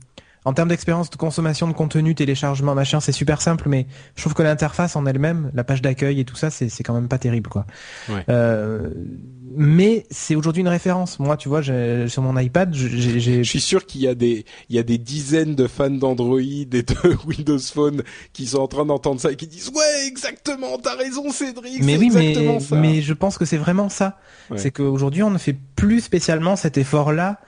en 0.49 0.55
termes 0.55 0.71
d'expérience 0.71 1.11
de 1.11 1.17
consommation 1.17 1.69
de 1.69 1.75
contenu, 1.75 2.15
téléchargement, 2.15 2.75
machin, 2.75 3.01
c'est 3.01 3.13
super 3.13 3.43
simple, 3.43 3.69
mais 3.69 3.87
je 4.17 4.23
trouve 4.23 4.33
que 4.33 4.43
l'interface 4.43 4.97
en 4.97 5.05
elle-même, 5.05 5.51
la 5.53 5.63
page 5.63 5.83
d'accueil 5.83 6.21
et 6.21 6.25
tout 6.25 6.37
ça, 6.37 6.49
c'est 6.49 6.71
c'est 6.71 6.83
quand 6.83 6.95
même 6.95 7.07
pas 7.09 7.19
terrible, 7.19 7.51
quoi. 7.51 7.67
Ouais. 8.09 8.25
Euh, 8.31 8.89
mais 9.55 10.07
c'est 10.11 10.35
aujourd'hui 10.37 10.61
une 10.63 10.69
référence. 10.69 11.19
Moi, 11.19 11.37
tu 11.37 11.49
vois, 11.49 11.61
j'ai- 11.63 12.09
sur 12.09 12.23
mon 12.23 12.39
iPad, 12.39 12.73
j'ai 12.75 13.21
j'ai- 13.21 13.45
Je 13.45 13.49
suis 13.49 13.61
sûr 13.61 13.85
qu'il 13.87 14.01
y 14.01 14.09
a 14.09 14.15
des, 14.15 14.45
il 14.71 14.77
y 14.77 14.79
a 14.79 14.83
des 14.83 14.97
dizaines 14.99 15.55
de 15.55 15.67
fans 15.67 15.91
d'Android 15.91 16.41
et 16.41 16.65
de 16.65 16.85
Windows 17.27 17.59
Phone 17.59 18.03
qui 18.33 18.47
sont 18.47 18.59
en 18.59 18.69
train 18.69 18.87
d'entendre 18.87 19.21
ça 19.21 19.31
et 19.31 19.37
qui 19.37 19.47
disent 19.47 19.69
ouais 19.75 20.07
exactement, 20.07 20.79
t'as 20.83 20.97
raison 20.97 21.31
Cédric, 21.31 21.83
mais 21.83 21.93
c'est 21.95 21.99
oui, 21.99 22.11
mais, 22.15 22.29
exactement 22.31 22.61
ça. 22.61 22.77
mais 22.77 23.03
je 23.03 23.13
pense 23.13 23.37
que 23.37 23.45
c'est 23.45 23.57
vraiment 23.59 23.89
ça. 23.91 24.17
Ouais. 24.51 24.57
C'est 24.59 24.71
qu'aujourd'hui, 24.71 25.23
on 25.23 25.31
ne 25.31 25.39
fait 25.39 25.57
plus 25.77 26.01
spécialement 26.01 26.57
cet 26.57 26.79
effort-là. 26.79 27.39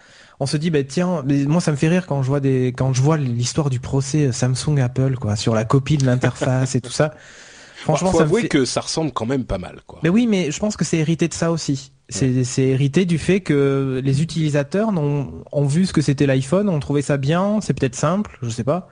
On 0.41 0.47
se 0.47 0.57
dit, 0.57 0.70
bah 0.70 0.82
tiens, 0.84 1.22
mais 1.26 1.45
moi 1.45 1.61
ça 1.61 1.70
me 1.70 1.76
fait 1.76 1.88
rire 1.88 2.07
quand 2.07 2.22
je 2.22 2.28
vois 2.28 2.41
des, 2.41 2.68
quand 2.68 2.93
je 2.95 3.03
vois 3.03 3.18
l'histoire 3.18 3.68
du 3.70 3.78
procès 3.78 4.32
Samsung 4.32 4.78
Apple, 4.80 5.16
quoi, 5.16 5.36
sur 5.36 5.55
la 5.55 5.64
copie 5.64 5.99
de 5.99 6.07
l'interface 6.07 6.74
et 6.74 6.80
tout 6.80 6.91
ça. 6.93 7.14
Franchement, 7.76 8.09
Bah, 8.09 8.12
faut 8.12 8.18
ça 8.18 8.24
me 8.24 8.28
avouer 8.28 8.43
fait... 8.43 8.49
que 8.49 8.64
ça 8.64 8.80
ressemble 8.80 9.12
quand 9.12 9.26
même 9.26 9.45
pas 9.45 9.59
mal 9.59 9.80
quoi. 9.86 10.01
Mais 10.03 10.09
oui, 10.11 10.26
mais 10.26 10.51
je 10.51 10.59
pense 10.59 10.76
que 10.76 10.84
c'est 10.84 10.99
hérité 10.99 11.28
de 11.28 11.34
ça 11.34 11.51
aussi. 11.51 11.93
C'est 12.09 12.62
hérité 12.66 13.05
du 13.05 13.18
fait 13.18 13.41
que 13.41 14.01
les 14.05 14.20
utilisateurs 14.22 14.88
ont 14.99 15.64
vu 15.66 15.86
ce 15.86 15.93
que 15.93 16.01
c'était 16.03 16.26
l'iPhone, 16.26 16.68
ont 16.68 16.80
trouvé 16.80 17.03
ça 17.03 17.16
bien, 17.16 17.61
c'est 17.62 17.72
peut-être 17.72 17.95
simple, 17.95 18.36
je 18.43 18.49
sais 18.51 18.64
pas, 18.64 18.88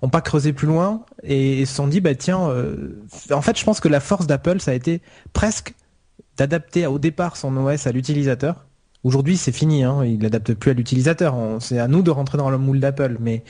ont 0.00 0.08
pas 0.08 0.22
creusé 0.22 0.52
plus 0.54 0.66
loin 0.66 1.04
et, 1.22 1.60
et 1.60 1.66
se 1.66 1.74
sont 1.74 1.86
dit 1.86 2.00
bah 2.00 2.14
tiens, 2.14 2.48
euh, 2.48 2.96
en 3.30 3.42
fait 3.42 3.58
je 3.58 3.64
pense 3.64 3.78
que 3.80 3.88
la 3.88 4.00
force 4.00 4.26
d'Apple 4.26 4.58
ça 4.60 4.70
a 4.70 4.74
été 4.74 5.02
presque 5.34 5.74
d'adapter 6.38 6.86
au 6.86 6.98
départ 6.98 7.36
son 7.36 7.54
OS 7.58 7.86
à 7.86 7.92
l'utilisateur. 7.92 8.64
Aujourd'hui 9.04 9.36
c'est 9.36 9.50
fini, 9.50 9.82
hein, 9.82 10.04
il 10.04 10.22
l'adapte 10.22 10.54
plus 10.54 10.70
à 10.70 10.74
l'utilisateur, 10.74 11.34
c'est 11.58 11.78
à 11.80 11.88
nous 11.88 12.02
de 12.02 12.10
rentrer 12.12 12.38
dans 12.38 12.50
le 12.50 12.58
moule 12.58 12.78
d'Apple, 12.78 13.16
mais 13.18 13.42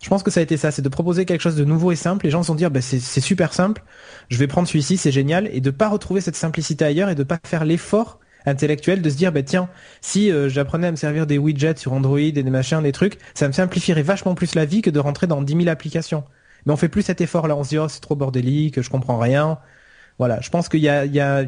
je 0.00 0.08
pense 0.08 0.22
que 0.22 0.30
ça 0.30 0.38
a 0.38 0.42
été 0.44 0.56
ça, 0.56 0.70
c'est 0.70 0.82
de 0.82 0.88
proposer 0.88 1.24
quelque 1.24 1.40
chose 1.40 1.56
de 1.56 1.64
nouveau 1.64 1.90
et 1.90 1.96
simple. 1.96 2.26
Les 2.26 2.30
gens 2.30 2.42
se 2.44 2.46
sont 2.46 2.54
dit 2.54 2.64
bah, 2.66 2.80
c'est 2.80 3.00
c'est 3.00 3.20
super 3.20 3.52
simple, 3.52 3.82
je 4.28 4.38
vais 4.38 4.46
prendre 4.46 4.68
celui-ci, 4.68 4.96
c'est 4.96 5.10
génial, 5.10 5.48
et 5.52 5.60
de 5.60 5.70
pas 5.70 5.88
retrouver 5.88 6.20
cette 6.20 6.36
simplicité 6.36 6.84
ailleurs 6.84 7.08
et 7.08 7.16
de 7.16 7.24
pas 7.24 7.40
faire 7.44 7.64
l'effort 7.64 8.20
intellectuel 8.46 9.02
de 9.02 9.10
se 9.10 9.16
dire 9.16 9.32
bah 9.32 9.42
tiens 9.42 9.68
si 10.00 10.32
euh, 10.32 10.48
j'apprenais 10.48 10.86
à 10.86 10.90
me 10.92 10.96
servir 10.96 11.26
des 11.26 11.38
widgets 11.38 11.76
sur 11.76 11.92
Android 11.92 12.18
et 12.18 12.32
des 12.32 12.42
machins 12.44 12.82
des 12.82 12.92
trucs 12.92 13.18
ça 13.34 13.46
me 13.48 13.52
simplifierait 13.52 14.02
vachement 14.02 14.34
plus 14.34 14.54
la 14.54 14.64
vie 14.64 14.80
que 14.80 14.88
de 14.88 14.98
rentrer 14.98 15.26
dans 15.26 15.42
10 15.42 15.56
000 15.56 15.68
applications. 15.68 16.24
Mais 16.64 16.72
on 16.72 16.76
fait 16.76 16.88
plus 16.88 17.02
cet 17.02 17.20
effort 17.20 17.48
là 17.48 17.56
on 17.56 17.64
se 17.64 17.70
dit 17.70 17.78
oh 17.78 17.88
c'est 17.88 18.00
trop 18.00 18.16
bordélique 18.16 18.80
je 18.80 18.88
comprends 18.90 19.18
rien. 19.18 19.58
Voilà. 20.20 20.38
Je 20.42 20.50
pense 20.50 20.68
qu'il 20.68 20.80
y 20.80 20.88
a, 20.90 21.06
il 21.06 21.14
y 21.14 21.20
a 21.20 21.46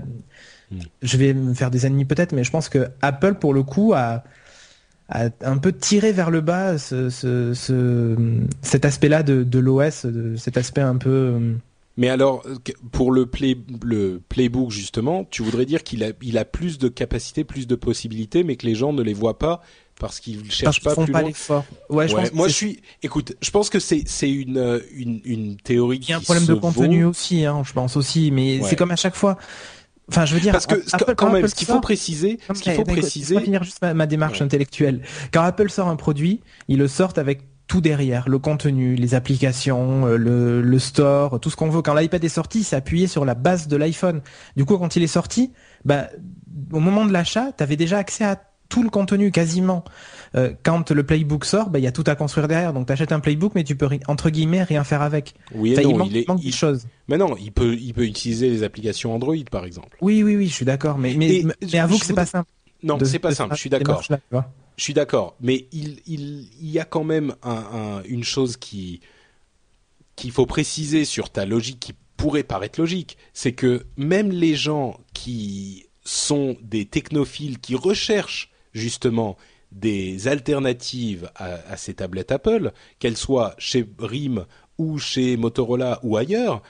je 1.02 1.16
vais 1.16 1.34
me 1.34 1.54
faire 1.54 1.70
des 1.70 1.86
ennemis 1.86 2.04
peut-être 2.04 2.32
mais 2.32 2.44
je 2.44 2.50
pense 2.50 2.68
que 2.68 2.88
Apple 3.02 3.34
pour 3.34 3.54
le 3.54 3.62
coup 3.62 3.92
a 3.94 4.24
a 5.08 5.28
un 5.42 5.58
peu 5.58 5.72
tiré 5.72 6.12
vers 6.12 6.30
le 6.30 6.40
bas 6.40 6.78
ce, 6.78 7.10
ce, 7.10 7.54
ce- 7.54 8.40
cet 8.62 8.84
aspect 8.84 9.08
là 9.08 9.22
de, 9.22 9.42
de 9.44 9.58
l'OS 9.58 10.06
cet 10.36 10.56
aspect 10.56 10.80
un 10.82 10.96
peu 10.96 11.10
euh, 11.10 11.54
Mais 11.98 12.08
alors 12.08 12.42
pour 12.90 13.12
le 13.12 13.26
play, 13.26 13.56
le 13.84 14.20
playbook 14.28 14.70
justement, 14.70 15.24
tu 15.24 15.42
voudrais 15.42 15.66
dire 15.66 15.82
qu'il 15.82 16.02
a, 16.04 16.12
il 16.22 16.38
a 16.38 16.44
plus 16.46 16.78
de 16.78 16.88
capacités, 16.88 17.44
plus 17.44 17.66
de 17.66 17.74
possibilités, 17.74 18.44
mais 18.44 18.56
que 18.56 18.66
les 18.66 18.74
gens 18.74 18.92
ne 18.94 19.02
les 19.02 19.12
voient 19.12 19.38
pas 19.38 19.60
parce 19.98 20.18
qu'ils 20.20 20.52
parce 20.62 20.76
cherchent 20.76 20.80
qu'ils 20.80 20.88
pas 20.88 20.94
font 20.94 21.04
plus 21.04 21.12
pas 21.12 21.22
loin. 21.22 21.28
l'effort 21.28 21.66
ouais 21.90 22.08
je 22.08 22.14
Ouais, 22.14 22.14
pense 22.16 22.32
moi 22.32 22.48
je 22.48 22.54
suis. 22.54 22.82
Écoute, 23.02 23.34
je 23.42 23.50
pense 23.50 23.70
que 23.70 23.78
c'est 23.78 24.04
c'est 24.06 24.30
une 24.30 24.56
euh, 24.58 24.80
une 24.94 25.20
une 25.24 25.56
théorie 25.56 26.08
Il 26.08 26.10
y 26.10 26.14
a 26.14 26.16
un 26.18 26.20
problème 26.20 26.46
de 26.46 26.54
contenu 26.54 27.04
vaut. 27.04 27.10
aussi, 27.10 27.44
hein, 27.44 27.62
je 27.64 27.72
pense 27.72 27.96
aussi, 27.96 28.30
mais 28.32 28.60
Ouais. 28.60 28.68
c'est 28.68 28.76
comme 28.76 28.90
à 28.90 28.96
chaque 28.96 29.14
fois. 29.14 29.38
Enfin, 30.12 30.26
je 30.26 30.34
veux 30.34 30.40
dire, 30.40 30.52
Parce 30.52 30.66
que 30.66 30.74
Apple- 30.92 31.14
quand 31.16 31.26
même, 31.28 31.36
Apple 31.36 31.48
ce 31.48 31.54
qu'il 31.54 31.66
faut 31.66 31.80
préciser, 31.80 32.38
ce 32.54 32.60
qu'il 32.60 32.72
faut 32.74 32.84
préciser, 32.84 33.40
finir 33.40 33.64
juste 33.64 33.80
ma, 33.82 33.94
ma 33.94 34.06
démarche 34.06 34.38
Ouais. 34.40 34.44
intellectuelle. 34.44 35.00
Quand 35.32 35.42
Apple 35.42 35.70
sort 35.70 35.88
un 35.88 35.96
produit, 35.96 36.40
ils 36.68 36.78
le 36.78 36.86
sortent 36.88 37.18
avec 37.18 37.42
tout 37.66 37.80
derrière, 37.80 38.28
le 38.28 38.38
contenu, 38.38 38.96
les 38.96 39.14
applications, 39.14 40.06
euh, 40.06 40.16
le, 40.18 40.60
le 40.60 40.78
store, 40.78 41.40
tout 41.40 41.48
ce 41.48 41.56
qu'on 41.56 41.70
veut. 41.70 41.80
Quand 41.80 41.94
l'iPad 41.94 42.22
est 42.22 42.28
sorti, 42.28 42.64
c'est 42.64 42.76
appuyé 42.76 43.06
sur 43.06 43.24
la 43.24 43.34
base 43.34 43.66
de 43.68 43.76
l'iPhone. 43.76 44.20
Du 44.56 44.64
coup, 44.66 44.76
quand 44.76 44.94
il 44.96 45.02
est 45.02 45.06
sorti, 45.06 45.52
bah, 45.86 46.08
au 46.72 46.80
moment 46.80 47.06
de 47.06 47.12
l'achat, 47.12 47.50
tu 47.56 47.62
avais 47.62 47.76
déjà 47.76 47.96
accès 47.96 48.24
à 48.24 48.36
tout 48.68 48.82
le 48.82 48.90
contenu 48.90 49.30
quasiment. 49.30 49.84
Euh, 50.35 50.53
quand 50.62 50.91
le 50.91 51.05
playbook 51.05 51.45
sort, 51.45 51.68
bah, 51.68 51.78
il 51.78 51.83
y 51.83 51.87
a 51.87 51.93
tout 51.93 52.05
à 52.07 52.14
construire 52.14 52.49
derrière. 52.49 52.72
Donc 52.72 52.87
tu 52.87 52.93
achètes 52.93 53.12
un 53.12 53.20
playbook, 53.20 53.55
mais 53.55 53.64
tu 53.64 53.76
peux 53.76 53.89
entre 54.09 54.30
guillemets 54.30 54.62
rien 54.62 54.83
faire 54.83 55.03
avec. 55.03 55.35
oui 55.55 55.74
et 55.74 55.83
non, 55.83 55.91
il 55.91 55.97
manque, 55.97 56.09
il 56.11 56.16
est, 56.16 56.28
manque 56.28 56.41
il- 56.43 56.47
des 56.47 56.57
choses. 56.57 56.87
mais 57.09 57.18
non, 57.18 57.37
il 57.39 57.53
peut 57.53 57.74
il 57.74 57.93
peut 57.93 58.05
utiliser 58.07 58.49
les 58.49 58.62
applications 58.62 59.14
Android 59.14 59.37
par 59.51 59.64
exemple. 59.66 59.97
Oui, 60.01 60.22
oui, 60.22 60.37
oui, 60.37 60.47
je 60.49 60.55
suis 60.55 60.64
d'accord, 60.64 60.97
mais 60.97 61.14
mais, 61.14 61.37
Et 61.41 61.45
mais 61.45 61.78
avoue 61.78 61.99
que 61.99 62.05
c'est 62.07 62.12
voudrais- 62.12 62.22
pas 62.24 62.26
simple. 62.26 62.49
Non, 62.83 62.99
c'est 63.05 63.18
pas 63.18 63.35
simple. 63.35 63.55
Je 63.55 63.61
suis 63.61 63.70
d'accord. 63.70 64.03
Je 64.78 64.83
suis 64.85 64.95
d'accord, 64.95 65.37
mais 65.41 65.66
il, 65.70 66.01
il, 66.07 66.49
il 66.61 66.70
y 66.70 66.78
a 66.78 66.85
quand 66.87 67.05
même 67.05 67.35
un, 67.43 67.51
un- 67.51 68.03
une 68.05 68.24
chose 68.24 68.57
qui, 68.57 69.01
qu'il 70.16 70.30
faut 70.33 70.47
préciser 70.47 71.05
sur 71.05 71.30
ta 71.30 71.45
logique 71.45 71.78
qui 71.78 71.95
pourrait 72.16 72.43
paraître 72.43 72.80
logique, 72.80 73.18
c'est 73.35 73.53
que 73.53 73.85
même 73.97 74.30
les 74.30 74.55
gens 74.55 74.99
qui 75.12 75.87
sont 76.05 76.57
des 76.62 76.85
technophiles 76.87 77.59
qui 77.59 77.74
recherchent 77.74 78.51
justement 78.72 79.37
des 79.72 80.28
alternatives 80.28 81.30
à, 81.34 81.54
à 81.70 81.76
ces 81.76 81.94
tablettes 81.94 82.32
Apple, 82.32 82.72
qu'elles 82.98 83.16
soient 83.16 83.54
chez 83.58 83.86
RIM 83.98 84.44
ou 84.78 84.98
chez 84.98 85.36
Motorola 85.36 85.98
ou 86.02 86.16
ailleurs, 86.16 86.62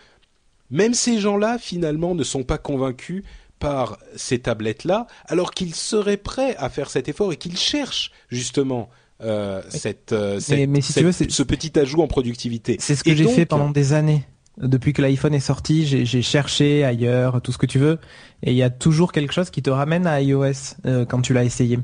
même 0.71 0.95
ces 0.95 1.19
gens-là 1.19 1.59
finalement 1.59 2.15
ne 2.15 2.25
sont 2.25 2.45
pas 2.45 2.59
convaincus 2.59 3.23
par 3.59 3.99
ces 4.17 4.39
tablettes-là, 4.41 5.07
alors 5.27 5.53
qu'ils 5.53 5.75
seraient 5.75 6.17
prêts 6.17 6.57
à 6.57 6.69
faire 6.69 6.91
cet 6.91 7.09
effort 7.09 7.33
et 7.33 7.37
qu'ils 7.37 7.57
cherchent 7.59 8.11
justement 8.29 8.89
euh, 9.21 9.63
cette, 9.69 10.13
euh, 10.13 10.41
cette- 10.41 10.59
Mais- 10.59 10.67
mais 10.67 10.81
si 10.81 10.89
tu 10.89 10.93
cette- 10.95 11.05
veux, 11.05 11.13
c'est- 11.13 11.31
ce 11.31 11.45
petit 11.45 11.79
ajout 11.79 12.03
en 12.03 12.09
productivité. 12.09 12.77
C'est 12.81 12.97
ce 12.97 13.05
que 13.05 13.15
j'ai 13.15 13.29
fait 13.29 13.47
pendant 13.47 13.71
des 13.71 13.93
années. 13.93 14.25
Depuis 14.61 14.93
que 14.93 15.01
l'iPhone 15.01 15.33
est 15.33 15.41
sorti, 15.41 15.87
j'ai 15.87 16.23
cherché 16.23 16.85
ailleurs, 16.85 17.41
tout 17.41 17.53
ce 17.53 17.59
que 17.59 17.65
tu 17.65 17.79
veux, 17.79 17.99
et 18.43 18.51
il 18.51 18.57
y 18.57 18.63
a 18.63 18.69
toujours 18.69 19.11
quelque 19.11 19.33
chose 19.33 19.49
qui 19.49 19.63
te 19.63 19.71
ramène 19.71 20.07
à 20.07 20.21
iOS 20.21 20.77
euh, 20.85 21.07
quand 21.07 21.23
tu 21.23 21.33
l'as 21.33 21.45
essayé. 21.45 21.79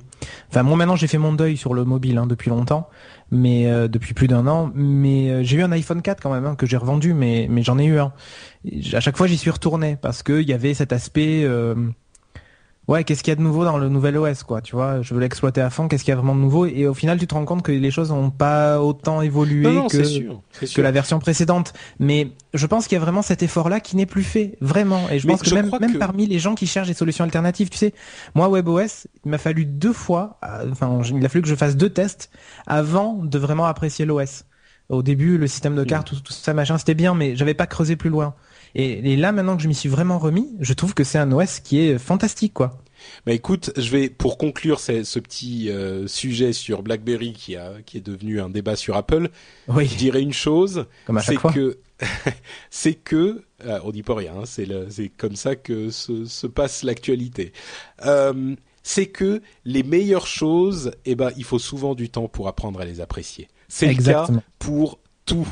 Enfin, 0.51 0.63
moi 0.63 0.77
maintenant 0.77 0.95
j'ai 0.95 1.07
fait 1.07 1.17
mon 1.17 1.33
deuil 1.33 1.57
sur 1.57 1.73
le 1.73 1.85
mobile 1.85 2.19
hein, 2.19 2.27
depuis 2.27 2.51
longtemps, 2.51 2.91
mais 3.31 3.71
euh, 3.71 3.89
depuis 3.89 4.13
plus 4.13 4.29
d'un 4.29 4.47
an. 4.47 4.71
Mais 4.75 5.31
euh, 5.31 5.43
j'ai 5.43 5.57
eu 5.57 5.63
un 5.63 5.73
iPhone 5.73 6.03
4 6.03 6.23
quand 6.23 6.31
même 6.31 6.45
hein, 6.45 6.57
que 6.57 6.67
j'ai 6.67 6.77
revendu, 6.77 7.15
mais 7.15 7.47
mais 7.49 7.63
j'en 7.63 7.79
ai 7.79 7.87
eu 7.87 7.99
un. 7.99 8.13
À 8.93 9.01
chaque 9.01 9.17
fois 9.17 9.27
j'y 9.27 9.39
suis 9.39 9.51
retourné 9.51 9.97
parce 9.97 10.23
que 10.23 10.43
il 10.43 10.49
y 10.49 10.53
avait 10.53 10.75
cet 10.75 10.93
aspect. 10.93 11.49
Ouais, 12.89 13.05
qu'est-ce 13.05 13.23
qu'il 13.23 13.31
y 13.31 13.33
a 13.33 13.37
de 13.37 13.43
nouveau 13.43 13.65
dans 13.67 13.77
le 13.77 13.91
nouvel 13.91 14.17
OS, 14.17 14.43
quoi, 14.45 14.63
tu 14.63 14.75
vois? 14.75 15.03
Je 15.03 15.13
veux 15.13 15.21
l'exploiter 15.21 15.61
à 15.61 15.69
fond, 15.69 15.89
qu'est-ce 15.89 16.05
qu'il 16.05 16.11
y 16.11 16.15
a 16.15 16.17
vraiment 16.17 16.35
de 16.35 16.41
nouveau? 16.41 16.65
Et 16.65 16.87
au 16.87 16.95
final, 16.95 17.19
tu 17.19 17.27
te 17.27 17.35
rends 17.35 17.45
compte 17.45 17.63
que 17.63 17.71
les 17.71 17.91
choses 17.91 18.11
n'ont 18.11 18.31
pas 18.31 18.81
autant 18.83 19.21
évolué 19.21 19.63
Non, 19.65 19.73
non, 19.73 19.87
que 19.89 20.03
sûr, 20.03 20.41
la 20.83 20.91
version 20.91 21.19
précédente. 21.19 21.75
Mais 21.99 22.31
je 22.55 22.67
pense 22.67 22.87
qu'il 22.89 22.97
y 22.97 23.01
a 23.01 23.05
vraiment 23.05 23.21
cet 23.21 23.43
effort-là 23.43 23.81
qui 23.81 23.95
n'est 23.97 24.07
plus 24.07 24.23
fait, 24.23 24.57
vraiment. 24.63 25.07
Et 25.11 25.19
je 25.19 25.27
Mais 25.27 25.35
pense 25.35 25.43
que 25.43 25.55
même, 25.55 25.67
crois 25.67 25.81
même 25.81 25.93
que- 25.93 25.99
parmi 25.99 26.27
les 26.27 26.39
gens 26.39 26.55
qui 26.55 26.67
cherchent 26.67 26.89
des 26.89 26.95
solutions 26.95 27.25
alternatives, 27.25 27.69
tu 27.69 27.77
sais, 27.77 27.93
moi 28.35 28.49
WebOS, 28.49 29.07
il 29.27 29.31
m'a 29.33 29.39
fallu 29.39 29.67
deux 29.67 29.93
fois, 29.93 30.39
euh, 30.45 30.71
enfin, 30.73 31.01
il 31.05 31.25
a 31.25 31.29
fallu 31.29 31.43
que 31.43 31.49
je 31.49 31.55
fasse 31.57 31.77
deux 31.77 31.91
tests 31.91 32.31
avant 32.67 33.15
de 33.23 33.39
vraiment 33.39 33.67
apprécier 33.67 34.07
l'OS. 34.07 34.45
Au 34.89 35.03
début, 35.03 35.37
le 35.37 35.47
système 35.47 35.75
de 35.77 35.85
cartes, 35.85 36.09
tout, 36.09 36.17
tout 36.21 36.33
ça, 36.33 36.55
machin, 36.55 36.79
c'était 36.79 36.95
bien, 36.95 37.15
mais 37.15 37.37
j'avais 37.37 37.53
pas 37.53 37.67
creusé 37.67 37.95
plus 37.97 38.09
loin. 38.09 38.33
Et, 38.75 39.13
et 39.13 39.17
là, 39.17 39.33
maintenant 39.33 39.57
que 39.57 39.63
je 39.63 39.69
m'y 39.69 39.75
suis 39.75 39.89
vraiment 39.89 40.19
remis, 40.19 40.49
je 40.61 40.73
trouve 40.73 40.95
que 40.95 41.05
c'est 41.05 41.19
un 41.19 41.33
OS 41.33 41.61
qui 41.61 41.81
est 41.81 41.99
fantastique, 41.99 42.55
quoi. 42.55 42.79
Bah 43.27 43.33
écoute, 43.33 43.73
je 43.77 43.91
vais 43.91 44.09
pour 44.09 44.39
conclure 44.39 44.81
ce, 44.81 45.05
ce 45.05 45.19
petit 45.19 45.71
euh, 45.71 46.07
sujet 46.07 46.53
sur 46.53 46.83
BlackBerry 46.83 47.33
qui 47.33 47.57
a 47.57 47.75
qui 47.85 47.99
est 47.99 48.01
devenu 48.01 48.41
un 48.41 48.51
débat 48.51 48.77
sur 48.77 48.97
Apple. 48.97 49.31
Oui, 49.69 49.87
Je 49.87 49.97
dirais 49.97 50.23
une 50.23 50.33
chose, 50.33 50.87
c'est 51.21 51.37
que 51.37 51.79
c'est 52.71 52.95
que 52.95 53.43
euh, 53.65 53.81
on 53.85 53.91
dit 53.91 54.03
pas 54.03 54.15
rien, 54.15 54.35
hein, 54.39 54.45
c'est 54.47 54.67
c'est 54.91 55.09
comme 55.09 55.37
ça 55.37 55.57
que 55.57 55.91
se, 55.91 56.25
se 56.25 56.47
passe 56.47 56.83
l'actualité. 56.83 57.53
Euh, 58.05 58.55
c'est 58.83 59.07
que 59.07 59.43
les 59.65 59.83
meilleures 59.83 60.27
choses, 60.27 60.93
eh 61.05 61.15
ben 61.15 61.31
il 61.37 61.45
faut 61.45 61.59
souvent 61.59 61.95
du 61.95 62.09
temps 62.09 62.29
pour 62.29 62.49
apprendre 62.49 62.81
à 62.81 62.85
les 62.85 63.01
apprécier. 63.01 63.49
C'est 63.69 63.93
le 63.93 64.03
cas 64.03 64.29
pour 64.59 64.99
tout, 65.27 65.47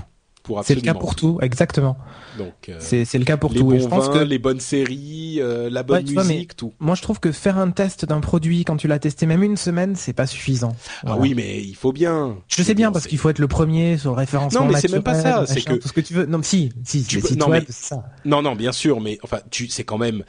pour 0.47 0.65
C'est 0.65 0.75
le 0.75 0.81
cas 0.81 0.95
pour 0.95 1.15
tout, 1.17 1.39
exactement. 1.43 1.97
Donc 2.39 2.69
euh, 2.69 2.77
C'est 2.81 3.19
le 3.19 3.25
cas 3.25 3.37
pour 3.37 3.51
les 3.53 3.59
tout. 3.61 3.67
bons 3.67 3.73
Et 3.75 3.81
je 3.81 3.89
pense 3.89 4.07
vins, 4.07 4.13
que 4.13 4.19
les 4.25 4.39
bonnes 4.39 4.61
séries, 4.61 5.39
euh, 5.41 5.69
la 5.69 5.83
bonne 5.83 5.99
Ouais, 5.99 6.05
tu 6.05 6.15
vois, 6.15 6.25
mais- 6.25 6.35
musique, 6.35 6.57
tout. 6.57 6.73
Moi, 6.81 6.95
je 6.95 7.03
trouve 7.03 7.19
que 7.21 7.33
faire 7.33 7.59
un 7.59 7.71
test 7.71 8.05
d'un 8.05 8.21
produit 8.21 8.65
quand 8.65 8.77
tu 8.77 8.87
l'as 8.89 8.99
testé 8.99 9.27
même 9.27 9.43
une 9.43 9.57
semaine, 9.57 9.97
c'est 9.97 10.13
pas 10.13 10.27
suffisant. 10.27 10.75
Ah 11.05 11.17
oui, 11.19 11.35
mais 11.35 11.61
il 11.63 11.75
faut 11.75 11.93
bien. 11.93 12.37
Je 12.49 12.63
sais 12.63 12.75
bien 12.75 12.93
parce 12.93 13.07
qu'il 13.07 13.19
faut 13.19 13.29
être 13.31 13.39
le 13.41 13.49
premier 13.49 13.99
sur 13.99 14.13
le 14.13 14.17
référencement. 14.17 14.65
Non, 14.67 14.73
mais 14.73 14.81
c'est 14.81 14.91
même 14.93 15.03
pas 15.03 15.15
ça, 15.21 15.45
c'est 15.47 15.61
que- 15.63 15.75
tout 15.75 15.89
ce 15.89 15.93
que 15.93 16.01
tu 16.01 16.15
veux. 16.15 16.27
Non, 16.27 16.39
mais 16.39 16.45
si, 16.45 16.73
si, 16.85 17.03
Tu 17.05 17.21
peux- 17.21 17.35
non, 17.35 17.49
web, 17.51 17.65
mais- 17.67 17.73
ça. 17.75 18.05
Non, 18.25 18.43
non, 18.43 18.55
bien 18.55 18.73
sûr, 18.73 19.01
mais 19.01 19.19
enfin, 19.23 19.41
tu, 19.51 19.69
c'est 19.69 19.85
quand 19.85 19.99
même 19.99 20.23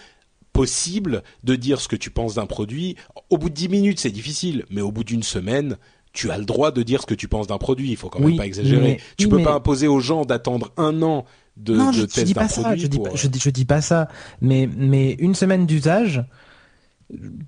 possible 0.54 1.22
de 1.44 1.56
dire 1.56 1.80
ce 1.80 1.88
que 1.88 1.96
tu 1.96 2.10
penses 2.10 2.36
d'un 2.36 2.46
produit. 2.48 2.96
Au 3.30 3.38
bout 3.38 3.50
de 3.50 3.54
10 3.54 3.70
minutes, 3.70 4.00
c'est 4.00 4.10
difficile, 4.12 4.66
mais 4.72 4.82
au 4.82 4.92
bout 4.92 5.04
d'une 5.04 5.24
semaine, 5.24 5.78
tu 6.18 6.32
as 6.32 6.38
le 6.38 6.46
droit 6.46 6.72
de 6.72 6.82
dire 6.84 7.02
ce 7.02 7.06
que 7.06 7.14
tu 7.14 7.28
penses 7.28 7.48
d'un 7.48 7.58
produit. 7.60 7.92
Il 7.92 7.96
faut 7.98 8.10
quand 8.10 8.20
même 8.20 8.30
Oui, 8.30 8.36
pas 8.38 8.46
exagérer. 8.46 8.82
mais- 8.82 8.98
tu 9.18 9.26
oui, 9.26 9.30
peux 9.32 9.38
mais- 9.38 9.44
pas 9.44 9.54
imposer 9.54 9.88
aux 9.88 10.00
gens 10.00 10.26
d'attendre 10.26 10.72
un 10.78 11.02
an 11.04 11.26
de, 11.58 11.76
non, 11.76 11.88
de 11.90 11.94
je, 11.94 12.02
je 12.02 12.06
test 12.06 12.26
dis 12.28 12.34
pas 12.34 12.48
ça. 12.48 12.76
Je 12.76 12.88
dis 12.88 13.00
pas, 13.00 13.10
euh, 13.10 13.16
je, 13.16 13.28
dis- 13.28 13.40
je 13.40 13.50
dis 13.52 13.66
pas 13.66 13.82
ça. 13.82 14.08
Mais, 14.42 14.68
mais 14.78 15.14
une 15.20 15.36
semaine 15.36 15.66
d'usage, 15.66 16.24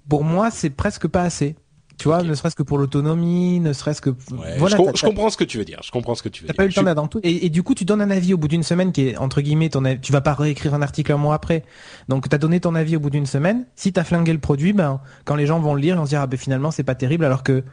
pour 0.07 0.24
moi, 0.24 0.51
c'est 0.51 0.70
presque 0.70 1.07
pas 1.07 1.24
assez. 1.24 1.55
Tu 1.97 2.07
vois, 2.07 2.24
ne 2.24 2.34
serait-ce 2.34 2.55
que 2.55 2.63
pour 2.63 2.78
l'autonomie, 2.78 3.59
ne 3.59 3.74
serait-ce 3.74 3.99
que 3.99 4.11
ouais, 4.11 4.57
voilà. 4.57 4.78
je, 4.78 4.82
com- 4.82 4.86
t'as- 4.86 4.91
je 4.95 5.05
comprends 5.05 5.30
ce 5.30 5.36
que 5.36 5.43
tu 5.43 5.57
veux 5.57 5.65
dire. 5.65 5.82
Je 5.84 5.91
comprends 5.91 6.15
ce 6.15 6.24
que 6.24 6.30
tu 6.30 6.43
veux 6.43 6.47
T'as 6.47 6.53
dire. 6.53 6.57
pas 6.57 6.63
eu 6.63 6.67
le 6.86 6.95
temps 6.95 7.07
tout. 7.09 7.20
Et, 7.24 7.45
et 7.45 7.49
du 7.49 7.61
coup, 7.61 7.76
tu 7.76 7.84
donnes 7.84 7.99
un 8.01 8.09
avis 8.09 8.34
au 8.34 8.38
bout 8.38 8.47
d'une 8.47 8.63
semaine 8.63 8.93
qui 8.93 9.09
est, 9.09 9.17
entre 9.17 9.41
guillemets, 9.41 9.67
ton 9.67 9.84
avis. 9.84 9.99
Tu 9.99 10.13
vas 10.13 10.22
pas 10.22 10.34
réécrire 10.34 10.74
un 10.74 10.82
article 10.82 11.11
un 11.11 11.17
mois 11.17 11.36
après. 11.36 11.65
Donc, 12.07 12.30
t'as 12.30 12.38
donné 12.38 12.61
ton 12.61 12.74
avis 12.74 12.95
au 12.95 13.01
bout 13.01 13.09
d'une 13.09 13.26
semaine. 13.26 13.65
Si 13.76 13.91
t'as 13.91 14.05
flingué 14.05 14.32
le 14.32 14.39
produit, 14.39 14.72
ben, 14.72 15.01
quand 15.26 15.36
les 15.36 15.45
gens 15.45 15.59
vont 15.59 15.74
le 15.76 15.82
lire, 15.82 15.95
ils 15.95 15.97
vont 15.97 16.05
se 16.05 16.11
dire, 16.11 16.22
ah 16.22 16.28
ben, 16.28 16.38
finalement, 16.39 16.72
c'est 16.72 16.84
pas 16.84 16.95
terrible. 16.95 17.26
Alors 17.26 17.43
que, 17.43 17.65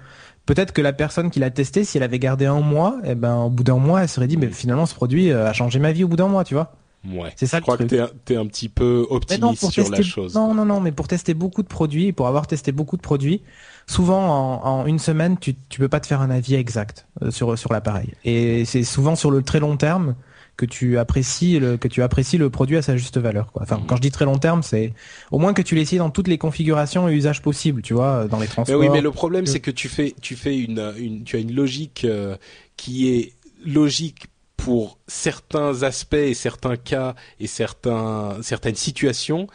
peut-être 0.46 0.72
que 0.72 0.80
la 0.80 0.92
personne 0.92 1.30
qui 1.30 1.40
l'a 1.40 1.50
testé, 1.50 1.84
si 1.84 1.98
elle 1.98 2.02
avait 2.02 2.18
gardé 2.18 2.46
un 2.46 2.60
mois, 2.60 2.96
eh 3.04 3.14
ben, 3.14 3.36
au 3.36 3.50
bout 3.50 3.64
d'un 3.64 3.76
mois, 3.78 4.02
elle 4.02 4.08
serait 4.08 4.28
dit, 4.28 4.36
mais 4.36 4.48
finalement, 4.48 4.86
ce 4.86 4.94
produit 4.94 5.30
euh, 5.30 5.48
a 5.48 5.52
changé 5.52 5.78
ma 5.78 5.92
vie 5.92 6.04
au 6.04 6.08
bout 6.08 6.16
d'un 6.16 6.28
mois, 6.28 6.44
tu 6.44 6.54
vois. 6.54 6.72
Ouais. 7.08 7.32
C'est 7.36 7.46
ça 7.46 7.58
Je 7.58 7.60
le 7.60 7.62
crois 7.62 7.76
que 7.76 7.84
t'es 7.84 8.00
un, 8.00 8.08
t'es 8.24 8.36
un 8.36 8.46
petit 8.46 8.68
peu 8.68 9.06
optimiste 9.10 9.42
non, 9.42 9.54
sur 9.54 9.70
tester, 9.72 9.96
la 9.98 10.02
chose. 10.02 10.34
non, 10.34 10.54
non, 10.54 10.64
non, 10.64 10.80
mais 10.80 10.90
pour 10.90 11.06
tester 11.06 11.34
beaucoup 11.34 11.62
de 11.62 11.68
produits, 11.68 12.12
pour 12.12 12.26
avoir 12.26 12.46
testé 12.46 12.72
beaucoup 12.72 12.96
de 12.96 13.02
produits, 13.02 13.42
souvent 13.86 14.64
en, 14.64 14.80
en 14.80 14.86
une 14.86 14.98
semaine, 14.98 15.36
tu, 15.38 15.54
tu 15.68 15.78
peux 15.78 15.88
pas 15.88 16.00
te 16.00 16.06
faire 16.06 16.20
un 16.20 16.30
avis 16.30 16.54
exact 16.54 17.06
euh, 17.22 17.30
sur 17.30 17.56
sur 17.56 17.72
l'appareil. 17.72 18.14
Et 18.24 18.64
c'est 18.64 18.82
souvent 18.82 19.14
sur 19.14 19.30
le 19.30 19.42
très 19.42 19.60
long 19.60 19.76
terme 19.76 20.16
que 20.56 20.64
tu 20.66 20.96
apprécies 20.98 21.58
le 21.58 21.76
que 21.76 21.86
tu 21.88 22.02
apprécies 22.02 22.38
le 22.38 22.48
produit 22.50 22.76
à 22.76 22.82
sa 22.82 22.96
juste 22.96 23.18
valeur. 23.18 23.52
Quoi. 23.52 23.62
Enfin, 23.62 23.76
Mhm. 23.78 23.86
quand 23.86 23.96
je 23.96 24.00
dis 24.02 24.10
très 24.10 24.24
long 24.24 24.38
terme, 24.38 24.62
c'est 24.62 24.92
au 25.30 25.38
moins 25.38 25.52
que 25.52 25.62
tu 25.62 25.74
l'essayes 25.74 25.98
dans 25.98 26.10
toutes 26.10 26.28
les 26.28 26.38
configurations 26.38 27.08
et 27.08 27.12
usages 27.14 27.42
possibles, 27.42 27.82
tu 27.82 27.92
vois, 27.94 28.26
dans 28.26 28.38
les 28.38 28.46
Mais 28.46 28.52
transports. 28.52 28.80
oui, 28.80 28.88
mais 28.88 29.00
le 29.02 29.10
problème, 29.10 29.44
que- 29.44 29.50
c'est 29.50 29.60
que 29.60 29.70
tu 29.70 29.88
fais, 29.88 30.14
tu 30.22 30.34
fais 30.36 30.58
une, 30.58 30.94
une, 30.98 31.24
tu 31.24 31.36
as 31.36 31.40
une 31.40 31.54
logique 31.54 32.04
euh, 32.04 32.36
qui 32.76 33.08
est 33.10 33.32
logique 33.64 34.26
pour 34.56 34.98
certains 35.06 35.82
aspects 35.82 36.14
et 36.14 36.34
certains 36.34 36.76
cas 36.76 37.14
et 37.40 37.46
certains, 37.46 38.38
certaines 38.42 38.74
situations. 38.74 39.46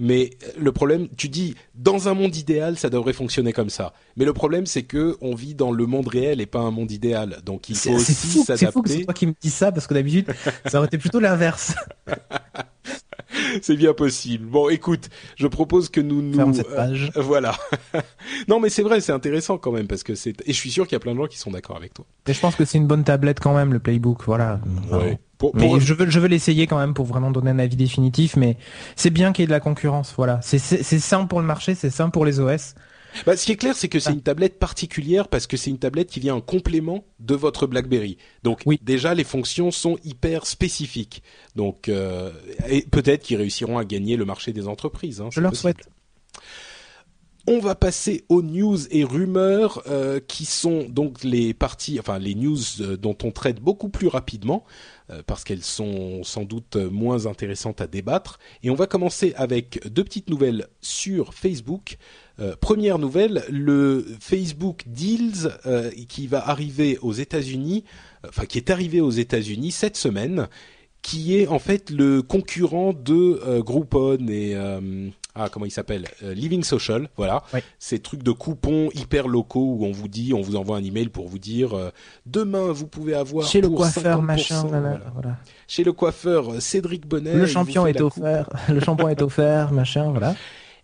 Mais 0.00 0.30
le 0.58 0.72
problème, 0.72 1.08
tu 1.18 1.28
dis, 1.28 1.54
dans 1.74 2.08
un 2.08 2.14
monde 2.14 2.34
idéal, 2.34 2.78
ça 2.78 2.88
devrait 2.88 3.12
fonctionner 3.12 3.52
comme 3.52 3.68
ça. 3.68 3.92
Mais 4.16 4.24
le 4.24 4.32
problème, 4.32 4.64
c'est 4.64 4.82
que 4.82 5.18
on 5.20 5.34
vit 5.34 5.54
dans 5.54 5.70
le 5.70 5.84
monde 5.84 6.08
réel 6.08 6.40
et 6.40 6.46
pas 6.46 6.60
un 6.60 6.70
monde 6.70 6.90
idéal. 6.90 7.40
Donc 7.44 7.68
il 7.68 7.76
faut 7.76 7.90
aussi 7.90 8.14
fou, 8.14 8.42
c'est 8.46 8.72
fou 8.72 8.80
que 8.80 8.88
c'est 8.88 8.94
s'adapter. 8.94 9.04
toi 9.04 9.14
qui 9.14 9.26
me 9.26 9.34
dis 9.38 9.50
ça 9.50 9.70
parce 9.72 9.86
que 9.86 9.92
d'habitude 9.92 10.32
ça 10.64 10.78
aurait 10.78 10.86
été 10.86 10.96
plutôt 10.96 11.20
l'inverse. 11.20 11.74
C'est 13.62 13.76
bien 13.76 13.92
possible. 13.92 14.46
Bon, 14.46 14.68
écoute, 14.68 15.08
je 15.36 15.46
propose 15.46 15.88
que 15.88 16.00
nous 16.00 16.22
nous 16.22 16.34
Ferme 16.34 16.54
cette 16.54 16.70
euh, 16.70 16.76
page. 16.76 17.10
voilà. 17.16 17.54
non, 18.48 18.60
mais 18.60 18.68
c'est 18.68 18.82
vrai, 18.82 19.00
c'est 19.00 19.12
intéressant 19.12 19.58
quand 19.58 19.72
même 19.72 19.86
parce 19.86 20.02
que 20.02 20.14
c'est 20.14 20.34
et 20.46 20.52
je 20.52 20.58
suis 20.58 20.70
sûr 20.70 20.86
qu'il 20.86 20.94
y 20.94 20.96
a 20.96 21.00
plein 21.00 21.12
de 21.14 21.18
gens 21.18 21.26
qui 21.26 21.38
sont 21.38 21.50
d'accord 21.50 21.76
avec 21.76 21.94
toi. 21.94 22.04
Mais 22.26 22.34
je 22.34 22.40
pense 22.40 22.56
que 22.56 22.64
c'est 22.64 22.78
une 22.78 22.86
bonne 22.86 23.04
tablette 23.04 23.40
quand 23.40 23.54
même, 23.54 23.72
le 23.72 23.78
Playbook, 23.78 24.24
voilà. 24.24 24.60
Ouais. 24.90 25.18
Pour, 25.38 25.56
Mais 25.56 25.66
pour- 25.66 25.80
je 25.80 25.94
veux, 25.94 26.08
je 26.08 26.20
veux 26.20 26.28
l'essayer 26.28 26.66
quand 26.66 26.78
même 26.78 26.92
pour 26.92 27.06
vraiment 27.06 27.30
donner 27.30 27.50
un 27.50 27.58
avis 27.58 27.76
définitif, 27.76 28.36
mais 28.36 28.56
c'est 28.94 29.10
bien 29.10 29.32
qu'il 29.32 29.42
y 29.42 29.44
ait 29.44 29.46
de 29.46 29.52
la 29.52 29.60
concurrence, 29.60 30.12
voilà. 30.16 30.38
C'est, 30.42 30.58
c'est, 30.58 30.82
c'est 30.82 30.98
sain 30.98 31.24
pour 31.24 31.40
le 31.40 31.46
marché, 31.46 31.74
c'est 31.74 31.90
sain 31.90 32.10
pour 32.10 32.26
les 32.26 32.40
OS. 32.40 32.74
Bah, 33.26 33.36
ce 33.36 33.44
qui 33.46 33.52
est 33.52 33.56
clair, 33.56 33.76
c'est 33.76 33.88
que 33.88 33.98
c'est 33.98 34.10
Ah. 34.10 34.14
une 34.14 34.22
tablette 34.22 34.58
particulière 34.58 35.28
parce 35.28 35.46
que 35.46 35.56
c'est 35.56 35.70
une 35.70 35.78
tablette 35.78 36.08
qui 36.10 36.20
vient 36.20 36.34
en 36.34 36.40
complément 36.40 37.04
de 37.18 37.34
votre 37.34 37.66
BlackBerry. 37.66 38.18
Donc 38.42 38.60
Oui. 38.66 38.78
déjà, 38.82 39.14
les 39.14 39.24
fonctions 39.24 39.70
sont 39.70 39.98
hyper 40.04 40.46
spécifiques. 40.46 41.22
Donc 41.56 41.88
euh, 41.88 42.30
et 42.68 42.82
peut-être 42.82 43.22
qu'ils 43.22 43.36
réussiront 43.38 43.78
à 43.78 43.84
gagner 43.84 44.16
le 44.16 44.24
marché 44.24 44.52
des 44.52 44.68
entreprises. 44.68 45.20
hein, 45.20 45.28
Je 45.32 45.40
leur 45.40 45.50
possible. 45.52 45.74
souhaite. 45.74 45.88
On 47.46 47.58
va 47.58 47.74
passer 47.74 48.24
aux 48.28 48.42
news 48.42 48.76
et 48.90 49.02
rumeurs 49.02 49.82
euh, 49.88 50.20
qui 50.20 50.44
sont 50.44 50.84
donc 50.88 51.24
les 51.24 51.54
parties, 51.54 51.98
enfin 51.98 52.18
les 52.18 52.34
news 52.34 52.58
euh, 52.80 52.96
dont 52.98 53.16
on 53.24 53.30
traite 53.32 53.60
beaucoup 53.60 53.88
plus 53.88 54.08
rapidement 54.08 54.62
parce 55.26 55.44
qu'elles 55.44 55.64
sont 55.64 56.22
sans 56.24 56.44
doute 56.44 56.76
euh, 56.76 56.90
moins 56.90 57.26
intéressantes 57.26 57.80
à 57.80 57.86
débattre. 57.86 58.38
Et 58.62 58.70
on 58.70 58.74
va 58.74 58.86
commencer 58.86 59.32
avec 59.36 59.86
deux 59.88 60.04
petites 60.04 60.30
nouvelles 60.30 60.68
sur 60.80 61.34
Facebook. 61.34 61.96
Euh, 62.38 62.56
première 62.60 62.98
nouvelle, 62.98 63.44
le 63.50 64.06
Facebook 64.20 64.84
Deals 64.86 65.50
euh, 65.66 65.90
qui 66.08 66.26
va 66.26 66.48
arriver 66.48 66.98
aux 67.02 67.12
États-Unis, 67.12 67.84
euh, 68.24 68.28
enfin 68.28 68.46
qui 68.46 68.58
est 68.58 68.70
arrivé 68.70 69.00
aux 69.00 69.10
États-Unis 69.10 69.72
cette 69.72 69.96
semaine, 69.96 70.48
qui 71.02 71.36
est 71.36 71.48
en 71.48 71.58
fait 71.58 71.90
le 71.90 72.22
concurrent 72.22 72.92
de 72.92 73.40
euh, 73.46 73.62
Groupon 73.62 74.26
et 74.28 74.54
euh, 74.54 75.08
ah 75.34 75.48
comment 75.50 75.66
il 75.66 75.70
s'appelle? 75.70 76.06
Euh, 76.22 76.34
Living 76.34 76.64
Social, 76.64 77.08
voilà. 77.16 77.42
Oui. 77.54 77.60
Ces 77.78 78.00
trucs 78.00 78.22
de 78.22 78.32
coupons 78.32 78.90
hyper 78.94 79.28
locaux 79.28 79.76
où 79.78 79.84
on 79.84 79.92
vous 79.92 80.08
dit, 80.08 80.32
on 80.34 80.40
vous 80.40 80.56
envoie 80.56 80.76
un 80.76 80.84
email 80.84 81.08
pour 81.08 81.28
vous 81.28 81.38
dire 81.38 81.74
euh, 81.74 81.90
demain 82.26 82.72
vous 82.72 82.86
pouvez 82.86 83.14
avoir 83.14 83.46
Chez 83.46 83.60
le 83.60 83.68
coiffeur, 83.68 84.20
50%, 84.20 84.24
machin, 84.24 84.64
voilà. 84.66 85.00
voilà. 85.14 85.36
Chez 85.68 85.84
le 85.84 85.92
coiffeur 85.92 86.54
euh, 86.54 86.60
Cédric 86.60 87.06
Bonnet. 87.06 87.34
Le 87.34 87.46
champion 87.46 87.86
est 87.86 88.00
offert, 88.00 88.48
le 88.68 88.80
shampoing 88.80 89.10
est 89.10 89.22
offert, 89.22 89.72
machin, 89.72 90.10
voilà. 90.10 90.34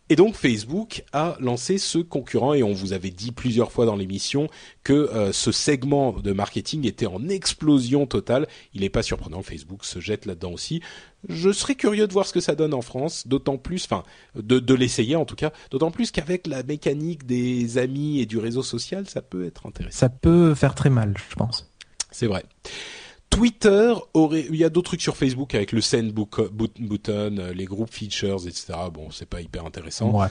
Et 0.08 0.14
donc 0.14 0.36
Facebook 0.36 1.04
a 1.12 1.36
lancé 1.40 1.78
ce 1.78 1.98
concurrent 1.98 2.54
et 2.54 2.62
on 2.62 2.72
vous 2.72 2.92
avait 2.92 3.10
dit 3.10 3.32
plusieurs 3.32 3.72
fois 3.72 3.86
dans 3.86 3.96
l'émission 3.96 4.48
que 4.84 4.92
euh, 4.92 5.32
ce 5.32 5.50
segment 5.50 6.12
de 6.12 6.32
marketing 6.32 6.86
était 6.86 7.06
en 7.06 7.28
explosion 7.28 8.06
totale. 8.06 8.46
Il 8.72 8.82
n'est 8.82 8.88
pas 8.88 9.02
surprenant, 9.02 9.42
Facebook 9.42 9.84
se 9.84 9.98
jette 9.98 10.24
là-dedans 10.24 10.52
aussi. 10.52 10.80
Je 11.28 11.50
serais 11.50 11.74
curieux 11.74 12.06
de 12.06 12.12
voir 12.12 12.26
ce 12.26 12.32
que 12.32 12.40
ça 12.40 12.54
donne 12.54 12.72
en 12.72 12.82
France, 12.82 13.26
d'autant 13.26 13.58
plus, 13.58 13.84
enfin, 13.84 14.04
de, 14.36 14.60
de 14.60 14.74
l'essayer 14.74 15.16
en 15.16 15.24
tout 15.24 15.34
cas, 15.34 15.52
d'autant 15.72 15.90
plus 15.90 16.12
qu'avec 16.12 16.46
la 16.46 16.62
mécanique 16.62 17.26
des 17.26 17.78
amis 17.78 18.20
et 18.20 18.26
du 18.26 18.38
réseau 18.38 18.62
social, 18.62 19.08
ça 19.08 19.22
peut 19.22 19.44
être 19.44 19.66
intéressant. 19.66 19.98
Ça 19.98 20.08
peut 20.08 20.54
faire 20.54 20.76
très 20.76 20.90
mal, 20.90 21.14
je 21.30 21.34
pense. 21.34 21.68
C'est 22.12 22.28
vrai. 22.28 22.44
Twitter 23.30 23.92
aurait, 24.14 24.46
il 24.48 24.56
y 24.56 24.64
a 24.64 24.70
d'autres 24.70 24.90
trucs 24.90 25.02
sur 25.02 25.16
Facebook 25.16 25.54
avec 25.54 25.72
le 25.72 25.80
send 25.80 26.12
button, 26.12 27.36
euh, 27.38 27.52
les 27.52 27.64
groupes 27.64 27.92
features, 27.92 28.46
etc. 28.46 28.74
Bon, 28.92 29.10
c'est 29.10 29.28
pas 29.28 29.40
hyper 29.40 29.66
intéressant. 29.66 30.10
Ouais. 30.10 30.28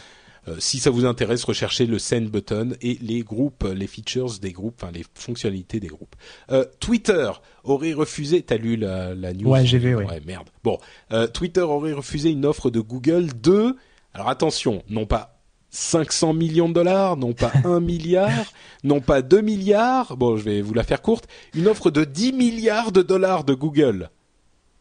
Euh, 0.48 0.56
si 0.60 0.80
ça 0.80 0.90
vous 0.92 1.06
intéresse, 1.06 1.44
recherchez 1.44 1.86
le 1.86 1.98
send 1.98 2.30
button 2.30 2.76
et 2.82 2.98
les 3.02 3.22
groupes, 3.22 3.64
les 3.64 3.88
features 3.88 4.38
des 4.40 4.52
groupes, 4.52 4.76
enfin 4.82 4.92
les 4.92 5.04
fonctionnalités 5.16 5.80
des 5.80 5.88
groupes. 5.88 6.16
Euh, 6.52 6.66
Twitter 6.80 7.32
aurait 7.64 7.94
refusé. 7.94 8.44
T'as 8.44 8.58
lu 8.58 8.76
la, 8.76 9.16
la 9.16 9.34
news? 9.34 9.50
Ouais, 9.50 9.66
j'ai 9.66 9.80
vu, 9.80 9.96
oui. 9.96 10.04
Ouais, 10.06 10.22
merde. 10.26 10.48
Bon, 10.64 10.78
euh, 11.12 11.28
Twitter 11.28 11.62
aurait 11.62 11.94
refusé 11.94 12.30
une 12.30 12.46
offre 12.46 12.70
de 12.70 12.80
Google 12.80 13.30
de. 13.42 13.76
Alors 14.14 14.30
attention, 14.30 14.84
non 14.88 15.06
pas 15.06 15.35
500 15.76 16.34
millions 16.34 16.70
de 16.70 16.74
dollars, 16.74 17.18
non 17.18 17.34
pas 17.34 17.52
1 17.66 17.80
milliard, 17.82 18.54
non 18.84 19.02
pas 19.02 19.22
2 19.22 19.42
milliards, 19.42 20.16
bon 20.18 20.38
je 20.38 20.44
vais 20.44 20.62
vous 20.62 20.74
la 20.74 20.84
faire 20.84 21.02
courte, 21.02 21.28
une 21.54 21.68
offre 21.68 21.92
de 21.92 22.06
10 22.06 22.32
milliards 22.34 22.92
de 22.94 23.02
dollars 23.02 23.44
de 23.44 23.54
Google. 23.54 24.10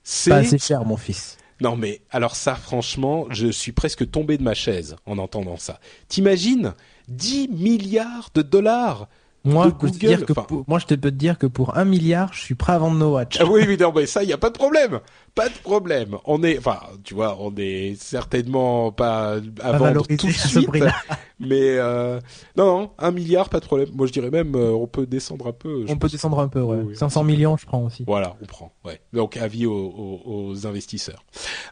C'est 0.05 0.31
Pas 0.31 0.37
assez 0.37 0.59
cher, 0.59 0.85
mon 0.85 0.97
fils. 0.97 1.37
non 1.61 1.77
mais 1.77 2.01
alors 2.11 2.37
ça 2.37 2.55
franchement, 2.55 3.27
je 3.31 3.49
suis 3.49 3.73
presque 3.73 4.09
tombé 4.11 4.39
de 4.39 4.43
ma 4.45 4.55
chaise 4.55 4.97
en 5.07 5.19
entendant 5.19 5.57
ça. 5.57 5.81
T'imagines 6.09 6.75
10 7.09 7.49
milliards 7.49 8.31
de 8.35 8.43
dollars 8.43 9.09
Moi, 9.47 9.67
je 9.67 9.71
peux 9.75 9.91
te 9.91 9.99
dire 9.99 10.25
que 10.25 10.33
enfin- 10.33 10.43
pour- 10.43 10.65
moi, 10.67 10.79
je 10.79 10.87
te 10.87 10.95
peux 10.95 11.11
te 11.11 11.17
dire 11.17 11.37
que 11.39 11.47
pour 11.47 11.77
un 11.77 11.85
milliard, 11.85 12.33
je 12.33 12.41
suis 12.41 12.55
prêt 12.55 12.73
à 12.73 12.79
vendre 12.79 12.97
nos 12.97 13.13
watch. 13.15 13.37
Ah 13.41 13.45
oui, 13.45 13.65
oui, 13.69 13.77
non, 13.79 13.93
mais 13.95 14.07
ça, 14.07 14.23
il 14.23 14.29
y 14.31 14.33
a 14.33 14.39
pas 14.39 14.49
de 14.49 14.55
problème, 14.57 15.01
pas 15.35 15.49
de 15.51 15.55
problème. 15.63 16.17
On 16.25 16.43
est, 16.43 16.57
enfin, 16.59 16.79
tu 17.05 17.13
vois, 17.15 17.37
on 17.39 17.53
est 17.59 17.95
certainement 18.01 18.91
pas 18.91 19.33
à 19.63 19.73
vendre 19.73 19.85
valorisé 19.85 20.17
tout 20.17 20.27
de 20.29 20.33
suite, 20.33 20.71
mais 21.41 21.77
euh, 21.77 22.21
non, 22.57 22.65
non, 22.81 22.91
un 22.99 23.11
milliard, 23.11 23.51
pas 23.51 23.61
de 23.61 23.67
problème. 23.67 23.89
Moi, 23.95 24.07
je 24.07 24.13
dirais 24.13 24.31
même, 24.31 24.55
euh, 24.55 24.71
on 24.73 24.87
peut 24.87 25.05
descendre 25.07 25.47
un 25.49 25.53
peu. 25.53 25.85
On 25.89 25.97
peut 25.97 26.09
descendre 26.09 26.39
un 26.41 26.49
peu, 26.49 26.63
ouais. 26.63 26.79
Oui, 26.79 26.85
oui. 26.89 26.97
500 26.97 27.23
millions, 27.25 27.57
je 27.59 27.67
prends 27.67 27.83
aussi. 27.85 28.05
Voilà, 28.07 28.37
on 28.43 28.47
prend. 28.47 28.73
Ouais. 28.85 29.01
Donc 29.13 29.37
avis 29.37 29.67
aux, 29.67 29.75
aux- 29.75 30.23
aux 30.53 30.67
investisseurs. 30.67 31.23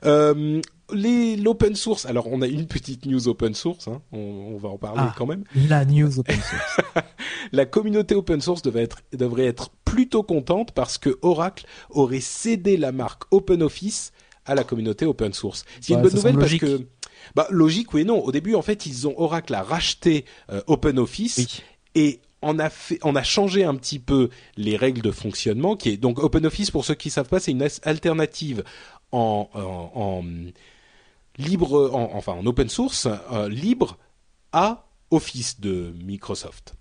Euh, 0.05 0.61
les 0.93 1.37
l'open 1.37 1.75
source. 1.75 2.07
Alors 2.07 2.27
on 2.31 2.43
a 2.43 2.47
une 2.47 2.67
petite 2.67 3.07
news 3.07 3.29
open 3.29 3.55
source. 3.55 3.89
Hein, 3.89 4.01
on, 4.13 4.19
on 4.55 4.59
va 4.59 4.69
en 4.71 4.79
parler 4.79 5.01
Ah. 5.03 5.15
quand 5.17 5.27
même. 5.27 5.45
La 5.69 5.85
news 5.85 6.19
open 6.19 6.37
source. 6.37 6.81
La 7.53 7.67
communauté 7.67 8.15
open 8.15 8.41
source 8.41 8.63
devait 8.63 8.83
être, 8.83 8.99
devrait 9.13 9.47
être 9.47 9.71
plutôt 9.85 10.23
contente 10.23 10.73
parce 10.73 10.97
que 10.99 11.19
Oracle 11.23 11.67
aurait 11.91 12.21
cédé 12.21 12.77
la 12.77 12.93
marque 12.93 13.25
OpenOffice 13.33 14.13
à 14.47 14.55
la 14.55 14.65
communauté 14.65 15.05
open 15.07 15.33
source. 15.33 15.65
C'est 15.81 15.95
une 15.95 16.03
bonne 16.03 16.15
nouvelle 16.15 16.35
parce 16.35 16.45
logique. 16.47 16.61
que 16.63 16.87
bah 17.37 17.47
logique 17.51 17.93
oui 17.95 18.01
et 18.03 18.05
non. 18.05 18.19
Au 18.25 18.33
début 18.33 18.55
en 18.55 18.63
fait 18.63 18.87
ils 18.87 19.07
ont 19.07 19.15
Oracle 19.19 19.55
a 19.55 19.63
racheté 19.63 20.25
euh, 20.51 20.61
OpenOffice 20.67 21.37
Oui. 21.39 21.63
et 21.95 22.21
on 22.43 22.59
a 22.59 22.71
fait, 22.71 22.99
on 23.05 23.15
a 23.15 23.23
changé 23.23 23.63
un 23.65 23.75
petit 23.77 24.01
peu 24.01 24.29
les 24.57 24.77
règles 24.77 25.01
de 25.03 25.13
fonctionnement 25.13 25.77
qui 25.77 25.91
est 25.91 25.97
donc 25.97 26.19
OpenOffice 26.19 26.71
pour 26.73 26.85
ceux 26.85 26.95
qui 26.95 27.11
savent 27.11 27.29
pas 27.29 27.39
c'est 27.39 27.53
une 27.53 27.67
alternative 27.85 28.65
en, 29.13 29.49
en, 29.55 29.93
en 30.01 30.25
libre 31.39 31.91
en, 31.93 32.15
enfin 32.15 32.33
en 32.33 32.47
open 32.47 32.69
source 32.69 33.09
euh, 33.33 33.49
libre 33.49 33.99
à 34.53 34.87
Office 35.11 35.61
de 35.61 35.95
Microsoft. 36.05 36.75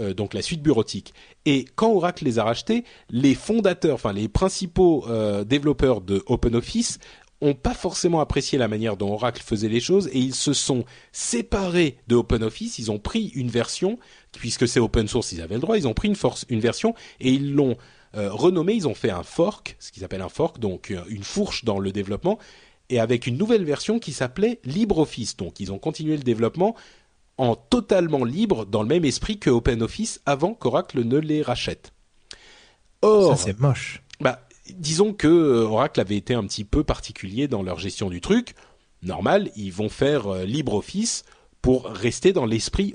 Euh, 0.00 0.14
donc 0.14 0.34
la 0.34 0.42
suite 0.42 0.62
bureautique. 0.62 1.14
Et 1.44 1.64
quand 1.74 1.92
Oracle 1.92 2.24
les 2.24 2.38
a 2.38 2.44
rachetés, 2.44 2.84
les 3.10 3.34
fondateurs, 3.34 3.94
enfin 3.94 4.12
les 4.12 4.28
principaux 4.28 5.04
euh, 5.08 5.44
développeurs 5.44 6.00
de 6.00 6.22
OpenOffice 6.26 6.98
ont 7.42 7.54
pas 7.54 7.74
forcément 7.74 8.20
apprécié 8.20 8.58
la 8.58 8.66
manière 8.66 8.96
dont 8.96 9.12
Oracle 9.12 9.42
faisait 9.42 9.68
les 9.68 9.80
choses 9.80 10.08
et 10.08 10.18
ils 10.18 10.34
se 10.34 10.54
sont 10.54 10.84
séparés 11.12 11.98
de 12.08 12.16
OpenOffice. 12.16 12.78
Ils 12.78 12.90
ont 12.90 12.98
pris 12.98 13.28
une 13.34 13.50
version, 13.50 13.98
puisque 14.32 14.66
c'est 14.66 14.80
open 14.80 15.06
source, 15.06 15.32
ils 15.32 15.42
avaient 15.42 15.56
le 15.56 15.60
droit. 15.60 15.76
Ils 15.76 15.86
ont 15.86 15.92
pris 15.92 16.08
une, 16.08 16.16
force, 16.16 16.46
une 16.48 16.60
version 16.60 16.94
et 17.20 17.30
ils 17.30 17.52
l'ont 17.52 17.76
renommée. 18.14 18.72
Ils 18.72 18.88
ont 18.88 18.94
fait 18.94 19.10
un 19.10 19.22
fork, 19.22 19.76
ce 19.78 19.92
qu'ils 19.92 20.02
appellent 20.02 20.22
un 20.22 20.30
fork, 20.30 20.58
donc 20.58 20.94
une 21.10 21.24
fourche 21.24 21.66
dans 21.66 21.78
le 21.78 21.92
développement, 21.92 22.38
et 22.90 23.00
avec 23.00 23.26
une 23.26 23.36
nouvelle 23.36 23.64
version 23.64 23.98
qui 23.98 24.12
s'appelait 24.12 24.60
LibreOffice. 24.64 25.36
Donc 25.36 25.60
ils 25.60 25.72
ont 25.72 25.78
continué 25.78 26.16
le 26.16 26.22
développement 26.22 26.74
en 27.38 27.54
totalement 27.54 28.24
libre 28.24 28.64
dans 28.64 28.82
le 28.82 28.88
même 28.88 29.04
esprit 29.04 29.38
que 29.38 29.50
OpenOffice 29.50 30.20
avant 30.24 30.54
qu'Oracle 30.54 31.04
ne 31.04 31.18
les 31.18 31.42
rachète. 31.42 31.92
Or, 33.02 33.36
Ça, 33.36 33.44
c'est 33.44 33.60
moche. 33.60 34.02
bah, 34.20 34.40
disons 34.74 35.12
que 35.12 35.28
euh, 35.28 35.64
Oracle 35.64 36.00
avait 36.00 36.16
été 36.16 36.34
un 36.34 36.44
petit 36.44 36.64
peu 36.64 36.82
particulier 36.82 37.46
dans 37.46 37.62
leur 37.62 37.78
gestion 37.78 38.08
du 38.08 38.20
truc. 38.20 38.54
Normal, 39.02 39.50
ils 39.54 39.72
vont 39.72 39.88
faire 39.90 40.28
euh, 40.28 40.44
LibreOffice 40.44 41.24
pour 41.66 41.86
rester 41.86 42.32
dans 42.32 42.46
l'esprit 42.46 42.94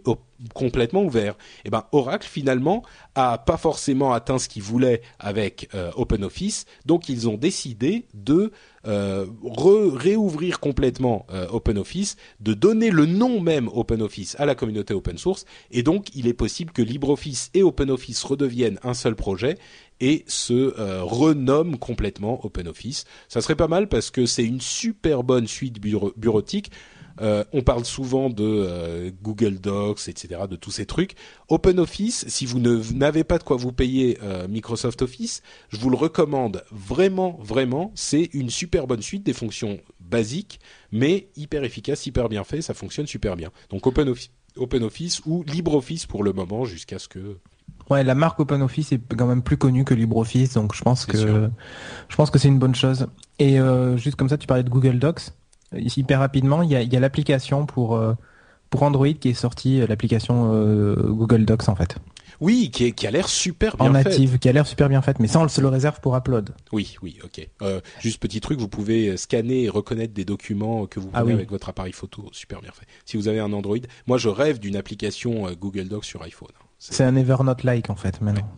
complètement 0.54 1.04
ouvert. 1.04 1.36
Et 1.66 1.70
ben 1.70 1.84
Oracle 1.92 2.26
finalement 2.26 2.84
a 3.16 3.38
pas 3.38 3.58
forcément 3.58 4.14
atteint 4.14 4.40
ce 4.40 4.48
qu'il 4.48 4.64
voulait 4.64 5.02
avec 5.20 5.68
euh, 5.76 5.92
OpenOffice, 5.98 6.66
donc 6.86 7.10
ils 7.10 7.28
ont 7.28 7.36
décidé 7.36 8.06
de 8.14 8.54
euh, 8.88 9.26
réouvrir 9.46 10.62
complètement 10.62 11.26
euh, 11.34 11.50
OpenOffice, 11.50 12.16
de 12.40 12.54
donner 12.54 12.92
le 12.92 13.06
nom 13.06 13.42
même 13.42 13.68
OpenOffice 13.68 14.38
à 14.40 14.46
la 14.46 14.56
communauté 14.56 14.94
open 14.94 15.18
source, 15.18 15.44
et 15.72 15.84
donc 15.84 16.08
il 16.16 16.26
est 16.28 16.34
possible 16.34 16.72
que 16.72 16.82
LibreOffice 16.82 17.52
et 17.54 17.64
OpenOffice 17.64 18.24
redeviennent 18.24 18.80
un 18.84 18.94
seul 18.94 19.16
projet 19.16 19.58
et 20.00 20.24
se 20.28 20.80
euh, 20.80 21.04
renomment 21.04 21.76
complètement 21.78 22.46
OpenOffice. 22.46 23.04
Ça 23.28 23.42
serait 23.42 23.56
pas 23.56 23.68
mal 23.68 23.90
parce 23.90 24.12
que 24.12 24.26
c'est 24.26 24.46
une 24.46 24.62
super 24.62 25.24
bonne 25.24 25.46
suite 25.48 25.82
bureau- 25.82 26.14
bureautique. 26.16 26.72
Euh, 27.22 27.44
on 27.54 27.62
parle 27.62 27.86
souvent 27.86 28.30
de 28.30 28.44
euh, 28.44 29.12
Google 29.22 29.60
Docs, 29.60 30.08
etc., 30.08 30.42
de 30.50 30.56
tous 30.56 30.72
ces 30.72 30.86
trucs. 30.86 31.16
OpenOffice, 31.50 32.26
si 32.28 32.46
vous 32.46 32.60
n'avez 32.60 33.24
pas 33.24 33.38
de 33.38 33.44
quoi 33.44 33.58
vous 33.58 33.72
payer 33.72 34.18
euh, 34.24 34.48
Microsoft 34.48 35.02
Office, 35.02 35.42
je 35.70 35.78
vous 35.78 35.90
le 35.90 35.98
recommande 35.98 36.64
vraiment, 36.72 37.38
vraiment. 37.42 37.92
C'est 37.96 38.30
une 38.34 38.50
super 38.50 38.88
bonne 38.88 39.02
suite 39.02 39.24
des 39.24 39.34
fonctions 39.34 39.80
basiques, 40.00 40.60
mais 40.92 41.30
hyper 41.36 41.64
efficace, 41.64 42.06
hyper 42.06 42.30
bien 42.30 42.44
fait. 42.44 42.62
Ça 42.62 42.74
fonctionne 42.74 43.08
super 43.08 43.36
bien. 43.36 43.52
Donc 43.70 43.86
OpenOffice, 43.86 44.32
OpenOffice 44.58 45.22
ou 45.26 45.44
LibreOffice 45.44 46.06
pour 46.06 46.24
le 46.24 46.34
moment, 46.34 46.66
jusqu'à 46.66 47.00
ce 47.00 47.08
que 47.08 47.38
Ouais, 47.90 48.04
la 48.04 48.16
marque 48.16 48.40
OpenOffice 48.40 48.94
est 48.94 49.02
quand 49.18 49.28
même 49.28 49.42
plus 49.42 49.58
connue 49.58 49.84
que 49.84 49.94
LibreOffice, 49.94 50.54
donc 50.54 50.74
je 50.74 50.82
pense 50.82 51.06
que 51.06 51.18
sûr. 51.18 51.50
je 52.08 52.16
pense 52.16 52.32
que 52.32 52.40
c'est 52.40 52.48
une 52.48 52.60
bonne 52.60 52.76
chose. 52.76 53.08
Et 53.38 53.60
euh, 53.60 53.98
juste 53.98 54.16
comme 54.16 54.30
ça, 54.30 54.38
tu 54.38 54.48
parlais 54.48 54.64
de 54.64 54.70
Google 54.70 54.98
Docs. 54.98 55.32
Ici, 55.78 56.02
hyper 56.02 56.20
rapidement, 56.20 56.62
il 56.64 56.72
y 56.72 56.76
a, 56.96 57.00
l'application 57.00 57.66
pour 57.66 57.96
euh, 57.96 58.14
pour 58.70 58.84
Android 58.84 59.08
qui 59.14 59.30
est 59.30 59.34
sortie, 59.34 59.82
euh, 59.82 59.88
l'application 59.88 60.52
euh, 60.54 60.96
Google 60.96 61.46
Docs 61.46 61.68
en 61.70 61.76
fait, 61.76 61.96
oui, 62.40 62.72
qui, 62.72 62.86
est- 62.86 62.92
qui 62.94 63.06
a 63.06 63.12
l'air 63.12 63.28
super 63.28 63.76
en 63.80 63.90
bien 63.90 64.02
fait. 64.02 64.10
native, 64.10 64.40
qui 64.40 64.48
a 64.50 64.52
l'air 64.54 64.66
super 64.66 64.88
bien 64.90 65.02
faite, 65.02 65.20
mais 65.20 65.28
ça 65.28 65.40
on 65.40 65.48
se 65.48 65.60
le 65.62 65.68
réserve 65.68 66.00
pour 66.02 66.16
Upload. 66.16 66.52
Oui, 66.72 66.96
oui, 67.02 67.20
ok. 67.24 67.48
Euh, 67.62 67.82
juste 68.00 68.22
petit 68.22 68.40
truc, 68.42 68.60
vous 68.60 68.68
pouvez 68.70 69.16
scanner 69.18 69.64
et 69.64 69.70
reconnaître 69.70 70.14
des 70.14 70.26
documents 70.26 70.86
que 70.88 71.00
vous 71.00 71.10
Ah 71.14 71.20
prenez 71.20 71.28
oui. 71.28 71.34
avec 71.34 71.52
votre 71.52 71.70
appareil 71.70 71.94
photo, 71.94 72.30
super 72.32 72.62
bien 72.62 72.72
fait. 72.72 72.86
Si 73.06 73.18
vous 73.18 73.28
avez 73.28 73.40
un 73.40 73.52
Android, 73.54 73.78
moi 74.08 74.18
je 74.18 74.30
rêve 74.30 74.60
d'une 74.60 74.76
application 74.78 75.48
euh, 75.48 75.52
Google 75.60 75.88
Docs 75.90 76.06
sur 76.06 76.22
iPhone. 76.24 76.50
C'est- 76.80 76.94
C'est 76.96 77.04
un 77.04 77.16
Evernote-like 77.16 77.90
en 77.90 77.96
fait 77.96 78.20
maintenant. 78.22 78.50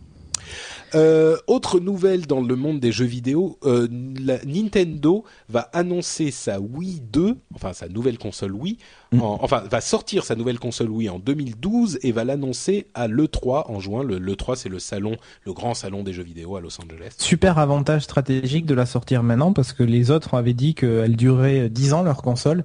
Euh, 0.94 1.36
autre 1.48 1.80
nouvelle 1.80 2.26
dans 2.26 2.40
le 2.40 2.54
monde 2.54 2.78
des 2.78 2.92
jeux 2.92 3.04
vidéo, 3.04 3.58
euh, 3.64 3.88
la- 4.20 4.44
Nintendo 4.44 5.24
va 5.48 5.68
annoncer 5.72 6.30
sa 6.30 6.60
Wii 6.60 7.00
2, 7.00 7.36
enfin 7.54 7.72
sa 7.72 7.88
nouvelle 7.88 8.16
console 8.18 8.52
Wii, 8.52 8.78
Mm. 9.12 9.20
en- 9.22 9.38
enfin 9.42 9.64
va 9.70 9.80
sortir 9.80 10.24
sa 10.24 10.36
nouvelle 10.36 10.58
console 10.60 10.90
Wii 10.90 11.08
en 11.08 11.18
2012 11.18 11.98
et 12.02 12.12
va 12.12 12.22
l'annoncer 12.24 12.86
à 12.94 13.08
l'E3 13.08 13.70
en 13.72 13.80
juin. 13.80 14.04
Le 14.04 14.18
l'E3 14.18 14.54
c'est 14.56 14.68
le 14.68 14.78
salon, 14.78 15.16
le 15.44 15.52
grand 15.52 15.74
salon 15.74 16.02
des 16.04 16.12
jeux 16.12 16.22
vidéo 16.22 16.54
à 16.56 16.60
Los 16.60 16.80
Angeles. 16.80 17.14
Super 17.18 17.58
avantage 17.58 18.02
stratégique 18.02 18.66
de 18.66 18.74
la 18.74 18.86
sortir 18.86 19.22
maintenant 19.24 19.52
parce 19.52 19.72
que 19.72 19.82
les 19.82 20.10
autres 20.12 20.34
avaient 20.34 20.54
dit 20.54 20.74
qu'elle 20.74 21.16
durait 21.16 21.68
10 21.70 21.92
ans 21.92 22.02
leur 22.02 22.22
console 22.22 22.64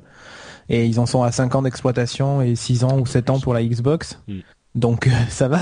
et 0.70 0.86
ils 0.86 1.00
en 1.00 1.08
sont 1.08 1.24
à 1.24 1.32
5 1.32 1.56
ans 1.56 1.64
d'exploitation 1.64 2.42
et 2.44 2.56
6 2.56 2.84
ans 2.84 3.00
ou 3.00 3.06
7 3.08 3.30
ans 3.32 3.40
pour 3.40 3.54
la 3.56 3.64
Xbox. 3.64 4.20
Mm. 4.28 4.40
Donc 4.76 5.08
euh, 5.08 5.12
ça 5.30 5.48
va. 5.48 5.62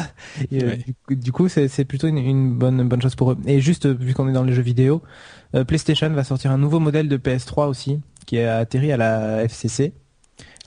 Et, 0.52 0.64
euh, 0.64 0.76
du, 1.10 1.32
coup- 1.32 1.48
c'est 1.50 1.86
plutôt 1.86 2.08
une, 2.08 2.18
une 2.18 2.54
bonne 2.58 2.88
bonne 2.88 3.02
chose 3.02 3.16
pour 3.16 3.32
eux. 3.32 3.38
Et 3.46 3.62
juste 3.62 3.86
euh, 3.86 3.94
vu 3.98 4.14
qu'on 4.14 4.28
est 4.28 4.34
dans 4.34 4.44
les 4.44 4.54
jeux 4.54 4.62
vidéo, 4.62 5.02
euh, 5.56 5.64
PlayStation 5.64 6.10
va 6.10 6.24
sortir 6.24 6.52
un 6.52 6.58
nouveau 6.58 6.80
modèle 6.80 7.08
de 7.08 7.18
PS3 7.18 7.68
aussi 7.68 8.02
qui 8.26 8.40
a 8.40 8.58
atterri 8.58 8.92
à 8.92 8.98
la 8.98 9.44
FCC. 9.44 9.94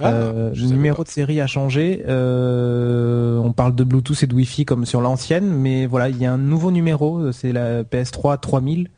Ah, 0.03 0.33
le 0.33 0.67
numéro 0.67 0.97
pas. 0.99 1.03
de 1.05 1.09
série 1.11 1.41
a 1.43 1.47
changé. 1.47 2.03
On 2.09 3.53
parle 3.53 3.75
de 3.75 3.85
Bluetooth 3.85 4.23
et 4.23 4.27
de 4.27 4.35
Wi-Fi 4.35 4.65
comme 4.65 4.87
sur 4.87 5.01
l'ancienne, 5.01 5.47
mais 5.53 5.87
voilà, 5.87 6.09
il 6.09 6.17
y 6.17 6.25
a 6.27 6.33
un 6.33 6.39
nouveau 6.39 6.71
numéro. 6.71 7.33
C'est 7.33 7.53
la 7.53 7.85
PS3 7.85 8.39
3000 8.41 8.89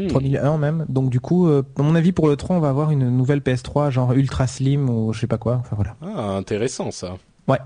Hmm. 0.00 0.06
3001 0.06 0.58
même. 0.58 0.86
Donc 0.88 1.10
du 1.10 1.18
coup, 1.18 1.48
euh, 1.48 1.64
à 1.76 1.82
mon 1.82 1.96
avis, 1.96 2.12
pour 2.12 2.28
le 2.28 2.36
3, 2.36 2.54
on 2.54 2.60
va 2.60 2.68
avoir 2.68 2.92
une 2.92 3.10
nouvelle 3.10 3.40
PS3 3.40 3.90
genre 3.90 4.12
ultra 4.12 4.46
slim 4.46 4.88
ou 4.88 5.12
je 5.12 5.18
sais 5.18 5.26
pas 5.26 5.38
quoi. 5.38 5.56
Enfin 5.56 5.74
voilà. 5.74 5.96
Ah, 6.02 6.36
intéressant 6.36 6.92
ça. 6.92 7.16
Ouais. 7.48 7.58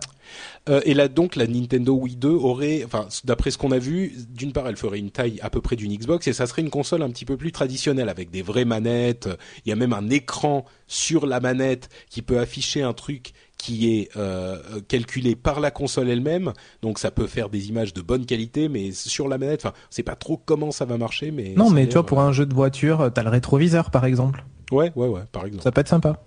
Euh, 0.68 0.80
et 0.84 0.94
là 0.94 1.08
donc 1.08 1.34
la 1.34 1.46
Nintendo 1.46 1.92
Wii 1.92 2.16
2 2.16 2.28
aurait, 2.28 2.84
enfin 2.84 3.08
d'après 3.24 3.50
ce 3.50 3.58
qu'on 3.58 3.72
a 3.72 3.78
vu, 3.78 4.14
d'une 4.30 4.52
part 4.52 4.68
elle 4.68 4.76
ferait 4.76 5.00
une 5.00 5.10
taille 5.10 5.40
à 5.42 5.50
peu 5.50 5.60
près 5.60 5.74
d'une 5.74 5.92
Xbox 5.92 6.28
et 6.28 6.32
ça 6.32 6.46
serait 6.46 6.62
une 6.62 6.70
console 6.70 7.02
un 7.02 7.10
petit 7.10 7.24
peu 7.24 7.36
plus 7.36 7.50
traditionnelle 7.50 8.08
avec 8.08 8.30
des 8.30 8.42
vraies 8.42 8.64
manettes. 8.64 9.28
Il 9.66 9.70
y 9.70 9.72
a 9.72 9.76
même 9.76 9.92
un 9.92 10.08
écran 10.08 10.64
sur 10.86 11.26
la 11.26 11.40
manette 11.40 11.88
qui 12.08 12.22
peut 12.22 12.38
afficher 12.38 12.82
un 12.82 12.92
truc 12.92 13.32
qui 13.58 13.96
est 13.96 14.16
euh, 14.16 14.80
calculé 14.88 15.36
par 15.36 15.60
la 15.60 15.70
console 15.70 16.08
elle-même, 16.08 16.52
donc 16.80 16.98
ça 16.98 17.10
peut 17.10 17.26
faire 17.26 17.48
des 17.48 17.68
images 17.68 17.92
de 17.92 18.00
bonne 18.00 18.26
qualité, 18.26 18.68
mais 18.68 18.90
sur 18.90 19.28
la 19.28 19.38
manette, 19.38 19.64
enfin, 19.64 19.74
c'est 19.88 20.02
pas 20.02 20.16
trop 20.16 20.36
comment 20.36 20.72
ça 20.72 20.84
va 20.84 20.96
marcher, 20.96 21.30
mais 21.30 21.54
Non, 21.56 21.70
mais 21.70 21.86
tu 21.86 21.92
vois, 21.92 22.04
pour 22.04 22.20
euh, 22.20 22.24
un 22.24 22.32
jeu 22.32 22.44
de 22.44 22.54
voiture, 22.54 23.10
t'as 23.14 23.22
le 23.22 23.28
rétroviseur 23.30 23.90
par 23.90 24.04
exemple. 24.04 24.44
ouais, 24.72 24.92
ouais, 24.96 25.08
ouais, 25.08 25.22
par 25.30 25.46
exemple. 25.46 25.62
Ça 25.62 25.70
peut 25.70 25.80
être 25.80 25.88
sympa. 25.88 26.24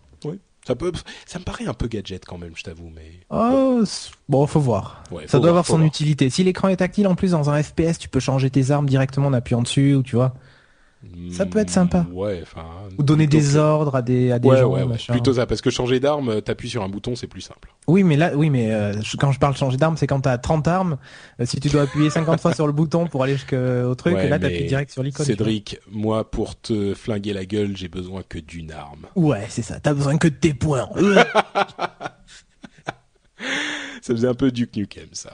Ça 0.67 0.75
peut, 0.75 0.91
ça 1.27 1.37
me 1.39 1.43
paraît 1.43 1.67
un 1.67 1.73
peu 1.75 1.87
gadget 1.87 2.25
quand 2.25 2.37
même, 2.39 2.53
je 2.55 2.63
t'avoue, 2.63 2.89
mais 2.93 3.19
Oh, 3.29 3.83
bon, 4.27 4.47
faut 4.47 4.59
voir. 4.59 5.03
ouais, 5.11 5.27
Ça 5.27 5.37
doit 5.37 5.41
voir, 5.41 5.49
avoir 5.49 5.65
son 5.67 5.77
voir. 5.77 5.87
utilité. 5.87 6.29
Si 6.31 6.43
l'écran 6.43 6.69
est 6.69 6.77
tactile, 6.77 7.07
en 7.07 7.13
plus 7.15 7.31
dans 7.31 7.49
un 7.51 7.61
FPS, 7.61 7.99
tu 7.99 8.09
peux 8.09 8.19
changer 8.19 8.49
tes 8.49 8.71
armes 8.71 8.87
directement 8.89 9.27
en 9.27 9.33
appuyant 9.33 9.61
dessus, 9.61 9.93
ou 9.93 10.01
tu 10.01 10.15
vois, 10.15 10.33
Ça 11.31 11.45
peut 11.45 11.59
être 11.59 11.69
sympa. 11.69 12.05
Mm, 12.09 12.13
Ouais, 12.13 12.39
enfin. 12.43 12.65
ou 12.97 13.03
donner 13.03 13.27
des 13.27 13.39
que- 13.39 13.55
ordres 13.57 13.95
à 13.95 14.01
des 14.01 14.31
à 14.31 14.39
des 14.39 14.47
Ouais, 14.47 14.57
gens, 14.57 14.67
ouais, 14.71 14.81
ouais. 14.81 14.85
machin. 14.87 15.13
Plutôt 15.13 15.33
ça, 15.33 15.45
parce 15.45 15.61
que 15.61 15.69
changer 15.69 15.99
d'arme, 15.99 16.29
euh, 16.29 16.41
t'appuies 16.41 16.69
sur 16.69 16.83
un 16.83 16.89
bouton, 16.89 17.15
c'est 17.15 17.27
plus 17.27 17.41
simple. 17.41 17.73
Oui, 17.87 18.03
mais 18.03 18.15
là, 18.15 18.31
oui, 18.35 18.49
mais 18.49 18.71
euh, 18.73 18.93
quand 19.19 19.31
je 19.31 19.39
parle 19.39 19.55
changer 19.55 19.77
d'arme, 19.77 19.97
c'est 19.97 20.07
quand 20.07 20.21
t'as 20.21 20.37
30 20.37 20.67
armes. 20.67 20.97
euh, 21.39 21.45
si 21.45 21.59
tu 21.59 21.69
dois 21.69 21.83
appuyer 21.83 22.09
50 22.09 22.39
fois 22.39 22.53
sur 22.53 22.67
le 22.67 22.73
bouton 22.73 23.07
pour 23.07 23.23
aller 23.23 23.33
jusqu'au 23.33 23.93
truc, 23.95 24.15
Ouais, 24.15 24.29
là 24.29 24.39
t'appuies 24.39 24.65
direct 24.65 24.91
sur 24.91 25.03
l'icône. 25.03 25.25
Cédric, 25.25 25.79
moi, 25.91 26.29
pour 26.29 26.59
te 26.59 26.93
flinguer 26.93 27.33
la 27.33 27.45
gueule, 27.45 27.75
j'ai 27.75 27.87
besoin 27.89 28.21
que 28.27 28.39
d'une 28.39 28.71
arme. 28.71 29.05
Ouais, 29.15 29.45
c'est 29.49 29.61
ça. 29.61 29.79
T'as 29.79 29.93
besoin 29.93 30.17
que 30.17 30.27
de 30.27 30.35
tes 30.35 30.53
points. 30.53 30.89
Ça 34.01 34.13
faisait 34.13 34.27
un 34.27 34.33
peu 34.35 34.51
Duke 34.51 34.75
Nukem, 34.75 35.07
ça. 35.13 35.31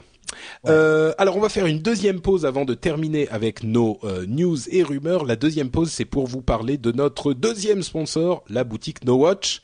Euh, 0.67 1.13
alors, 1.17 1.37
on 1.37 1.39
va 1.39 1.49
faire 1.49 1.65
une 1.65 1.79
deuxième 1.79 2.21
pause 2.21 2.45
avant 2.45 2.65
de 2.65 2.73
terminer 2.73 3.27
avec 3.29 3.63
nos 3.63 3.99
euh, 4.03 4.25
news 4.27 4.57
et 4.69 4.83
rumeurs. 4.83 5.25
La 5.25 5.35
deuxième 5.35 5.69
pause, 5.69 5.91
c'est 5.91 6.05
pour 6.05 6.27
vous 6.27 6.41
parler 6.41 6.77
de 6.77 6.91
notre 6.91 7.33
deuxième 7.33 7.83
sponsor, 7.83 8.43
la 8.49 8.63
boutique 8.63 9.03
No 9.05 9.15
Watch, 9.15 9.61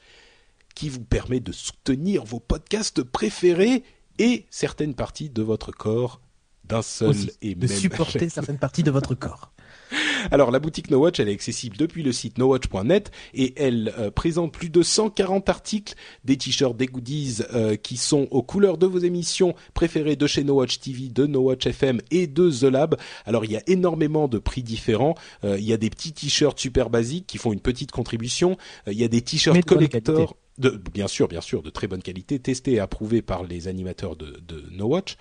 qui 0.76 0.90
vous 0.90 1.04
permet 1.04 1.40
de 1.40 1.52
soutenir 1.52 2.24
vos 2.24 2.40
podcasts 2.40 3.04
préférés 3.04 3.84
et 4.20 4.46
certaines 4.50 4.94
parties 4.94 5.30
de 5.30 5.42
votre 5.42 5.72
corps 5.72 6.22
d'un 6.66 6.82
seul 6.82 7.10
Aussi, 7.10 7.32
et 7.42 7.56
de 7.56 7.68
même 7.68 7.78
supporter 7.78 8.30
certaines 8.30 8.60
parties 8.60 8.84
de 8.84 8.92
votre 8.92 9.16
corps. 9.16 9.52
Alors 10.32 10.52
la 10.52 10.60
boutique 10.60 10.90
No 10.90 11.00
Watch, 11.00 11.20
elle 11.20 11.30
est 11.30 11.34
accessible 11.34 11.78
depuis 11.78 12.04
le 12.04 12.12
site 12.12 12.38
nowatch.net 12.38 13.12
et 13.34 13.54
elle 13.58 13.94
euh, 13.98 14.12
présente 14.12 14.54
plus 14.54 14.70
de 14.70 14.82
140 14.82 15.50
articles, 15.50 15.94
des 16.26 16.38
t-shirts, 16.38 16.76
des 16.76 16.88
goodies 16.88 17.40
euh, 17.54 17.76
qui 17.76 17.98
sont 17.98 18.28
aux 18.32 18.44
couleurs 18.44 18.78
de 18.78 18.86
vos 18.86 19.00
émissions 19.00 19.56
préférées 19.74 20.16
de 20.16 20.28
chez 20.28 20.44
No 20.44 20.56
Watch 20.56 20.80
TV, 20.80 21.10
de 21.10 21.26
No 21.26 21.42
Watch 21.42 21.66
FM 21.66 22.02
et 22.12 22.28
de 22.28 22.50
The 22.50 22.64
Lab. 22.64 22.98
Alors 23.26 23.46
il 23.46 23.52
y 23.52 23.58
a 23.58 23.64
énormément 23.68 24.28
de 24.28 24.40
prix 24.40 24.64
différents. 24.64 25.16
Euh, 25.44 25.58
il 25.58 25.66
y 25.66 25.74
a 25.74 25.78
des 25.78 25.90
petits 25.90 26.14
t-shirts 26.14 26.60
super 26.60 26.90
basiques 26.90 27.28
qui 27.28 27.38
font 27.38 27.54
une 27.54 27.60
petite 27.60 27.92
contribution. 27.92 28.58
Il 28.88 28.98
y 28.98 29.04
a 29.04 29.08
des 29.08 29.22
t-shirts 29.22 29.58
de 29.58 29.64
collector. 29.64 30.36
De, 30.58 30.82
bien 30.92 31.08
sûr, 31.08 31.28
bien 31.28 31.42
sûr, 31.42 31.62
de 31.62 31.70
très 31.70 31.86
bonne 31.86 32.02
qualité, 32.02 32.40
testés 32.40 32.74
et 32.74 32.80
approuvés 32.80 33.22
par 33.22 33.44
les 33.44 33.68
animateurs 33.68 34.16
de, 34.16 34.40
de 34.48 34.64
No 34.72 34.88
Watch. 34.88 35.16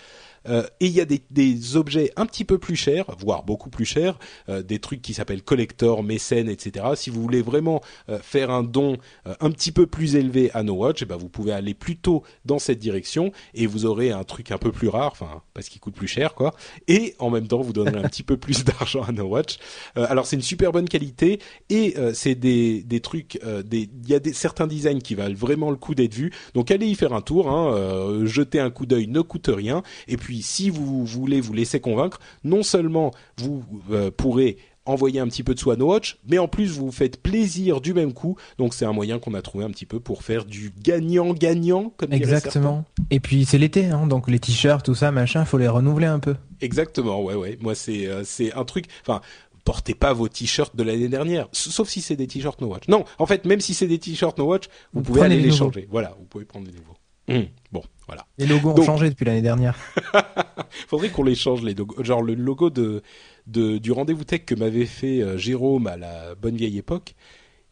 Euh, 0.49 0.65
et 0.81 0.87
il 0.87 0.93
y 0.93 1.01
a 1.01 1.05
des, 1.05 1.77
objets 1.77 2.13
un 2.17 2.27
petit 2.27 2.45
peu 2.45 2.59
plus 2.59 2.77
chers, 2.77 3.07
voire 3.19 3.43
beaucoup 3.43 3.71
plus 3.71 3.85
chers, 3.85 4.19
euh, 4.49 4.63
des 4.63 4.79
trucs 4.79 5.03
qui 5.03 5.15
s'appellent 5.15 5.43
collector, 5.43 6.03
mécène, 6.03 6.49
etc. 6.49 6.87
Si 6.95 7.11
vous 7.11 7.21
voulez 7.21 7.43
vraiment 7.43 7.81
euh, 8.09 8.19
faire 8.19 8.51
un 8.51 8.63
don 8.63 8.97
un 9.41 9.51
petit 9.51 9.73
peu 9.73 9.87
plus 9.87 10.17
élevé 10.17 10.51
à 10.53 10.63
No 10.63 10.75
Watch, 10.75 11.03
eh 11.03 11.05
ben 11.05 11.17
vous 11.17 11.29
pouvez 11.29 11.53
aller 11.53 11.75
plutôt 11.75 12.23
dans 12.45 12.59
cette 12.59 12.79
direction 12.79 13.33
et 13.55 13.67
vous 13.67 13.87
aurez 13.87 14.11
un 14.11 14.25
truc 14.25 14.51
un 14.51 14.59
peu 14.59 14.73
plus 14.73 14.89
rare, 14.89 15.11
enfin 15.13 15.43
parce 15.55 15.69
qu'il 15.69 15.81
coûte 15.81 15.95
plus 15.95 16.09
cher, 16.09 16.35
quoi. 16.35 16.55
Et 16.89 17.15
en 17.19 17.31
même 17.31 17.49
temps, 17.49 17.61
vous 17.61 17.73
donnerez 17.73 17.99
un 17.99 18.09
petit 18.09 18.23
peu 18.23 18.37
plus 18.37 18.65
d'argent 18.65 19.03
à 19.03 19.13
No 19.13 19.25
Watch. 19.25 19.59
Alors 19.95 20.27
c'est 20.27 20.37
une 20.37 20.43
super 20.43 20.73
bonne 20.73 20.89
qualité 20.89 21.41
et 21.71 21.95
c'est 22.13 22.35
des, 22.35 22.83
des 22.83 23.01
trucs, 23.01 23.41
des, 23.65 23.89
il 24.05 24.09
y 24.09 24.15
a 24.15 24.21
des, 24.21 24.33
certains 24.33 24.67
designs 24.67 25.01
qui 25.01 25.15
valent 25.15 25.37
vraiment 25.37 25.71
le 25.71 25.77
coup 25.77 25.95
d'être 25.95 26.15
vus. 26.15 26.33
Donc 26.55 26.71
allez 26.71 26.87
y 26.87 26.95
faire 26.95 27.13
un 27.13 27.23
tour, 27.23 27.51
hein, 27.51 28.25
jeter 28.25 28.61
un 28.61 28.71
coup 28.71 28.87
d'œil 28.87 29.09
ne 29.09 29.21
coûte 29.21 29.51
rien. 29.53 29.83
Et 30.09 30.17
puis 30.17 30.36
si 30.43 30.71
vous 30.71 31.05
voulez 31.05 31.41
vous 31.41 31.53
laisser 31.53 31.81
convaincre, 31.81 32.19
non 32.45 32.63
seulement 32.63 33.13
vous 33.39 33.65
euh, 33.91 34.11
pourrez 34.15 34.57
envoyer 34.87 35.21
un 35.21 35.27
petit 35.27 35.43
peu 35.43 35.55
de 35.55 35.71
à 35.71 35.77
No 35.77 35.89
Watch, 35.89 36.19
mais 36.29 36.39
en 36.39 36.47
plus 36.49 36.71
vous 36.71 36.87
vous 36.87 36.93
faites 36.93 37.21
plaisir 37.21 37.81
du 37.81 37.93
même 37.93 38.13
coup. 38.13 38.37
Donc 38.57 38.73
c'est 38.73 38.85
un 38.85 38.93
moyen 38.93 39.19
qu'on 39.19 39.35
a 39.35 39.43
trouvé 39.43 39.65
un 39.65 39.71
petit 39.71 39.87
peu 39.87 40.01
pour 40.01 40.23
faire 40.23 40.45
du 40.45 40.73
gagnant-gagnant, 40.81 41.93
comme. 41.97 42.13
Exactement. 42.13 42.85
Et 43.11 43.21
puis 43.21 43.45
c'est 43.45 43.59
l'été, 43.59 43.87
hein, 43.87 44.07
donc 44.07 44.31
les 44.31 44.39
t-shirts, 44.39 44.85
tout 44.85 44.95
ça, 44.95 45.11
machin, 45.11 45.45
faut 45.45 45.59
les 45.59 45.69
renouveler 45.69 46.07
un 46.07 46.21
peu. 46.21 46.37
Exactement, 46.61 47.23
ouais, 47.23 47.35
ouais. 47.35 47.59
Moi, 47.61 47.75
c'est 47.75 48.07
euh, 48.07 48.23
c'est 48.25 48.53
un 48.53 48.65
truc. 48.65 48.87
Enfin, 49.03 49.21
portez 49.65 49.95
pas 49.95 50.13
vos 50.13 50.29
t-shirts 50.29 50.77
de 50.77 50.83
l'année 50.85 51.09
dernière, 51.09 51.49
sauf 51.53 51.89
si 51.89 52.01
c'est 52.01 52.17
des 52.17 52.29
t-shirts 52.29 52.61
No 52.61 52.69
Watch. 52.69 52.89
Non, 52.89 53.05
en 53.19 53.27
fait, 53.27 53.45
même 53.45 53.61
si 53.61 53.75
c'est 53.75 53.89
des 53.89 53.99
t-shirts 53.99 54.39
No 54.39 54.47
Watch, 54.47 54.67
vous, 54.93 55.01
Vous 55.01 55.03
pouvez 55.03 55.23
aller 55.23 55.37
les 55.37 55.51
les 55.51 55.53
changer. 55.53 55.89
Voilà, 55.91 56.15
vous 56.19 56.25
pouvez 56.25 56.45
prendre 56.45 56.67
des 56.67 56.73
nouveaux. 56.73 56.95
Hum, 57.29 57.47
Bon, 57.73 57.83
voilà. 58.07 58.25
Les 58.39 58.47
logos 58.47 58.71
Donc- 58.71 58.79
ont 58.81 58.85
changé 58.87 59.09
depuis 59.11 59.25
l'année 59.25 59.43
dernière. 59.43 59.77
Faudrait 60.89 61.11
qu'on 61.11 61.23
les 61.25 61.35
change 61.35 61.63
les 61.63 61.75
logos. 61.75 62.03
Genre 62.03 62.23
le 62.23 62.35
logo 62.35 62.71
de, 62.71 63.03
de 63.47 63.79
du 63.79 63.93
rendez-vous 63.93 64.25
tech 64.25 64.45
que 64.45 64.55
m'avait 64.55 64.87
fait 64.87 65.21
euh, 65.23 65.37
Jérôme 65.37 65.87
à 65.87 65.97
la 65.97 66.35
bonne 66.35 66.57
vieille 66.57 66.79
époque. 66.79 67.15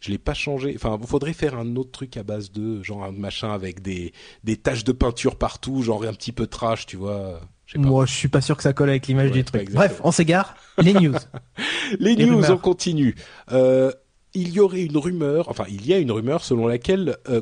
Je 0.01 0.11
l'ai 0.11 0.19
pas 0.19 0.35
changé. 0.35 0.73
Enfin, 0.77 0.99
il 1.01 1.07
faudrait 1.07 1.33
faire 1.33 1.57
un 1.59 1.77
autre 1.77 1.91
truc 1.93 2.17
à 2.17 2.23
base 2.23 2.51
de 2.53 2.83
genre 2.83 3.05
un 3.05 3.13
machin 3.13 3.51
avec 3.53 3.81
des 3.81 4.13
des 4.43 4.57
taches 4.57 4.85
de 4.85 4.93
peinture 4.93 5.37
partout, 5.37 5.83
genre 5.83 6.05
un 6.05 6.13
petit 6.13 6.33
peu 6.33 6.47
trash, 6.47 6.85
tu 6.87 6.97
vois. 6.97 7.41
Pas. 7.73 7.79
Moi, 7.81 8.05
je 8.05 8.13
suis 8.13 8.29
pas 8.29 8.43
sûr 8.43 8.57
que 8.57 8.63
ça 8.63 8.73
colle 8.75 8.91
avec 8.91 9.07
l'image 9.07 9.31
Ouais, 9.31 9.37
du 9.37 9.45
truc. 9.45 9.73
Bref, 9.73 10.01
on 10.05 10.13
s'égare. 10.13 10.57
Les 10.83 10.93
news. 10.93 11.15
Les 11.99 12.15
Les 12.17 12.27
news, 12.27 12.35
rumeurs. 12.37 12.51
on 12.51 12.59
continue. 12.59 13.15
Euh, 13.53 13.91
il 14.35 14.51
y 14.51 14.61
aurait 14.61 14.83
une 14.83 14.97
rumeur, 14.99 15.49
enfin 15.49 15.65
il 15.71 15.87
y 15.87 15.95
a 15.95 15.99
une 15.99 16.11
rumeur 16.11 16.45
selon 16.45 16.67
laquelle 16.67 17.17
euh, 17.29 17.41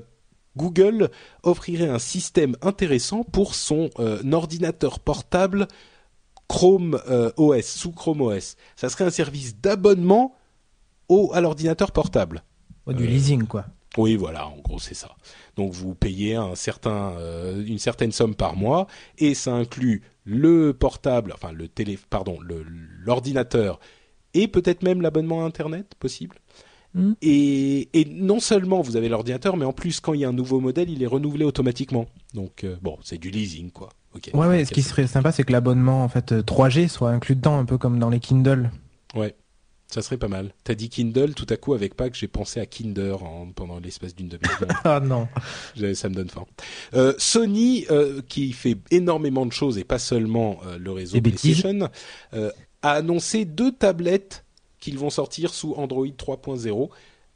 Google 0.57 1.11
offrirait 1.43 1.89
un 1.89 1.99
système 1.99 2.57
intéressant 2.63 3.25
pour 3.25 3.55
son 3.55 3.91
euh, 3.99 4.23
ordinateur 4.33 5.01
portable 5.01 5.69
Chrome 6.49 7.01
euh, 7.09 7.31
OS, 7.39 7.65
sous 7.65 7.93
Chrome 7.93 8.21
OS. 8.21 8.57
Ça 8.77 8.89
serait 8.89 9.05
un 9.05 9.11
service 9.11 9.59
d'abonnement 9.61 10.35
au, 11.09 11.31
à 11.33 11.41
l'ordinateur 11.41 11.93
portable. 11.93 12.43
Du 12.87 13.05
Euh, 13.05 13.07
leasing, 13.07 13.47
quoi. 13.47 13.67
Oui, 13.99 14.17
voilà, 14.17 14.47
en 14.49 14.57
gros 14.59 14.79
c'est 14.79 14.95
ça. 14.95 15.17
Donc 15.57 15.73
vous 15.73 15.95
payez 15.95 16.35
un 16.35 16.55
certain, 16.55 17.13
euh, 17.19 17.65
une 17.65 17.79
certaine 17.79 18.13
somme 18.13 18.35
par 18.35 18.57
mois 18.57 18.87
et 19.19 19.35
ça 19.35 19.53
inclut 19.53 20.03
le 20.25 20.73
portable, 20.73 21.33
enfin 21.35 21.53
le 21.53 21.69
télé, 21.69 21.99
pardon, 22.09 22.39
l'ordinateur 22.41 23.81
et 24.35 24.49
peut-être 24.49 24.83
même 24.83 25.03
l'abonnement 25.03 25.43
à 25.43 25.47
Internet 25.47 25.95
possible. 25.99 26.39
Mhm. 26.95 27.17
Et, 27.23 27.89
et 27.99 28.05
non 28.05 28.39
seulement 28.41 28.83
vous 28.83 28.97
avez 28.97 29.09
l'ordinateur, 29.09 29.57
mais 29.57 29.65
en 29.65 29.73
plus 29.73 30.01
quand 30.01 30.13
il 30.15 30.21
y 30.21 30.25
a 30.25 30.29
un 30.29 30.33
nouveau 30.35 30.61
modèle, 30.61 30.91
il 30.91 31.03
est 31.03 31.07
renouvelé 31.07 31.45
automatiquement. 31.45 32.07
Donc 32.35 32.65
euh, 32.65 32.77
bon, 32.83 32.99
c'est 33.03 33.19
du 33.19 33.31
leasing 33.31 33.71
quoi. 33.71 33.89
Ok. 34.15 34.31
Ouais, 34.35 34.47
ouais, 34.47 34.65
ce 34.67 34.73
qui 34.75 34.83
serait 34.83 35.07
sympa, 35.07 35.33
c'est 35.33 35.43
que 35.43 35.53
l'abonnement, 35.53 36.05
en 36.05 36.09
fait, 36.09 36.33
euh, 36.33 36.43
3G 36.43 36.89
soit 36.89 37.09
inclus 37.11 37.35
dedans, 37.35 37.59
un 37.59 37.65
peu 37.65 37.79
comme 37.79 37.99
dans 37.99 38.11
les 38.11 38.21
Kindle. 38.21 38.71
Ouais, 39.15 39.35
ça 39.87 40.03
serait 40.03 40.19
pas 40.19 40.29
mal. 40.29 40.53
T'as 40.65 40.75
dit 40.75 40.91
Kindle, 40.91 41.33
tout 41.35 41.47
à 41.49 41.57
coup 41.57 41.73
avec 41.73 41.95
Pâques, 41.95 42.15
j'ai 42.15 42.29
pensé 42.29 42.61
à 42.61 42.67
Kinder 42.67 43.23
en- 43.23 43.47
pendant 43.55 43.81
l'espace 43.81 44.15
d'une 44.15 44.29
demi-heure. 44.29 44.61
Ah 44.85 45.01
non. 45.01 45.29
Ça 45.95 46.11
me 46.11 46.15
donne 46.15 46.29
faim. 46.29 46.45
Euh, 46.93 47.15
Sony, 47.17 47.87
euh, 47.91 48.21
qui 48.29 48.53
fait 48.53 48.77
énormément 48.91 49.47
de 49.47 49.53
choses 49.53 49.79
et 49.79 49.85
pas 49.85 49.99
seulement 49.99 50.61
euh, 50.67 50.77
le 50.77 50.91
réseau 50.93 51.19
bêtises. 51.19 51.63
PlayStation, 51.63 51.89
euh, 52.35 52.51
a 52.83 52.93
annoncé 52.93 53.47
deux 53.47 53.73
tablettes 53.73 54.45
qu'ils 54.83 54.99
vont 54.99 55.09
sortir 55.11 55.55
sous 55.55 55.73
Android 55.79 56.05
3.0. 56.07 56.91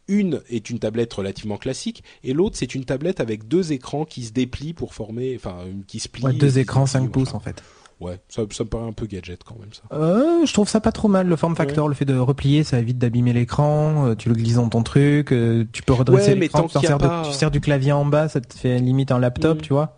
Une 0.08 0.40
est 0.50 0.68
une 0.70 0.78
tablette 0.78 1.12
relativement 1.14 1.56
classique 1.56 2.04
et 2.22 2.32
l'autre 2.32 2.56
c'est 2.56 2.74
une 2.74 2.84
tablette 2.84 3.18
avec 3.20 3.48
deux 3.48 3.72
écrans 3.72 4.04
qui 4.04 4.22
se 4.24 4.32
déplient 4.32 4.72
pour 4.74 4.94
former, 4.94 5.34
enfin 5.36 5.56
une 5.70 5.84
qui 5.84 5.98
se 6.00 6.08
plie. 6.08 6.24
Ouais, 6.24 6.32
deux 6.32 6.58
écrans, 6.58 6.86
se 6.86 6.96
plie, 6.98 7.06
5 7.06 7.10
pouces, 7.12 7.34
en 7.34 7.40
fait. 7.40 7.62
Ouais, 7.98 8.20
ça, 8.28 8.42
ça 8.50 8.62
me 8.64 8.68
paraît 8.68 8.86
un 8.86 8.92
peu 8.92 9.06
gadget 9.06 9.42
quand 9.42 9.56
même 9.58 9.72
ça. 9.72 9.82
Euh, 9.96 10.44
je 10.44 10.52
trouve 10.52 10.68
ça 10.68 10.80
pas 10.80 10.92
trop 10.92 11.08
mal, 11.08 11.26
le 11.26 11.34
form 11.36 11.56
factor, 11.56 11.88
le 11.88 11.94
fait 11.94 12.04
de 12.04 12.16
replier, 12.16 12.62
ça 12.62 12.78
évite 12.78 12.98
d'abîmer 12.98 13.32
l'écran, 13.32 14.08
euh, 14.08 14.14
tu 14.14 14.28
le 14.28 14.34
glisses 14.34 14.56
dans 14.56 14.68
ton 14.68 14.82
truc, 14.82 15.32
euh, 15.32 15.64
tu 15.72 15.82
peux 15.82 15.94
redresser 15.94 16.34
Ouais, 16.34 16.40
l'écran, 16.40 16.68
tant 16.68 16.80
tu, 16.80 16.86
pas- 16.86 17.22
tu 17.26 17.32
sers 17.32 17.50
du 17.50 17.60
clavier 17.60 17.92
en 17.92 18.04
bas, 18.04 18.28
ça 18.28 18.40
te 18.42 18.52
fait 18.54 18.78
limite 18.78 19.10
un 19.12 19.18
laptop, 19.18 19.58
Mm. 19.58 19.62
tu 19.62 19.72
vois. 19.72 19.96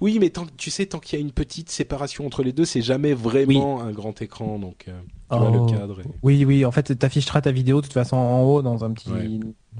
Oui, 0.00 0.18
mais 0.20 0.30
tant, 0.30 0.46
tu 0.56 0.70
sais, 0.70 0.86
tant 0.86 0.98
qu'il 0.98 1.18
y 1.18 1.22
a 1.22 1.24
une 1.24 1.32
petite 1.32 1.70
séparation 1.70 2.26
entre 2.26 2.42
les 2.42 2.52
deux, 2.52 2.64
c'est 2.64 2.82
jamais 2.82 3.14
vraiment 3.14 3.80
un 3.82 3.90
grand 3.92 4.20
écran, 4.22 4.58
donc 4.58 4.84
euh, 4.88 4.92
tu 5.30 5.36
vois 5.38 5.50
Oh. 5.52 5.66
le 5.66 5.78
cadre. 5.78 6.00
Oui, 6.22 6.44
oui, 6.44 6.64
en 6.64 6.70
fait, 6.70 6.94
t'afficheras 6.98 7.40
ta 7.40 7.50
vidéo 7.52 7.78
de 7.80 7.86
toute 7.86 7.92
façon 7.92 8.16
en 8.16 8.42
haut 8.42 8.62
dans 8.62 8.84
un 8.84 8.92
petit... 8.92 9.10
Ouais. 9.10 9.28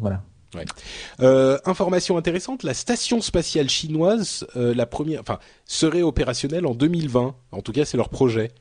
Voilà. 0.00 0.22
Euh, 1.20 1.58
information 1.66 2.16
intéressante, 2.16 2.62
la 2.62 2.72
station 2.72 3.20
spatiale 3.20 3.68
chinoise, 3.68 4.46
euh, 4.56 4.74
la 4.74 4.86
première, 4.86 5.20
enfin, 5.20 5.38
serait 5.66 6.02
opérationnelle 6.02 6.66
en 6.66 6.74
2020. 6.74 7.34
En 7.52 7.60
tout 7.62 7.72
cas, 7.72 7.84
c'est 7.84 7.96
leur 7.96 8.08
projet. 8.08 8.52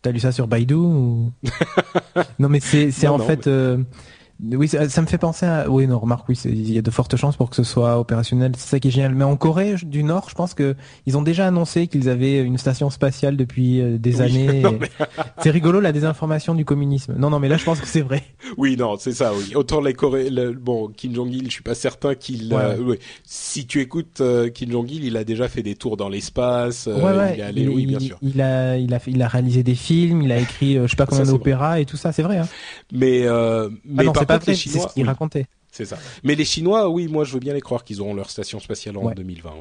T'as 0.00 0.10
lu 0.10 0.18
ça 0.18 0.32
sur 0.32 0.48
Baidu 0.48 0.74
ou... 0.74 1.30
Non, 2.40 2.48
mais 2.48 2.58
c'est 2.60 3.06
en 3.06 3.18
non, 3.18 3.26
fait. 3.26 3.46
euh, 3.46 3.78
Oui, 4.50 4.66
ça, 4.68 4.88
ça 4.88 5.00
me 5.02 5.06
fait 5.06 5.18
penser 5.18 5.46
à. 5.46 5.70
Oui, 5.70 5.86
non, 5.86 5.98
remarque, 5.98 6.28
oui, 6.28 6.38
il 6.46 6.72
y 6.72 6.78
a 6.78 6.82
de 6.82 6.90
fortes 6.90 7.16
chances 7.16 7.36
pour 7.36 7.48
que 7.50 7.56
ce 7.56 7.62
soit 7.62 7.98
opérationnel. 7.98 8.52
C'est 8.56 8.68
ça 8.70 8.80
qui 8.80 8.88
est 8.88 8.90
génial. 8.90 9.14
Mais 9.14 9.24
en 9.24 9.36
Corée 9.36 9.76
du 9.82 10.02
Nord, 10.02 10.26
je 10.28 10.34
pense 10.34 10.54
que 10.54 10.74
ils 11.06 11.16
ont 11.16 11.22
déjà 11.22 11.46
annoncé 11.46 11.86
qu'ils 11.86 12.08
avaient 12.08 12.40
une 12.42 12.58
station 12.58 12.90
spatiale 12.90 13.36
depuis 13.36 13.80
euh, 13.80 13.98
des 13.98 14.16
Oui, 14.16 14.22
années. 14.22 14.62
mais- 14.80 14.90
C'est 15.42 15.50
rigolo 15.50 15.80
la 15.80 15.92
désinformation 15.92 16.54
du 16.54 16.64
communisme. 16.64 17.14
Non, 17.16 17.30
non, 17.30 17.38
mais 17.38 17.48
là, 17.48 17.56
je 17.56 17.64
pense 17.64 17.80
que 17.80 17.86
c'est 17.86 18.00
vrai. 18.02 18.24
Oui, 18.58 18.76
non, 18.76 18.96
c'est 18.98 19.12
ça, 19.12 19.32
oui. 19.34 19.54
Autant 19.54 19.80
les 19.80 19.94
Coré... 19.94 20.28
le- 20.28 20.52
bon, 20.52 20.88
Kim 20.94 21.14
Jong-il, 21.14 21.46
je 21.46 21.50
suis 21.52 21.62
pas 21.62 21.74
certain 21.74 22.14
qu'il... 22.14 22.52
euh. 22.52 22.96
Si 23.24 23.66
tu 23.66 23.80
écoutes 23.80 24.20
euh, 24.20 24.50
Kim 24.50 24.70
Jong-il, 24.70 25.04
il 25.04 25.16
a 25.16 25.24
déjà 25.24 25.48
fait 25.48 25.62
des 25.62 25.74
tours 25.74 25.96
dans 25.96 26.10
l'espace. 26.10 26.86
euh, 26.86 26.96
ouais, 27.00 27.16
ouais. 27.16 27.52
Il 27.56 27.68
oui, 27.70 27.86
bien 27.86 27.98
sûr. 28.00 28.18
Il 28.20 28.42
a, 28.42 28.76
il 28.76 28.92
a, 28.92 28.98
fait, 28.98 29.10
il 29.12 29.22
a 29.22 29.28
réalisé 29.28 29.62
des 29.62 29.74
films, 29.74 30.20
il 30.22 30.32
a 30.32 30.38
écrit, 30.38 30.74
je 30.74 30.86
sais 30.86 30.96
pas 30.96 31.06
combien 31.06 31.24
d'opéras 31.24 31.80
et 31.80 31.86
tout 31.86 31.96
ça. 31.96 32.12
C'est 32.12 32.22
vrai. 32.22 32.38
Hein. 32.38 32.48
Mais, 32.92 33.22
euh, 33.26 33.70
mais 33.86 34.02
ah 34.02 34.04
non, 34.04 34.12
par 34.12 34.22
c'est 34.40 34.54
ce 34.54 34.86
qu'il 34.94 35.02
oui, 35.02 35.02
racontait. 35.04 35.46
c'est 35.70 35.84
ça. 35.84 35.98
Mais 36.24 36.34
les 36.34 36.44
Chinois, 36.44 36.88
oui, 36.88 37.08
moi, 37.08 37.24
je 37.24 37.32
veux 37.34 37.40
bien 37.40 37.54
les 37.54 37.60
croire 37.60 37.84
qu'ils 37.84 38.00
auront 38.00 38.14
leur 38.14 38.30
station 38.30 38.60
spatiale 38.60 38.96
en 38.96 39.04
Ouais. 39.04 39.14
2020, 39.14 39.50
ouais. 39.50 39.56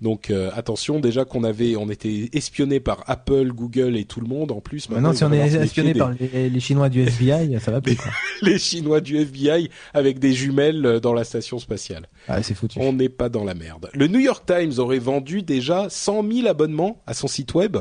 Donc 0.00 0.30
euh, 0.30 0.50
attention, 0.54 0.98
déjà 0.98 1.26
qu'on 1.26 1.44
avait, 1.44 1.76
on 1.76 1.90
était 1.90 2.30
espionné 2.32 2.80
par 2.80 3.04
Apple, 3.06 3.48
Google 3.52 3.98
et 3.98 4.06
tout 4.06 4.20
le 4.22 4.26
monde 4.26 4.50
en 4.50 4.62
plus. 4.62 4.88
Maintenant, 4.88 5.12
si 5.12 5.22
on 5.24 5.32
est 5.32 5.38
espionné 5.54 5.92
par 5.92 6.12
les, 6.18 6.48
les 6.48 6.60
Chinois 6.60 6.88
du 6.88 7.02
FBI, 7.06 7.60
ça 7.60 7.70
va 7.70 7.82
plus. 7.82 7.96
Quoi. 7.96 8.10
les 8.40 8.58
Chinois 8.58 9.02
du 9.02 9.18
FBI 9.18 9.68
avec 9.92 10.18
des 10.18 10.32
jumelles 10.32 10.86
euh, 10.86 11.00
dans 11.00 11.12
la 11.12 11.24
station 11.24 11.58
spatiale. 11.58 12.08
Ah, 12.28 12.42
c'est 12.42 12.54
foutu. 12.54 12.78
On 12.80 12.94
n'est 12.94 13.10
pas 13.10 13.28
dans 13.28 13.44
la 13.44 13.52
merde. 13.52 13.90
Le 13.92 14.06
New 14.06 14.20
York 14.20 14.44
Times 14.46 14.72
aurait 14.78 14.98
vendu 14.98 15.42
déjà 15.42 15.90
100 15.90 16.26
000 16.32 16.48
abonnements 16.48 17.02
à 17.06 17.12
son 17.12 17.28
site 17.28 17.52
web. 17.52 17.76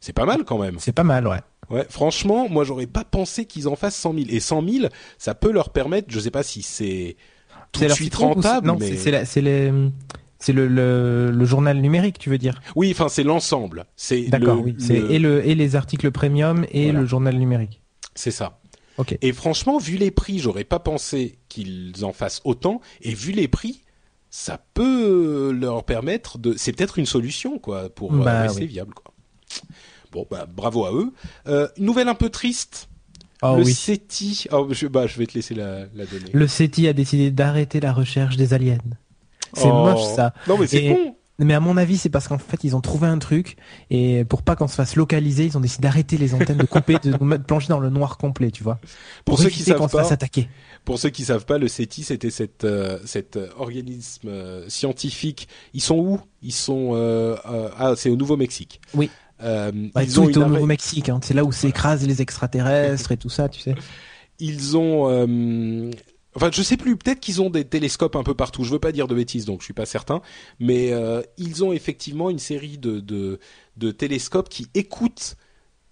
C'est 0.00 0.12
pas 0.12 0.26
mal 0.26 0.44
quand 0.44 0.58
même. 0.58 0.76
C'est 0.80 0.92
pas 0.92 1.04
mal, 1.04 1.26
ouais. 1.26 1.38
Ouais, 1.72 1.86
franchement, 1.88 2.48
moi 2.48 2.64
j'aurais 2.64 2.86
pas 2.86 3.04
pensé 3.04 3.46
qu'ils 3.46 3.66
en 3.66 3.74
fassent 3.76 3.96
100 3.96 4.14
000. 4.14 4.26
Et 4.28 4.40
100 4.40 4.62
000, 4.68 4.86
ça 5.18 5.34
peut 5.34 5.50
leur 5.50 5.70
permettre, 5.70 6.08
je 6.10 6.20
sais 6.20 6.30
pas 6.30 6.42
si 6.42 6.62
c'est 6.62 7.16
tout 7.72 7.80
de 7.82 7.88
suite 7.88 8.14
rentable, 8.14 8.66
Non, 8.66 8.76
mais 8.78 8.88
c'est- 8.88 8.96
c'est 8.98 9.10
la- 9.10 9.24
c'est 9.24 9.40
les, 9.40 9.72
c'est 10.38 10.52
le, 10.52 10.68
le, 10.68 11.30
le 11.30 11.44
journal 11.44 11.80
numérique, 11.80 12.18
tu 12.18 12.28
veux 12.30 12.38
dire? 12.38 12.60
Oui, 12.76 12.90
enfin 12.92 13.08
c'est 13.08 13.22
l'ensemble. 13.22 13.86
C'est 13.96 14.22
D'accord, 14.24 14.56
le- 14.56 14.62
oui. 14.62 14.76
Et 15.10 15.18
le 15.18 15.46
et 15.46 15.54
les 15.54 15.74
articles 15.76 16.10
premium 16.10 16.66
et 16.70 16.84
Voilà. 16.84 17.00
le 17.00 17.06
journal 17.06 17.36
numérique. 17.36 17.80
c'est 18.14 18.30
ça. 18.30 18.58
Ok. 18.98 19.16
Et 19.22 19.32
franchement, 19.32 19.78
vu 19.78 19.96
les 19.96 20.10
prix, 20.10 20.38
j'aurais 20.38 20.64
pas 20.64 20.78
pensé 20.78 21.38
qu'ils 21.48 21.94
en 22.04 22.12
fassent 22.12 22.42
autant. 22.44 22.82
Et 23.00 23.14
vu 23.14 23.32
les 23.32 23.48
prix, 23.48 23.80
ça 24.28 24.62
peut 24.74 25.50
leur 25.58 25.84
permettre 25.84 26.36
de. 26.38 26.52
C'est 26.58 26.72
peut-être 26.72 26.98
une 26.98 27.06
solution, 27.06 27.58
quoi, 27.58 27.88
pour 27.88 28.12
euh, 28.12 28.18
Bah, 28.22 28.42
rester 28.42 28.60
oui. 28.62 28.66
viable, 28.66 28.92
quoi. 28.92 29.11
Bon, 30.12 30.26
bah, 30.30 30.46
bravo 30.46 30.84
à 30.84 30.92
eux. 30.92 31.12
Euh, 31.48 31.68
une 31.78 31.86
nouvelle 31.86 32.08
un 32.08 32.14
peu 32.14 32.28
triste. 32.28 32.88
Oh 33.42 33.56
le 33.56 33.64
oui. 33.64 33.72
SETI. 33.74 34.46
Oh, 34.52 34.68
je, 34.70 34.86
bah, 34.86 35.06
je 35.06 35.18
vais 35.18 35.26
te 35.26 35.34
laisser 35.34 35.54
la, 35.54 35.80
la 35.94 36.06
donner. 36.06 36.30
Le 36.32 36.46
SETI 36.46 36.86
a 36.86 36.92
décidé 36.92 37.30
d'arrêter 37.30 37.80
la 37.80 37.92
recherche 37.92 38.36
des 38.36 38.54
aliens. 38.54 38.78
C'est 39.54 39.68
Oh. 39.68 39.72
moche 39.84 40.04
ça. 40.14 40.32
Non, 40.46 40.56
mais 40.58 40.66
c'est 40.66 40.88
con. 40.88 41.16
Mais 41.38 41.54
à 41.54 41.60
mon 41.60 41.76
avis, 41.76 41.96
c'est 41.98 42.10
parce 42.10 42.28
qu'en 42.28 42.38
fait, 42.38 42.62
ils 42.62 42.76
ont 42.76 42.80
trouvé 42.80 43.08
un 43.08 43.18
truc 43.18 43.56
et 43.90 44.24
pour 44.24 44.42
pas 44.42 44.54
qu'on 44.54 44.68
se 44.68 44.74
fasse 44.76 44.94
localiser, 44.94 45.46
ils 45.46 45.56
ont 45.56 45.60
décidé 45.60 45.82
d'arrêter 45.82 46.16
les 46.18 46.34
antennes, 46.34 46.58
de 46.58 46.66
couper, 46.66 46.98
de 47.02 47.10
nous 47.20 47.38
plonger 47.40 47.66
dans 47.68 47.80
le 47.80 47.88
noir 47.90 48.16
complet, 48.18 48.50
tu 48.52 48.62
vois. 48.62 48.78
Pour 49.24 49.38
ceux 49.40 49.48
qui 49.48 49.60
savent 49.62 49.78
se 49.82 49.88
fasse 49.88 50.08
pas, 50.08 50.12
attaquer. 50.12 50.48
pour 50.84 50.98
ceux 51.00 51.08
qui 51.10 51.24
savent 51.24 51.46
pas, 51.46 51.58
le 51.58 51.66
SETI, 51.68 52.04
c'était 52.04 52.30
cet, 52.30 52.62
euh, 52.64 53.00
cet 53.06 53.36
euh, 53.38 53.48
organisme 53.56 54.28
euh, 54.28 54.68
scientifique. 54.68 55.48
Ils 55.74 55.80
sont 55.80 55.96
où? 55.96 56.20
Ils 56.42 56.52
sont 56.52 56.90
euh, 56.94 57.36
euh, 57.50 57.70
ah, 57.76 57.94
c'est 57.96 58.10
au 58.10 58.16
Nouveau-Mexique. 58.16 58.80
Oui. 58.94 59.10
Euh, 59.42 59.72
Bah, 59.94 60.02
ils 60.04 60.12
tout 60.12 60.20
ont 60.20 60.28
est 60.28 60.36
au 60.36 60.46
Nouveau-Mexique, 60.46 61.08
hein. 61.08 61.20
c'est 61.22 61.34
là 61.34 61.44
où 61.44 61.52
s'écrasent 61.52 62.06
les 62.06 62.22
extraterrestres 62.22 63.12
et 63.12 63.16
tout 63.16 63.28
ça, 63.30 63.48
tu 63.48 63.60
sais. 63.60 63.74
ils 64.38 64.76
ont 64.76 65.08
euh, 65.10 65.90
enfin 66.34 66.50
je 66.52 66.62
sais 66.62 66.76
plus 66.76 66.96
peut-être 66.96 67.20
qu'ils 67.20 67.42
ont 67.42 67.50
des 67.50 67.64
télescopes 67.64 68.16
un 68.16 68.22
peu 68.22 68.34
partout 68.34 68.64
je 68.64 68.70
veux 68.70 68.78
pas 68.78 68.92
dire 68.92 69.06
de 69.08 69.14
bêtises 69.14 69.44
donc 69.44 69.60
je 69.60 69.64
suis 69.66 69.74
pas 69.74 69.86
certain 69.86 70.22
mais 70.60 70.92
euh, 70.92 71.22
ils 71.38 71.62
ont 71.64 71.72
effectivement 71.72 72.30
une 72.30 72.38
série 72.38 72.78
de 72.78 73.00
de, 73.00 73.38
de 73.76 73.90
télescopes 73.90 74.48
qui 74.48 74.68
écoutent 74.74 75.36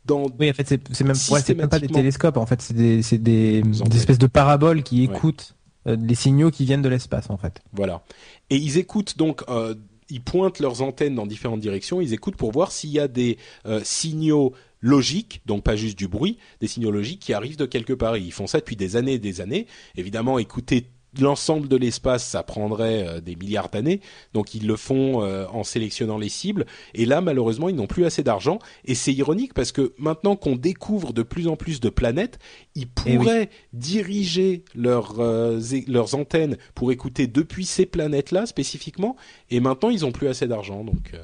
dans 0.06 0.26
Oui, 0.38 0.48
en 0.50 0.54
fait, 0.54 0.66
c'est 0.66 1.04
même, 1.04 1.14
ouais, 1.30 1.54
même 1.54 1.68
pas 1.68 1.78
des 1.78 1.86
télescopes, 1.86 2.38
en 2.38 2.46
fait, 2.46 2.62
c'est 2.62 2.72
des, 2.74 3.62
espèces 3.94 4.18
de 4.18 4.26
paraboles 4.26 4.82
qui 4.82 5.06
Ouais. 5.06 5.14
écoutent 5.14 5.54
euh, 5.86 5.94
les 6.00 6.14
signaux 6.14 6.50
qui 6.50 6.64
viennent 6.64 6.80
de 6.82 6.88
l'espace, 6.88 7.28
en 7.30 7.36
fait. 7.36 7.60
voilà 7.74 8.02
et 8.48 8.56
ils 8.56 8.78
écoutent 8.78 9.16
donc 9.18 9.42
euh, 9.48 9.74
ils 10.10 10.22
pointent 10.22 10.58
leurs 10.58 10.82
antennes 10.82 11.14
dans 11.14 11.26
différentes 11.26 11.60
directions 11.60 12.00
ils 12.00 12.12
écoutent 12.12 12.36
pour 12.36 12.52
voir 12.52 12.72
s'il 12.72 12.90
y 12.90 12.98
a 12.98 13.08
des 13.08 13.38
euh, 13.66 13.80
signaux 13.84 14.52
logiques 14.80 15.42
donc 15.46 15.62
pas 15.62 15.76
juste 15.76 15.98
du 15.98 16.08
bruit 16.08 16.38
des 16.60 16.66
signaux 16.66 16.90
logiques 16.90 17.20
qui 17.20 17.32
arrivent 17.32 17.56
de 17.56 17.66
quelque 17.66 17.92
part. 17.92 18.16
Ils 18.16 18.32
font 18.32 18.46
ça 18.46 18.58
depuis 18.58 18.76
des 18.76 18.96
années 18.96 19.14
et 19.14 19.18
des 19.18 19.40
années. 19.40 19.66
Évidemment 19.96 20.38
écouter 20.38 20.86
l'ensemble 21.18 21.66
de 21.68 21.76
l'espace, 21.76 22.24
ça 22.24 22.42
prendrait 22.42 23.06
euh, 23.08 23.20
des 23.20 23.34
milliards 23.36 23.68
d'années. 23.68 24.00
Donc 24.34 24.54
ils 24.54 24.66
le 24.66 24.76
font 24.76 25.22
euh, 25.22 25.46
en 25.52 25.64
sélectionnant 25.64 26.18
les 26.18 26.28
cibles. 26.28 26.66
Et 26.94 27.06
là, 27.06 27.20
malheureusement, 27.20 27.68
ils 27.68 27.74
n'ont 27.74 27.86
plus 27.86 28.04
assez 28.04 28.22
d'argent. 28.22 28.58
Et 28.84 28.94
c'est 28.94 29.12
ironique 29.12 29.54
parce 29.54 29.72
que 29.72 29.92
maintenant 29.98 30.36
qu'on 30.36 30.56
découvre 30.56 31.12
de 31.12 31.22
plus 31.22 31.48
en 31.48 31.56
plus 31.56 31.80
de 31.80 31.88
planètes, 31.88 32.38
ils 32.76 32.86
Eh 33.06 33.10
oui. 33.12 33.16
pourraient 33.16 33.50
diriger 33.72 34.64
leurs 34.74 35.16
euh, 35.18 35.60
leurs 35.88 36.14
antennes 36.14 36.56
pour 36.74 36.92
écouter 36.92 37.26
depuis 37.26 37.64
ces 37.64 37.86
planètes-là 37.86 38.46
spécifiquement. 38.46 39.16
Et 39.50 39.60
maintenant, 39.60 39.90
ils 39.90 40.02
n'ont 40.02 40.12
plus 40.12 40.28
assez 40.28 40.46
d'argent. 40.46 40.84
Donc 40.84 41.10
euh, 41.14 41.18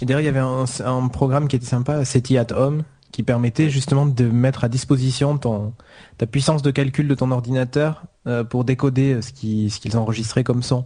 Et 0.00 0.06
d'ailleurs, 0.06 0.20
il 0.22 0.26
y 0.26 0.28
avait 0.28 0.38
un, 0.38 0.64
un 0.84 1.08
programme 1.08 1.48
qui 1.48 1.56
était 1.56 1.66
sympa, 1.66 2.04
SETI 2.04 2.38
at 2.38 2.52
Home, 2.52 2.84
qui 3.12 3.22
permettait 3.22 3.70
justement 3.70 4.06
de 4.06 4.24
mettre 4.24 4.64
à 4.64 4.68
disposition 4.68 5.38
ton, 5.38 5.72
ta 6.18 6.26
puissance 6.26 6.62
de 6.62 6.70
calcul 6.70 7.08
de 7.08 7.14
ton 7.14 7.30
ordinateur 7.30 8.04
euh, 8.26 8.44
pour 8.44 8.64
décoder 8.64 9.14
euh, 9.14 9.22
ce 9.22 9.32
qui- 9.32 9.70
ce 9.70 9.80
qu'ils 9.80 9.96
enregistraient 9.96 10.44
comme 10.44 10.62
son. 10.62 10.84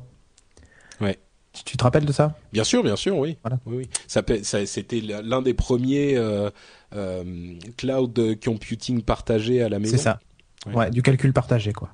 Ouais. 1.01 1.19
Tu, 1.53 1.65
tu 1.65 1.77
te 1.77 1.83
rappelles 1.83 2.05
de 2.05 2.13
ça? 2.13 2.37
Bien 2.53 2.65
sûr, 2.65 2.83
bien 2.83 2.97
sûr, 2.97 3.17
oui. 3.19 3.37
Voilà. 3.43 3.59
oui, 3.67 3.77
oui. 3.79 3.89
Ça, 4.07 4.23
peut- 4.23 4.43
ça- 4.43 4.65
c'était 4.67 5.01
l'un 5.01 5.43
des 5.43 5.55
premiers 5.55 6.17
euh, 6.17 6.51
euh, 6.95 7.55
cloud 7.77 8.39
computing 8.45 9.03
partagés 9.03 9.63
à 9.63 9.69
la 9.69 9.79
maison. 9.79 9.97
C'est 9.97 10.03
ça. 10.03 10.21
Ouais. 10.67 10.75
Ouais. 10.75 10.91
du 10.91 11.03
calcul 11.03 11.33
partagé, 11.33 11.73
quoi. 11.73 11.91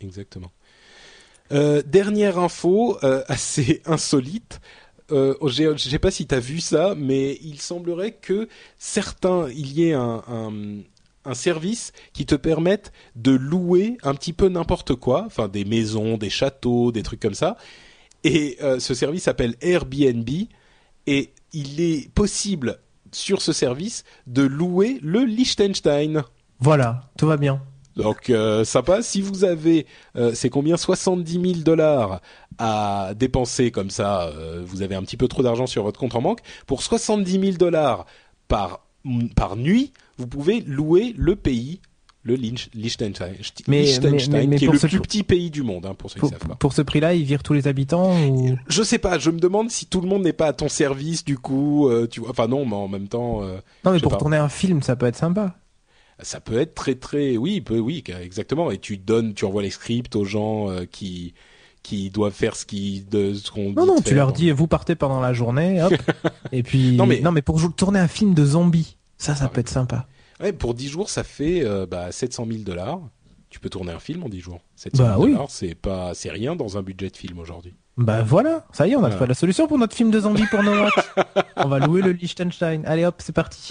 Exactement. 0.00 0.50
Euh, 1.52 1.82
dernière 1.86 2.38
info 2.38 2.98
assez 3.28 3.82
insolite. 3.86 4.60
Euh, 5.12 5.34
je 5.46 5.76
sais 5.76 5.98
pas 5.98 6.10
si 6.10 6.26
tu 6.26 6.34
as 6.34 6.40
vu 6.40 6.60
ça, 6.60 6.94
mais 6.96 7.38
il 7.42 7.60
semblerait 7.60 8.12
que 8.12 8.48
certains, 8.78 9.48
il 9.50 9.72
y 9.72 9.88
ait 9.88 9.92
un, 9.94 10.22
un, 10.28 10.52
un 11.24 11.34
service 11.34 11.92
qui 12.12 12.26
te 12.26 12.34
permette 12.34 12.92
de 13.16 13.32
louer 13.32 13.98
un 14.02 14.14
petit 14.14 14.32
peu 14.32 14.48
n'importe 14.48 14.94
quoi, 14.94 15.24
enfin 15.26 15.48
des 15.48 15.64
maisons, 15.64 16.16
des 16.16 16.30
châteaux, 16.30 16.92
des 16.92 17.02
trucs 17.02 17.20
comme 17.20 17.34
ça. 17.34 17.56
Et 18.24 18.56
euh, 18.62 18.78
ce 18.78 18.94
service 18.94 19.24
s'appelle 19.24 19.54
Airbnb 19.60 20.28
et 21.06 21.32
il 21.52 21.80
est 21.80 22.12
possible 22.12 22.78
sur 23.12 23.42
ce 23.42 23.52
service 23.52 24.04
de 24.26 24.42
louer 24.42 24.98
le 25.02 25.24
Liechtenstein. 25.24 26.24
Voilà, 26.58 27.10
tout 27.18 27.26
va 27.26 27.36
bien. 27.36 27.60
Donc 27.96 28.30
euh, 28.30 28.64
sympa. 28.64 29.02
Si 29.02 29.20
vous 29.20 29.44
avez, 29.44 29.86
euh, 30.16 30.32
c'est 30.34 30.50
combien? 30.50 30.76
70 30.76 31.32
000 31.32 31.54
dollars 31.64 32.20
à 32.58 33.12
dépenser 33.16 33.70
comme 33.70 33.90
ça, 33.90 34.28
euh, 34.28 34.62
vous 34.64 34.82
avez 34.82 34.94
un 34.94 35.02
petit 35.02 35.16
peu 35.16 35.28
trop 35.28 35.42
d'argent 35.42 35.66
sur 35.66 35.82
votre 35.82 35.98
compte 35.98 36.14
en 36.14 36.22
banque. 36.22 36.40
Pour 36.66 36.82
70 36.82 37.40
000 37.40 37.52
dollars 37.52 38.06
par 38.48 38.80
par 39.34 39.56
nuit, 39.56 39.92
vous 40.18 40.26
pouvez 40.26 40.60
louer 40.62 41.14
le 41.16 41.36
pays, 41.36 41.80
le 42.22 42.36
Liech- 42.36 42.68
Liechtenstein, 42.74 43.34
Mais- 43.68 43.82
Liechtenstein, 43.82 44.32
mais- 44.32 44.38
mais- 44.40 44.46
mais 44.46 44.56
qui 44.56 44.64
est 44.64 44.72
le 44.72 44.78
plus 44.78 45.00
petit 45.00 45.22
pays 45.22 45.50
du 45.50 45.62
monde, 45.62 45.84
hein, 45.86 45.94
pour 45.94 46.10
ceux 46.10 46.14
qui 46.14 46.20
Pour, 46.20 46.30
savent 46.30 46.38
pas. 46.48 46.54
pour 46.54 46.72
ce 46.72 46.80
prix-là, 46.82 47.12
ils 47.14 47.24
virent 47.24 47.42
tous 47.42 47.52
les 47.52 47.68
habitants 47.68 48.18
ou... 48.28 48.56
Je 48.66 48.82
sais 48.82 48.98
pas. 48.98 49.18
Je 49.18 49.30
me 49.30 49.38
demande 49.38 49.70
si 49.70 49.84
tout 49.86 50.00
le 50.00 50.08
monde 50.08 50.22
n'est 50.22 50.32
pas 50.32 50.46
à 50.46 50.52
ton 50.54 50.68
service 50.70 51.22
du 51.24 51.36
coup. 51.36 51.88
euh, 51.88 52.06
tu 52.06 52.20
vois. 52.20 52.30
Enfin 52.30 52.48
non, 52.48 52.64
mais 52.64 52.76
en 52.76 52.88
même 52.88 53.08
temps. 53.08 53.42
euh, 53.42 53.58
Non, 53.84 53.92
mais 53.92 54.00
pour 54.00 54.12
pas. 54.12 54.16
tourner 54.18 54.38
un 54.38 54.48
film, 54.48 54.80
ça 54.82 54.96
peut 54.96 55.06
être 55.06 55.16
sympa. 55.16 55.54
ça 56.22 56.40
peut 56.40 56.58
être 56.60 56.74
très 56.74 56.94
très 56.94 57.36
oui 57.36 57.60
peut, 57.60 57.80
oui 57.80 58.02
exactement 58.22 58.70
et 58.70 58.78
tu 58.78 58.96
donnes 58.96 59.34
tu 59.34 59.44
envoies 59.44 59.62
les 59.62 59.70
scripts 59.70 60.14
aux 60.14 60.24
gens 60.24 60.70
euh, 60.70 60.84
qui 60.90 61.34
qui 61.84 62.10
doivent 62.10 62.32
faire 62.32 62.56
ce 62.56 62.66
qui 62.66 63.02
de 63.08 63.32
ce 63.34 63.50
qu'on 63.52 63.70
Non, 63.74 63.86
non, 63.86 63.96
tu 63.98 64.08
faire. 64.08 64.16
leur 64.16 64.32
dis, 64.32 64.50
vous 64.50 64.66
partez 64.66 64.96
pendant 64.96 65.20
la 65.20 65.32
journée, 65.32 65.80
hop. 65.82 65.92
et 66.52 66.64
puis, 66.64 66.96
Non, 66.96 67.04
non 67.04 67.06
mais- 67.06 67.30
mais, 67.30 67.42
pour 67.42 67.60
tourner 67.76 68.00
un 68.00 68.08
film 68.08 68.34
de 68.34 68.44
zombies, 68.44 68.96
ça, 69.18 69.36
ça 69.36 69.44
Ah 69.44 69.48
peut 69.48 69.56
ouais. 69.56 69.60
être 69.60 69.68
sympa. 69.68 70.06
ouais, 70.42 70.52
pour 70.52 70.74
10 70.74 70.88
jours 70.88 71.08
ça 71.10 71.22
fait 71.22 71.62
euh, 71.64 71.86
bah, 71.86 72.10
700 72.10 72.46
000 72.50 72.58
dollars 72.64 72.98
tu 73.50 73.60
peux 73.60 73.68
tourner 73.70 73.92
un 73.92 74.00
film 74.00 74.24
en 74.24 74.28
10 74.28 74.40
jours 74.40 74.58
700 74.74 75.04
Bah 75.04 75.10
000 75.12 75.22
oui. 75.24 75.32
dollars 75.32 75.46
c'est 75.50 75.76
pas 75.76 76.12
c'est 76.14 76.30
rien 76.30 76.56
dans 76.56 76.76
un 76.76 76.82
budget 76.82 77.08
de 77.10 77.16
film 77.16 77.38
aujourd'hui 77.38 77.72
Bah 77.96 78.22
voilà, 78.22 78.66
ça 78.72 78.88
y 78.88 78.90
est, 78.92 78.96
on 78.96 78.98
a 78.98 79.02
Voilà. 79.02 79.14
trouvé 79.14 79.28
la 79.28 79.34
solution 79.34 79.68
pour 79.68 79.78
notre 79.78 79.94
film 79.94 80.10
de 80.10 80.18
zombies 80.18 80.46
pour 80.50 80.62
Noah. 80.64 80.90
on 81.56 81.68
va 81.68 81.78
louer 81.78 82.02
le 82.02 82.10
Liechtenstein. 82.10 82.82
Allez 82.84 83.04
hop, 83.04 83.14
c'est 83.18 83.32
parti. 83.32 83.70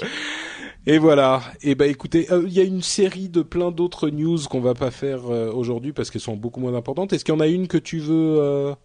Et 0.86 0.98
voilà 0.98 1.42
et 1.62 1.76
bah 1.76 1.88
écoutez 1.88 2.32
euh, 2.32 2.44
il 2.46 2.54
y 2.54 2.60
a 2.60 2.64
une 2.64 2.82
série 2.82 3.30
de 3.30 3.42
plein 3.42 3.72
d'autres 3.72 4.10
news 4.10 4.38
qu'on 4.50 4.62
va 4.62 4.74
pas 4.74 4.92
faire 4.92 5.32
euh, 5.32 5.52
aujourd'hui 5.52 5.94
parce 5.94 6.12
qu'elles 6.12 6.22
sont 6.22 6.36
beaucoup 6.36 6.60
moins 6.60 6.76
importantes 6.76 7.14
est-ce 7.14 7.24
qu'il 7.24 7.34
y 7.34 7.38
en 7.38 7.40
a 7.40 7.48
une 7.48 7.68
que 7.68 7.78
tu 7.78 8.00
veux 8.00 8.38
euh, 8.40 8.76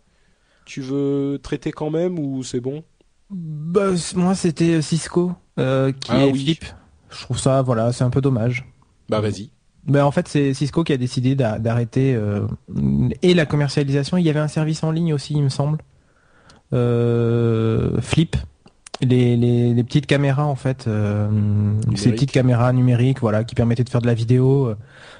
tu 0.64 0.80
veux 0.80 1.38
traiter 1.42 1.72
quand 1.72 1.90
même 1.90 2.18
ou 2.18 2.42
c'est 2.42 2.60
bon? 2.60 2.84
Bah, 3.30 3.90
moi, 4.16 4.34
c'était 4.34 4.80
Cisco, 4.82 5.32
qui 5.56 5.62
Ah 5.62 6.26
est 6.26 6.30
oui. 6.30 6.38
Philippe. 6.38 6.64
Je 7.10 7.22
trouve 7.22 7.38
ça, 7.38 7.62
voilà, 7.62 7.92
c'est 7.92 8.04
un 8.04 8.10
peu 8.10 8.20
dommage. 8.20 8.66
Bah 9.08 9.20
vas-y. 9.20 9.50
Ben, 9.86 10.04
en 10.04 10.10
fait, 10.10 10.28
c'est 10.28 10.52
Cisco 10.52 10.84
qui 10.84 10.92
a 10.92 10.98
décidé 10.98 11.34
d'arrêter 11.34 12.14
euh, 12.14 12.46
et 13.22 13.32
la 13.32 13.46
commercialisation. 13.46 14.18
Il 14.18 14.26
y 14.26 14.30
avait 14.30 14.40
un 14.40 14.48
service 14.48 14.82
en 14.82 14.90
ligne 14.90 15.14
aussi, 15.14 15.34
il 15.34 15.42
me 15.42 15.48
semble. 15.48 15.78
Euh, 16.74 17.98
Flip, 18.02 18.36
les, 19.00 19.36
les, 19.36 19.74
les, 19.74 19.84
petites 19.84 20.06
caméras 20.06 20.46
en 20.46 20.56
fait, 20.56 20.86
euh, 20.86 21.28
ces 21.94 22.10
petites 22.10 22.32
caméras 22.32 22.72
numériques, 22.72 23.20
voilà, 23.20 23.44
qui 23.44 23.54
permettaient 23.54 23.84
de 23.84 23.90
faire 23.90 24.02
de 24.02 24.06
la 24.06 24.14
vidéo. 24.14 24.74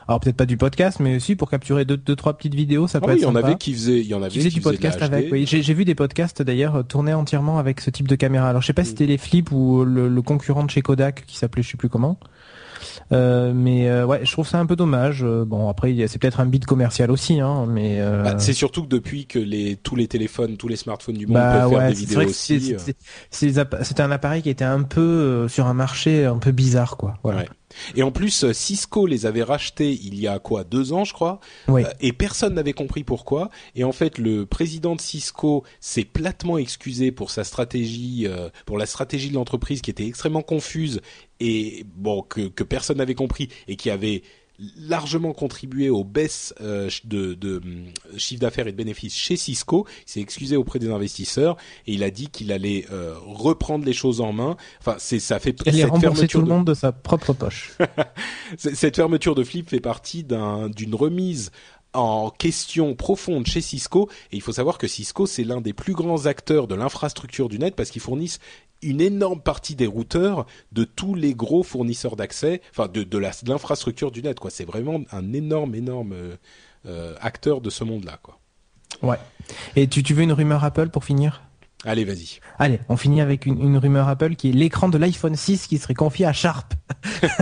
Alors 0.07 0.21
peut-être 0.21 0.37
pas 0.37 0.47
du 0.47 0.57
podcast, 0.57 1.01
mais 1.01 1.17
aussi 1.17 1.37
pour 1.37 1.51
capturer 1.51 1.85
deux, 1.85 1.99
deux 1.99 2.17
trois 2.17 2.37
petites 2.37 2.55
vidéos, 2.55 2.89
ça 2.89 2.99
ah 2.99 3.01
peut 3.05 3.13
oui, 3.13 3.19
être 3.19 3.21
Il 3.21 3.25
y 3.25 3.27
en 3.27 3.35
avait 3.35 3.57
qui 3.57 3.75
faisaient, 3.75 4.01
il 4.01 4.07
y 4.07 4.15
en 4.15 4.23
avait 4.23 4.31
qui 4.31 4.39
faisaient 4.39 4.49
du 4.49 4.61
podcast 4.61 5.03
avec. 5.03 5.31
Oui, 5.31 5.47
j'ai 5.47 5.75
vu 5.75 5.85
des 5.85 5.95
podcasts 5.95 6.43
d'ailleurs 6.43 6.85
tournés 6.87 7.15
entièrement 7.15 7.59
avec 7.59 7.81
ce 7.81 7.91
type 7.91 8.09
de 8.09 8.17
caméra. 8.17 8.49
Alors 8.49 8.63
je 8.63 8.67
sais 8.67 8.73
pas 8.73 8.85
si 8.85 8.91
mm. 8.91 8.97
c'était 8.97 9.07
les 9.07 9.19
Flip 9.19 9.53
ou 9.53 9.85
le, 9.85 10.09
le, 10.09 10.23
concurrent 10.23 10.65
de 10.65 10.71
chez 10.71 10.81
Kodak 10.81 11.25
qui 11.27 11.37
s'appelait 11.37 11.63
je 11.63 11.71
sais 11.71 11.77
plus 11.77 11.89
comment. 11.91 12.19
Euh, 13.11 13.53
mais 13.55 13.89
euh, 13.89 14.05
ouais, 14.05 14.21
je 14.25 14.33
trouve 14.33 14.47
ça 14.47 14.59
un 14.59 14.67
peu 14.67 14.77
dommage. 14.77 15.23
Euh, 15.23 15.45
bon, 15.45 15.69
après, 15.69 15.95
c'est 16.07 16.19
peut-être 16.19 16.41
un 16.41 16.47
bit 16.47 16.65
commercial 16.67 17.11
aussi, 17.11 17.41
hein, 17.41 17.67
mais 17.69 18.01
bah, 18.01 18.39
c'est 18.39 18.53
surtout 18.53 18.83
que 18.83 18.89
depuis 18.89 19.27
que 19.27 19.39
les 19.39 19.77
tous 19.77 19.97
les 19.97 20.09
téléphones, 20.09 20.57
tous 20.57 20.69
les 20.69 20.77
smartphones 20.77 21.17
du 21.17 21.27
monde 21.27 21.35
bah, 21.35 21.61
peuvent 21.61 21.71
faire 21.71 21.89
des 21.89 21.95
vidéos 21.95 22.23
aussi. 22.23 22.77
C'était 23.31 24.03
un 24.03 24.11
appareil 24.11 24.43
qui 24.43 24.51
était 24.51 24.65
un 24.65 24.83
peu 24.83 25.49
sur 25.49 25.67
un 25.67 25.75
marché 25.75 26.25
un 26.25 26.39
peu 26.39 26.53
bizarre, 26.53 26.97
quoi. 26.97 27.15
Voilà. 27.23 27.41
Ouais. 27.41 27.49
Et 27.95 28.03
en 28.03 28.11
plus, 28.11 28.45
euh, 28.45 28.53
Cisco 28.53 29.07
les 29.07 29.27
avait 29.27 29.43
rachetés 29.43 29.93
il 29.93 30.19
y 30.19 30.27
a 30.27 30.39
quoi 30.39 30.65
deux 30.65 30.93
ans, 30.93 31.05
je 31.05 31.13
crois, 31.13 31.41
oui. 31.69 31.85
Euh, 31.85 31.89
et 32.01 32.13
personne 32.13 32.55
n'avait 32.55 32.73
compris 32.73 33.05
pourquoi. 33.05 33.51
Et 33.75 33.85
en 33.85 33.93
fait, 33.93 34.19
le 34.19 34.47
président 34.47 34.97
de 34.97 35.01
Cisco 35.01 35.65
s'est 35.81 36.05
platement 36.05 36.59
excusé 36.59 37.13
pour 37.13 37.31
sa 37.31 37.45
stratégie, 37.45 38.27
euh, 38.27 38.49
pour 38.67 38.79
la 38.79 38.87
stratégie 38.87 39.31
de 39.31 39.35
l'entreprise 39.35 39.81
qui 39.81 39.91
était 39.91 40.07
extrêmement 40.07 40.43
confuse 40.43 41.01
et 41.41 41.85
bon 41.97 42.23
que, 42.23 42.49
que 42.49 42.65
personne 42.65 42.99
n'avait 42.99 43.15
compris 43.15 43.49
et 43.69 43.77
qui 43.77 43.91
avait 43.91 44.23
largement 44.77 45.33
contribué 45.33 45.89
aux 45.89 46.05
baisses 46.05 46.53
euh, 46.61 46.91
de, 47.05 47.35
de 47.35 47.61
euh, 47.65 48.19
chiffre 48.19 48.41
d'affaires 48.41 48.67
et 48.67 48.73
de 48.73 48.77
bénéfices 48.77 49.15
chez 49.15 49.37
Cisco. 49.37 49.87
Il 50.07 50.11
s'est 50.11 50.21
excusé 50.21 50.57
auprès 50.57 50.79
des 50.79 50.91
investisseurs 50.91 51.57
et 51.87 51.93
il 51.93 52.03
a 52.03 52.11
dit 52.11 52.29
qu'il 52.29 52.51
allait 52.51 52.87
euh, 52.91 53.15
reprendre 53.25 53.85
les 53.85 53.93
choses 53.93 54.21
en 54.21 54.33
main. 54.33 54.57
Enfin, 54.81 54.97
c'est 54.99 55.21
ça 55.21 55.39
fait. 55.39 55.57
Il 55.67 55.73
cette 55.75 55.97
fermeture 55.99 56.29
tout 56.29 56.41
le 56.41 56.47
monde 56.47 56.67
de... 56.67 56.73
de 56.73 56.77
sa 56.77 56.93
propre 56.93 57.33
poche. 57.33 57.77
cette 58.59 58.97
fermeture 58.97 59.35
de 59.35 59.45
Flip 59.45 59.69
fait 59.69 59.81
partie 59.81 60.25
d'un 60.25 60.69
d'une 60.69 60.95
remise 60.95 61.53
en 61.95 62.31
question 62.31 62.95
profonde 62.95 63.47
chez 63.47 63.61
Cisco. 63.61 64.09
Et 64.33 64.37
il 64.37 64.43
faut 64.43 64.53
savoir 64.53 64.79
que 64.79 64.87
Cisco, 64.87 65.27
c'est 65.27 65.45
l'un 65.45 65.61
des 65.61 65.73
plus 65.73 65.95
grands 65.95 66.27
acteurs 66.27 66.69
de 66.69 66.75
l'infrastructure 66.75 67.49
du 67.49 67.59
net 67.59 67.75
parce 67.77 67.91
qu'ils 67.91 68.03
fournissent 68.03 68.41
une 68.83 69.01
énorme 69.01 69.41
partie 69.41 69.75
des 69.75 69.87
routeurs 69.87 70.47
de 70.73 70.85
tous 70.85 71.15
les 71.15 71.35
gros 71.35 71.63
fournisseurs 71.63 72.17
d'accès, 72.17 72.63
enfin 72.71 72.89
de, 72.89 73.03
de 73.03 73.19
l'infrastructure 73.19 74.11
du 74.11 74.23
net. 74.23 74.39
quoi. 74.39 74.51
C'est 74.51 74.65
vraiment 74.65 75.01
un 75.11 75.33
énorme, 75.33 75.75
énorme 75.75 76.13
euh, 76.13 76.37
euh, 76.87 77.15
acteur 77.21 77.61
de 77.61 77.71
ce 77.71 77.85
monde-là. 77.85 78.19
quoi. 78.23 78.39
Ouais. 79.03 79.19
Et 79.77 79.89
tu, 79.89 80.03
tu 80.03 80.15
veux 80.15 80.23
une 80.23 80.33
rumeur 80.33 80.65
Apple 80.65 80.89
pour 80.89 81.05
finir? 81.05 81.43
Allez, 81.85 82.05
vas-y. 82.05 82.41
Allez, 82.59 82.81
on 82.89 82.97
finit 82.97 83.21
avec 83.21 83.47
une, 83.47 83.77
rumeur 83.79 84.09
Apple 84.09 84.35
qui 84.35 84.51
est 84.51 84.53
l'écran 84.53 84.89
de 84.89 84.99
l'iPhone 84.99 85.37
6 85.37 85.69
qui 85.69 85.79
serait 85.79 85.95
confié 85.95 86.27
à 86.27 86.33
Sharp. 86.33 86.75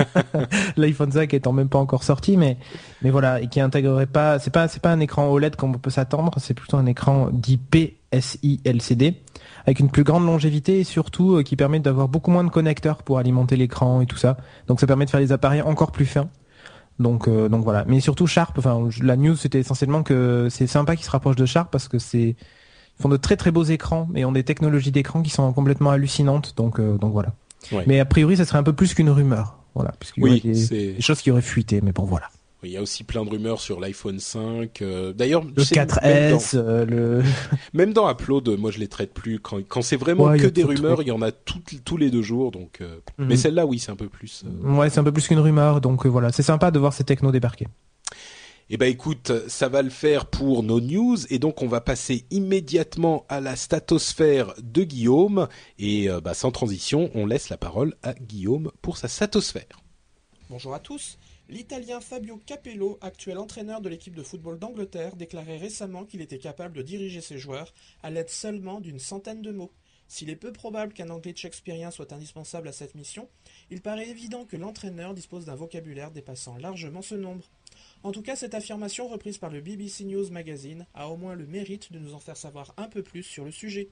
L'iPhone 0.76 1.10
5 1.10 1.32
étant 1.32 1.54
même 1.54 1.70
pas 1.70 1.78
encore 1.78 2.04
sorti, 2.04 2.36
mais 2.36 2.58
mais 3.00 3.10
voilà, 3.10 3.40
et 3.40 3.48
qui 3.48 3.60
intégrerait 3.60 4.06
pas, 4.06 4.38
c'est 4.38 4.52
pas 4.52 4.68
c'est 4.68 4.82
pas 4.82 4.92
un 4.92 5.00
écran 5.00 5.28
OLED 5.28 5.56
comme 5.56 5.74
on 5.74 5.78
peut 5.78 5.88
s'attendre, 5.88 6.32
c'est 6.38 6.52
plutôt 6.52 6.76
un 6.76 6.84
écran 6.84 7.30
dit 7.32 7.58
LCD 8.12 9.22
avec 9.64 9.80
une 9.80 9.90
plus 9.90 10.04
grande 10.04 10.26
longévité 10.26 10.80
et 10.80 10.84
surtout 10.84 11.36
euh, 11.36 11.42
qui 11.42 11.56
permet 11.56 11.80
d'avoir 11.80 12.08
beaucoup 12.08 12.30
moins 12.30 12.44
de 12.44 12.50
connecteurs 12.50 13.02
pour 13.02 13.18
alimenter 13.18 13.56
l'écran 13.56 14.02
et 14.02 14.06
tout 14.06 14.16
ça. 14.16 14.36
Donc 14.66 14.80
ça 14.80 14.86
permet 14.86 15.06
de 15.06 15.10
faire 15.10 15.20
des 15.20 15.32
appareils 15.32 15.62
encore 15.62 15.92
plus 15.92 16.06
fins. 16.06 16.28
Donc 16.98 17.26
euh, 17.26 17.48
donc 17.48 17.64
voilà, 17.64 17.84
mais 17.86 18.00
surtout 18.00 18.26
Sharp. 18.26 18.58
Enfin, 18.58 18.86
la 19.00 19.16
news 19.16 19.36
c'était 19.36 19.60
essentiellement 19.60 20.02
que 20.02 20.48
c'est 20.50 20.66
sympa 20.66 20.94
qu'ils 20.94 21.06
se 21.06 21.10
rapprochent 21.10 21.36
de 21.36 21.46
Sharp 21.46 21.70
parce 21.70 21.88
que 21.88 21.98
c'est 21.98 22.36
font 23.00 23.08
de 23.08 23.16
très 23.16 23.36
très 23.36 23.50
beaux 23.50 23.64
écrans 23.64 24.08
et 24.14 24.24
ont 24.24 24.32
des 24.32 24.44
technologies 24.44 24.90
d'écran 24.90 25.22
qui 25.22 25.30
sont 25.30 25.52
complètement 25.52 25.90
hallucinantes. 25.90 26.54
Donc, 26.56 26.80
euh, 26.80 26.96
donc 26.98 27.12
voilà. 27.12 27.32
Mais 27.86 27.98
a 27.98 28.04
priori, 28.04 28.36
ça 28.36 28.44
serait 28.44 28.58
un 28.58 28.62
peu 28.62 28.72
plus 28.72 28.94
qu'une 28.94 29.10
rumeur. 29.10 29.58
Voilà, 29.74 29.92
puisqu'il 29.98 30.22
oui, 30.22 30.40
y 30.42 30.68
des, 30.68 31.00
choses 31.00 31.20
qui 31.20 31.30
auraient 31.30 31.42
fuité, 31.42 31.80
mais 31.82 31.92
bon 31.92 32.04
voilà. 32.04 32.30
Il 32.62 32.70
y 32.70 32.78
a 32.78 32.82
aussi 32.82 33.04
plein 33.04 33.24
de 33.24 33.28
rumeurs 33.28 33.60
sur 33.60 33.78
l'iPhone 33.78 34.18
5. 34.18 34.80
Euh, 34.80 35.12
d'ailleurs, 35.12 35.44
le 35.44 35.62
4S, 35.62 36.52
euh, 36.54 36.86
le 36.86 37.22
même 37.74 37.92
dans 37.92 38.10
Upload, 38.10 38.48
moi 38.58 38.70
je 38.70 38.78
les 38.78 38.88
traite 38.88 39.12
plus. 39.12 39.38
Quand, 39.38 39.58
quand 39.68 39.82
c'est 39.82 39.96
vraiment 39.96 40.32
que 40.36 40.46
des 40.46 40.64
rumeurs, 40.64 41.02
il 41.02 41.08
y 41.08 41.12
en 41.12 41.20
a 41.22 41.30
tous 41.30 41.96
les 41.96 42.10
deux 42.10 42.22
jours. 42.22 42.50
Donc, 42.50 42.80
mhm. 42.80 43.26
mais 43.26 43.36
celle-là, 43.36 43.66
oui, 43.66 43.78
c'est 43.78 43.92
un 43.92 43.96
peu 43.96 44.08
plus. 44.08 44.44
Ouais, 44.64 44.88
c'est 44.88 44.98
un 44.98 45.04
peu 45.04 45.12
plus 45.12 45.28
qu'une 45.28 45.38
rumeur. 45.38 45.80
Donc 45.82 46.06
voilà, 46.06 46.32
c'est 46.32 46.42
sympa 46.42 46.70
de 46.70 46.78
voir 46.78 46.92
ces 46.94 47.04
technos 47.04 47.30
débarquer. 47.30 47.68
Eh 48.68 48.78
ben 48.78 48.90
écoute, 48.90 49.30
ça 49.46 49.68
va 49.68 49.80
le 49.80 49.90
faire 49.90 50.26
pour 50.26 50.64
nos 50.64 50.80
news 50.80 51.16
et 51.30 51.38
donc 51.38 51.62
on 51.62 51.68
va 51.68 51.80
passer 51.80 52.26
immédiatement 52.30 53.24
à 53.28 53.40
la 53.40 53.54
statosphère 53.54 54.54
de 54.60 54.82
Guillaume 54.82 55.46
et 55.78 56.10
euh, 56.10 56.20
bah, 56.20 56.34
sans 56.34 56.50
transition, 56.50 57.08
on 57.14 57.26
laisse 57.26 57.48
la 57.48 57.58
parole 57.58 57.94
à 58.02 58.14
Guillaume 58.14 58.72
pour 58.82 58.96
sa 58.96 59.06
statosphère. 59.06 59.84
Bonjour 60.50 60.74
à 60.74 60.80
tous. 60.80 61.16
L'Italien 61.48 62.00
Fabio 62.00 62.38
Capello, 62.44 62.98
actuel 63.02 63.38
entraîneur 63.38 63.80
de 63.80 63.88
l'équipe 63.88 64.16
de 64.16 64.24
football 64.24 64.58
d'Angleterre, 64.58 65.14
déclarait 65.14 65.58
récemment 65.58 66.04
qu'il 66.04 66.20
était 66.20 66.38
capable 66.38 66.74
de 66.74 66.82
diriger 66.82 67.20
ses 67.20 67.38
joueurs 67.38 67.72
à 68.02 68.10
l'aide 68.10 68.30
seulement 68.30 68.80
d'une 68.80 68.98
centaine 68.98 69.42
de 69.42 69.52
mots. 69.52 69.70
S'il 70.08 70.28
est 70.28 70.34
peu 70.34 70.52
probable 70.52 70.92
qu'un 70.92 71.10
anglais 71.10 71.34
shakespearien 71.36 71.92
soit 71.92 72.12
indispensable 72.12 72.66
à 72.66 72.72
cette 72.72 72.96
mission, 72.96 73.28
il 73.70 73.80
paraît 73.80 74.08
évident 74.08 74.44
que 74.44 74.56
l'entraîneur 74.56 75.14
dispose 75.14 75.44
d'un 75.44 75.54
vocabulaire 75.54 76.10
dépassant 76.10 76.58
largement 76.58 77.02
ce 77.02 77.14
nombre. 77.14 77.48
En 78.02 78.12
tout 78.12 78.22
cas, 78.22 78.36
cette 78.36 78.54
affirmation 78.54 79.08
reprise 79.08 79.38
par 79.38 79.50
le 79.50 79.60
BBC 79.60 80.04
News 80.04 80.30
Magazine 80.30 80.86
a 80.94 81.08
au 81.08 81.16
moins 81.16 81.34
le 81.34 81.46
mérite 81.46 81.92
de 81.92 81.98
nous 81.98 82.14
en 82.14 82.20
faire 82.20 82.36
savoir 82.36 82.72
un 82.76 82.88
peu 82.88 83.02
plus 83.02 83.22
sur 83.22 83.44
le 83.44 83.50
sujet. 83.50 83.88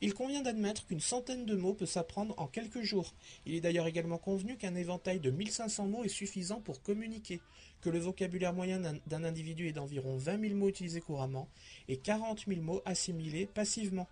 Il 0.00 0.14
convient 0.14 0.42
d'admettre 0.42 0.86
qu'une 0.86 1.00
centaine 1.00 1.46
de 1.46 1.56
mots 1.56 1.74
peut 1.74 1.86
s'apprendre 1.86 2.34
en 2.36 2.46
quelques 2.46 2.82
jours. 2.82 3.14
Il 3.44 3.54
est 3.54 3.60
d'ailleurs 3.60 3.86
également 3.86 4.18
convenu 4.18 4.56
qu'un 4.56 4.74
éventail 4.74 5.18
de 5.18 5.30
1500 5.30 5.86
mots 5.86 6.04
est 6.04 6.08
suffisant 6.08 6.60
pour 6.60 6.82
communiquer, 6.82 7.40
que 7.80 7.90
le 7.90 7.98
vocabulaire 7.98 8.52
moyen 8.52 8.80
d'un 9.06 9.24
individu 9.24 9.68
est 9.68 9.72
d'environ 9.72 10.16
20 10.16 10.40
000 10.40 10.54
mots 10.54 10.68
utilisés 10.68 11.00
couramment 11.00 11.48
et 11.88 11.96
40 11.96 12.44
000 12.46 12.60
mots 12.60 12.82
assimilés 12.84 13.46
passivement. 13.46 14.06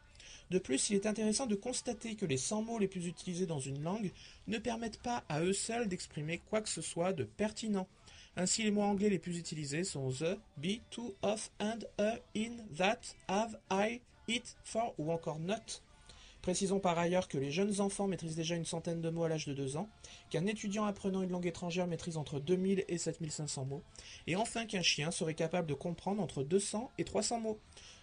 De 0.50 0.58
plus, 0.58 0.90
il 0.90 0.96
est 0.96 1.06
intéressant 1.06 1.46
de 1.46 1.54
constater 1.54 2.16
que 2.16 2.26
les 2.26 2.36
100 2.36 2.62
mots 2.62 2.78
les 2.78 2.88
plus 2.88 3.06
utilisés 3.06 3.46
dans 3.46 3.60
une 3.60 3.82
langue 3.82 4.10
ne 4.46 4.58
permettent 4.58 5.02
pas 5.02 5.24
à 5.28 5.42
eux 5.42 5.52
seuls 5.52 5.88
d'exprimer 5.88 6.40
quoi 6.50 6.60
que 6.60 6.68
ce 6.68 6.82
soit 6.82 7.12
de 7.12 7.24
pertinent. 7.24 7.86
Ainsi, 8.36 8.64
les 8.64 8.70
mots 8.70 8.82
anglais 8.82 9.10
les 9.10 9.18
plus 9.18 9.38
utilisés 9.38 9.84
sont 9.84 10.10
the, 10.10 10.38
be, 10.56 10.80
to, 10.90 11.14
of, 11.22 11.50
and, 11.60 11.80
a, 11.98 12.16
in, 12.36 12.56
that, 12.76 13.00
have, 13.28 13.56
I, 13.70 14.00
it, 14.28 14.56
for 14.64 14.94
ou 14.98 15.12
encore 15.12 15.38
not. 15.38 15.80
Précisons 16.42 16.78
par 16.78 16.98
ailleurs 16.98 17.28
que 17.28 17.38
les 17.38 17.50
jeunes 17.50 17.80
enfants 17.80 18.06
maîtrisent 18.06 18.36
déjà 18.36 18.54
une 18.54 18.66
centaine 18.66 19.00
de 19.00 19.08
mots 19.08 19.24
à 19.24 19.30
l'âge 19.30 19.46
de 19.46 19.54
2 19.54 19.78
ans, 19.78 19.88
qu'un 20.28 20.44
étudiant 20.44 20.84
apprenant 20.84 21.22
une 21.22 21.30
langue 21.30 21.46
étrangère 21.46 21.86
maîtrise 21.86 22.18
entre 22.18 22.38
2000 22.38 22.84
et 22.86 22.98
7500 22.98 23.64
mots, 23.64 23.82
et 24.26 24.36
enfin 24.36 24.66
qu'un 24.66 24.82
chien 24.82 25.10
serait 25.10 25.32
capable 25.32 25.66
de 25.66 25.72
comprendre 25.72 26.22
entre 26.22 26.42
200 26.42 26.90
et 26.98 27.04
300 27.04 27.40
mots. 27.40 27.58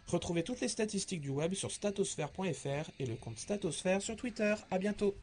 Retrouvez 0.07 0.43
toutes 0.43 0.61
les 0.61 0.69
statistiques 0.69 1.21
du 1.21 1.29
web 1.29 1.53
sur 1.53 1.71
statosphère.fr 1.71 2.89
et 2.99 3.05
le 3.05 3.15
compte 3.15 3.37
Statosphère 3.37 4.01
sur 4.01 4.15
Twitter. 4.15 4.55
À 4.71 4.79
bientôt. 4.79 5.15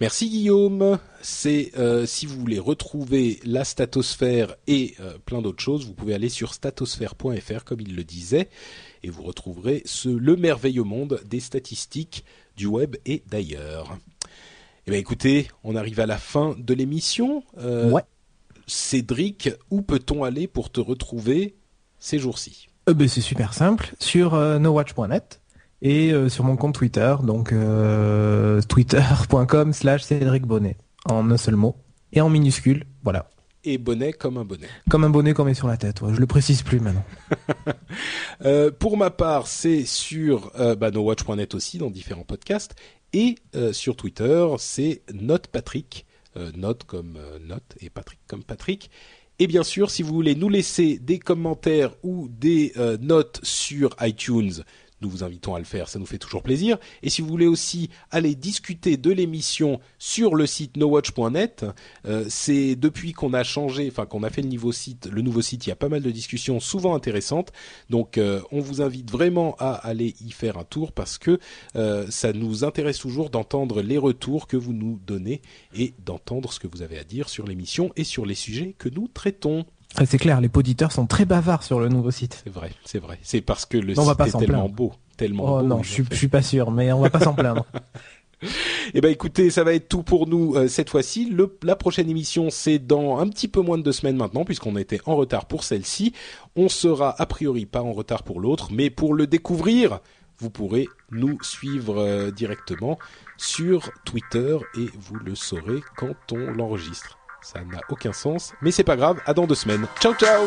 Merci 0.00 0.28
Guillaume. 0.28 0.98
C'est 1.20 1.70
euh, 1.78 2.06
si 2.06 2.26
vous 2.26 2.38
voulez 2.38 2.58
retrouver 2.58 3.38
la 3.44 3.64
statosphère 3.64 4.56
et 4.66 4.94
euh, 5.00 5.16
plein 5.24 5.40
d'autres 5.40 5.62
choses, 5.62 5.86
vous 5.86 5.94
pouvez 5.94 6.14
aller 6.14 6.28
sur 6.28 6.54
statosphère.fr 6.54 7.64
comme 7.64 7.80
il 7.80 7.94
le 7.94 8.02
disait 8.02 8.48
et 9.04 9.10
vous 9.10 9.22
retrouverez 9.22 9.82
ce, 9.84 10.08
le 10.08 10.36
merveilleux 10.36 10.82
monde 10.82 11.20
des 11.24 11.38
statistiques 11.38 12.24
du 12.56 12.66
web 12.66 12.96
et 13.06 13.22
d'ailleurs. 13.30 13.96
Eh 14.86 14.90
bien 14.90 14.98
écoutez, 14.98 15.48
on 15.62 15.76
arrive 15.76 16.00
à 16.00 16.06
la 16.06 16.18
fin 16.18 16.56
de 16.58 16.74
l'émission. 16.74 17.44
Euh, 17.58 17.90
ouais. 17.90 18.02
Cédric, 18.66 19.50
où 19.70 19.82
peut-on 19.82 20.24
aller 20.24 20.48
pour 20.48 20.70
te 20.70 20.80
retrouver 20.80 21.54
ces 22.00 22.18
jours-ci? 22.18 22.68
Ben, 22.86 23.06
C'est 23.06 23.20
super 23.20 23.54
simple, 23.54 23.94
sur 24.00 24.34
nowatch.net 24.58 25.41
et 25.82 26.12
euh, 26.12 26.28
sur 26.28 26.44
mon 26.44 26.56
compte 26.56 26.76
Twitter, 26.76 27.14
donc 27.22 27.52
euh, 27.52 28.62
twitter.com 28.62 29.72
slash 29.72 30.04
Cédric 30.04 30.46
Bonnet, 30.46 30.78
en 31.04 31.30
un 31.30 31.36
seul 31.36 31.56
mot, 31.56 31.76
et 32.12 32.20
en 32.20 32.30
minuscule, 32.30 32.84
voilà. 33.02 33.28
Et 33.64 33.78
bonnet 33.78 34.12
comme 34.12 34.38
un 34.38 34.44
bonnet. 34.44 34.68
Comme 34.90 35.04
un 35.04 35.10
bonnet 35.10 35.34
qu'on 35.34 35.44
met 35.44 35.54
sur 35.54 35.68
la 35.68 35.76
tête, 35.76 36.00
ouais. 36.00 36.14
je 36.14 36.20
le 36.20 36.26
précise 36.26 36.62
plus 36.62 36.80
maintenant. 36.80 37.04
euh, 38.44 38.70
pour 38.72 38.96
ma 38.96 39.10
part, 39.10 39.46
c'est 39.46 39.84
sur 39.84 40.50
euh, 40.58 40.74
bah, 40.74 40.90
nowatch.net 40.90 41.54
aussi, 41.54 41.78
dans 41.78 41.90
différents 41.90 42.24
podcasts, 42.24 42.74
et 43.12 43.36
euh, 43.54 43.72
sur 43.72 43.96
Twitter, 43.96 44.46
c'est 44.58 45.02
NotePatrick, 45.12 46.06
note 46.56 46.84
comme 46.84 47.18
note 47.46 47.76
et 47.80 47.90
Patrick 47.90 48.18
comme 48.26 48.42
Patrick. 48.42 48.90
Et 49.38 49.46
bien 49.46 49.62
sûr, 49.62 49.90
si 49.90 50.02
vous 50.02 50.14
voulez 50.14 50.34
nous 50.34 50.48
laisser 50.48 50.98
des 50.98 51.18
commentaires 51.18 51.94
ou 52.02 52.28
des 52.30 52.72
notes 53.02 53.40
sur 53.42 53.94
iTunes, 54.00 54.64
nous 55.02 55.10
vous 55.10 55.24
invitons 55.24 55.54
à 55.54 55.58
le 55.58 55.64
faire, 55.64 55.88
ça 55.88 55.98
nous 55.98 56.06
fait 56.06 56.18
toujours 56.18 56.42
plaisir. 56.42 56.78
Et 57.02 57.10
si 57.10 57.20
vous 57.20 57.28
voulez 57.28 57.46
aussi 57.46 57.90
aller 58.10 58.34
discuter 58.34 58.96
de 58.96 59.10
l'émission 59.10 59.80
sur 59.98 60.34
le 60.34 60.46
site 60.46 60.76
nowatch.net, 60.76 61.66
euh, 62.06 62.24
c'est 62.28 62.76
depuis 62.76 63.12
qu'on 63.12 63.34
a 63.34 63.44
changé, 63.44 63.88
enfin 63.90 64.06
qu'on 64.06 64.22
a 64.22 64.30
fait 64.30 64.42
le 64.42 64.48
nouveau 64.48 64.72
site, 64.72 65.08
le 65.10 65.22
nouveau 65.22 65.42
site, 65.42 65.66
il 65.66 65.70
y 65.70 65.72
a 65.72 65.76
pas 65.76 65.88
mal 65.88 66.02
de 66.02 66.10
discussions 66.10 66.60
souvent 66.60 66.94
intéressantes. 66.94 67.52
Donc 67.90 68.18
euh, 68.18 68.40
on 68.52 68.60
vous 68.60 68.80
invite 68.80 69.10
vraiment 69.10 69.56
à 69.58 69.72
aller 69.72 70.14
y 70.24 70.30
faire 70.30 70.58
un 70.58 70.64
tour 70.64 70.92
parce 70.92 71.18
que 71.18 71.38
euh, 71.76 72.06
ça 72.10 72.32
nous 72.32 72.64
intéresse 72.64 72.98
toujours 72.98 73.30
d'entendre 73.30 73.82
les 73.82 73.98
retours 73.98 74.46
que 74.46 74.56
vous 74.56 74.72
nous 74.72 75.00
donnez 75.06 75.42
et 75.74 75.94
d'entendre 76.04 76.52
ce 76.52 76.60
que 76.60 76.68
vous 76.68 76.82
avez 76.82 76.98
à 76.98 77.04
dire 77.04 77.28
sur 77.28 77.46
l'émission 77.46 77.92
et 77.96 78.04
sur 78.04 78.26
les 78.26 78.34
sujets 78.34 78.74
que 78.78 78.88
nous 78.88 79.08
traitons. 79.08 79.64
C'est 80.06 80.18
clair, 80.18 80.40
les 80.40 80.50
auditeurs 80.54 80.90
sont 80.92 81.06
très 81.06 81.24
bavards 81.24 81.62
sur 81.62 81.78
le 81.80 81.88
nouveau 81.88 82.10
site. 82.10 82.40
C'est 82.44 82.52
vrai, 82.52 82.72
c'est 82.84 82.98
vrai. 82.98 83.18
C'est 83.22 83.40
parce 83.42 83.66
que 83.66 83.76
le 83.78 83.98
on 83.98 84.04
site 84.06 84.16
pas 84.16 84.26
est 84.26 84.30
tellement 84.32 84.46
plaindre. 84.46 84.68
beau, 84.74 84.92
tellement 85.16 85.44
Oh 85.44 85.60
beau. 85.60 85.66
non, 85.66 85.82
je 85.82 85.90
suis, 85.90 86.04
je 86.10 86.16
suis 86.16 86.28
pas 86.28 86.42
sûr, 86.42 86.70
mais 86.70 86.92
on 86.92 87.00
va 87.00 87.10
pas 87.10 87.20
s'en 87.20 87.34
plaindre. 87.34 87.66
Eh 88.92 89.00
ben 89.00 89.08
écoutez, 89.12 89.50
ça 89.50 89.62
va 89.62 89.72
être 89.72 89.88
tout 89.88 90.02
pour 90.02 90.26
nous 90.26 90.56
euh, 90.56 90.66
cette 90.66 90.90
fois-ci. 90.90 91.30
Le- 91.30 91.56
La 91.62 91.76
prochaine 91.76 92.10
émission, 92.10 92.50
c'est 92.50 92.80
dans 92.80 93.18
un 93.18 93.28
petit 93.28 93.46
peu 93.46 93.60
moins 93.60 93.78
de 93.78 93.84
deux 93.84 93.92
semaines 93.92 94.16
maintenant, 94.16 94.44
puisqu'on 94.44 94.76
était 94.76 94.98
en 95.06 95.14
retard 95.14 95.46
pour 95.46 95.62
celle-ci. 95.62 96.12
On 96.56 96.68
sera 96.68 97.14
a 97.22 97.26
priori 97.26 97.66
pas 97.66 97.82
en 97.82 97.92
retard 97.92 98.24
pour 98.24 98.40
l'autre, 98.40 98.70
mais 98.72 98.90
pour 98.90 99.14
le 99.14 99.28
découvrir, 99.28 100.00
vous 100.38 100.50
pourrez 100.50 100.88
nous 101.12 101.38
suivre 101.42 101.98
euh, 102.00 102.32
directement 102.32 102.98
sur 103.36 103.90
Twitter 104.04 104.56
et 104.76 104.86
vous 104.98 105.14
le 105.24 105.36
saurez 105.36 105.78
quand 105.96 106.32
on 106.32 106.50
l'enregistre. 106.50 107.18
Ça 107.42 107.60
n'a 107.64 107.80
aucun 107.88 108.12
sens, 108.12 108.54
mais 108.62 108.70
c'est 108.70 108.84
pas 108.84 108.96
grave. 108.96 109.20
À 109.26 109.34
dans 109.34 109.46
deux 109.46 109.56
semaines. 109.56 109.86
Ciao 110.00 110.14
ciao. 110.14 110.46